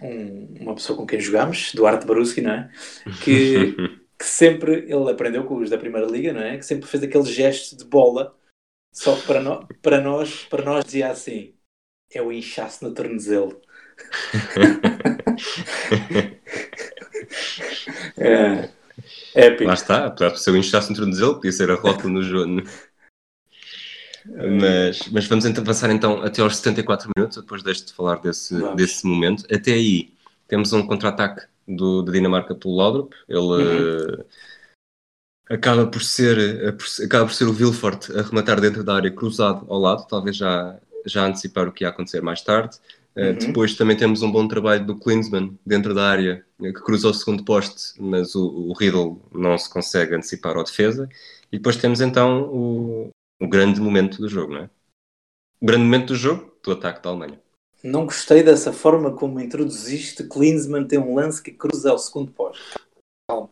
um, 0.00 0.54
uma 0.60 0.74
pessoa 0.74 0.96
com 0.96 1.06
quem 1.06 1.20
jogámos, 1.20 1.72
Duarte 1.74 2.06
Baruski, 2.06 2.40
não 2.40 2.52
é? 2.52 2.70
Que, 3.22 3.74
que 4.16 4.24
sempre, 4.24 4.84
ele 4.88 5.10
aprendeu 5.10 5.44
com 5.44 5.56
os 5.56 5.68
da 5.68 5.76
Primeira 5.76 6.06
Liga, 6.06 6.32
não 6.32 6.42
é? 6.42 6.56
Que 6.56 6.64
sempre 6.64 6.88
fez 6.88 7.02
aquele 7.02 7.24
gesto 7.24 7.76
de 7.76 7.84
bola 7.84 8.34
só 8.94 9.16
que 9.16 9.26
para, 9.26 9.40
no, 9.40 9.66
para, 9.82 10.00
nós, 10.00 10.44
para 10.44 10.64
nós 10.64 10.84
dizia 10.84 11.10
assim: 11.10 11.52
é 12.12 12.22
o 12.22 12.30
inchaço 12.30 12.84
no 12.84 12.94
tornozelo. 12.94 13.60
é, 18.16 18.70
é 19.34 19.46
épico. 19.46 19.64
Lá 19.64 19.74
está, 19.74 20.06
apesar 20.06 20.30
de 20.30 20.40
ser 20.40 20.52
o 20.52 20.56
inchaço 20.56 20.90
no 20.90 20.96
tornozelo, 20.96 21.34
podia 21.34 21.50
ser 21.50 21.68
a 21.72 21.74
rota 21.74 22.08
no 22.08 22.22
jogo. 22.22 22.62
Mas, 24.26 25.08
mas 25.12 25.26
vamos 25.26 25.44
então 25.44 25.62
avançar 25.62 25.90
então 25.90 26.22
até 26.22 26.40
aos 26.40 26.56
74 26.56 27.10
minutos, 27.16 27.38
depois 27.38 27.62
deste 27.62 27.88
de 27.88 27.92
falar 27.92 28.16
desse, 28.16 28.54
desse 28.74 29.06
momento. 29.06 29.44
Até 29.52 29.72
aí 29.72 30.12
temos 30.48 30.72
um 30.72 30.86
contra-ataque 30.86 31.46
da 31.68 32.12
Dinamarca 32.12 32.54
pelo 32.54 32.76
Laudrup. 32.76 33.14
Ele 33.28 33.38
uhum 33.38 34.24
acaba 35.48 35.86
por 35.86 36.02
ser 36.02 36.74
acaba 37.04 37.26
por 37.26 37.34
ser 37.34 37.44
o 37.44 37.52
Vilfort 37.52 38.10
a 38.10 38.22
rematar 38.22 38.60
dentro 38.60 38.82
da 38.82 38.94
área 38.94 39.10
cruzado 39.10 39.66
ao 39.68 39.78
lado, 39.78 40.06
talvez 40.08 40.36
já, 40.36 40.78
já 41.06 41.26
antecipar 41.26 41.68
o 41.68 41.72
que 41.72 41.84
ia 41.84 41.90
acontecer 41.90 42.22
mais 42.22 42.42
tarde. 42.42 42.78
Eh, 43.16 43.30
uhum. 43.30 43.36
Uh, 43.36 43.38
depois 43.38 43.74
também 43.74 43.96
temos 43.96 44.22
um 44.22 44.32
bom 44.32 44.48
trabalho 44.48 44.84
do 44.84 44.98
Klinsmann 44.98 45.56
dentro 45.64 45.94
da 45.94 46.08
área, 46.08 46.44
eh, 46.62 46.72
que 46.72 46.80
cruzou 46.82 47.12
o 47.12 47.14
segundo 47.14 47.44
poste, 47.44 47.94
mas 48.00 48.34
o, 48.34 48.44
o 48.44 48.72
Riddle 48.72 49.20
não 49.32 49.56
se 49.56 49.70
consegue 49.70 50.16
antecipar 50.16 50.56
ao 50.56 50.64
defesa. 50.64 51.08
E 51.52 51.58
depois 51.58 51.76
temos 51.76 52.00
então 52.00 52.42
o, 52.52 53.10
o 53.44 53.48
grande 53.48 53.80
momento 53.80 54.18
do 54.18 54.28
jogo, 54.28 54.54
não 54.54 54.60
é? 54.62 54.70
O 55.60 55.66
grande 55.66 55.84
momento 55.84 56.08
do 56.08 56.16
jogo, 56.16 56.56
do 56.62 56.72
ataque 56.72 57.02
da 57.02 57.10
Alemanha. 57.10 57.40
Não 57.82 58.06
gostei 58.06 58.42
dessa 58.42 58.72
forma 58.72 59.14
como 59.14 59.40
introduziste. 59.40 60.24
Klinsmann 60.24 60.86
tem 60.86 60.98
um 60.98 61.14
lance 61.14 61.42
que 61.42 61.52
cruza 61.52 61.90
ao 61.90 61.98
segundo 61.98 62.32
poste. 62.32 62.78
Calma 63.28 63.50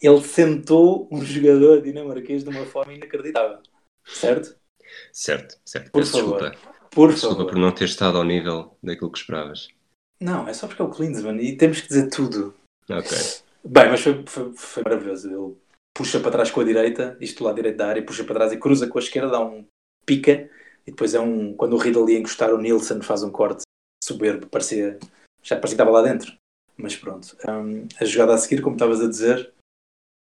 ele 0.00 0.22
sentou 0.22 1.06
um 1.12 1.22
jogador 1.22 1.82
dinamarquês 1.82 2.42
de 2.42 2.50
uma 2.50 2.64
forma 2.64 2.94
inacreditável. 2.94 3.58
Certo? 4.04 4.56
Certo, 5.12 5.58
certo. 5.64 5.90
Por 5.92 6.00
Peço 6.00 6.12
favor. 6.12 6.40
Desculpa. 6.40 6.70
Por 6.90 7.12
desculpa 7.12 7.36
favor. 7.36 7.50
por 7.50 7.58
não 7.58 7.72
ter 7.72 7.84
estado 7.84 8.18
ao 8.18 8.24
nível 8.24 8.76
daquilo 8.82 9.12
que 9.12 9.18
esperavas. 9.18 9.68
Não, 10.18 10.48
é 10.48 10.52
só 10.52 10.66
porque 10.66 10.82
é 10.82 10.84
o 10.84 10.90
Klinsmann 10.90 11.38
e 11.40 11.56
temos 11.56 11.80
que 11.80 11.88
dizer 11.88 12.08
tudo. 12.08 12.54
Ok. 12.90 13.16
Bem, 13.64 13.90
mas 13.90 14.00
foi, 14.00 14.24
foi, 14.26 14.52
foi 14.54 14.82
maravilhoso. 14.82 15.28
Ele 15.28 15.56
puxa 16.00 16.18
para 16.18 16.30
trás 16.30 16.50
com 16.50 16.62
a 16.62 16.64
direita, 16.64 17.14
isto 17.20 17.44
lá 17.44 17.52
direito 17.52 17.76
da 17.76 17.88
área, 17.88 18.02
puxa 18.02 18.24
para 18.24 18.36
trás 18.36 18.52
e 18.52 18.56
cruza 18.56 18.88
com 18.88 18.98
a 18.98 19.02
esquerda, 19.02 19.32
dá 19.32 19.40
um 19.44 19.66
pica, 20.06 20.48
e 20.86 20.90
depois 20.90 21.12
é 21.12 21.20
um. 21.20 21.54
Quando 21.54 21.74
o 21.74 21.78
Riddle 21.78 22.08
ia 22.08 22.18
encostar, 22.18 22.54
o 22.54 22.58
Nielsen 22.58 23.02
faz 23.02 23.22
um 23.22 23.30
corte 23.30 23.64
soberbo, 24.02 24.46
parecia. 24.46 24.98
Já 25.42 25.56
parecia 25.56 25.76
que 25.76 25.82
estava 25.82 25.90
lá 25.90 26.00
dentro. 26.00 26.34
Mas 26.74 26.96
pronto. 26.96 27.36
Um, 27.46 27.86
a 28.00 28.04
jogada 28.06 28.32
a 28.32 28.38
seguir, 28.38 28.62
como 28.62 28.76
estavas 28.76 29.02
a 29.02 29.08
dizer, 29.08 29.52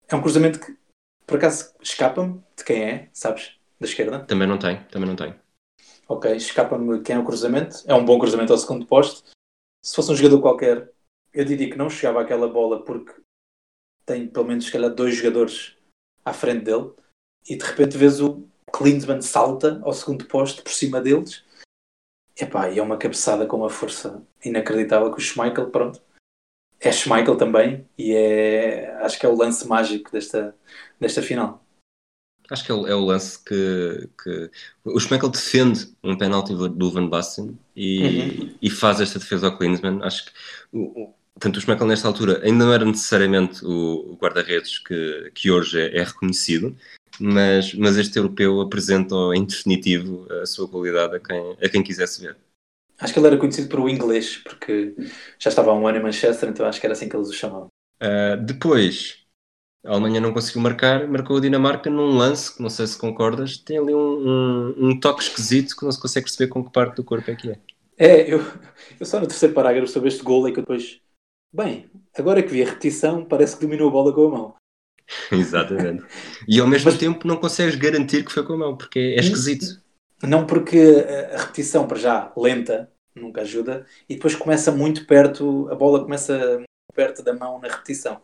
é 0.07 0.16
um 0.16 0.22
cruzamento 0.22 0.59
que 0.59 0.78
por 1.26 1.38
acaso 1.38 1.74
escapa-me 1.82 2.43
de 2.55 2.63
quem 2.63 2.84
é, 2.84 3.09
sabes? 3.11 3.57
Da 3.80 3.88
esquerda. 3.88 4.20
Também 4.20 4.47
não 4.47 4.59
tem, 4.59 4.84
também 4.91 5.09
não 5.09 5.16
tem. 5.16 5.34
Ok, 6.07 6.32
escapa-me 6.36 7.01
quem 7.01 7.16
é 7.16 7.20
o 7.20 7.26
cruzamento. 7.26 7.78
É 7.88 7.95
um 7.95 8.05
bom 8.05 8.20
cruzamento 8.20 8.53
ao 8.53 8.59
segundo 8.59 8.86
posto. 8.86 9.32
Se 9.84 9.95
fosse 9.95 10.11
um 10.11 10.16
jogador 10.16 10.41
qualquer, 10.41 10.91
eu 11.34 11.43
diria 11.43 11.72
que 11.72 11.78
não 11.78 11.89
chegava 11.89 12.22
àquela 12.22 12.47
bola 12.47 12.86
porque 12.86 13.25
tem 14.06 14.28
pelo 14.28 14.45
menos 14.45 14.66
se 14.66 14.72
calhar 14.72 14.93
dois 14.93 15.16
jogadores 15.16 15.76
à 16.24 16.34
frente 16.34 16.66
dele 16.66 16.91
e 17.47 17.56
de 17.56 17.64
repente 17.64 17.97
vês 17.97 18.22
o 18.22 18.47
Klinsmann 18.72 19.22
salta 19.22 19.80
ao 19.84 19.93
segundo 19.93 20.26
posto 20.26 20.64
por 20.64 20.72
cima 20.72 21.01
deles. 21.01 21.43
Epá, 22.38 22.70
e 22.70 22.80
é 22.80 22.84
uma 22.84 22.97
cabeçada 22.97 23.45
com 23.45 23.58
uma 23.58 23.70
força 23.70 24.22
inacreditável 24.43 25.10
que 25.12 25.20
o 25.20 25.22
Schmeichel, 25.22 25.70
pronto, 25.70 26.01
é 26.80 26.91
Schmeichel 26.91 27.38
também 27.38 27.88
e 27.97 28.14
é, 28.14 28.93
acho 28.97 29.18
que 29.18 29.26
é 29.26 29.30
o 29.30 29.36
lance 29.36 29.66
mágico 29.68 30.12
desta, 30.12 30.56
desta 30.99 31.22
final. 31.22 31.64
Acho 32.49 32.64
que 32.64 32.72
é 32.72 32.76
o, 32.76 32.88
é 32.88 32.93
o 32.93 33.06
lance 33.06 33.43
que, 33.43 34.10
que, 34.22 34.51
o 34.84 34.99
Schmeichel 34.99 35.30
defende 35.30 35.95
um 36.03 36.18
penalti 36.18 36.53
do 36.53 36.91
Van 36.91 37.08
Basten 37.08 37.58
e, 37.76 38.01
uhum. 38.01 38.56
e 38.62 38.70
faz 38.70 39.01
esta 39.01 39.18
defesa 39.18 39.47
ao 39.47 39.58
Klinsmann. 39.58 40.03
Acho 40.03 40.26
que 40.26 40.32
o, 40.72 41.14
tanto 41.40 41.58
o 41.58 41.62
Schmeichel 41.62 41.88
nesta 41.88 42.08
altura 42.08 42.42
ainda 42.44 42.66
não 42.66 42.74
era 42.74 42.86
necessariamente 42.86 43.66
o 43.66 44.18
guarda-redes 44.22 44.80
que, 44.80 45.32
que 45.34 45.52
hoje 45.52 45.80
é, 45.80 45.98
é, 45.98 46.04
reconhecido, 46.04 46.76
mas, 47.20 47.74
mas 47.74 47.98
este 47.98 48.18
europeu 48.18 48.62
apresenta 48.62 49.16
em 49.36 49.46
definitivo 49.46 50.28
a 50.42 50.46
sua 50.46 50.68
qualidade 50.68 51.16
a 51.16 51.20
quem, 51.20 51.58
a 51.62 51.70
quem 51.70 51.84
quisesse 51.84 52.22
ver. 52.22 52.38
Acho 52.98 53.14
que 53.14 53.20
ele 53.20 53.28
era 53.28 53.38
conhecido 53.38 53.68
por 53.68 53.82
o 53.82 53.90
inglês, 53.90 54.38
porque 54.38 54.96
já 55.38 55.50
estava 55.50 55.72
há 55.72 55.74
um 55.74 55.86
ano 55.86 55.98
em 55.98 56.04
Manchester, 56.04 56.50
então 56.50 56.66
acho 56.66 56.80
que 56.80 56.88
era 56.88 56.94
assim 56.94 57.10
que 57.10 57.16
eles 57.16 57.30
o 57.30 57.34
chamavam. 57.34 57.68
Uh, 58.02 58.42
depois, 58.42 59.26
a 59.86 59.92
Alemanha 59.92 60.22
não 60.22 60.34
conseguiu 60.34 60.62
marcar, 60.62 61.08
marcou 61.08 61.38
a 61.38 61.42
Dinamarca 61.42 61.90
num 61.90 62.18
lance, 62.18 62.56
que 62.56 62.62
não 62.62 62.70
sei 62.70 62.88
se 62.88 62.98
concordas, 62.98 63.58
tem 63.58 63.78
ali 63.78 63.94
um, 63.94 64.00
um, 64.00 64.90
um, 64.90 65.00
toque 65.00 65.24
esquisito 65.24 65.76
que 65.76 65.84
não 65.84 65.92
se 65.92 66.02
consegue 66.02 66.26
perceber 66.26 66.50
com 66.50 66.64
que 66.64 66.72
parte 66.72 66.96
do 66.96 67.04
corpo 67.04 67.30
é 67.30 67.36
que 67.36 67.52
é. 67.52 67.60
É, 67.98 68.34
eu, 68.34 68.40
eu 69.00 69.06
só 69.06 69.20
no 69.20 69.28
terceiro 69.28 69.54
parágrafo 69.54 69.88
sobre 69.88 70.10
este 70.10 70.24
gol 70.24 70.48
é 70.48 70.52
que 70.52 70.60
eu 70.60 70.64
depois. 70.64 71.00
Bem, 71.56 71.89
agora 72.14 72.43
que 72.43 72.49
vi 72.49 72.62
a 72.62 72.66
repetição, 72.66 73.24
parece 73.24 73.56
que 73.56 73.62
dominou 73.62 73.88
a 73.88 73.91
bola 73.91 74.14
com 74.14 74.28
a 74.28 74.30
mão. 74.30 74.56
Exatamente. 75.32 76.03
E 76.45 76.60
ao 76.60 76.68
mesmo 76.68 76.91
Mas... 76.91 76.99
tempo 76.99 77.26
não 77.26 77.38
consegues 77.38 77.76
garantir 77.76 78.26
que 78.26 78.32
foi 78.34 78.45
com 78.45 78.53
a 78.53 78.58
mão, 78.58 78.78
porque 78.78 78.99
é 78.99 79.22
esquisito. 79.22 79.82
Não 80.22 80.45
porque 80.45 81.06
a 81.34 81.38
repetição, 81.38 81.88
para 81.88 81.97
já, 81.97 82.34
lenta, 82.36 82.91
nunca 83.16 83.39
ajuda, 83.39 83.86
e 84.10 84.16
depois 84.16 84.36
começa 84.36 84.70
muito 84.70 85.08
perto, 85.08 85.70
a 85.72 85.76
bola 85.76 86.03
começa 86.03 86.56
muito 86.56 86.66
perto 86.93 87.24
da 87.24 87.34
mão 87.34 87.58
na 87.62 87.70
repetição. 87.70 88.22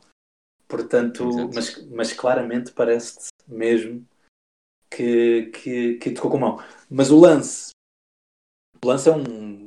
Portanto, 0.67 1.49
mas, 1.53 1.88
mas 1.88 2.11
claramente 2.11 2.73
parece 2.73 3.29
mesmo 3.47 4.05
que, 4.89 5.51
que, 5.53 5.93
que 5.95 6.11
tocou 6.11 6.32
com 6.32 6.38
a 6.38 6.39
mão. 6.41 6.63
Mas 6.89 7.11
o 7.11 7.19
lance, 7.19 7.69
o 8.84 8.88
lance 8.89 9.07
é 9.07 9.13
um, 9.13 9.61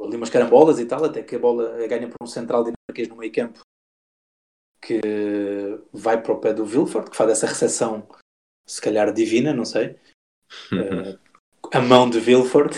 ali 0.00 0.16
umas 0.16 0.30
carambolas 0.30 0.78
e 0.78 0.86
tal, 0.86 1.04
até 1.04 1.22
que 1.22 1.36
a 1.36 1.38
bola 1.38 1.86
ganha 1.86 2.08
por 2.08 2.16
um 2.22 2.26
central 2.26 2.64
dinamarquês 2.64 3.08
no 3.08 3.16
meio 3.16 3.32
campo 3.32 3.60
que 4.80 5.00
vai 5.92 6.20
para 6.22 6.32
o 6.32 6.40
pé 6.40 6.54
do 6.54 6.64
Vilford, 6.64 7.10
que 7.10 7.16
faz 7.16 7.30
essa 7.30 7.46
recepção, 7.46 8.08
se 8.66 8.80
calhar 8.80 9.12
divina, 9.12 9.52
não 9.52 9.64
sei. 9.64 9.96
uh, 10.72 11.18
a 11.72 11.80
mão 11.80 12.08
de 12.08 12.18
Vilford. 12.18 12.76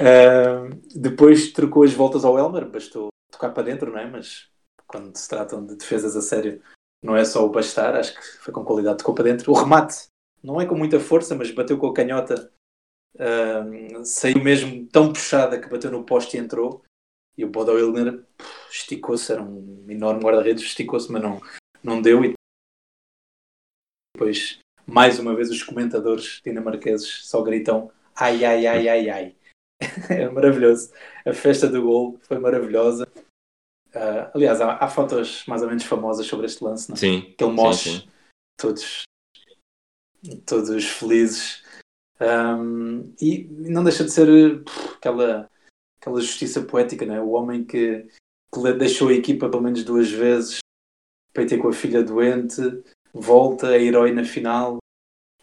uh, 0.00 0.74
depois 0.96 1.52
trocou 1.52 1.82
as 1.82 1.92
voltas 1.92 2.24
ao 2.24 2.38
Elmer, 2.38 2.68
bastou 2.68 3.08
tocar 3.30 3.50
para 3.50 3.64
dentro, 3.64 3.92
não 3.92 3.98
é? 3.98 4.08
Mas 4.08 4.48
quando 4.86 5.14
se 5.16 5.28
tratam 5.28 5.64
de 5.64 5.76
defesas 5.76 6.16
a 6.16 6.22
sério, 6.22 6.62
não 7.02 7.16
é 7.16 7.24
só 7.24 7.44
o 7.44 7.50
bastar, 7.50 7.94
acho 7.94 8.14
que 8.14 8.22
foi 8.38 8.54
com 8.54 8.64
qualidade, 8.64 8.98
tocou 8.98 9.14
para 9.14 9.24
dentro. 9.24 9.50
O 9.52 9.54
remate 9.54 10.06
não 10.42 10.60
é 10.60 10.66
com 10.66 10.74
muita 10.74 10.98
força, 10.98 11.34
mas 11.34 11.50
bateu 11.50 11.76
com 11.78 11.88
a 11.88 11.94
canhota, 11.94 12.52
uh, 13.16 14.04
saiu 14.04 14.42
mesmo 14.42 14.86
tão 14.86 15.12
puxada 15.12 15.60
que 15.60 15.68
bateu 15.68 15.90
no 15.90 16.04
poste 16.04 16.36
e 16.36 16.40
entrou. 16.40 16.82
E 17.36 17.44
o 17.44 17.48
Bodo 17.48 17.72
Wilner 17.72 18.24
esticou-se, 18.70 19.32
era 19.32 19.42
um 19.42 19.86
enorme 19.88 20.22
guarda-redes, 20.22 20.64
esticou-se, 20.64 21.10
mas 21.10 21.22
não, 21.22 21.40
não 21.82 22.02
deu. 22.02 22.24
E 22.24 22.34
depois 24.14 24.58
mais 24.86 25.18
uma 25.18 25.34
vez 25.34 25.50
os 25.50 25.62
comentadores 25.62 26.40
dinamarqueses 26.44 27.26
só 27.26 27.42
gritam 27.42 27.90
ai, 28.14 28.44
ai, 28.44 28.66
ai, 28.66 28.88
ai, 28.88 29.10
ai. 29.10 29.36
é 30.10 30.28
maravilhoso. 30.28 30.92
A 31.26 31.32
festa 31.32 31.68
do 31.68 31.82
gol 31.82 32.18
foi 32.22 32.38
maravilhosa. 32.38 33.06
Uh, 33.94 34.30
aliás, 34.34 34.60
há, 34.60 34.76
há, 34.76 34.88
fotos 34.88 35.44
mais 35.46 35.62
ou 35.62 35.68
menos 35.68 35.84
famosas 35.84 36.26
sobre 36.26 36.46
este 36.46 36.64
lance, 36.64 36.88
não? 36.88 36.94
É? 36.94 36.98
Sim. 36.98 37.34
Que 37.36 37.44
ele 37.44 37.52
mostra 37.52 38.04
todos, 38.58 39.02
todos 40.46 40.84
felizes. 40.84 41.62
Um, 42.20 43.12
e 43.20 43.48
não 43.50 43.82
deixa 43.82 44.04
de 44.04 44.10
ser 44.10 44.62
pff, 44.62 44.94
aquela, 44.96 45.50
aquela 46.00 46.20
justiça 46.20 46.62
poética, 46.62 47.04
não 47.04 47.14
é? 47.14 47.20
O 47.20 47.30
homem 47.30 47.64
que, 47.64 48.06
que 48.52 48.72
deixou 48.74 49.08
a 49.08 49.14
equipa 49.14 49.48
pelo 49.48 49.62
menos 49.62 49.84
duas 49.84 50.10
vezes 50.10 50.58
para 51.32 51.46
ter 51.46 51.58
com 51.58 51.68
a 51.68 51.72
filha 51.72 52.02
doente, 52.02 52.60
volta, 53.12 53.74
é 53.74 53.82
herói 53.82 54.12
na 54.12 54.24
final. 54.24 54.78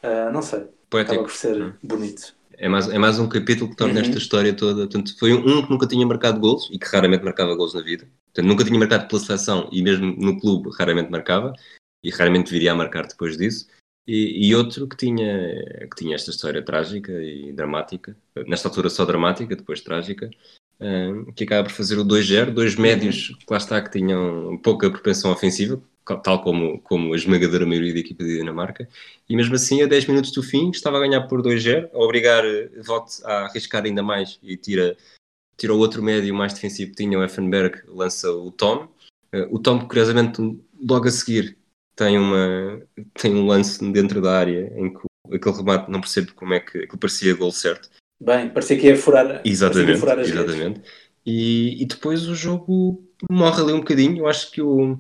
Uh, 0.04 0.32
não 0.32 0.42
sei. 0.42 0.68
Poético. 0.90 1.14
Acaba 1.14 1.28
por 1.28 1.36
ser 1.36 1.62
hum. 1.62 1.74
bonito. 1.84 2.36
É 2.54 2.68
mais, 2.68 2.90
é 2.90 2.98
mais 2.98 3.18
um 3.20 3.30
capítulo 3.30 3.70
que 3.70 3.78
torna 3.78 3.96
uhum. 3.96 4.02
esta 4.02 4.18
história 4.18 4.54
toda. 4.54 4.82
Portanto, 4.82 5.18
foi 5.18 5.34
um, 5.34 5.64
que 5.64 5.70
nunca 5.70 5.88
tinha 5.88 6.06
marcado 6.06 6.40
gols 6.40 6.70
e 6.72 6.78
que 6.78 6.88
raramente 6.88 7.24
marcava 7.24 7.56
gols 7.56 7.74
na 7.74 7.82
vida. 7.82 8.06
Portanto, 8.26 8.46
nunca 8.46 8.66
tinha 8.66 8.78
marcado 8.78 9.08
pela 9.08 9.22
seleção 9.22 9.70
e 9.72 9.82
mesmo 9.82 10.14
no 10.18 10.40
clube 10.40 10.70
raramente 10.78 11.10
marcava 11.10 11.54
e 12.04 12.10
raramente 12.10 12.52
viria 12.52 12.74
a 12.74 12.76
marcar 12.76 13.08
depois 13.08 13.38
disso. 13.38 13.68
E, 14.12 14.48
e, 14.48 14.56
outro 14.56 14.88
que 14.88 14.98
tinha, 14.98 15.28
que 15.88 15.96
tinha 15.96 16.16
esta 16.16 16.32
história 16.32 16.64
trágica 16.64 17.12
e 17.12 17.54
dramática, 17.54 18.18
nesta 18.48 18.68
altura 18.68 18.90
só 18.90 19.06
dramática, 19.06 19.56
depois 19.56 19.82
trágica, 19.82 20.32
um, 20.80 21.26
que 21.32 21.44
acaba 21.44 21.70
por 21.70 21.74
fazer 21.76 22.00
o 22.00 22.04
2-0, 22.04 22.50
dois 22.50 22.76
médios, 22.76 23.28
que 23.28 23.46
lá 23.48 23.58
está, 23.58 23.80
que 23.80 23.92
tinham 23.92 24.58
pouca 24.64 24.90
propensão 24.90 25.32
ofensiva, 25.32 25.80
tal 26.24 26.42
como, 26.42 26.80
como 26.82 27.14
a 27.14 27.16
esmagadora 27.16 27.68
maioria 27.68 27.94
da 27.94 28.00
equipa 28.00 28.24
de 28.24 28.38
Dinamarca, 28.38 28.90
e 29.30 29.36
mesmo 29.36 29.54
assim, 29.54 29.84
a 29.84 29.86
10 29.86 30.08
minutos 30.08 30.32
do 30.32 30.42
fim, 30.42 30.72
estava 30.72 30.98
a 30.98 31.02
ganhar 31.02 31.28
por 31.28 31.44
2-0, 31.44 31.92
a 31.94 32.00
obrigar 32.00 32.44
eh, 32.44 32.68
Vogt 32.84 33.24
a 33.24 33.46
arriscar 33.46 33.86
ainda 33.86 34.02
mais 34.02 34.40
e 34.42 34.58
tira, 34.58 34.98
tira 35.56 35.72
o 35.72 35.78
outro 35.78 36.02
médio 36.02 36.34
mais 36.34 36.52
defensivo 36.52 36.90
que 36.90 36.98
tinha, 36.98 37.20
o 37.20 37.24
Effenberg, 37.24 37.84
lança 37.88 38.32
o 38.32 38.52
Tom. 38.52 38.88
Uh, 39.32 39.56
o 39.56 39.60
Tom, 39.60 39.88
curiosamente, 39.88 40.42
logo 40.82 41.08
a 41.08 41.12
seguir, 41.12 41.59
tem, 42.00 42.18
uma, 42.18 42.82
tem 43.14 43.36
um 43.36 43.46
lance 43.46 43.84
dentro 43.92 44.22
da 44.22 44.40
área 44.40 44.72
em 44.78 44.94
que 44.94 45.36
aquele 45.36 45.58
remate 45.58 45.92
não 45.92 46.00
percebo 46.00 46.34
como 46.34 46.54
é 46.54 46.62
que, 46.62 46.88
que 46.88 46.98
parecia 46.98 47.36
gol 47.36 47.52
certo. 47.52 47.90
Bem, 48.22 48.50
parecia 48.50 48.80
que 48.80 48.88
ia 48.88 48.96
furar, 48.96 49.42
exatamente, 49.44 49.92
ia 49.92 49.98
furar 49.98 50.18
as 50.18 50.30
exatamente. 50.30 50.82
E, 51.26 51.82
e, 51.84 51.86
depois 51.86 52.26
o 52.28 52.34
jogo 52.34 53.06
morre 53.30 53.62
ali 53.62 53.74
um 53.74 53.80
bocadinho. 53.80 54.20
Eu 54.20 54.28
acho 54.28 54.50
que 54.50 54.62
o, 54.62 54.98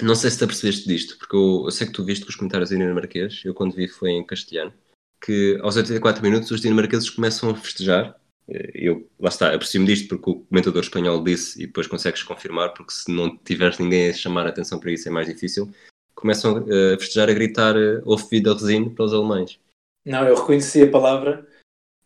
não 0.00 0.14
sei 0.14 0.30
se 0.30 0.38
te 0.38 0.44
apercebeste 0.44 0.86
disto, 0.86 1.18
porque 1.18 1.34
eu, 1.34 1.62
eu 1.64 1.70
sei 1.72 1.88
que 1.88 1.92
tu 1.92 2.04
viste 2.04 2.24
com 2.24 2.30
os 2.30 2.36
comentários 2.36 2.70
dinamarquês, 2.70 3.42
eu 3.44 3.52
quando 3.52 3.74
vi 3.74 3.88
foi 3.88 4.10
em 4.10 4.24
castelhano, 4.24 4.72
que 5.20 5.58
aos 5.62 5.76
84 5.76 6.22
minutos 6.22 6.52
os 6.52 6.60
dinamarqueses 6.60 7.10
começam 7.10 7.50
a 7.50 7.56
festejar. 7.56 8.16
Eh, 8.48 8.70
eu, 8.72 9.10
lá 9.18 9.30
está, 9.30 9.52
aprecio-me 9.52 9.86
disto 9.86 10.08
porque 10.08 10.30
o 10.30 10.40
comentador 10.44 10.80
espanhol 10.80 11.22
disse 11.24 11.60
e 11.60 11.66
depois 11.66 11.88
consegues 11.88 12.22
confirmar, 12.22 12.72
porque 12.72 12.92
se 12.92 13.10
não 13.10 13.36
tiveres 13.36 13.78
ninguém 13.78 14.10
a 14.10 14.14
chamar 14.14 14.46
a 14.46 14.50
atenção 14.50 14.78
para 14.78 14.92
isso 14.92 15.08
é 15.08 15.10
mais 15.10 15.26
difícil. 15.26 15.72
Começam 16.16 16.64
eh, 16.68 16.94
a 16.94 16.98
festejar, 16.98 17.28
a 17.28 17.34
gritar 17.34 17.76
eh, 17.76 18.00
vida 18.30 18.52
resine 18.52 18.90
para 18.90 19.04
os 19.04 19.12
alemães. 19.12 19.60
Não, 20.04 20.26
eu 20.26 20.34
reconheci 20.34 20.82
a 20.82 20.90
palavra 20.90 21.46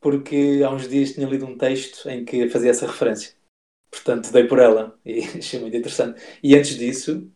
porque 0.00 0.62
há 0.64 0.70
uns 0.70 0.88
dias 0.88 1.12
tinha 1.12 1.28
lido 1.28 1.46
um 1.46 1.56
texto 1.56 2.08
em 2.08 2.24
que 2.24 2.48
fazia 2.48 2.70
essa 2.70 2.86
referência. 2.86 3.34
Portanto, 3.90 4.32
dei 4.32 4.44
por 4.44 4.58
ela 4.58 4.98
e 5.04 5.20
achei 5.38 5.60
muito 5.60 5.76
interessante. 5.76 6.20
E 6.42 6.56
antes 6.56 6.76
disso, 6.76 7.30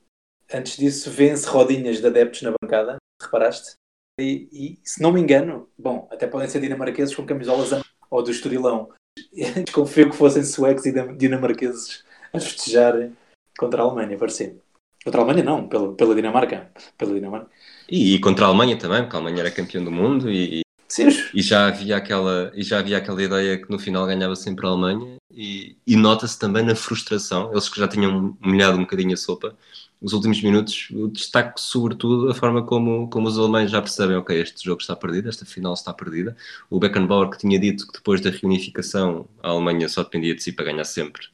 antes 0.52 0.76
disso, 0.76 1.10
vê-se 1.10 1.46
rodinhas 1.46 2.00
de 2.00 2.06
adeptos 2.06 2.42
na 2.42 2.54
bancada, 2.60 2.96
reparaste? 3.22 3.76
E, 4.18 4.48
e, 4.52 4.78
se 4.84 5.02
não 5.02 5.12
me 5.12 5.20
engano, 5.20 5.68
bom, 5.76 6.08
até 6.10 6.26
podem 6.26 6.48
ser 6.48 6.60
dinamarqueses 6.60 7.14
com 7.14 7.26
camisolas 7.26 7.70
ou 8.10 8.22
do 8.22 8.30
Estorilão. 8.30 8.90
Desconfio 9.64 10.10
que 10.10 10.16
fossem 10.16 10.44
suecos 10.44 10.86
e 10.86 11.16
dinamarqueses 11.16 12.04
a 12.32 12.40
festejar 12.40 13.10
contra 13.58 13.82
a 13.82 13.84
Alemanha, 13.84 14.18
parecia. 14.18 14.56
Contra 15.04 15.20
a 15.20 15.24
Alemanha 15.24 15.44
não, 15.44 15.68
pela, 15.68 15.92
pela 15.92 16.14
Dinamarca. 16.14 16.70
Pela 16.96 17.12
Dinamarca. 17.12 17.50
E, 17.88 18.14
e, 18.14 18.18
contra 18.18 18.46
a 18.46 18.48
Alemanha 18.48 18.78
também, 18.78 19.02
porque 19.02 19.14
a 19.14 19.18
Alemanha 19.18 19.40
era 19.40 19.50
campeã 19.50 19.84
do 19.84 19.92
mundo 19.92 20.30
e, 20.30 20.62
Sim. 20.88 21.08
e, 21.34 21.42
já, 21.42 21.66
havia 21.66 21.98
aquela, 21.98 22.50
e 22.54 22.62
já 22.62 22.78
havia 22.78 22.96
aquela 22.96 23.22
ideia 23.22 23.60
que 23.60 23.70
no 23.70 23.78
final 23.78 24.06
ganhava 24.06 24.34
sempre 24.34 24.66
a 24.66 24.70
Alemanha 24.70 25.18
e, 25.30 25.76
e 25.86 25.94
nota-se 25.94 26.38
também 26.38 26.64
na 26.64 26.74
frustração, 26.74 27.50
eles 27.52 27.68
que 27.68 27.78
já 27.78 27.86
tinham 27.86 28.36
molhado 28.40 28.78
um 28.78 28.82
bocadinho 28.82 29.12
a 29.12 29.16
sopa, 29.16 29.54
os 30.00 30.12
últimos 30.12 30.42
minutos, 30.42 30.88
o 30.92 31.08
destaque 31.08 31.60
sobretudo 31.60 32.30
a 32.30 32.34
forma 32.34 32.64
como, 32.64 33.08
como 33.10 33.26
os 33.28 33.38
alemães 33.38 33.70
já 33.70 33.82
percebem, 33.82 34.16
ok, 34.16 34.40
este 34.40 34.64
jogo 34.64 34.80
está 34.80 34.96
perdido, 34.96 35.28
esta 35.28 35.44
final 35.44 35.74
está 35.74 35.92
perdida. 35.92 36.36
O 36.70 36.78
Beckenbauer 36.78 37.30
que 37.30 37.38
tinha 37.38 37.58
dito 37.58 37.86
que 37.86 37.94
depois 37.94 38.20
da 38.20 38.30
reunificação 38.30 39.26
a 39.42 39.48
Alemanha 39.48 39.88
só 39.88 40.02
dependia 40.02 40.34
de 40.34 40.42
si 40.42 40.52
para 40.52 40.66
ganhar 40.66 40.84
sempre 40.84 41.26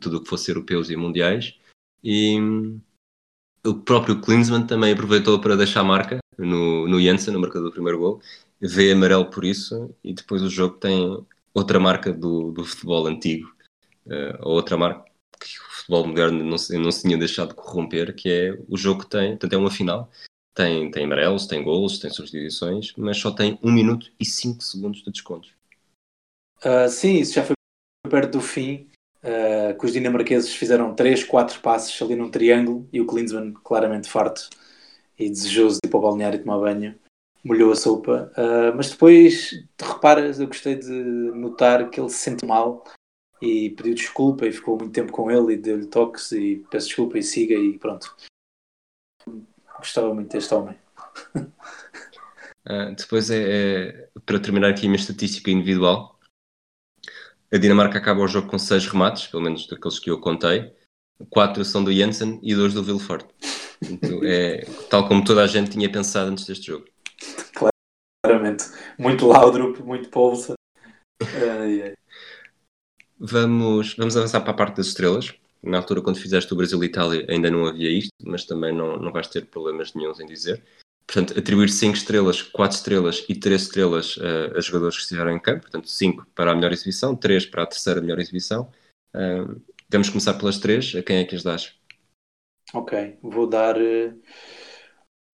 tudo 0.00 0.18
o 0.18 0.20
que 0.20 0.28
fosse 0.28 0.50
europeus 0.50 0.90
e 0.90 0.96
mundiais. 0.96 1.54
E 2.02 2.36
o 3.66 3.74
próprio 3.74 4.20
Klinsmann 4.20 4.66
também 4.66 4.92
aproveitou 4.92 5.40
para 5.40 5.56
deixar 5.56 5.82
marca 5.82 6.18
no, 6.38 6.86
no 6.88 7.00
Jensen, 7.00 7.34
no 7.34 7.40
marcador 7.40 7.68
do 7.68 7.72
primeiro 7.72 7.98
gol. 7.98 8.20
Vê 8.60 8.92
amarelo 8.92 9.30
por 9.30 9.44
isso 9.44 9.94
e 10.02 10.14
depois 10.14 10.42
o 10.42 10.48
jogo 10.48 10.76
tem 10.76 11.24
outra 11.52 11.78
marca 11.80 12.12
do, 12.12 12.52
do 12.52 12.64
futebol 12.64 13.06
antigo, 13.06 13.48
uh, 14.06 14.48
outra 14.48 14.76
marca 14.76 15.04
que 15.38 15.58
o 15.58 15.72
futebol 15.74 16.06
moderno 16.06 16.44
não 16.44 16.56
se, 16.56 16.78
não 16.78 16.90
se 16.90 17.02
tinha 17.02 17.18
deixado 17.18 17.50
de 17.50 17.54
corromper, 17.54 18.14
que 18.14 18.28
é 18.30 18.58
o 18.68 18.76
jogo 18.76 19.02
que 19.02 19.10
tem, 19.10 19.30
portanto 19.30 19.52
é 19.52 19.56
uma 19.56 19.70
final, 19.70 20.10
tem, 20.54 20.90
tem 20.90 21.04
amarelos, 21.04 21.46
tem 21.46 21.62
golos, 21.62 21.98
tem 21.98 22.10
substituições, 22.10 22.94
mas 22.96 23.18
só 23.18 23.30
tem 23.30 23.58
1 23.62 23.70
minuto 23.70 24.10
e 24.18 24.24
5 24.24 24.62
segundos 24.62 25.02
de 25.02 25.10
descontos. 25.10 25.54
Uh, 26.64 26.88
sim, 26.88 27.16
isso 27.16 27.34
já 27.34 27.44
foi 27.44 27.54
perto 28.08 28.32
do 28.32 28.40
fim, 28.40 28.88
uh, 29.26 29.78
que 29.78 29.84
os 29.84 29.92
dinamarqueses 29.92 30.54
fizeram 30.54 30.94
3, 30.94 31.24
4 31.24 31.60
passos 31.60 32.00
ali 32.00 32.14
num 32.14 32.30
triângulo 32.30 32.88
e 32.92 33.00
o 33.00 33.06
Klinsmann 33.06 33.52
claramente 33.64 34.08
farto 34.08 34.48
e 35.18 35.28
desejoso 35.28 35.80
de 35.82 35.88
ir 35.88 35.90
para 35.90 35.98
o 35.98 36.02
balneário 36.02 36.38
tomar 36.38 36.58
banho, 36.58 36.94
molhou 37.44 37.72
a 37.72 37.76
sopa, 37.76 38.32
uh, 38.36 38.76
mas 38.76 38.90
depois, 38.90 39.52
reparas, 39.80 40.40
eu 40.40 40.46
gostei 40.46 40.74
de 40.74 40.90
notar 40.90 41.88
que 41.90 42.00
ele 42.00 42.10
se 42.10 42.18
sente 42.18 42.44
mal 42.44 42.84
e 43.40 43.70
pediu 43.70 43.94
desculpa 43.94 44.46
e 44.46 44.52
ficou 44.52 44.76
muito 44.76 44.92
tempo 44.92 45.12
com 45.12 45.30
ele 45.30 45.54
e 45.54 45.56
deu-lhe 45.56 45.86
toques 45.86 46.32
e 46.32 46.64
peço 46.70 46.88
desculpa 46.88 47.18
e 47.18 47.22
siga 47.22 47.54
e 47.54 47.78
pronto. 47.78 48.14
Gostava 49.78 50.12
muito 50.14 50.32
deste 50.32 50.54
homem. 50.54 50.76
Uh, 52.64 52.94
depois 52.96 53.30
é, 53.30 53.42
é, 53.44 54.08
para 54.24 54.40
terminar 54.40 54.70
aqui 54.70 54.86
a 54.86 54.88
minha 54.88 55.00
estatística 55.00 55.50
individual. 55.50 56.15
A 57.56 57.58
Dinamarca 57.58 57.96
acaba 57.96 58.20
o 58.20 58.28
jogo 58.28 58.48
com 58.48 58.58
seis 58.58 58.86
remates, 58.86 59.28
pelo 59.28 59.42
menos 59.42 59.66
daqueles 59.66 59.98
que 59.98 60.10
eu 60.10 60.20
contei. 60.20 60.70
Quatro 61.30 61.64
são 61.64 61.82
do 61.82 61.90
Jensen 61.90 62.38
e 62.42 62.54
dois 62.54 62.74
do 62.74 62.82
Vilfort. 62.82 63.24
Então, 63.80 64.20
é 64.28 64.66
tal 64.90 65.08
como 65.08 65.24
toda 65.24 65.42
a 65.42 65.46
gente 65.46 65.70
tinha 65.70 65.90
pensado 65.90 66.30
antes 66.30 66.44
deste 66.44 66.66
jogo. 66.66 66.84
Claramente. 68.22 68.64
Muito 68.98 69.26
Laudrup, 69.26 69.80
muito 69.80 70.10
Poulsen. 70.10 70.54
Uh, 71.22 71.96
Vamos, 73.18 73.94
vamos 73.94 74.14
avançar 74.18 74.42
para 74.42 74.50
a 74.50 74.54
parte 74.54 74.76
das 74.76 74.88
estrelas. 74.88 75.34
Na 75.62 75.78
altura, 75.78 76.02
quando 76.02 76.20
fizeste 76.20 76.52
o 76.52 76.56
Brasil-Itália, 76.56 77.24
ainda 77.30 77.50
não 77.50 77.66
havia 77.66 77.90
isto, 77.90 78.12
mas 78.22 78.44
também 78.44 78.74
não, 78.74 78.98
não 78.98 79.10
vais 79.10 79.28
ter 79.28 79.46
problemas 79.46 79.94
nenhums 79.94 80.20
em 80.20 80.26
dizer. 80.26 80.62
Portanto, 81.06 81.38
atribuir 81.38 81.68
5 81.68 81.96
estrelas, 81.96 82.42
4 82.42 82.76
estrelas 82.76 83.24
e 83.28 83.34
3 83.38 83.62
estrelas 83.62 84.16
uh, 84.16 84.56
a 84.56 84.60
jogadores 84.60 84.96
que 84.96 85.02
estiveram 85.02 85.30
em 85.30 85.40
campo. 85.40 85.62
Portanto, 85.62 85.88
5 85.88 86.26
para 86.34 86.50
a 86.50 86.54
melhor 86.54 86.72
exibição, 86.72 87.14
3 87.14 87.46
para 87.46 87.62
a 87.62 87.66
terceira 87.66 88.00
melhor 88.00 88.18
exibição. 88.18 88.72
Uh, 89.14 89.62
vamos 89.88 90.08
começar 90.08 90.34
pelas 90.34 90.58
3. 90.58 90.96
A 90.96 91.02
quem 91.02 91.18
é 91.18 91.24
que 91.24 91.36
as 91.36 91.44
dás? 91.44 91.78
Ok, 92.74 93.18
vou 93.22 93.48
dar. 93.48 93.76
Uh, 93.76 94.20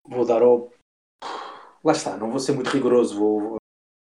vou 0.08 0.24
dar 0.24 0.40
ao. 0.40 0.72
Lá 1.84 1.92
está, 1.92 2.16
não 2.16 2.30
vou 2.30 2.40
ser 2.40 2.52
muito 2.52 2.70
rigoroso, 2.70 3.18
vou. 3.18 3.40
vou 3.40 3.58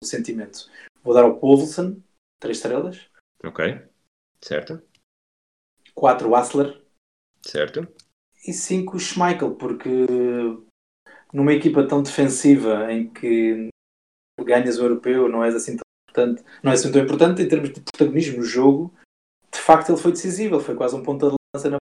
sentimento. 0.04 0.70
Vou 1.02 1.14
dar 1.14 1.24
ao 1.24 1.38
Poulsen, 1.38 2.02
3 2.40 2.56
estrelas. 2.58 3.08
Ok, 3.42 3.82
certo. 4.42 4.82
4 5.94 6.28
Wassler. 6.28 6.82
Certo. 7.40 7.86
E 8.46 8.52
5 8.52 8.98
Schmeichel, 8.98 9.54
porque 9.54 9.88
numa 11.34 11.52
equipa 11.52 11.86
tão 11.86 12.00
defensiva 12.00 12.92
em 12.92 13.08
que 13.08 13.68
ganhas 14.40 14.78
o 14.78 14.84
europeu, 14.84 15.28
não 15.28 15.44
és 15.44 15.54
assim 15.54 15.76
tão 15.76 15.82
importante, 16.08 16.44
não 16.62 16.70
é 16.70 16.74
assim 16.74 16.92
tão 16.92 17.02
importante 17.02 17.42
em 17.42 17.48
termos 17.48 17.70
de 17.72 17.80
protagonismo 17.80 18.38
no 18.38 18.44
jogo, 18.44 18.94
de 19.52 19.58
facto 19.58 19.90
ele 19.90 20.00
foi 20.00 20.12
decisivo, 20.12 20.54
ele 20.54 20.64
foi 20.64 20.76
quase 20.76 20.94
um 20.94 21.02
ponta 21.02 21.28
de 21.28 21.36
lança 21.54 21.70
na 21.70 21.78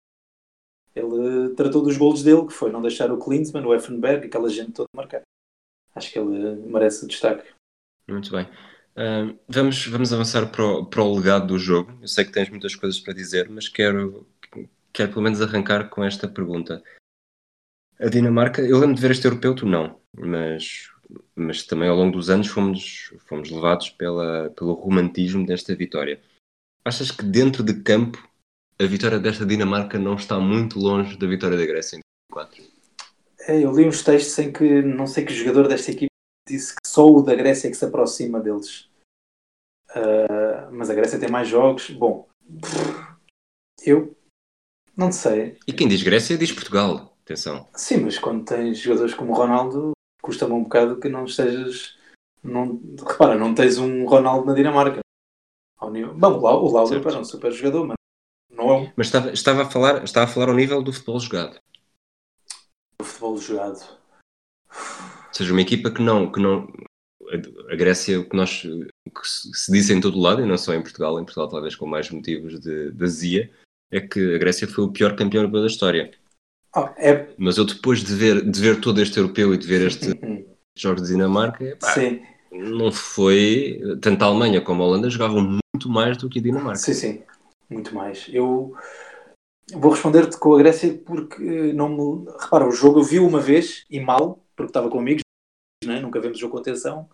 ele 0.95 1.55
tratou 1.55 1.81
dos 1.81 1.97
golos 1.97 2.23
dele, 2.23 2.45
que 2.45 2.53
foi 2.53 2.71
não 2.71 2.81
deixar 2.81 3.11
o 3.11 3.17
Klinsmann, 3.17 3.65
o 3.65 3.73
Effenberg, 3.73 4.27
aquela 4.27 4.49
gente 4.49 4.73
toda 4.73 4.87
marcar. 4.95 5.21
Acho 5.95 6.11
que 6.11 6.19
ele 6.19 6.55
merece 6.67 7.03
o 7.03 7.07
destaque. 7.07 7.51
Muito 8.07 8.31
bem. 8.31 8.45
Uh, 8.95 9.37
vamos, 9.47 9.87
vamos 9.87 10.13
avançar 10.13 10.51
para 10.51 10.63
o, 10.63 10.85
para 10.85 11.01
o 11.01 11.15
legado 11.15 11.47
do 11.47 11.57
jogo. 11.57 11.97
Eu 11.99 12.07
sei 12.07 12.25
que 12.25 12.31
tens 12.31 12.49
muitas 12.49 12.75
coisas 12.75 12.99
para 12.99 13.13
dizer, 13.13 13.49
mas 13.49 13.67
quero, 13.67 14.27
quero 14.91 15.09
pelo 15.09 15.23
menos 15.23 15.41
arrancar 15.41 15.89
com 15.89 16.03
esta 16.03 16.27
pergunta. 16.27 16.83
A 17.99 18.09
Dinamarca, 18.09 18.61
eu 18.61 18.79
lembro 18.79 18.95
de 18.95 19.01
ver 19.01 19.11
este 19.11 19.25
europeu, 19.25 19.55
tu 19.55 19.65
não, 19.65 19.99
mas, 20.17 20.89
mas 21.35 21.63
também 21.63 21.87
ao 21.87 21.95
longo 21.95 22.17
dos 22.17 22.29
anos 22.29 22.47
fomos, 22.47 23.13
fomos 23.27 23.49
levados 23.49 23.89
pela, 23.91 24.49
pelo 24.51 24.73
romantismo 24.73 25.45
desta 25.45 25.75
vitória. 25.75 26.21
Achas 26.83 27.11
que 27.11 27.23
dentro 27.23 27.63
de 27.63 27.81
campo 27.81 28.17
a 28.79 28.85
vitória 28.85 29.19
desta 29.19 29.45
Dinamarca 29.45 29.97
não 29.97 30.15
está 30.15 30.39
muito 30.39 30.79
longe 30.79 31.17
da 31.17 31.27
vitória 31.27 31.57
da 31.57 31.65
Grécia 31.65 31.97
em 31.97 32.01
2004? 32.33 32.73
É, 33.47 33.63
eu 33.63 33.71
li 33.71 33.87
uns 33.87 34.03
textos 34.03 34.37
em 34.39 34.51
que 34.51 34.81
não 34.81 35.05
sei 35.05 35.25
que 35.25 35.33
jogador 35.33 35.67
desta 35.67 35.91
equipe 35.91 36.11
disse 36.47 36.73
que 36.73 36.87
só 36.87 37.07
o 37.07 37.21
da 37.21 37.35
Grécia 37.35 37.67
é 37.67 37.71
que 37.71 37.77
se 37.77 37.85
aproxima 37.85 38.39
deles. 38.39 38.89
Uh, 39.91 40.71
mas 40.71 40.89
a 40.89 40.95
Grécia 40.95 41.19
tem 41.19 41.29
mais 41.29 41.47
jogos. 41.47 41.89
Bom, 41.91 42.27
eu 43.85 44.15
não 44.95 45.11
sei. 45.11 45.57
E 45.67 45.73
quem 45.73 45.87
diz 45.87 46.01
Grécia 46.01 46.37
diz 46.37 46.51
Portugal. 46.51 47.12
Atenção. 47.23 47.67
Sim, 47.73 48.01
mas 48.01 48.19
quando 48.19 48.45
tens 48.45 48.77
jogadores 48.77 49.13
como 49.13 49.31
o 49.31 49.35
Ronaldo, 49.35 49.93
custa-me 50.21 50.53
um 50.53 50.63
bocado 50.63 50.99
que 50.99 51.07
não 51.07 51.25
estejas. 51.25 51.97
Não, 52.43 52.81
repara, 52.99 53.37
não 53.37 53.55
tens 53.55 53.77
um 53.77 54.05
Ronaldo 54.05 54.45
na 54.45 54.53
Dinamarca. 54.53 54.99
Ao 55.77 55.89
nível... 55.89 56.13
Bom, 56.13 56.39
o 56.39 56.71
Laudrup 56.71 57.05
era 57.07 57.19
um 57.19 57.23
super 57.23 57.51
jogador, 57.51 57.87
mas 57.87 57.95
não 58.49 58.69
é 58.69 58.73
um... 58.73 58.91
Mas 58.95 59.07
estava, 59.07 59.31
estava, 59.31 59.61
a 59.63 59.69
falar, 59.69 60.03
estava 60.03 60.29
a 60.29 60.33
falar 60.33 60.49
ao 60.49 60.55
nível 60.55 60.83
do 60.83 60.91
futebol 60.91 61.19
jogado. 61.19 61.57
Do 62.99 63.05
futebol 63.05 63.37
jogado. 63.37 63.97
Ou 64.69 65.33
seja, 65.33 65.51
uma 65.51 65.61
equipa 65.61 65.89
que 65.89 66.01
não, 66.01 66.31
que 66.31 66.39
não 66.39 66.67
a 67.69 67.75
Grécia, 67.75 68.19
o 68.19 68.27
que 68.27 68.35
nós 68.35 68.61
que 68.61 69.27
se 69.27 69.71
diz 69.71 69.89
em 69.89 70.01
todo 70.01 70.19
lado, 70.19 70.41
e 70.41 70.45
não 70.45 70.57
só 70.57 70.73
em 70.73 70.81
Portugal, 70.81 71.19
em 71.19 71.23
Portugal 71.23 71.47
talvez 71.47 71.75
com 71.75 71.85
mais 71.85 72.09
motivos 72.09 72.59
de, 72.59 72.91
de 72.91 73.03
azia, 73.03 73.51
é 73.91 74.01
que 74.01 74.35
a 74.35 74.37
Grécia 74.37 74.67
foi 74.67 74.83
o 74.83 74.91
pior 74.91 75.15
campeão 75.15 75.41
europeu 75.41 75.61
da 75.61 75.67
história. 75.67 76.11
Oh, 76.75 76.89
é... 76.97 77.29
Mas 77.37 77.57
eu 77.57 77.65
depois 77.65 78.03
de 78.03 78.15
ver, 78.15 78.49
de 78.49 78.61
ver 78.61 78.81
todo 78.81 79.01
este 79.01 79.17
europeu 79.17 79.53
e 79.53 79.57
de 79.57 79.67
ver 79.67 79.85
este 79.87 80.11
jogos 80.75 81.03
de 81.03 81.09
Dinamarca, 81.09 81.77
pá, 81.79 81.95
não 82.51 82.91
foi. 82.91 83.79
Tanto 84.01 84.23
a 84.23 84.27
Alemanha 84.27 84.61
como 84.61 84.83
a 84.83 84.85
Holanda 84.85 85.09
jogavam 85.09 85.41
muito 85.41 85.89
mais 85.89 86.17
do 86.17 86.29
que 86.29 86.39
a 86.39 86.41
Dinamarca. 86.41 86.79
Sim, 86.79 86.93
sim, 86.93 87.23
muito 87.69 87.93
mais. 87.93 88.27
Eu 88.31 88.75
vou 89.73 89.91
responder-te 89.91 90.37
com 90.37 90.53
a 90.53 90.57
Grécia 90.57 90.93
porque 91.05 91.73
não 91.73 91.89
me. 91.89 92.31
Repara, 92.39 92.67
o 92.67 92.71
jogo 92.71 92.99
eu 92.99 93.03
vi 93.03 93.19
uma 93.19 93.39
vez 93.39 93.85
e 93.89 93.99
mal, 93.99 94.43
porque 94.55 94.69
estava 94.69 94.89
com 94.89 94.99
amigos, 94.99 95.21
né? 95.85 95.99
nunca 95.99 96.19
vemos 96.19 96.37
o 96.37 96.41
jogo 96.41 96.53
com 96.53 96.59
atenção, 96.59 97.07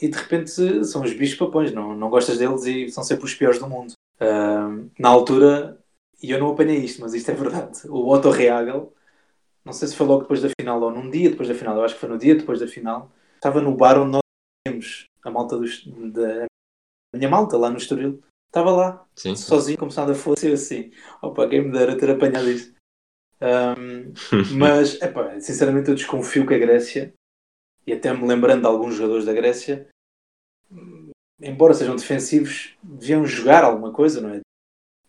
e 0.00 0.08
de 0.08 0.16
repente 0.16 0.50
são 0.84 1.02
os 1.02 1.12
bichos 1.12 1.38
papões, 1.38 1.72
não, 1.72 1.94
não 1.94 2.10
gostas 2.10 2.38
deles 2.38 2.64
e 2.64 2.90
são 2.90 3.02
sempre 3.02 3.24
os 3.24 3.34
piores 3.34 3.58
do 3.58 3.68
mundo. 3.68 3.92
Uh, 4.20 4.90
na 4.98 5.08
altura, 5.08 5.78
e 6.26 6.30
eu 6.30 6.40
não 6.40 6.50
apanhei 6.50 6.78
isto, 6.78 7.00
mas 7.00 7.14
isto 7.14 7.30
é 7.30 7.34
verdade, 7.34 7.88
o 7.88 8.08
Otto 8.08 8.30
Reagel, 8.30 8.92
não 9.64 9.72
sei 9.72 9.88
se 9.88 9.96
foi 9.96 10.06
logo 10.06 10.22
depois 10.22 10.42
da 10.42 10.48
final 10.60 10.82
ou 10.82 10.90
num 10.90 11.08
dia 11.08 11.30
depois 11.30 11.48
da 11.48 11.54
final, 11.54 11.76
eu 11.76 11.84
acho 11.84 11.94
que 11.94 12.00
foi 12.00 12.08
no 12.08 12.18
dia 12.18 12.34
depois 12.34 12.60
da 12.60 12.66
final, 12.66 13.12
estava 13.36 13.60
no 13.60 13.76
bar 13.76 13.98
onde 14.00 14.12
nós 14.12 14.22
tínhamos 14.66 15.06
a 15.22 15.30
malta 15.30 15.56
dos, 15.56 15.86
da 16.12 16.46
a 17.14 17.16
minha 17.16 17.30
malta 17.30 17.56
lá 17.56 17.70
no 17.70 17.76
Estoril, 17.76 18.20
estava 18.48 18.70
lá, 18.70 19.06
sim, 19.14 19.36
sozinho, 19.36 19.78
como 19.78 19.90
se 19.90 19.96
nada 19.96 20.14
fosse, 20.14 20.52
assim, 20.52 20.90
opa, 21.22 21.48
quem 21.48 21.62
me 21.62 21.72
dera 21.72 21.96
ter 21.96 22.10
apanhado 22.10 22.50
isto. 22.50 22.74
Um, 23.40 24.12
mas, 24.58 25.00
epá, 25.00 25.38
sinceramente, 25.40 25.88
eu 25.88 25.94
desconfio 25.94 26.46
que 26.46 26.54
a 26.54 26.58
Grécia, 26.58 27.14
e 27.86 27.92
até 27.92 28.12
me 28.12 28.26
lembrando 28.26 28.62
de 28.62 28.66
alguns 28.66 28.96
jogadores 28.96 29.24
da 29.24 29.32
Grécia, 29.32 29.88
embora 31.40 31.74
sejam 31.74 31.96
defensivos, 31.96 32.76
deviam 32.82 33.24
jogar 33.24 33.62
alguma 33.62 33.92
coisa, 33.92 34.20
não 34.20 34.30
é? 34.30 34.40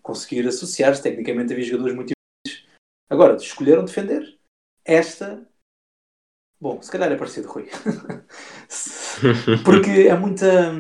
Conseguir 0.08 0.47
associar-se. 0.47 1.03
Tecnicamente, 1.03 1.53
havia 1.53 1.66
jogadores 1.66 1.95
muito 1.95 2.14
difíceis. 2.14 2.68
Agora, 3.10 3.36
escolheram 3.36 3.86
defender. 3.86 4.39
Esta. 4.86 5.45
Bom, 6.60 6.82
se 6.82 6.89
calhar 6.89 7.12
é 7.12 7.18
parecido, 7.18 7.49
Rui. 7.49 7.70
Porque 9.64 10.08
é 10.08 10.16
muita. 10.18 10.72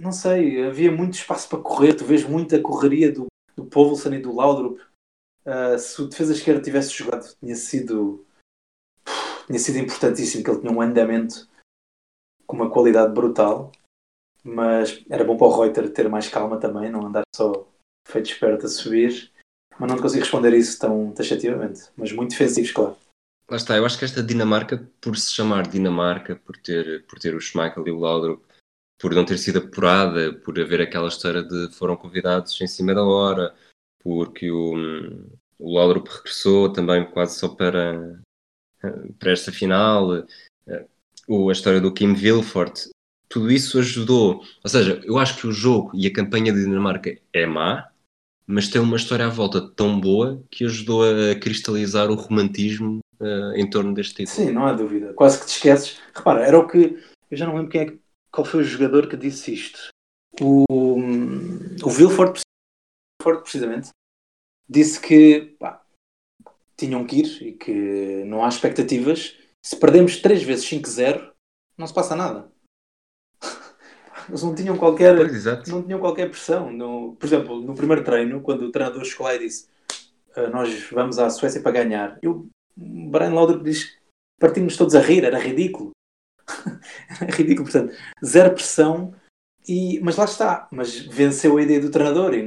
Não 0.00 0.10
sei, 0.10 0.64
havia 0.64 0.90
muito 0.90 1.14
espaço 1.14 1.48
para 1.48 1.62
correr. 1.62 1.94
Tu 1.94 2.04
vês 2.04 2.24
muita 2.24 2.60
correria 2.60 3.12
do, 3.12 3.26
do 3.54 3.66
Povelsen 3.66 4.14
e 4.14 4.22
do 4.22 4.34
Laudrup 4.34 4.80
Uh, 5.46 5.78
se 5.78 6.00
o 6.00 6.08
defesa 6.08 6.32
esquerda 6.32 6.62
tivesse 6.62 6.90
jogado, 6.90 7.36
tinha 7.36 7.54
sido 7.54 8.24
tinha 9.46 9.58
sido 9.58 9.76
importantíssimo 9.78 10.42
que 10.42 10.48
ele 10.48 10.60
tinha 10.60 10.72
um 10.72 10.80
andamento 10.80 11.46
com 12.46 12.56
uma 12.56 12.70
qualidade 12.70 13.12
brutal, 13.12 13.70
mas 14.42 15.04
era 15.10 15.22
bom 15.22 15.36
para 15.36 15.46
o 15.46 15.60
Reuter 15.60 15.92
ter 15.92 16.08
mais 16.08 16.28
calma 16.28 16.58
também, 16.58 16.90
não 16.90 17.06
andar 17.06 17.24
só 17.36 17.68
feito 18.06 18.30
esperto 18.30 18.66
a 18.66 18.68
subir. 18.68 19.30
mas 19.78 19.90
não 19.90 19.98
consigo 19.98 20.22
responder 20.22 20.54
isso 20.54 20.78
tão 20.78 21.12
taxativamente. 21.12 21.82
Mas 21.96 22.12
muito 22.12 22.30
defensivos, 22.30 22.70
claro. 22.72 22.96
Lá 23.50 23.56
está, 23.56 23.76
eu 23.76 23.84
acho 23.84 23.98
que 23.98 24.04
esta 24.04 24.22
Dinamarca, 24.22 24.88
por 25.00 25.16
se 25.16 25.32
chamar 25.32 25.66
Dinamarca, 25.66 26.36
por 26.36 26.56
ter, 26.56 27.04
por 27.06 27.18
ter 27.18 27.34
o 27.34 27.40
Schmeichel 27.40 27.86
e 27.86 27.90
o 27.90 27.98
Laudrup, 27.98 28.42
por 28.98 29.14
não 29.14 29.24
ter 29.24 29.36
sido 29.38 29.58
apurada, 29.58 30.32
por 30.32 30.58
haver 30.58 30.80
aquela 30.80 31.08
história 31.08 31.42
de 31.42 31.68
foram 31.74 31.96
convidados 31.96 32.58
em 32.60 32.66
cima 32.66 32.94
da 32.94 33.04
hora, 33.04 33.54
porque 34.02 34.50
o, 34.50 34.74
o 35.58 35.74
Laudrup 35.74 36.08
regressou 36.08 36.72
também 36.72 37.04
quase 37.10 37.38
só 37.38 37.48
para, 37.48 38.18
para 39.18 39.32
esta 39.32 39.52
final, 39.52 40.12
a 40.12 41.52
história 41.52 41.80
do 41.80 41.92
Kim 41.92 42.14
Vilfort, 42.14 42.88
tudo 43.28 43.50
isso 43.50 43.78
ajudou. 43.78 44.42
Ou 44.62 44.70
seja, 44.70 45.00
eu 45.04 45.18
acho 45.18 45.38
que 45.38 45.46
o 45.46 45.52
jogo 45.52 45.90
e 45.94 46.06
a 46.06 46.12
campanha 46.12 46.52
de 46.52 46.64
Dinamarca 46.64 47.18
é 47.32 47.46
má, 47.46 47.90
mas 48.46 48.68
tem 48.68 48.80
uma 48.80 48.96
história 48.96 49.26
à 49.26 49.28
volta 49.28 49.60
tão 49.60 49.98
boa 49.98 50.42
que 50.50 50.64
ajudou 50.64 51.02
a 51.02 51.34
cristalizar 51.34 52.10
o 52.10 52.14
romantismo 52.14 52.98
uh, 53.20 53.52
em 53.56 53.68
torno 53.68 53.94
deste 53.94 54.14
título. 54.14 54.36
Sim, 54.36 54.52
não 54.52 54.66
há 54.66 54.72
dúvida. 54.72 55.12
Quase 55.14 55.40
que 55.40 55.46
te 55.46 55.52
esqueces. 55.52 55.98
Repara, 56.14 56.46
era 56.46 56.58
o 56.58 56.66
que. 56.66 57.02
Eu 57.30 57.36
já 57.36 57.46
não 57.46 57.56
lembro 57.56 57.70
quem 57.70 57.80
é, 57.80 57.94
qual 58.30 58.44
foi 58.44 58.60
o 58.60 58.64
jogador 58.64 59.08
que 59.08 59.16
disse 59.16 59.52
isto. 59.52 59.88
O, 60.40 60.64
o 61.82 61.90
Vilford, 61.90 62.40
precisamente, 63.22 63.90
disse 64.68 65.00
que 65.00 65.56
pá, 65.58 65.82
tinham 66.76 67.06
que 67.06 67.20
ir 67.20 67.42
e 67.42 67.52
que 67.52 68.24
não 68.24 68.44
há 68.44 68.48
expectativas. 68.48 69.36
Se 69.64 69.76
perdemos 69.76 70.18
3 70.18 70.42
vezes 70.42 70.66
5-0, 70.66 71.32
não 71.78 71.86
se 71.86 71.94
passa 71.94 72.14
nada. 72.14 72.52
Eles 74.28 74.42
não 74.42 74.54
tinham 74.54 74.76
qualquer, 74.76 75.16
pois, 75.16 75.68
não 75.68 75.82
tinham 75.82 76.00
qualquer 76.00 76.30
pressão. 76.30 76.72
No, 76.72 77.14
por 77.16 77.26
exemplo, 77.26 77.60
no 77.60 77.74
primeiro 77.74 78.04
treino, 78.04 78.40
quando 78.40 78.62
o 78.62 78.72
treinador 78.72 79.04
chegou 79.04 79.26
lá 79.26 79.34
e 79.34 79.40
disse 79.40 79.68
uh, 80.36 80.50
nós 80.50 80.88
vamos 80.90 81.18
à 81.18 81.30
Suécia 81.30 81.60
para 81.60 81.72
ganhar, 81.72 82.18
eu, 82.22 82.48
Brian 82.76 83.34
Lauder 83.34 83.62
diz 83.62 83.84
que 83.84 83.96
partimos 84.40 84.76
todos 84.76 84.94
a 84.94 85.00
rir, 85.00 85.24
era 85.24 85.38
ridículo. 85.38 85.90
era 87.20 87.30
ridículo, 87.32 87.70
portanto, 87.70 87.94
zero 88.24 88.54
pressão. 88.54 89.14
E, 89.66 89.98
mas 90.00 90.16
lá 90.16 90.24
está, 90.24 90.68
mas 90.70 90.98
venceu 90.98 91.56
a 91.56 91.62
ideia 91.62 91.80
do 91.80 91.90
treinador 91.90 92.34
e 92.34 92.46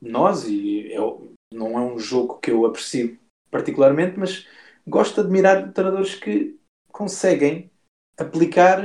nós, 0.00 0.48
e 0.48 0.90
eu, 0.90 1.32
não 1.52 1.78
é 1.78 1.82
um 1.82 1.98
jogo 1.98 2.38
que 2.38 2.50
eu 2.50 2.64
aprecio 2.64 3.18
particularmente, 3.50 4.18
mas 4.18 4.48
gosto 4.86 5.14
de 5.16 5.20
admirar 5.20 5.72
treinadores 5.72 6.14
que 6.14 6.58
conseguem 6.90 7.70
aplicar 8.18 8.82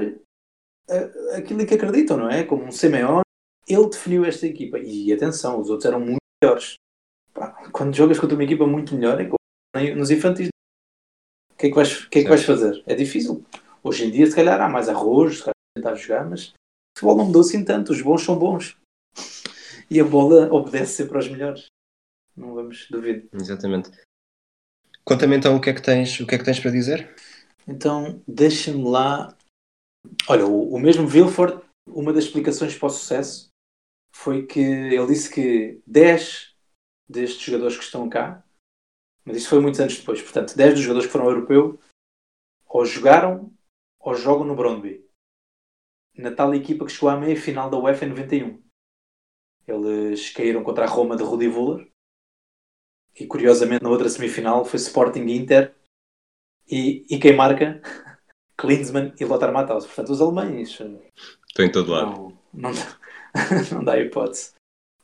aquilo 1.35 1.65
que 1.65 1.73
acreditam, 1.73 2.17
não 2.17 2.29
é? 2.29 2.43
Como 2.43 2.63
um 2.63 2.71
Simeone, 2.71 3.23
ele 3.67 3.89
definiu 3.89 4.25
esta 4.25 4.47
equipa. 4.47 4.79
E 4.79 5.11
atenção, 5.11 5.59
os 5.59 5.69
outros 5.69 5.85
eram 5.85 5.99
muito 5.99 6.19
melhores. 6.41 6.75
Quando 7.71 7.95
jogas 7.95 8.19
contra 8.19 8.35
uma 8.35 8.43
equipa 8.43 8.65
muito 8.65 8.95
melhor, 8.95 9.19
é 9.19 9.25
como 9.25 9.38
nos 9.95 10.09
infantis. 10.09 10.49
O 11.51 11.55
que 11.57 11.67
é 11.67 11.69
que 11.69 11.75
vais, 11.75 12.05
que 12.05 12.19
é 12.19 12.23
que 12.23 12.29
vais 12.29 12.43
fazer? 12.43 12.83
É 12.85 12.95
difícil. 12.95 13.43
Hoje 13.83 14.05
em 14.05 14.11
dia, 14.11 14.25
se 14.27 14.35
calhar, 14.35 14.59
há 14.61 14.69
mais 14.69 14.89
arroz, 14.89 15.38
se 15.38 15.41
calhar 15.41 15.53
tentar 15.75 15.95
jogar, 15.95 16.29
mas 16.29 16.49
o 16.49 16.53
futebol 16.99 17.17
não 17.17 17.25
mudou 17.25 17.41
assim 17.41 17.63
tanto. 17.63 17.91
Os 17.91 18.01
bons 18.01 18.23
são 18.23 18.38
bons. 18.38 18.77
E 19.89 19.99
a 19.99 20.03
bola 20.03 20.51
obedece 20.51 20.93
sempre 20.93 21.17
aos 21.17 21.27
melhores. 21.27 21.65
Não 22.35 22.53
vamos 22.53 22.88
duvidar. 22.89 23.23
Exatamente. 23.33 23.91
Conta-me 25.03 25.38
então 25.38 25.55
o 25.55 25.61
que, 25.61 25.69
é 25.69 25.73
que 25.73 25.81
tens, 25.81 26.19
o 26.19 26.27
que 26.27 26.35
é 26.35 26.38
que 26.38 26.43
tens 26.43 26.59
para 26.59 26.71
dizer? 26.71 27.15
Então, 27.67 28.21
deixa-me 28.27 28.83
lá 28.83 29.36
Olha, 30.30 30.45
o, 30.45 30.74
o 30.74 30.80
mesmo 30.80 31.08
Vilford, 31.08 31.62
uma 31.88 32.14
das 32.14 32.26
explicações 32.26 32.78
para 32.78 32.88
o 32.88 32.89
sucesso 32.89 33.50
foi 34.12 34.45
que 34.45 34.60
ele 34.60 35.08
disse 35.08 35.34
que 35.34 35.82
10 35.86 36.56
destes 37.08 37.41
jogadores 37.41 37.78
que 37.78 37.84
estão 37.84 38.10
cá, 38.10 38.43
mas 39.24 39.38
isso 39.38 39.50
foi 39.50 39.60
muitos 39.60 39.80
anos 39.80 39.98
depois, 39.98 40.22
portanto, 40.22 40.56
10 40.56 40.74
dos 40.74 40.84
jogadores 40.84 41.08
que 41.08 41.12
foram 41.12 41.26
ao 41.26 41.32
europeu 41.32 41.80
ou 42.66 42.86
jogaram 42.86 43.54
ou 44.00 44.16
jogam 44.16 44.45
no 44.45 44.56
Brondby, 44.56 45.06
na 46.18 46.34
tal 46.34 46.54
equipa 46.54 46.86
que 46.86 46.91
chegou 46.91 47.10
à 47.10 47.18
meia 47.18 47.39
final 47.39 47.70
da 47.70 47.78
UEFA 47.78 48.06
em 48.06 48.10
91. 48.10 48.64
Eles 49.68 50.30
caíram 50.32 50.64
contra 50.64 50.86
a 50.86 50.88
Roma 50.88 51.16
de 51.16 51.24
Rudi 51.24 51.48
Vuller 51.48 51.91
e 53.20 53.26
curiosamente 53.28 53.84
na 53.84 53.89
outra 53.89 54.10
semifinal 54.10 54.64
foi 54.64 54.78
Sporting 54.78 55.28
Inter 55.28 55.76
e, 56.70 57.06
e 57.10 57.20
quem 57.20 57.36
marca 57.36 57.82
Klinsmann 58.58 59.14
e 59.20 59.26
Lothar 59.26 59.53
Matthaus. 59.53 59.86
Portanto, 59.86 60.10
os 60.12 60.22
alemães. 60.22 60.70
Estou 60.70 61.66
em 61.66 61.72
todo 61.72 61.91
lado. 61.91 62.12
Não, 62.12 62.38
não, 62.53 62.72
dá, 62.72 62.97
não 63.72 63.84
dá 63.84 63.99
hipótese. 63.99 64.53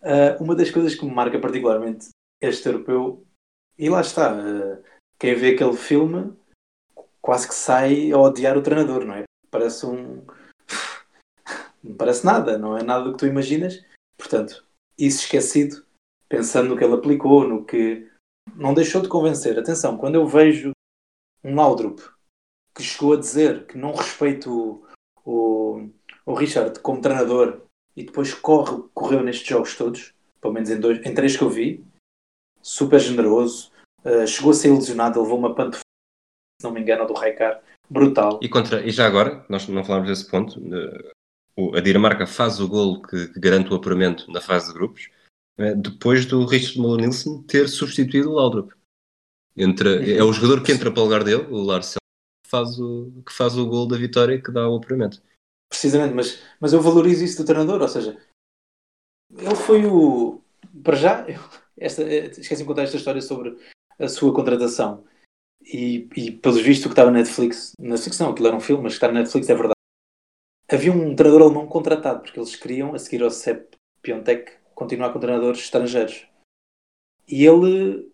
Uh, 0.01 0.43
uma 0.43 0.55
das 0.55 0.69
coisas 0.69 0.95
que 0.95 1.05
me 1.05 1.13
marca 1.13 1.39
particularmente 1.39 2.09
este 2.41 2.67
europeu, 2.67 3.25
e 3.77 3.89
lá 3.89 4.01
está, 4.01 4.33
uh, 4.33 4.83
quem 5.17 5.33
vê 5.33 5.51
aquele 5.51 5.77
filme 5.77 6.35
quase 7.21 7.47
que 7.47 7.55
sai 7.55 8.11
a 8.11 8.17
odiar 8.17 8.57
o 8.57 8.61
treinador, 8.61 9.05
não 9.05 9.13
é? 9.15 9.23
Parece 9.49 9.85
um. 9.85 10.25
Não 11.81 11.95
parece 11.95 12.25
nada, 12.25 12.57
não 12.57 12.77
é 12.77 12.81
nada 12.81 13.03
do 13.03 13.11
que 13.11 13.17
tu 13.17 13.25
imaginas. 13.25 13.83
Portanto, 14.17 14.65
isso 14.97 15.23
esquecido, 15.23 15.85
pensando 16.29 16.69
no 16.69 16.77
que 16.77 16.83
ele 16.83 16.93
aplicou, 16.93 17.45
no 17.45 17.65
que. 17.65 18.09
Não 18.55 18.73
deixou 18.73 19.01
de 19.01 19.09
convencer. 19.09 19.59
Atenção, 19.59 19.97
quando 19.97 20.15
eu 20.15 20.25
vejo 20.25 20.71
um 21.43 21.53
Laudrup 21.55 21.99
que 22.75 22.83
chegou 22.83 23.13
a 23.13 23.19
dizer 23.19 23.65
que 23.67 23.77
não 23.77 23.93
respeita 23.93 24.49
o, 24.49 24.83
o, 25.25 25.89
o 26.25 26.33
Richard 26.33 26.79
como 26.79 27.01
treinador 27.01 27.61
e 27.95 28.03
depois 28.03 28.33
corre, 28.33 28.83
correu 28.93 29.23
nestes 29.23 29.47
jogos 29.47 29.75
todos, 29.75 30.13
pelo 30.41 30.53
menos 30.53 30.69
em, 30.69 30.79
dois, 30.79 31.05
em 31.05 31.13
três 31.13 31.37
que 31.37 31.43
eu 31.43 31.49
vi, 31.49 31.85
super 32.61 32.99
generoso, 32.99 33.71
uh, 34.03 34.25
chegou 34.25 34.51
a 34.51 34.53
ser 34.53 34.69
ilusionado, 34.69 35.21
levou 35.21 35.37
uma 35.37 35.53
panto, 35.53 35.77
se 35.77 36.63
não 36.63 36.71
me 36.71 36.81
engano, 36.81 37.05
do 37.05 37.13
Raikar, 37.13 37.61
brutal. 37.89 38.39
E, 38.41 38.49
contra, 38.49 38.85
e 38.85 38.89
já 38.89 39.05
agora, 39.05 39.45
nós 39.47 39.67
não 39.67 39.83
falámos 39.83 40.09
desse 40.09 40.29
ponto, 40.29 40.59
uh, 40.59 41.75
a 41.75 41.79
Dinamarca 41.79 42.25
faz 42.25 42.59
o 42.59 42.67
gol 42.67 43.01
que, 43.01 43.27
que, 43.27 43.39
garante 43.39 43.71
o 43.71 43.75
apuramento 43.75 44.31
na 44.31 44.41
fase 44.41 44.67
de 44.67 44.73
grupos, 44.73 45.09
uh, 45.59 45.75
depois 45.75 46.25
do 46.25 46.45
Richard 46.45 46.79
Muller 46.79 47.01
Nielsen 47.01 47.43
ter 47.43 47.67
substituído 47.67 48.31
o 48.31 48.33
Laudrup. 48.33 48.71
Entre, 49.55 50.15
é 50.17 50.23
o 50.23 50.33
jogador 50.33 50.63
que 50.63 50.71
entra 50.71 50.91
para 50.91 51.01
o 51.01 51.03
lugar 51.03 51.23
dele, 51.23 51.45
o 51.51 51.61
Lars 51.61 51.95
faz 52.53 52.79
o, 52.79 53.23
que 53.25 53.33
faz 53.33 53.57
o 53.57 53.67
gol 53.67 53.87
da 53.87 53.97
vitória 53.97 54.39
que 54.39 54.51
dá 54.51 54.69
o 54.69 54.75
apuramento. 54.75 55.19
Precisamente, 55.67 56.13
mas, 56.13 56.39
mas 56.59 56.71
eu 56.71 56.81
valorizo 56.81 57.23
isso 57.23 57.41
do 57.41 57.45
treinador, 57.47 57.81
ou 57.81 57.87
seja, 57.87 58.15
ele 59.35 59.55
foi 59.55 59.87
o. 59.87 60.39
Para 60.83 60.95
já, 60.95 61.27
eu, 61.27 61.39
esta, 61.77 62.03
esqueci 62.03 62.57
de 62.57 62.65
contar 62.65 62.83
esta 62.83 62.97
história 62.97 63.21
sobre 63.21 63.57
a 63.97 64.07
sua 64.07 64.33
contratação. 64.33 65.03
E, 65.65 66.07
e 66.15 66.31
pelos 66.31 66.61
vistos, 66.61 66.85
o 66.85 66.89
que 66.89 66.93
estava 66.93 67.09
na 67.09 67.19
Netflix, 67.19 67.73
na 67.79 67.97
ficção, 67.97 68.29
aquilo 68.29 68.47
era 68.47 68.55
um 68.55 68.59
filme, 68.59 68.83
mas 68.83 68.93
que 68.93 68.97
está 68.97 69.07
na 69.07 69.21
Netflix 69.21 69.49
é 69.49 69.55
verdade. 69.55 69.73
Havia 70.69 70.91
um 70.91 71.15
treinador 71.15 71.47
alemão 71.47 71.67
contratado, 71.67 72.21
porque 72.21 72.39
eles 72.39 72.55
queriam, 72.55 72.93
a 72.93 72.99
seguir 72.99 73.23
ao 73.23 73.31
Sepp 73.31 73.73
Piontek, 74.01 74.51
continuar 74.75 75.11
com 75.11 75.19
treinadores 75.19 75.61
estrangeiros. 75.61 76.27
E 77.27 77.45
ele 77.45 78.11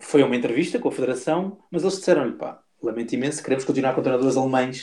foi 0.00 0.22
a 0.22 0.26
uma 0.26 0.36
entrevista 0.36 0.78
com 0.78 0.88
a 0.88 0.92
Federação, 0.92 1.62
mas 1.70 1.82
eles 1.82 1.98
disseram-lhe: 1.98 2.36
pá, 2.36 2.62
lamento 2.82 3.14
imenso, 3.14 3.42
queremos 3.42 3.64
continuar 3.64 3.94
com 3.94 4.02
treinadores 4.02 4.36
alemães. 4.36 4.82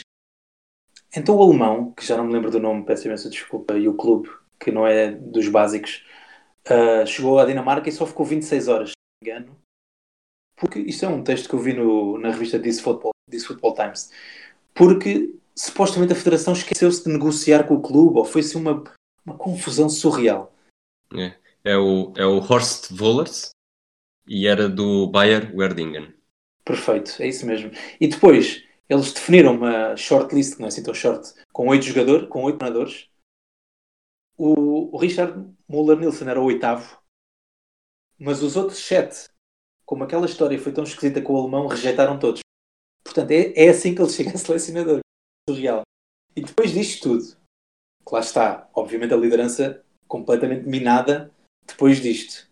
Então 1.16 1.36
o 1.36 1.42
alemão, 1.42 1.92
que 1.92 2.06
já 2.06 2.16
não 2.16 2.24
me 2.24 2.32
lembro 2.32 2.50
do 2.50 2.60
nome, 2.60 2.84
peço 2.84 3.06
imensa 3.06 3.30
desculpa, 3.30 3.74
e 3.76 3.88
o 3.88 3.94
clube, 3.94 4.28
que 4.60 4.70
não 4.70 4.86
é 4.86 5.10
dos 5.10 5.48
básicos, 5.48 6.04
uh, 6.66 7.06
chegou 7.06 7.38
à 7.38 7.46
Dinamarca 7.46 7.88
e 7.88 7.92
só 7.92 8.06
ficou 8.06 8.26
26 8.26 8.68
horas, 8.68 8.90
se 8.90 8.94
não 8.96 9.34
me 9.34 9.40
engano. 9.40 9.58
Porque 10.56 10.80
isto 10.80 11.04
é 11.04 11.08
um 11.08 11.22
texto 11.22 11.48
que 11.48 11.54
eu 11.54 11.60
vi 11.60 11.72
no, 11.72 12.18
na 12.18 12.30
revista 12.30 12.58
This 12.58 12.80
Football, 12.80 13.12
This 13.30 13.46
Football 13.46 13.74
Times. 13.74 14.10
Porque 14.74 15.34
supostamente 15.54 16.12
a 16.12 16.16
federação 16.16 16.52
esqueceu-se 16.52 17.04
de 17.04 17.10
negociar 17.10 17.66
com 17.66 17.74
o 17.74 17.82
clube, 17.82 18.18
ou 18.18 18.24
foi-se 18.24 18.56
uma, 18.56 18.82
uma 19.24 19.36
confusão 19.36 19.88
surreal. 19.88 20.52
É, 21.14 21.34
é, 21.64 21.76
o, 21.76 22.12
é 22.16 22.26
o 22.26 22.38
Horst 22.38 22.90
Wollers 22.92 23.50
e 24.26 24.46
era 24.46 24.68
do 24.68 25.06
Bayer 25.08 25.54
Werdingen. 25.56 26.14
Perfeito, 26.68 27.22
é 27.22 27.26
isso 27.26 27.46
mesmo. 27.46 27.70
E 27.98 28.06
depois, 28.06 28.62
eles 28.90 29.10
definiram 29.10 29.54
uma 29.54 29.96
shortlist, 29.96 30.52
que 30.52 30.60
não 30.60 30.66
é 30.66 30.68
assim 30.68 30.82
tão 30.82 30.92
short, 30.92 31.32
com 31.50 31.66
oito 31.68 31.86
jogadores, 31.86 32.28
com 32.28 32.44
oito 32.44 32.58
treinadores. 32.58 33.08
O, 34.36 34.94
o 34.94 34.98
Richard 34.98 35.50
Muller 35.66 35.98
Nielsen 35.98 36.28
era 36.28 36.38
o 36.38 36.44
oitavo, 36.44 37.00
mas 38.18 38.42
os 38.42 38.54
outros 38.54 38.80
sete, 38.80 39.30
como 39.86 40.04
aquela 40.04 40.26
história 40.26 40.58
foi 40.58 40.70
tão 40.70 40.84
esquisita 40.84 41.22
com 41.22 41.32
o 41.32 41.40
alemão, 41.40 41.66
rejeitaram 41.66 42.18
todos. 42.18 42.40
Portanto, 43.02 43.30
é, 43.30 43.54
é 43.56 43.70
assim 43.70 43.94
que 43.94 44.02
ele 44.02 44.10
chega 44.10 44.34
a 44.34 44.36
selecionador. 44.36 45.00
Surreal. 45.48 45.84
E 46.36 46.42
depois 46.42 46.70
disto 46.70 47.08
tudo, 47.08 47.24
que 48.06 48.12
lá 48.12 48.20
está, 48.20 48.68
obviamente 48.74 49.14
a 49.14 49.16
liderança 49.16 49.82
completamente 50.06 50.68
minada 50.68 51.32
depois 51.66 51.98
disto. 51.98 52.46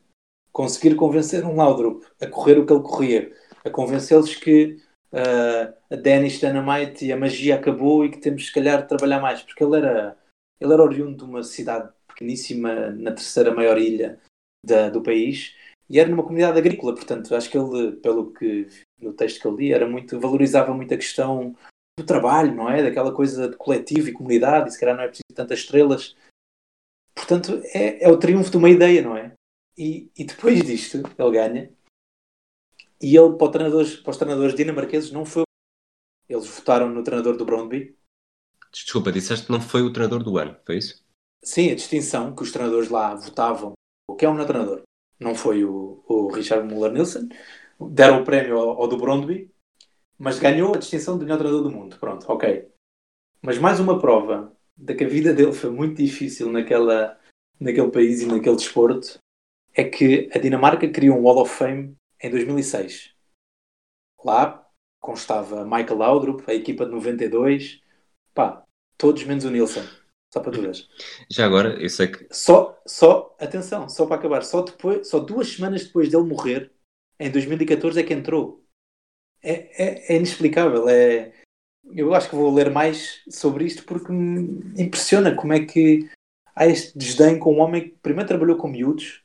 Conseguir 0.50 0.94
convencer 0.94 1.44
um 1.44 1.56
Laudrup 1.56 2.02
a 2.18 2.26
correr 2.26 2.58
o 2.58 2.64
que 2.64 2.72
ele 2.72 2.82
corria 2.82 3.45
a 3.66 3.70
convencê-los 3.70 4.34
que 4.34 4.78
uh, 5.12 5.74
a 5.90 5.96
Danish 5.96 6.38
Dynamite 6.38 7.04
e 7.04 7.12
a 7.12 7.16
magia 7.16 7.56
acabou 7.56 8.04
e 8.04 8.10
que 8.10 8.18
temos 8.18 8.46
se 8.46 8.52
calhar 8.52 8.82
de 8.82 8.88
trabalhar 8.88 9.20
mais, 9.20 9.42
porque 9.42 9.62
ele 9.62 9.76
era, 9.76 10.16
ele 10.60 10.72
era 10.72 10.82
oriundo 10.82 11.16
de 11.16 11.24
uma 11.24 11.42
cidade 11.42 11.92
pequeníssima 12.08 12.90
na 12.90 13.12
terceira 13.12 13.54
maior 13.54 13.78
ilha 13.78 14.18
da, 14.64 14.88
do 14.88 15.02
país 15.02 15.54
e 15.88 16.00
era 16.00 16.08
numa 16.08 16.22
comunidade 16.22 16.58
agrícola, 16.58 16.94
portanto, 16.94 17.34
acho 17.34 17.48
que 17.48 17.56
ele, 17.56 17.92
pelo 17.96 18.32
que 18.32 18.68
no 19.00 19.12
texto 19.12 19.40
que 19.40 19.46
eu 19.46 19.54
li, 19.54 19.72
era 19.72 19.88
muito, 19.88 20.18
valorizava 20.18 20.74
muito 20.74 20.92
a 20.92 20.96
questão 20.96 21.54
do 21.98 22.04
trabalho, 22.04 22.54
não 22.54 22.68
é? 22.68 22.82
Daquela 22.82 23.14
coisa 23.14 23.48
de 23.48 23.56
coletivo 23.56 24.08
e 24.08 24.12
comunidade, 24.12 24.68
e 24.68 24.72
se 24.72 24.80
calhar 24.80 24.96
não 24.96 25.04
é 25.04 25.08
preciso 25.08 25.34
tantas 25.34 25.60
estrelas. 25.60 26.16
Portanto, 27.14 27.60
é, 27.72 28.04
é 28.04 28.08
o 28.08 28.18
triunfo 28.18 28.50
de 28.50 28.56
uma 28.56 28.68
ideia, 28.68 29.00
não 29.00 29.16
é? 29.16 29.32
E, 29.78 30.10
e 30.16 30.24
depois 30.24 30.62
disto, 30.62 31.02
ele 31.18 31.30
ganha. 31.30 31.70
E 33.00 33.16
ele, 33.16 33.36
para, 33.36 33.52
treinadores, 33.52 33.96
para 33.96 34.10
os 34.10 34.16
treinadores 34.16 34.54
dinamarqueses, 34.54 35.12
não 35.12 35.24
foi. 35.24 35.44
Eles 36.28 36.46
votaram 36.46 36.88
no 36.88 37.02
treinador 37.02 37.36
do 37.36 37.44
Brondby. 37.44 37.96
Desculpa, 38.72 39.12
disseste 39.12 39.46
que 39.46 39.52
não 39.52 39.60
foi 39.60 39.82
o 39.82 39.92
treinador 39.92 40.22
do 40.22 40.38
ano, 40.38 40.56
foi 40.64 40.78
isso? 40.78 41.04
Sim, 41.42 41.70
a 41.70 41.74
distinção 41.74 42.34
que 42.34 42.42
os 42.42 42.50
treinadores 42.50 42.88
lá 42.88 43.14
votavam. 43.14 43.72
O 44.08 44.16
que 44.16 44.24
é 44.24 44.28
um 44.28 44.44
treinador? 44.44 44.82
Não 45.18 45.34
foi 45.34 45.64
o, 45.64 46.02
o 46.08 46.28
Richard 46.28 46.66
Muller-Nielsen. 46.66 47.28
Deram 47.80 48.22
o 48.22 48.24
prémio 48.24 48.58
ao, 48.58 48.82
ao 48.82 48.88
do 48.88 48.96
Brondby, 48.96 49.50
mas 50.18 50.38
ganhou 50.38 50.74
a 50.74 50.78
distinção 50.78 51.18
de 51.18 51.24
melhor 51.24 51.38
treinador 51.38 51.62
do 51.62 51.70
mundo. 51.70 51.98
Pronto, 51.98 52.26
ok. 52.30 52.68
Mas 53.42 53.58
mais 53.58 53.78
uma 53.78 53.98
prova 53.98 54.52
de 54.76 54.94
que 54.94 55.04
a 55.04 55.08
vida 55.08 55.32
dele 55.32 55.52
foi 55.52 55.70
muito 55.70 55.96
difícil 55.96 56.50
naquela, 56.50 57.18
naquele 57.60 57.90
país 57.90 58.22
e 58.22 58.26
naquele 58.26 58.56
desporto 58.56 59.18
é 59.74 59.84
que 59.84 60.28
a 60.34 60.38
Dinamarca 60.38 60.88
criou 60.88 61.18
um 61.18 61.22
Wall 61.22 61.42
of 61.42 61.54
Fame 61.54 61.94
em 62.20 62.30
2006. 62.30 63.14
Lá 64.24 64.66
constava 65.00 65.64
Michael 65.64 65.98
Laudrup, 65.98 66.42
a 66.50 66.54
equipa 66.54 66.84
de 66.84 66.92
92, 66.92 67.80
pá, 68.34 68.64
todos 68.98 69.24
menos 69.24 69.44
o 69.44 69.50
Nilsson. 69.50 69.84
Só 70.32 70.40
para 70.40 70.52
tu 70.52 70.60
veres. 70.60 70.88
Já 71.30 71.46
agora, 71.46 71.80
eu 71.80 71.88
sei 71.88 72.08
que. 72.08 72.26
Só, 72.32 72.80
só, 72.86 73.34
atenção, 73.38 73.88
só 73.88 74.06
para 74.06 74.16
acabar, 74.16 74.42
só, 74.42 74.62
depois, 74.62 75.08
só 75.08 75.20
duas 75.20 75.48
semanas 75.48 75.84
depois 75.84 76.10
dele 76.10 76.24
morrer, 76.24 76.72
em 77.18 77.30
2014 77.30 78.00
é 78.00 78.02
que 78.02 78.12
entrou. 78.12 78.64
É, 79.42 79.84
é, 79.84 80.12
é 80.12 80.16
inexplicável. 80.16 80.88
É, 80.88 81.32
eu 81.94 82.14
acho 82.14 82.28
que 82.28 82.36
vou 82.36 82.52
ler 82.52 82.70
mais 82.70 83.22
sobre 83.30 83.64
isto 83.64 83.84
porque 83.84 84.10
me 84.12 84.82
impressiona 84.82 85.34
como 85.34 85.52
é 85.52 85.64
que 85.64 86.08
há 86.54 86.66
este 86.66 86.96
desdém 86.98 87.38
com 87.38 87.54
um 87.54 87.60
homem 87.60 87.90
que 87.90 87.98
primeiro 88.02 88.28
trabalhou 88.28 88.56
com 88.56 88.68
miúdos, 88.68 89.22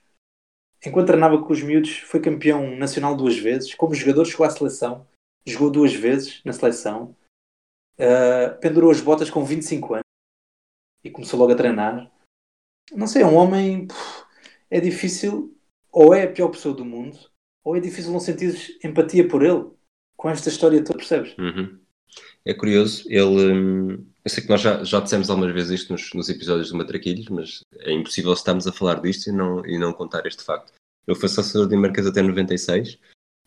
enquanto 0.86 1.08
treinava 1.08 1.42
com 1.42 1.54
os 1.54 1.62
miúdos, 1.62 2.00
foi 2.00 2.20
campeão 2.20 2.76
nacional 2.76 3.16
duas 3.16 3.38
vezes, 3.38 3.74
como 3.76 3.96
jogador 3.96 4.26
chegou 4.26 4.46
à 4.46 4.50
seleção, 4.50 5.08
jogou 5.46 5.70
duas 5.70 5.94
vezes 5.94 6.42
na 6.44 6.54
seleção, 6.54 7.16
uh, 7.98 8.60
pendurou 8.60 8.92
as 8.92 9.02
botas 9.02 9.30
com 9.30 9.44
25 9.44 9.96
anos 9.96 10.06
e 11.04 11.10
começou 11.10 11.40
logo 11.40 11.52
a 11.52 11.56
treinar. 11.56 12.12
Não 12.92 13.08
sei, 13.08 13.22
é 13.22 13.26
um 13.26 13.36
homem 13.36 13.88
é 14.70 14.80
difícil, 14.80 15.56
ou 15.92 16.14
é 16.14 16.24
a 16.24 16.32
pior 16.32 16.50
pessoa 16.50 16.74
do 16.74 16.86
mundo, 16.86 17.18
ou 17.64 17.76
é 17.76 17.80
difícil 17.80 18.12
não 18.12 18.20
sentir 18.20 18.80
empatia 18.84 19.28
por 19.28 19.44
ele 19.44 19.70
com 20.16 20.30
esta 20.30 20.50
história 20.50 20.84
toda, 20.84 20.98
percebes? 20.98 21.38
Uhum. 21.38 21.80
É 22.46 22.54
curioso, 22.54 23.04
ele. 23.08 23.54
Hum, 23.54 24.11
eu 24.24 24.30
sei 24.30 24.44
que 24.44 24.50
nós 24.50 24.62
já, 24.62 24.84
já 24.84 25.00
dissemos 25.00 25.30
algumas 25.30 25.54
vezes 25.54 25.82
isto 25.82 25.94
nos, 25.94 26.14
nos 26.14 26.30
episódios 26.30 26.70
do 26.70 26.78
Matraquilhos, 26.78 27.28
mas 27.30 27.62
é 27.80 27.92
impossível 27.92 28.34
estarmos 28.34 28.68
a 28.68 28.72
falar 28.72 29.02
disto 29.02 29.30
e 29.30 29.32
não, 29.32 29.66
e 29.66 29.78
não 29.78 29.94
contar 29.94 30.26
este 30.26 30.44
facto. 30.44 30.74
Ele 31.08 31.18
foi 31.18 31.28
sócio 31.28 31.68
de 31.68 31.76
Marquês 31.76 32.06
até 32.06 32.22
96 32.22 33.00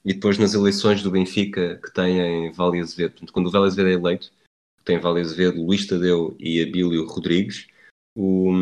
e 0.05 0.13
depois 0.13 0.37
nas 0.37 0.55
eleições 0.55 1.03
do 1.03 1.11
Benfica 1.11 1.81
que 1.83 1.93
tem 1.93 2.21
em 2.21 2.53
Vale 2.53 2.81
Azevedo, 2.81 3.13
portanto, 3.13 3.33
quando 3.33 3.47
o 3.47 3.51
Vale 3.51 3.67
Azevedo 3.67 3.89
é 3.89 3.93
eleito, 3.93 4.33
tem 4.85 4.99
Vale 4.99 5.21
Azevedo, 5.21 5.63
Luís 5.63 5.87
Tadeu 5.87 6.37
e 6.39 6.61
Abílio 6.61 7.07
Rodrigues, 7.07 7.69
o, 8.17 8.53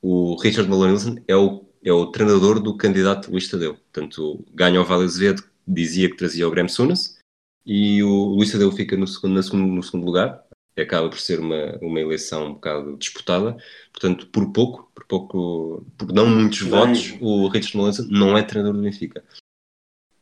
o 0.00 0.34
Richard 0.36 0.68
Malonilson 0.68 1.16
é 1.26 1.36
o, 1.36 1.64
é 1.82 1.92
o 1.92 2.06
treinador 2.06 2.60
do 2.60 2.76
candidato 2.76 3.30
Luís 3.30 3.48
Tadeu. 3.48 3.74
Portanto, 3.74 4.44
ganha 4.52 4.80
o 4.80 4.84
Vale 4.84 5.04
Azevedo, 5.04 5.44
dizia 5.66 6.10
que 6.10 6.16
trazia 6.16 6.46
o 6.46 6.50
Graham 6.50 6.68
Sunas, 6.68 7.18
e 7.64 8.02
o 8.02 8.34
Luís 8.34 8.50
Tadeu 8.50 8.70
fica 8.72 8.96
no 8.96 9.06
segundo, 9.06 9.34
no 9.34 9.82
segundo 9.82 10.04
lugar, 10.04 10.44
acaba 10.80 11.08
por 11.08 11.18
ser 11.18 11.40
uma, 11.40 11.78
uma 11.82 12.00
eleição 12.00 12.46
um 12.46 12.54
bocado 12.54 12.96
disputada, 12.96 13.56
portanto, 13.92 14.26
por 14.28 14.52
pouco, 14.52 14.90
por 14.94 15.04
pouco, 15.04 15.86
por 15.98 16.12
não 16.12 16.26
muitos 16.26 16.62
Bem. 16.62 16.70
votos, 16.70 17.14
o 17.20 17.48
Richard 17.48 17.76
Malonilson 17.76 18.06
não 18.10 18.38
é 18.38 18.42
treinador 18.42 18.76
do 18.76 18.82
Benfica. 18.82 19.22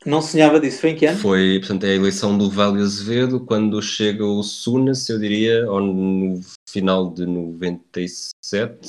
Não 0.05 0.23
sonhava 0.23 0.59
disso, 0.59 0.81
foi 0.81 0.91
em 0.91 0.97
que 0.97 1.07
ano? 1.07 1.19
Foi, 1.19 1.59
portanto, 1.59 1.85
é 1.85 1.91
a 1.91 1.95
eleição 1.95 2.37
do 2.37 2.51
Vale 2.51 2.81
Azevedo, 2.81 3.45
quando 3.45 3.81
chega 3.83 4.25
o 4.25 4.43
Sunas, 4.43 5.07
eu 5.11 5.19
diria, 5.19 5.71
ou 5.71 5.81
no 5.81 6.41
final 6.69 7.11
de 7.13 7.27
97. 7.27 8.89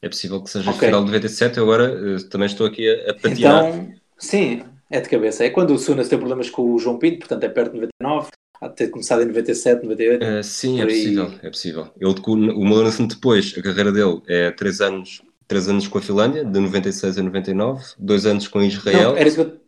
É 0.00 0.08
possível 0.08 0.42
que 0.42 0.50
seja 0.50 0.70
okay. 0.70 0.88
final 0.88 1.00
de 1.00 1.06
97, 1.06 1.58
eu 1.58 1.64
agora 1.64 2.14
eh, 2.14 2.28
também 2.30 2.46
estou 2.46 2.66
aqui 2.66 2.88
a, 2.88 3.10
a 3.10 3.14
patinar. 3.14 3.66
Então, 3.66 3.94
sim, 4.16 4.62
é 4.88 5.00
de 5.00 5.08
cabeça. 5.08 5.44
É 5.44 5.50
quando 5.50 5.74
o 5.74 5.78
Sunas 5.78 6.08
tem 6.08 6.18
problemas 6.18 6.48
com 6.48 6.72
o 6.72 6.78
João 6.78 6.98
Pinto, 6.98 7.18
portanto 7.18 7.44
é 7.44 7.48
perto 7.48 7.72
de 7.72 7.88
99, 8.00 8.30
há 8.60 8.68
de 8.68 8.76
ter 8.76 8.88
começado 8.88 9.22
em 9.22 9.26
97, 9.26 9.82
98. 9.82 10.24
Uh, 10.24 10.42
sim, 10.42 10.80
é 10.80 10.84
possível, 10.84 11.32
é 11.42 11.50
possível. 11.50 11.92
Ele, 12.00 12.14
o 12.26 12.64
Melanson 12.64 13.06
depois, 13.06 13.54
a 13.56 13.62
carreira 13.62 13.92
dele 13.92 14.20
é 14.28 14.50
3 14.50 14.80
anos, 14.80 15.22
3 15.48 15.68
anos 15.68 15.88
com 15.88 15.98
a 15.98 16.02
Finlândia, 16.02 16.44
de 16.44 16.60
96 16.60 17.18
a 17.18 17.22
99, 17.22 17.84
2 17.98 18.26
anos 18.26 18.48
com 18.48 18.62
Israel. 18.62 19.12
Não, 19.12 19.16
era 19.16 19.28
isso 19.28 19.36
que 19.36 19.42
eu 19.42 19.60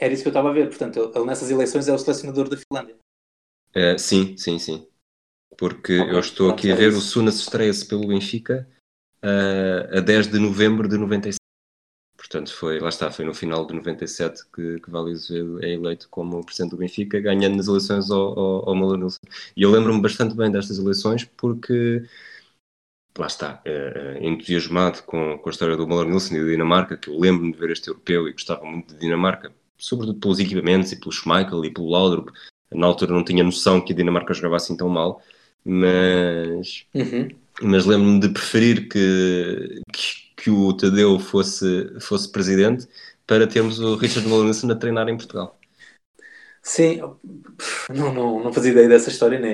era 0.00 0.14
isso 0.14 0.22
que 0.22 0.28
eu 0.28 0.32
estava 0.32 0.48
a 0.48 0.52
ver. 0.52 0.66
Portanto, 0.68 1.12
ele 1.14 1.24
nessas 1.26 1.50
eleições 1.50 1.86
é 1.86 1.92
o 1.92 1.98
selecionador 1.98 2.48
da 2.48 2.56
Finlândia. 2.56 2.96
É, 3.74 3.98
sim, 3.98 4.34
sim, 4.36 4.58
sim. 4.58 4.86
Porque 5.58 6.00
okay, 6.00 6.14
eu 6.14 6.18
estou 6.18 6.50
aqui 6.50 6.72
a 6.72 6.74
ver, 6.74 6.88
o 6.88 7.00
Sunas 7.00 7.36
estreia-se 7.36 7.86
pelo 7.86 8.08
Benfica 8.08 8.66
uh, 9.22 9.98
a 9.98 10.00
10 10.00 10.28
de 10.28 10.38
novembro 10.38 10.88
de 10.88 10.96
97. 10.96 11.39
Portanto, 12.20 12.52
foi, 12.52 12.78
lá 12.78 12.90
está, 12.90 13.10
foi 13.10 13.24
no 13.24 13.32
final 13.32 13.66
de 13.66 13.72
97 13.72 14.42
que, 14.52 14.78
que 14.80 14.90
Vale 14.90 15.12
Azevedo 15.12 15.64
é 15.64 15.72
eleito 15.72 16.06
como 16.10 16.44
presidente 16.44 16.72
do 16.72 16.76
Benfica, 16.76 17.18
ganhando 17.18 17.56
nas 17.56 17.66
eleições 17.66 18.10
ao, 18.10 18.38
ao, 18.38 18.68
ao 18.68 18.74
Malonilson. 18.74 19.20
E 19.56 19.62
eu 19.62 19.70
lembro-me 19.70 20.02
bastante 20.02 20.36
bem 20.36 20.50
destas 20.50 20.78
eleições 20.78 21.24
porque, 21.24 22.04
lá 23.16 23.26
está, 23.26 23.62
uh, 23.66 24.22
entusiasmado 24.22 25.02
com, 25.04 25.38
com 25.38 25.48
a 25.48 25.50
história 25.50 25.78
do 25.78 25.88
Malonilson 25.88 26.34
e 26.34 26.40
da 26.40 26.50
Dinamarca, 26.50 26.98
que 26.98 27.08
eu 27.08 27.18
lembro-me 27.18 27.52
de 27.52 27.58
ver 27.58 27.70
este 27.70 27.88
europeu 27.88 28.28
e 28.28 28.32
gostava 28.32 28.66
muito 28.66 28.92
de 28.92 29.00
Dinamarca, 29.00 29.50
sobretudo 29.78 30.20
pelos 30.20 30.38
equipamentos 30.38 30.92
e 30.92 31.00
pelo 31.00 31.12
Schmeichel 31.12 31.64
e 31.64 31.70
pelo 31.72 31.88
Laudrup. 31.88 32.30
Na 32.70 32.86
altura 32.86 33.14
não 33.14 33.24
tinha 33.24 33.42
noção 33.42 33.80
que 33.80 33.94
a 33.94 33.96
Dinamarca 33.96 34.34
jogava 34.34 34.56
assim 34.56 34.76
tão 34.76 34.90
mal, 34.90 35.22
mas, 35.64 36.84
uhum. 36.92 37.28
mas 37.62 37.86
lembro-me 37.86 38.20
de 38.20 38.28
preferir 38.28 38.88
que, 38.90 39.80
que, 39.90 40.19
que, 40.40 40.50
o 40.50 40.72
Tadeu 40.76 41.18
fosse, 41.18 42.00
fosse 42.00 42.30
presidente 42.30 42.88
para 43.26 43.46
termos 43.46 43.78
o 43.78 43.96
Richard 43.96 44.28
Malinson 44.28 44.70
a 44.70 44.76
treinar 44.76 45.08
em 45.08 45.16
Portugal. 45.16 45.58
Sim, 46.62 47.00
não, 47.88 48.12
não, 48.12 48.44
não 48.44 48.52
fazia 48.52 48.72
ideia 48.72 48.88
dessa 48.88 49.10
história, 49.10 49.38
nem, 49.38 49.52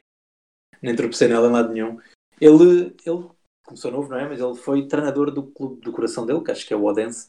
nem 0.82 0.96
tropecei 0.96 1.28
nela 1.28 1.48
em 1.48 1.52
lado 1.52 1.72
nenhum. 1.72 1.98
Ele, 2.40 2.94
ele 3.04 3.28
começou 3.64 3.90
novo, 3.90 4.08
não 4.08 4.18
é? 4.18 4.28
Mas 4.28 4.40
ele 4.40 4.54
foi 4.54 4.86
treinador 4.86 5.30
do 5.30 5.42
clube 5.42 5.80
do 5.80 5.92
coração 5.92 6.26
dele, 6.26 6.42
que 6.42 6.50
acho 6.50 6.66
que 6.66 6.74
é 6.74 6.76
o 6.76 6.84
Odense, 6.84 7.28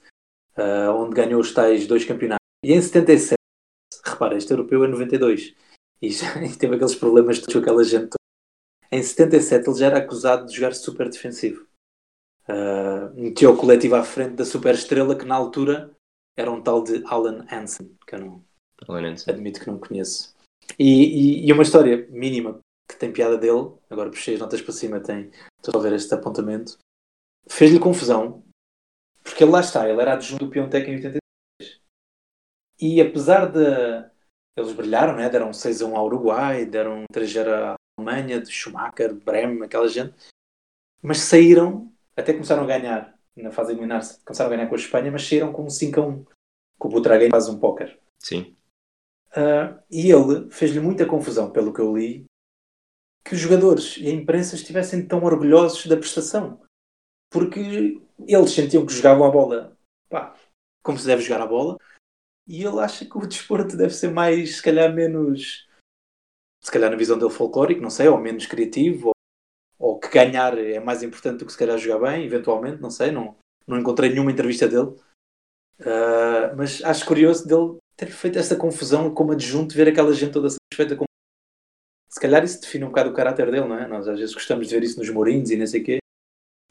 uh, 0.58 0.92
onde 0.96 1.16
ganhou 1.16 1.40
os 1.40 1.54
tais 1.54 1.86
dois 1.86 2.04
campeonatos 2.06 2.38
e 2.64 2.74
em 2.74 2.82
77, 2.82 3.36
repara, 4.04 4.36
este 4.36 4.52
europeu 4.52 4.84
é 4.84 4.88
92 4.88 5.56
e, 6.02 6.10
já, 6.10 6.36
e 6.44 6.56
teve 6.56 6.76
aqueles 6.76 6.96
problemas 6.96 7.40
com 7.40 7.60
aquela 7.60 7.84
gente. 7.84 8.16
Em 8.92 9.04
77 9.04 9.70
ele 9.70 9.78
já 9.78 9.86
era 9.88 9.98
acusado 10.00 10.48
de 10.48 10.56
jogar 10.56 10.74
super 10.74 11.10
defensivo. 11.10 11.67
Uh, 12.50 13.14
meteu 13.14 13.52
o 13.52 13.58
coletivo 13.58 13.96
à 13.96 14.04
frente 14.04 14.36
da 14.36 14.46
super 14.46 14.74
estrela 14.74 15.18
que 15.18 15.26
na 15.26 15.36
altura 15.36 15.92
era 16.38 16.52
um 16.52 16.62
tal 16.62 16.84
de 16.84 17.04
Alan 17.06 17.46
Hansen, 17.52 17.98
que 18.06 18.16
eu 18.16 18.20
não 18.20 18.46
admito 19.28 19.60
que 19.60 19.68
não 19.68 19.80
conheço. 19.80 20.36
E, 20.78 21.44
e, 21.44 21.48
e, 21.48 21.54
uma 21.54 21.64
história 21.64 22.08
mínima 22.10 22.60
que 22.88 22.98
tem 22.98 23.12
piada 23.12 23.38
dele, 23.38 23.74
agora 23.90 24.10
puxei 24.10 24.36
as 24.36 24.40
notas 24.40 24.62
para 24.62 24.74
cima, 24.74 25.00
tem, 25.00 25.32
estou 25.60 25.80
a 25.80 25.84
ver 25.84 25.94
este 25.94 26.14
apontamento, 26.14 26.78
fez-lhe 27.50 27.80
confusão, 27.80 28.44
porque 29.24 29.44
ele 29.44 29.52
lá 29.52 29.60
está, 29.60 29.90
ele 29.90 30.02
era 30.02 30.14
adjunto 30.14 30.46
do 30.46 30.52
Piontec 30.52 30.90
em 30.90 30.96
83 30.96 31.22
e 32.80 33.02
apesar 33.02 33.48
de 33.48 33.60
eles 34.56 34.74
brilharam, 34.74 35.16
né? 35.16 35.30
deram 35.30 35.54
6 35.54 35.82
a 35.82 35.86
1 35.86 35.98
ao 35.98 36.06
Uruguai, 36.06 36.66
deram 36.66 37.04
3 37.12 37.38
a 37.38 37.74
à 37.74 37.76
Alemanha, 38.00 38.40
de 38.40 38.52
Schumacher, 38.52 39.14
Bremen, 39.14 39.64
aquela 39.64 39.88
gente, 39.88 40.16
mas 41.02 41.20
saíram, 41.20 41.92
até 42.18 42.34
começaram 42.34 42.64
a 42.64 42.68
ganhar 42.68 43.18
na 43.36 43.52
fase 43.52 43.72
eliminar-se, 43.72 44.24
começaram 44.26 44.52
a 44.52 44.56
ganhar 44.56 44.68
com 44.68 44.76
a 44.76 44.78
Espanha, 44.78 45.12
mas 45.12 45.28
saíram 45.28 45.54
com 45.54 45.66
um 45.66 45.70
5 45.70 46.00
a 46.00 46.08
1, 46.08 46.26
com 46.80 46.88
o 46.88 46.92
Butragueño 46.92 47.30
faz 47.30 47.48
um 47.48 47.60
póquer. 47.60 48.00
Sim. 48.20 48.56
Uh, 49.30 49.80
e 49.92 50.12
ele 50.12 50.50
fez-lhe 50.50 50.80
muita 50.80 51.06
confusão, 51.06 51.52
pelo 51.52 51.72
que 51.72 51.80
eu 51.80 51.96
li, 51.96 52.26
que 53.24 53.36
os 53.36 53.40
jogadores 53.40 53.98
e 53.98 54.08
a 54.08 54.12
imprensa 54.12 54.56
estivessem 54.56 55.08
tão 55.08 55.24
orgulhosos 55.24 55.86
da 55.86 55.98
prestação. 55.98 56.62
Porque 57.30 58.02
eles 58.26 58.52
sentiam 58.52 58.86
que 58.86 58.94
jogavam 58.94 59.28
a 59.28 59.32
bola 59.32 59.78
pá, 60.10 60.36
como 60.82 60.98
se 60.98 61.06
deve 61.06 61.22
jogar 61.22 61.44
a 61.44 61.48
bola, 61.48 61.78
e 62.48 62.64
ele 62.64 62.80
acha 62.80 63.06
que 63.06 63.18
o 63.18 63.28
desporto 63.28 63.76
deve 63.76 63.94
ser 63.94 64.10
mais, 64.10 64.58
se 64.58 64.64
calhar, 64.64 64.94
menos, 64.94 65.68
se 66.64 66.72
calhar 66.72 66.90
na 66.90 66.96
visão 66.96 67.18
dele 67.18 67.30
folclórico, 67.30 67.82
não 67.82 67.90
sei, 67.90 68.08
ou 68.08 68.18
menos 68.18 68.46
criativo, 68.46 69.12
que 70.08 70.14
ganhar 70.14 70.58
é 70.58 70.80
mais 70.80 71.04
importante 71.04 71.40
do 71.40 71.46
que 71.46 71.52
se 71.52 71.58
calhar 71.58 71.78
jogar 71.78 72.12
bem, 72.12 72.26
eventualmente, 72.26 72.82
não 72.82 72.90
sei, 72.90 73.12
não, 73.12 73.36
não 73.68 73.80
encontrei 73.80 74.10
nenhuma 74.10 74.32
entrevista 74.32 74.68
dele. 74.68 74.96
Uh, 75.80 76.56
mas 76.56 76.84
acho 76.84 77.06
curioso 77.06 77.48
dele 77.48 77.78
ter 77.96 78.08
feito 78.08 78.40
essa 78.40 78.56
confusão 78.56 79.14
como 79.14 79.32
adjunto, 79.32 79.76
ver 79.76 79.88
aquela 79.88 80.14
gente 80.14 80.32
toda 80.32 80.50
satisfeita 80.50 80.96
com. 80.96 81.06
Se 82.10 82.20
calhar 82.20 82.44
isso 82.44 82.62
define 82.62 82.86
um 82.86 82.90
bocado 82.90 83.10
o 83.10 83.14
caráter 83.14 83.52
dele, 83.52 83.68
não 83.68 83.78
é? 83.78 83.88
Nós 83.88 84.08
às 84.08 84.20
vezes 84.20 84.34
gostamos 84.34 84.68
de 84.68 84.76
ver 84.76 84.84
isso 84.84 84.98
nos 84.98 85.10
Mourinhos 85.10 85.52
e 85.52 85.58
não 85.58 85.68
sei 85.68 85.82
o 85.82 85.84
quê. 85.84 85.98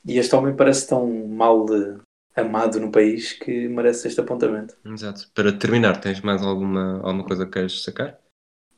E 0.04 0.18
este 0.18 0.34
homem 0.34 0.56
parece 0.56 0.88
tão 0.88 1.06
mal 1.26 1.66
amado 2.34 2.78
no 2.78 2.92
país 2.92 3.32
que 3.32 3.68
merece 3.68 4.08
este 4.08 4.20
apontamento. 4.20 4.76
Exato. 4.84 5.28
Para 5.34 5.52
terminar, 5.52 6.00
tens 6.00 6.20
mais 6.20 6.42
alguma, 6.42 7.00
alguma 7.02 7.24
coisa 7.24 7.44
que 7.44 7.52
queres 7.52 7.82
sacar? 7.82 8.18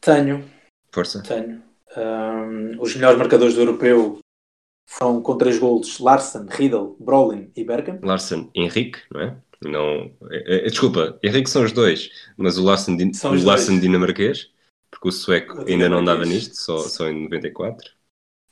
Tenho. 0.01 0.45
Força. 0.93 1.23
Tenho. 1.23 1.63
Um, 1.97 2.81
os 2.81 2.95
melhores 2.95 3.19
marcadores 3.19 3.55
do 3.55 3.63
europeu 3.63 4.19
foram 4.89 5.21
com 5.21 5.37
três 5.37 5.59
golos 5.59 6.01
Larsen, 6.01 6.47
Riedel, 6.49 6.97
Brolin 6.99 7.53
e 7.55 7.63
Bergkamp. 7.63 8.03
Larsen, 8.03 8.51
Henrique, 8.55 9.01
não 9.13 9.21
é? 9.21 9.37
Não, 9.61 10.11
é, 10.31 10.67
é, 10.67 10.71
desculpa, 10.71 11.19
Henrique 11.23 11.51
são 11.51 11.65
os 11.65 11.73
dois, 11.73 12.11
mas 12.37 12.57
o 12.57 12.65
Larsen, 12.65 12.97
o 12.97 13.45
Larsen 13.45 13.81
dinamarquês, 13.81 14.51
porque 14.91 15.09
o 15.09 15.13
sueco 15.13 15.63
o 15.63 15.69
ainda 15.69 15.89
não 15.89 16.03
dava 16.03 16.25
nisto, 16.25 16.55
só, 16.55 16.79
só 16.79 17.09
em 17.09 17.25
94. 17.25 17.93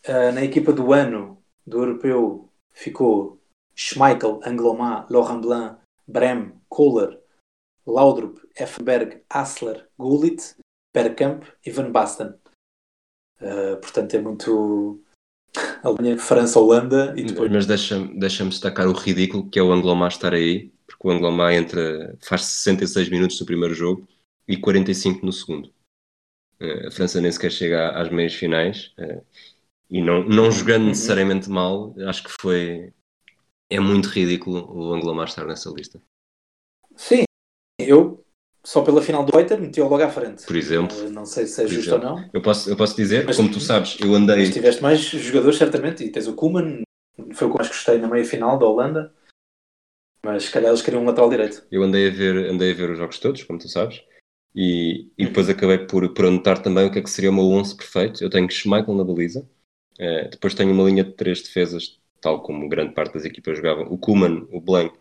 Uh, 0.06 0.32
na 0.32 0.44
equipa 0.44 0.72
do 0.72 0.92
ano 0.92 1.42
do 1.66 1.78
europeu 1.78 2.52
ficou 2.72 3.40
Schmeichel, 3.74 4.40
Angloma, 4.44 5.06
Laurent 5.08 5.40
Blanc, 5.40 5.80
Brem, 6.06 6.52
Kohler, 6.68 7.18
Laudrup, 7.86 8.40
Effenberg, 8.58 9.22
Assler, 9.30 9.88
Gullit, 9.96 10.56
Bergkamp 10.92 11.44
e 11.64 11.70
Van 11.70 11.90
Basten. 11.90 12.34
Uh, 13.40 13.76
portanto, 13.80 14.14
é 14.14 14.20
muito 14.20 15.02
Alemanha, 15.82 16.18
França, 16.18 16.58
Holanda 16.58 17.14
e 17.16 17.24
depois. 17.24 17.50
Mas 17.50 17.66
deixa-me 17.66 18.18
deixa 18.18 18.44
destacar 18.44 18.86
o 18.88 18.92
ridículo 18.92 19.48
que 19.48 19.58
é 19.58 19.62
o 19.62 19.72
Angloma 19.72 20.08
estar 20.08 20.34
aí, 20.34 20.72
porque 20.86 21.06
o 21.06 21.10
Angloma 21.10 21.54
entra, 21.54 22.16
faz 22.22 22.42
66 22.44 23.08
minutos 23.08 23.40
no 23.40 23.46
primeiro 23.46 23.74
jogo 23.74 24.06
e 24.48 24.56
45 24.56 25.24
no 25.24 25.32
segundo. 25.32 25.72
Uh, 26.60 26.88
a 26.88 26.90
França 26.90 27.20
nem 27.20 27.30
sequer 27.30 27.50
chega 27.50 27.90
às 27.90 28.10
meias 28.10 28.34
finais 28.34 28.94
uh, 28.98 29.24
e 29.90 30.02
não, 30.02 30.24
não 30.24 30.50
jogando 30.50 30.82
uhum. 30.82 30.88
necessariamente 30.88 31.48
mal, 31.48 31.94
acho 32.06 32.24
que 32.24 32.30
foi. 32.40 32.92
É 33.70 33.80
muito 33.80 34.08
ridículo 34.08 34.64
o 34.72 34.94
Angloma 34.94 35.24
estar 35.24 35.44
nessa 35.44 35.70
lista. 35.70 36.00
Sim, 36.94 37.24
eu 37.78 38.25
só 38.66 38.82
pela 38.82 39.00
final 39.00 39.24
do 39.24 39.30
Waiter 39.32 39.60
meti-o 39.60 39.88
logo 39.88 40.02
à 40.02 40.10
frente. 40.10 40.44
Por 40.44 40.56
exemplo. 40.56 40.98
Uh, 40.98 41.08
não 41.08 41.24
sei 41.24 41.46
se 41.46 41.62
é 41.62 41.68
justo 41.68 41.88
exemplo. 41.88 42.08
ou 42.08 42.16
não. 42.16 42.30
Eu 42.32 42.42
posso, 42.42 42.68
eu 42.68 42.76
posso 42.76 42.96
dizer, 42.96 43.24
mas, 43.24 43.36
como 43.36 43.48
tu 43.48 43.60
sabes, 43.60 43.96
eu 44.00 44.12
andei. 44.12 44.38
Mas 44.38 44.52
tiveste 44.52 44.82
mais 44.82 44.98
jogadores, 44.98 45.56
certamente, 45.56 46.02
e 46.02 46.10
tens 46.10 46.26
o 46.26 46.34
Kuman, 46.34 46.82
foi 47.32 47.46
o 47.46 47.50
que 47.52 47.58
mais 47.58 47.68
gostei 47.68 47.98
na 47.98 48.08
meia 48.08 48.24
final 48.24 48.58
da 48.58 48.66
Holanda. 48.66 49.14
Mas 50.20 50.46
se 50.46 50.50
calhar 50.50 50.70
eles 50.70 50.82
queriam 50.82 51.00
um 51.04 51.06
lateral 51.06 51.30
direito. 51.30 51.64
Eu 51.70 51.84
andei 51.84 52.08
a 52.08 52.10
ver, 52.10 52.50
andei 52.50 52.72
a 52.72 52.74
ver 52.74 52.90
os 52.90 52.98
jogos 52.98 53.20
todos, 53.20 53.44
como 53.44 53.60
tu 53.60 53.68
sabes, 53.68 54.02
e, 54.52 55.12
e 55.16 55.22
uhum. 55.22 55.28
depois 55.28 55.48
acabei 55.48 55.78
por, 55.78 56.12
por 56.12 56.26
anotar 56.26 56.60
também 56.60 56.88
o 56.88 56.90
que 56.90 56.98
é 56.98 57.02
que 57.02 57.10
seria 57.10 57.30
o 57.30 57.34
meu 57.34 57.44
11 57.44 57.76
perfeito. 57.76 58.24
Eu 58.24 58.28
tenho 58.28 58.50
Schmeichel 58.50 58.96
na 58.96 59.04
baliza, 59.04 59.48
uh, 60.00 60.28
depois 60.28 60.54
tenho 60.54 60.72
uma 60.72 60.82
linha 60.82 61.04
de 61.04 61.12
três 61.12 61.40
defesas, 61.40 62.00
tal 62.20 62.42
como 62.42 62.68
grande 62.68 62.94
parte 62.94 63.14
das 63.14 63.24
equipas 63.24 63.58
jogavam: 63.58 63.86
o 63.88 63.96
Kuman, 63.96 64.48
o 64.50 64.60
Blanc 64.60 64.92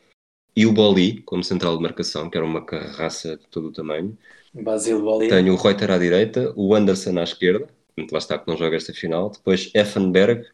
e 0.56 0.66
o 0.66 0.72
Boli 0.72 1.22
como 1.24 1.44
central 1.44 1.76
de 1.76 1.84
marcação, 1.84 2.30
que 2.30 2.38
era 2.38 2.46
uma 2.46 2.66
carraça 2.66 3.38
de 3.38 3.46
todo 3.48 3.68
o 3.68 3.74
tamanho. 3.74 4.18
Basil 4.54 5.02
Boli. 5.02 5.28
Tenho 5.28 5.54
o 5.54 5.58
Reuter 5.58 5.92
à 5.92 5.98
direita, 5.98 6.54
o 6.56 6.74
Anderson 6.74 7.20
à 7.20 7.24
esquerda, 7.24 7.68
lá 8.12 8.18
está 8.18 8.38
que 8.40 8.48
não 8.48 8.58
joga 8.58 8.78
esta 8.78 8.94
final. 8.94 9.30
Depois 9.30 9.72
Effenberg. 9.74 10.46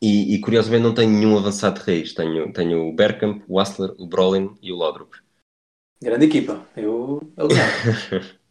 E, 0.00 0.34
e 0.34 0.40
curiosamente 0.40 0.82
não 0.82 0.94
tenho 0.94 1.10
nenhum 1.10 1.38
avançado 1.38 1.80
de 1.80 1.86
raiz. 1.86 2.12
Tenho, 2.12 2.52
tenho 2.52 2.88
o 2.88 2.92
Bergkamp, 2.92 3.44
o 3.48 3.54
Wassler, 3.54 3.94
o 3.98 4.06
Brolin 4.06 4.56
e 4.60 4.72
o 4.72 4.76
Lodrup. 4.76 5.14
Grande 6.00 6.26
equipa. 6.26 6.66
Eu 6.76 7.20
alinhava. 7.36 7.72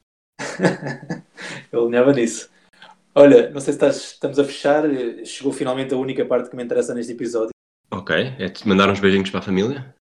Eu 1.71 1.83
alinhava 1.83 2.13
nisso. 2.13 2.49
Olha, 3.13 3.49
não 3.49 3.59
sei 3.59 3.73
se 3.73 3.77
estás, 3.77 3.97
estamos 4.13 4.39
a 4.39 4.45
fechar. 4.45 4.83
Chegou 5.25 5.51
finalmente 5.51 5.93
a 5.93 5.97
única 5.97 6.25
parte 6.25 6.49
que 6.49 6.55
me 6.55 6.63
interessa 6.63 6.93
neste 6.93 7.11
episódio. 7.11 7.51
Ok. 7.91 8.15
É 8.39 8.47
te 8.47 8.65
mandar 8.67 8.89
uns 8.89 9.01
beijinhos 9.01 9.29
para 9.29 9.39
a 9.39 9.43
família? 9.43 9.93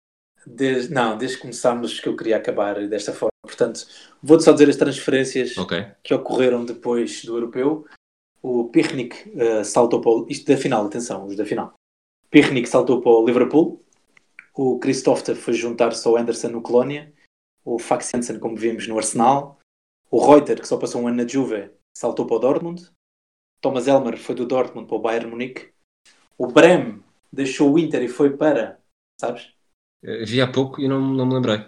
Desde, 0.51 0.91
não, 0.91 1.15
desde 1.15 1.37
que 1.37 1.43
começámos 1.43 1.99
que 1.99 2.09
eu 2.09 2.15
queria 2.15 2.37
acabar 2.37 2.87
desta 2.87 3.13
forma. 3.13 3.29
Portanto, 3.43 3.85
vou-te 4.21 4.43
só 4.43 4.51
dizer 4.51 4.67
as 4.67 4.75
transferências 4.75 5.55
okay. 5.57 5.91
que 6.03 6.13
ocorreram 6.13 6.65
depois 6.65 7.23
do 7.23 7.35
europeu. 7.35 7.85
O 8.41 8.69
Pirnik 8.69 9.29
uh, 9.29 9.63
saltou 9.63 10.01
para 10.01 10.11
o, 10.11 10.25
isto 10.27 10.47
da 10.47 10.57
final, 10.57 10.85
atenção, 10.85 11.27
os 11.27 11.35
da 11.35 11.45
final. 11.45 11.73
Pirnik 12.31 12.67
saltou 12.67 12.99
para 12.99 13.11
o 13.11 13.25
Liverpool. 13.25 13.83
O 14.55 14.79
Christopher 14.79 15.35
foi 15.35 15.53
juntar-se 15.53 16.07
ao 16.07 16.17
Anderson 16.17 16.49
no 16.49 16.61
Colónia. 16.61 17.13
O 17.63 17.77
Fax 17.77 18.13
Hansen, 18.13 18.39
como 18.39 18.55
vimos, 18.55 18.87
no 18.87 18.97
Arsenal. 18.97 19.59
O 20.09 20.19
Reuter, 20.19 20.59
que 20.59 20.67
só 20.67 20.77
passou 20.77 21.01
um 21.01 21.07
ano 21.07 21.17
na 21.17 21.27
Juve, 21.27 21.69
saltou 21.95 22.25
para 22.25 22.37
o 22.37 22.39
Dortmund. 22.39 22.89
Thomas 23.61 23.87
Elmer 23.87 24.17
foi 24.17 24.33
do 24.33 24.45
Dortmund 24.45 24.87
para 24.87 24.97
o 24.97 25.01
Bayern 25.01 25.29
Munique. 25.29 25.69
O 26.37 26.47
Brem 26.47 27.03
deixou 27.31 27.71
o 27.71 27.77
Inter 27.77 28.01
e 28.01 28.07
foi 28.07 28.35
para, 28.35 28.79
sabes? 29.19 29.53
Eh, 30.03 30.25
vi 30.25 30.41
há 30.41 30.47
pouco 30.47 30.81
e 30.81 30.87
não, 30.87 30.99
não 30.99 31.25
me 31.25 31.33
lembrei. 31.35 31.65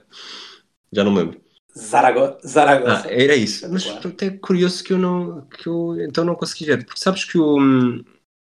Já 0.92 1.04
não 1.04 1.12
me 1.12 1.20
lembro. 1.20 1.42
Zarago 1.78 2.38
Zaragoza. 2.46 3.08
Ah, 3.08 3.12
era 3.12 3.36
isso. 3.36 3.70
Mas 3.72 3.86
claro. 3.86 4.10
até 4.10 4.30
curioso 4.32 4.84
que 4.84 4.94
eu 4.94 4.98
não 4.98 5.42
que 5.48 5.68
eu 5.68 6.00
então 6.02 6.26
não 6.26 6.36
consegui 6.36 6.66
ver. 6.66 6.86
Porque 6.86 7.00
sabes 7.00 7.24
que 7.24 7.38
eu, 7.38 7.56
hum, 7.56 8.04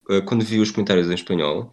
eh, 0.09 0.21
quando 0.23 0.45
vi 0.45 0.59
os 0.59 0.71
comentários 0.71 1.11
em 1.11 1.15
espanhol, 1.15 1.73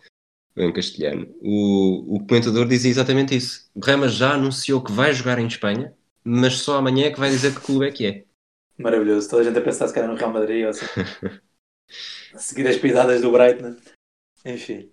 em 0.56 0.74
castelhano, 0.74 1.28
o, 1.42 2.16
o 2.16 2.28
comentador 2.28 2.68
dizia 2.68 2.92
exatamente 2.92 3.36
isso. 3.36 3.70
O 3.74 3.80
Rema 3.80 4.10
já 4.10 4.34
anunciou 4.34 4.84
que 4.84 4.92
vai 4.92 5.14
jogar 5.14 5.40
em 5.40 5.48
Espanha, 5.48 5.94
mas 6.24 6.56
só 6.56 6.78
amanhã 6.78 7.06
é 7.06 7.12
que 7.12 7.20
vai 7.20 7.30
dizer 7.30 7.54
que 7.54 7.62
clube 7.62 7.88
é 7.88 7.92
que 7.92 8.06
é. 8.06 8.26
Maravilhoso. 8.78 9.30
Toda 9.30 9.42
a 9.42 9.46
gente 9.46 9.58
a 9.58 9.62
pensar 9.62 9.88
se 9.88 9.94
que 9.94 10.00
era 10.00 10.08
no 10.08 10.16
Real 10.16 10.32
Madrid 10.32 10.64
ou 10.64 10.70
assim. 10.70 10.86
a 12.34 12.38
seguir 12.38 12.68
as 12.68 12.78
pisadas 12.78 13.22
do 13.22 13.32
Brighton. 13.32 13.78
Enfim. 14.46 14.92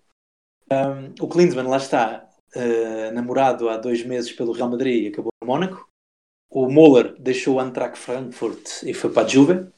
Um, 0.70 1.24
o 1.24 1.28
Klinsmann 1.28 1.68
lá 1.68 1.76
está 1.76 2.26
uh, 2.56 3.12
namorado 3.12 3.68
há 3.68 3.76
dois 3.76 4.04
meses 4.04 4.32
pelo 4.32 4.52
Real 4.52 4.70
Madrid 4.70 5.04
e 5.04 5.08
acabou 5.08 5.32
no 5.40 5.46
Mónaco. 5.46 5.88
O 6.50 6.70
Moller 6.70 7.14
deixou 7.18 7.56
o 7.56 7.60
Eintracht 7.60 7.98
Frankfurt 7.98 8.82
e 8.84 8.94
foi 8.94 9.10
para 9.10 9.26
a 9.26 9.28
Juve. 9.28 9.68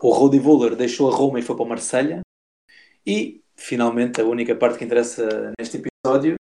O 0.00 0.10
Rudi 0.10 0.38
Voller 0.38 0.74
deixou 0.74 1.10
a 1.10 1.14
Roma 1.14 1.38
e 1.38 1.42
foi 1.42 1.54
para 1.54 1.64
o 1.64 1.68
Marselha. 1.68 2.20
E, 3.06 3.42
finalmente, 3.54 4.20
a 4.20 4.24
única 4.24 4.54
parte 4.54 4.78
que 4.78 4.84
interessa 4.84 5.52
neste 5.58 5.78
episódio, 5.78 6.34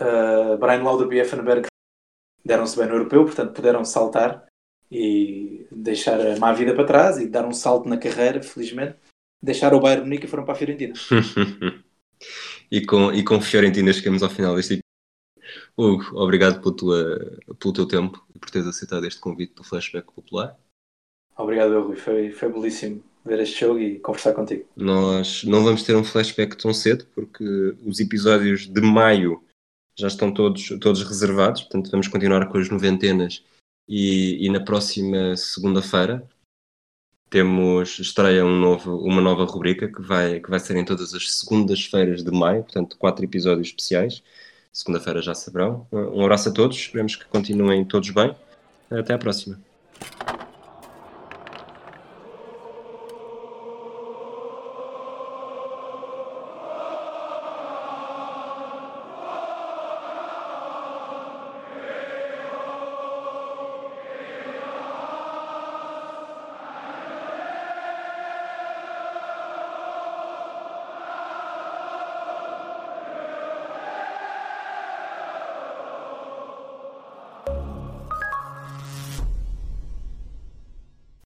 uh, 0.00 0.58
Brian 0.58 0.82
Lauder 0.82 1.10
e 1.12 1.20
Effenberg 1.20 1.66
deram-se 2.44 2.76
bem 2.76 2.86
no 2.86 2.94
europeu, 2.94 3.24
portanto 3.24 3.54
puderam 3.54 3.84
saltar 3.84 4.46
e 4.90 5.66
deixar 5.70 6.20
a 6.20 6.38
má 6.38 6.52
vida 6.52 6.74
para 6.74 6.86
trás 6.86 7.18
e 7.18 7.26
dar 7.26 7.46
um 7.46 7.52
salto 7.52 7.88
na 7.88 7.96
carreira, 7.96 8.42
felizmente. 8.42 8.96
Deixaram 9.42 9.78
o 9.78 9.80
Bayern 9.80 10.04
Munique 10.04 10.26
e 10.26 10.28
foram 10.28 10.44
para 10.44 10.54
a 10.54 10.56
Fiorentina. 10.56 10.94
e 12.74 12.84
com, 12.84 13.12
e 13.12 13.22
com 13.22 13.40
Fiorentina 13.40 13.92
chegamos 13.92 14.20
ao 14.20 14.28
final 14.28 14.56
deste 14.56 14.80
Hugo, 15.76 16.04
obrigado 16.14 16.60
pelo, 16.60 16.74
tua, 16.74 17.38
pelo 17.60 17.72
teu 17.72 17.86
tempo 17.86 18.26
e 18.34 18.38
por 18.38 18.50
teres 18.50 18.66
aceitado 18.66 19.06
este 19.06 19.20
convite 19.20 19.54
do 19.54 19.62
Flashback 19.62 20.12
Popular. 20.12 20.58
Obrigado, 21.36 21.80
Rui. 21.80 21.94
Foi, 21.94 22.32
foi 22.32 22.52
belíssimo 22.52 23.02
ver 23.24 23.38
este 23.38 23.60
jogo 23.60 23.78
e 23.78 24.00
conversar 24.00 24.32
contigo. 24.32 24.66
Nós 24.74 25.44
não 25.44 25.62
vamos 25.62 25.84
ter 25.84 25.94
um 25.94 26.02
flashback 26.02 26.56
tão 26.56 26.74
cedo, 26.74 27.06
porque 27.14 27.44
os 27.84 28.00
episódios 28.00 28.66
de 28.66 28.80
maio 28.80 29.40
já 29.96 30.08
estão 30.08 30.34
todos, 30.34 30.68
todos 30.80 31.04
reservados, 31.04 31.62
portanto 31.62 31.92
vamos 31.92 32.08
continuar 32.08 32.48
com 32.48 32.58
as 32.58 32.68
noventenas 32.68 33.44
e, 33.88 34.44
e 34.44 34.50
na 34.50 34.60
próxima 34.60 35.36
segunda-feira 35.36 36.28
temos 37.34 37.98
estreia 37.98 38.44
um 38.44 38.56
novo, 38.56 38.96
uma 38.98 39.20
nova 39.20 39.44
rubrica 39.44 39.88
que 39.88 40.00
vai, 40.00 40.38
que 40.38 40.48
vai 40.48 40.60
ser 40.60 40.76
em 40.76 40.84
todas 40.84 41.12
as 41.14 41.32
segundas-feiras 41.36 42.22
de 42.22 42.30
maio, 42.30 42.62
portanto, 42.62 42.96
quatro 42.96 43.24
episódios 43.24 43.66
especiais. 43.66 44.22
Segunda-feira 44.72 45.20
já 45.20 45.34
saberão. 45.34 45.84
Um 45.90 46.22
abraço 46.22 46.50
a 46.50 46.52
todos, 46.52 46.76
esperemos 46.76 47.16
que 47.16 47.24
continuem 47.24 47.84
todos 47.84 48.10
bem. 48.10 48.36
Até 48.88 49.14
à 49.14 49.18
próxima. 49.18 49.73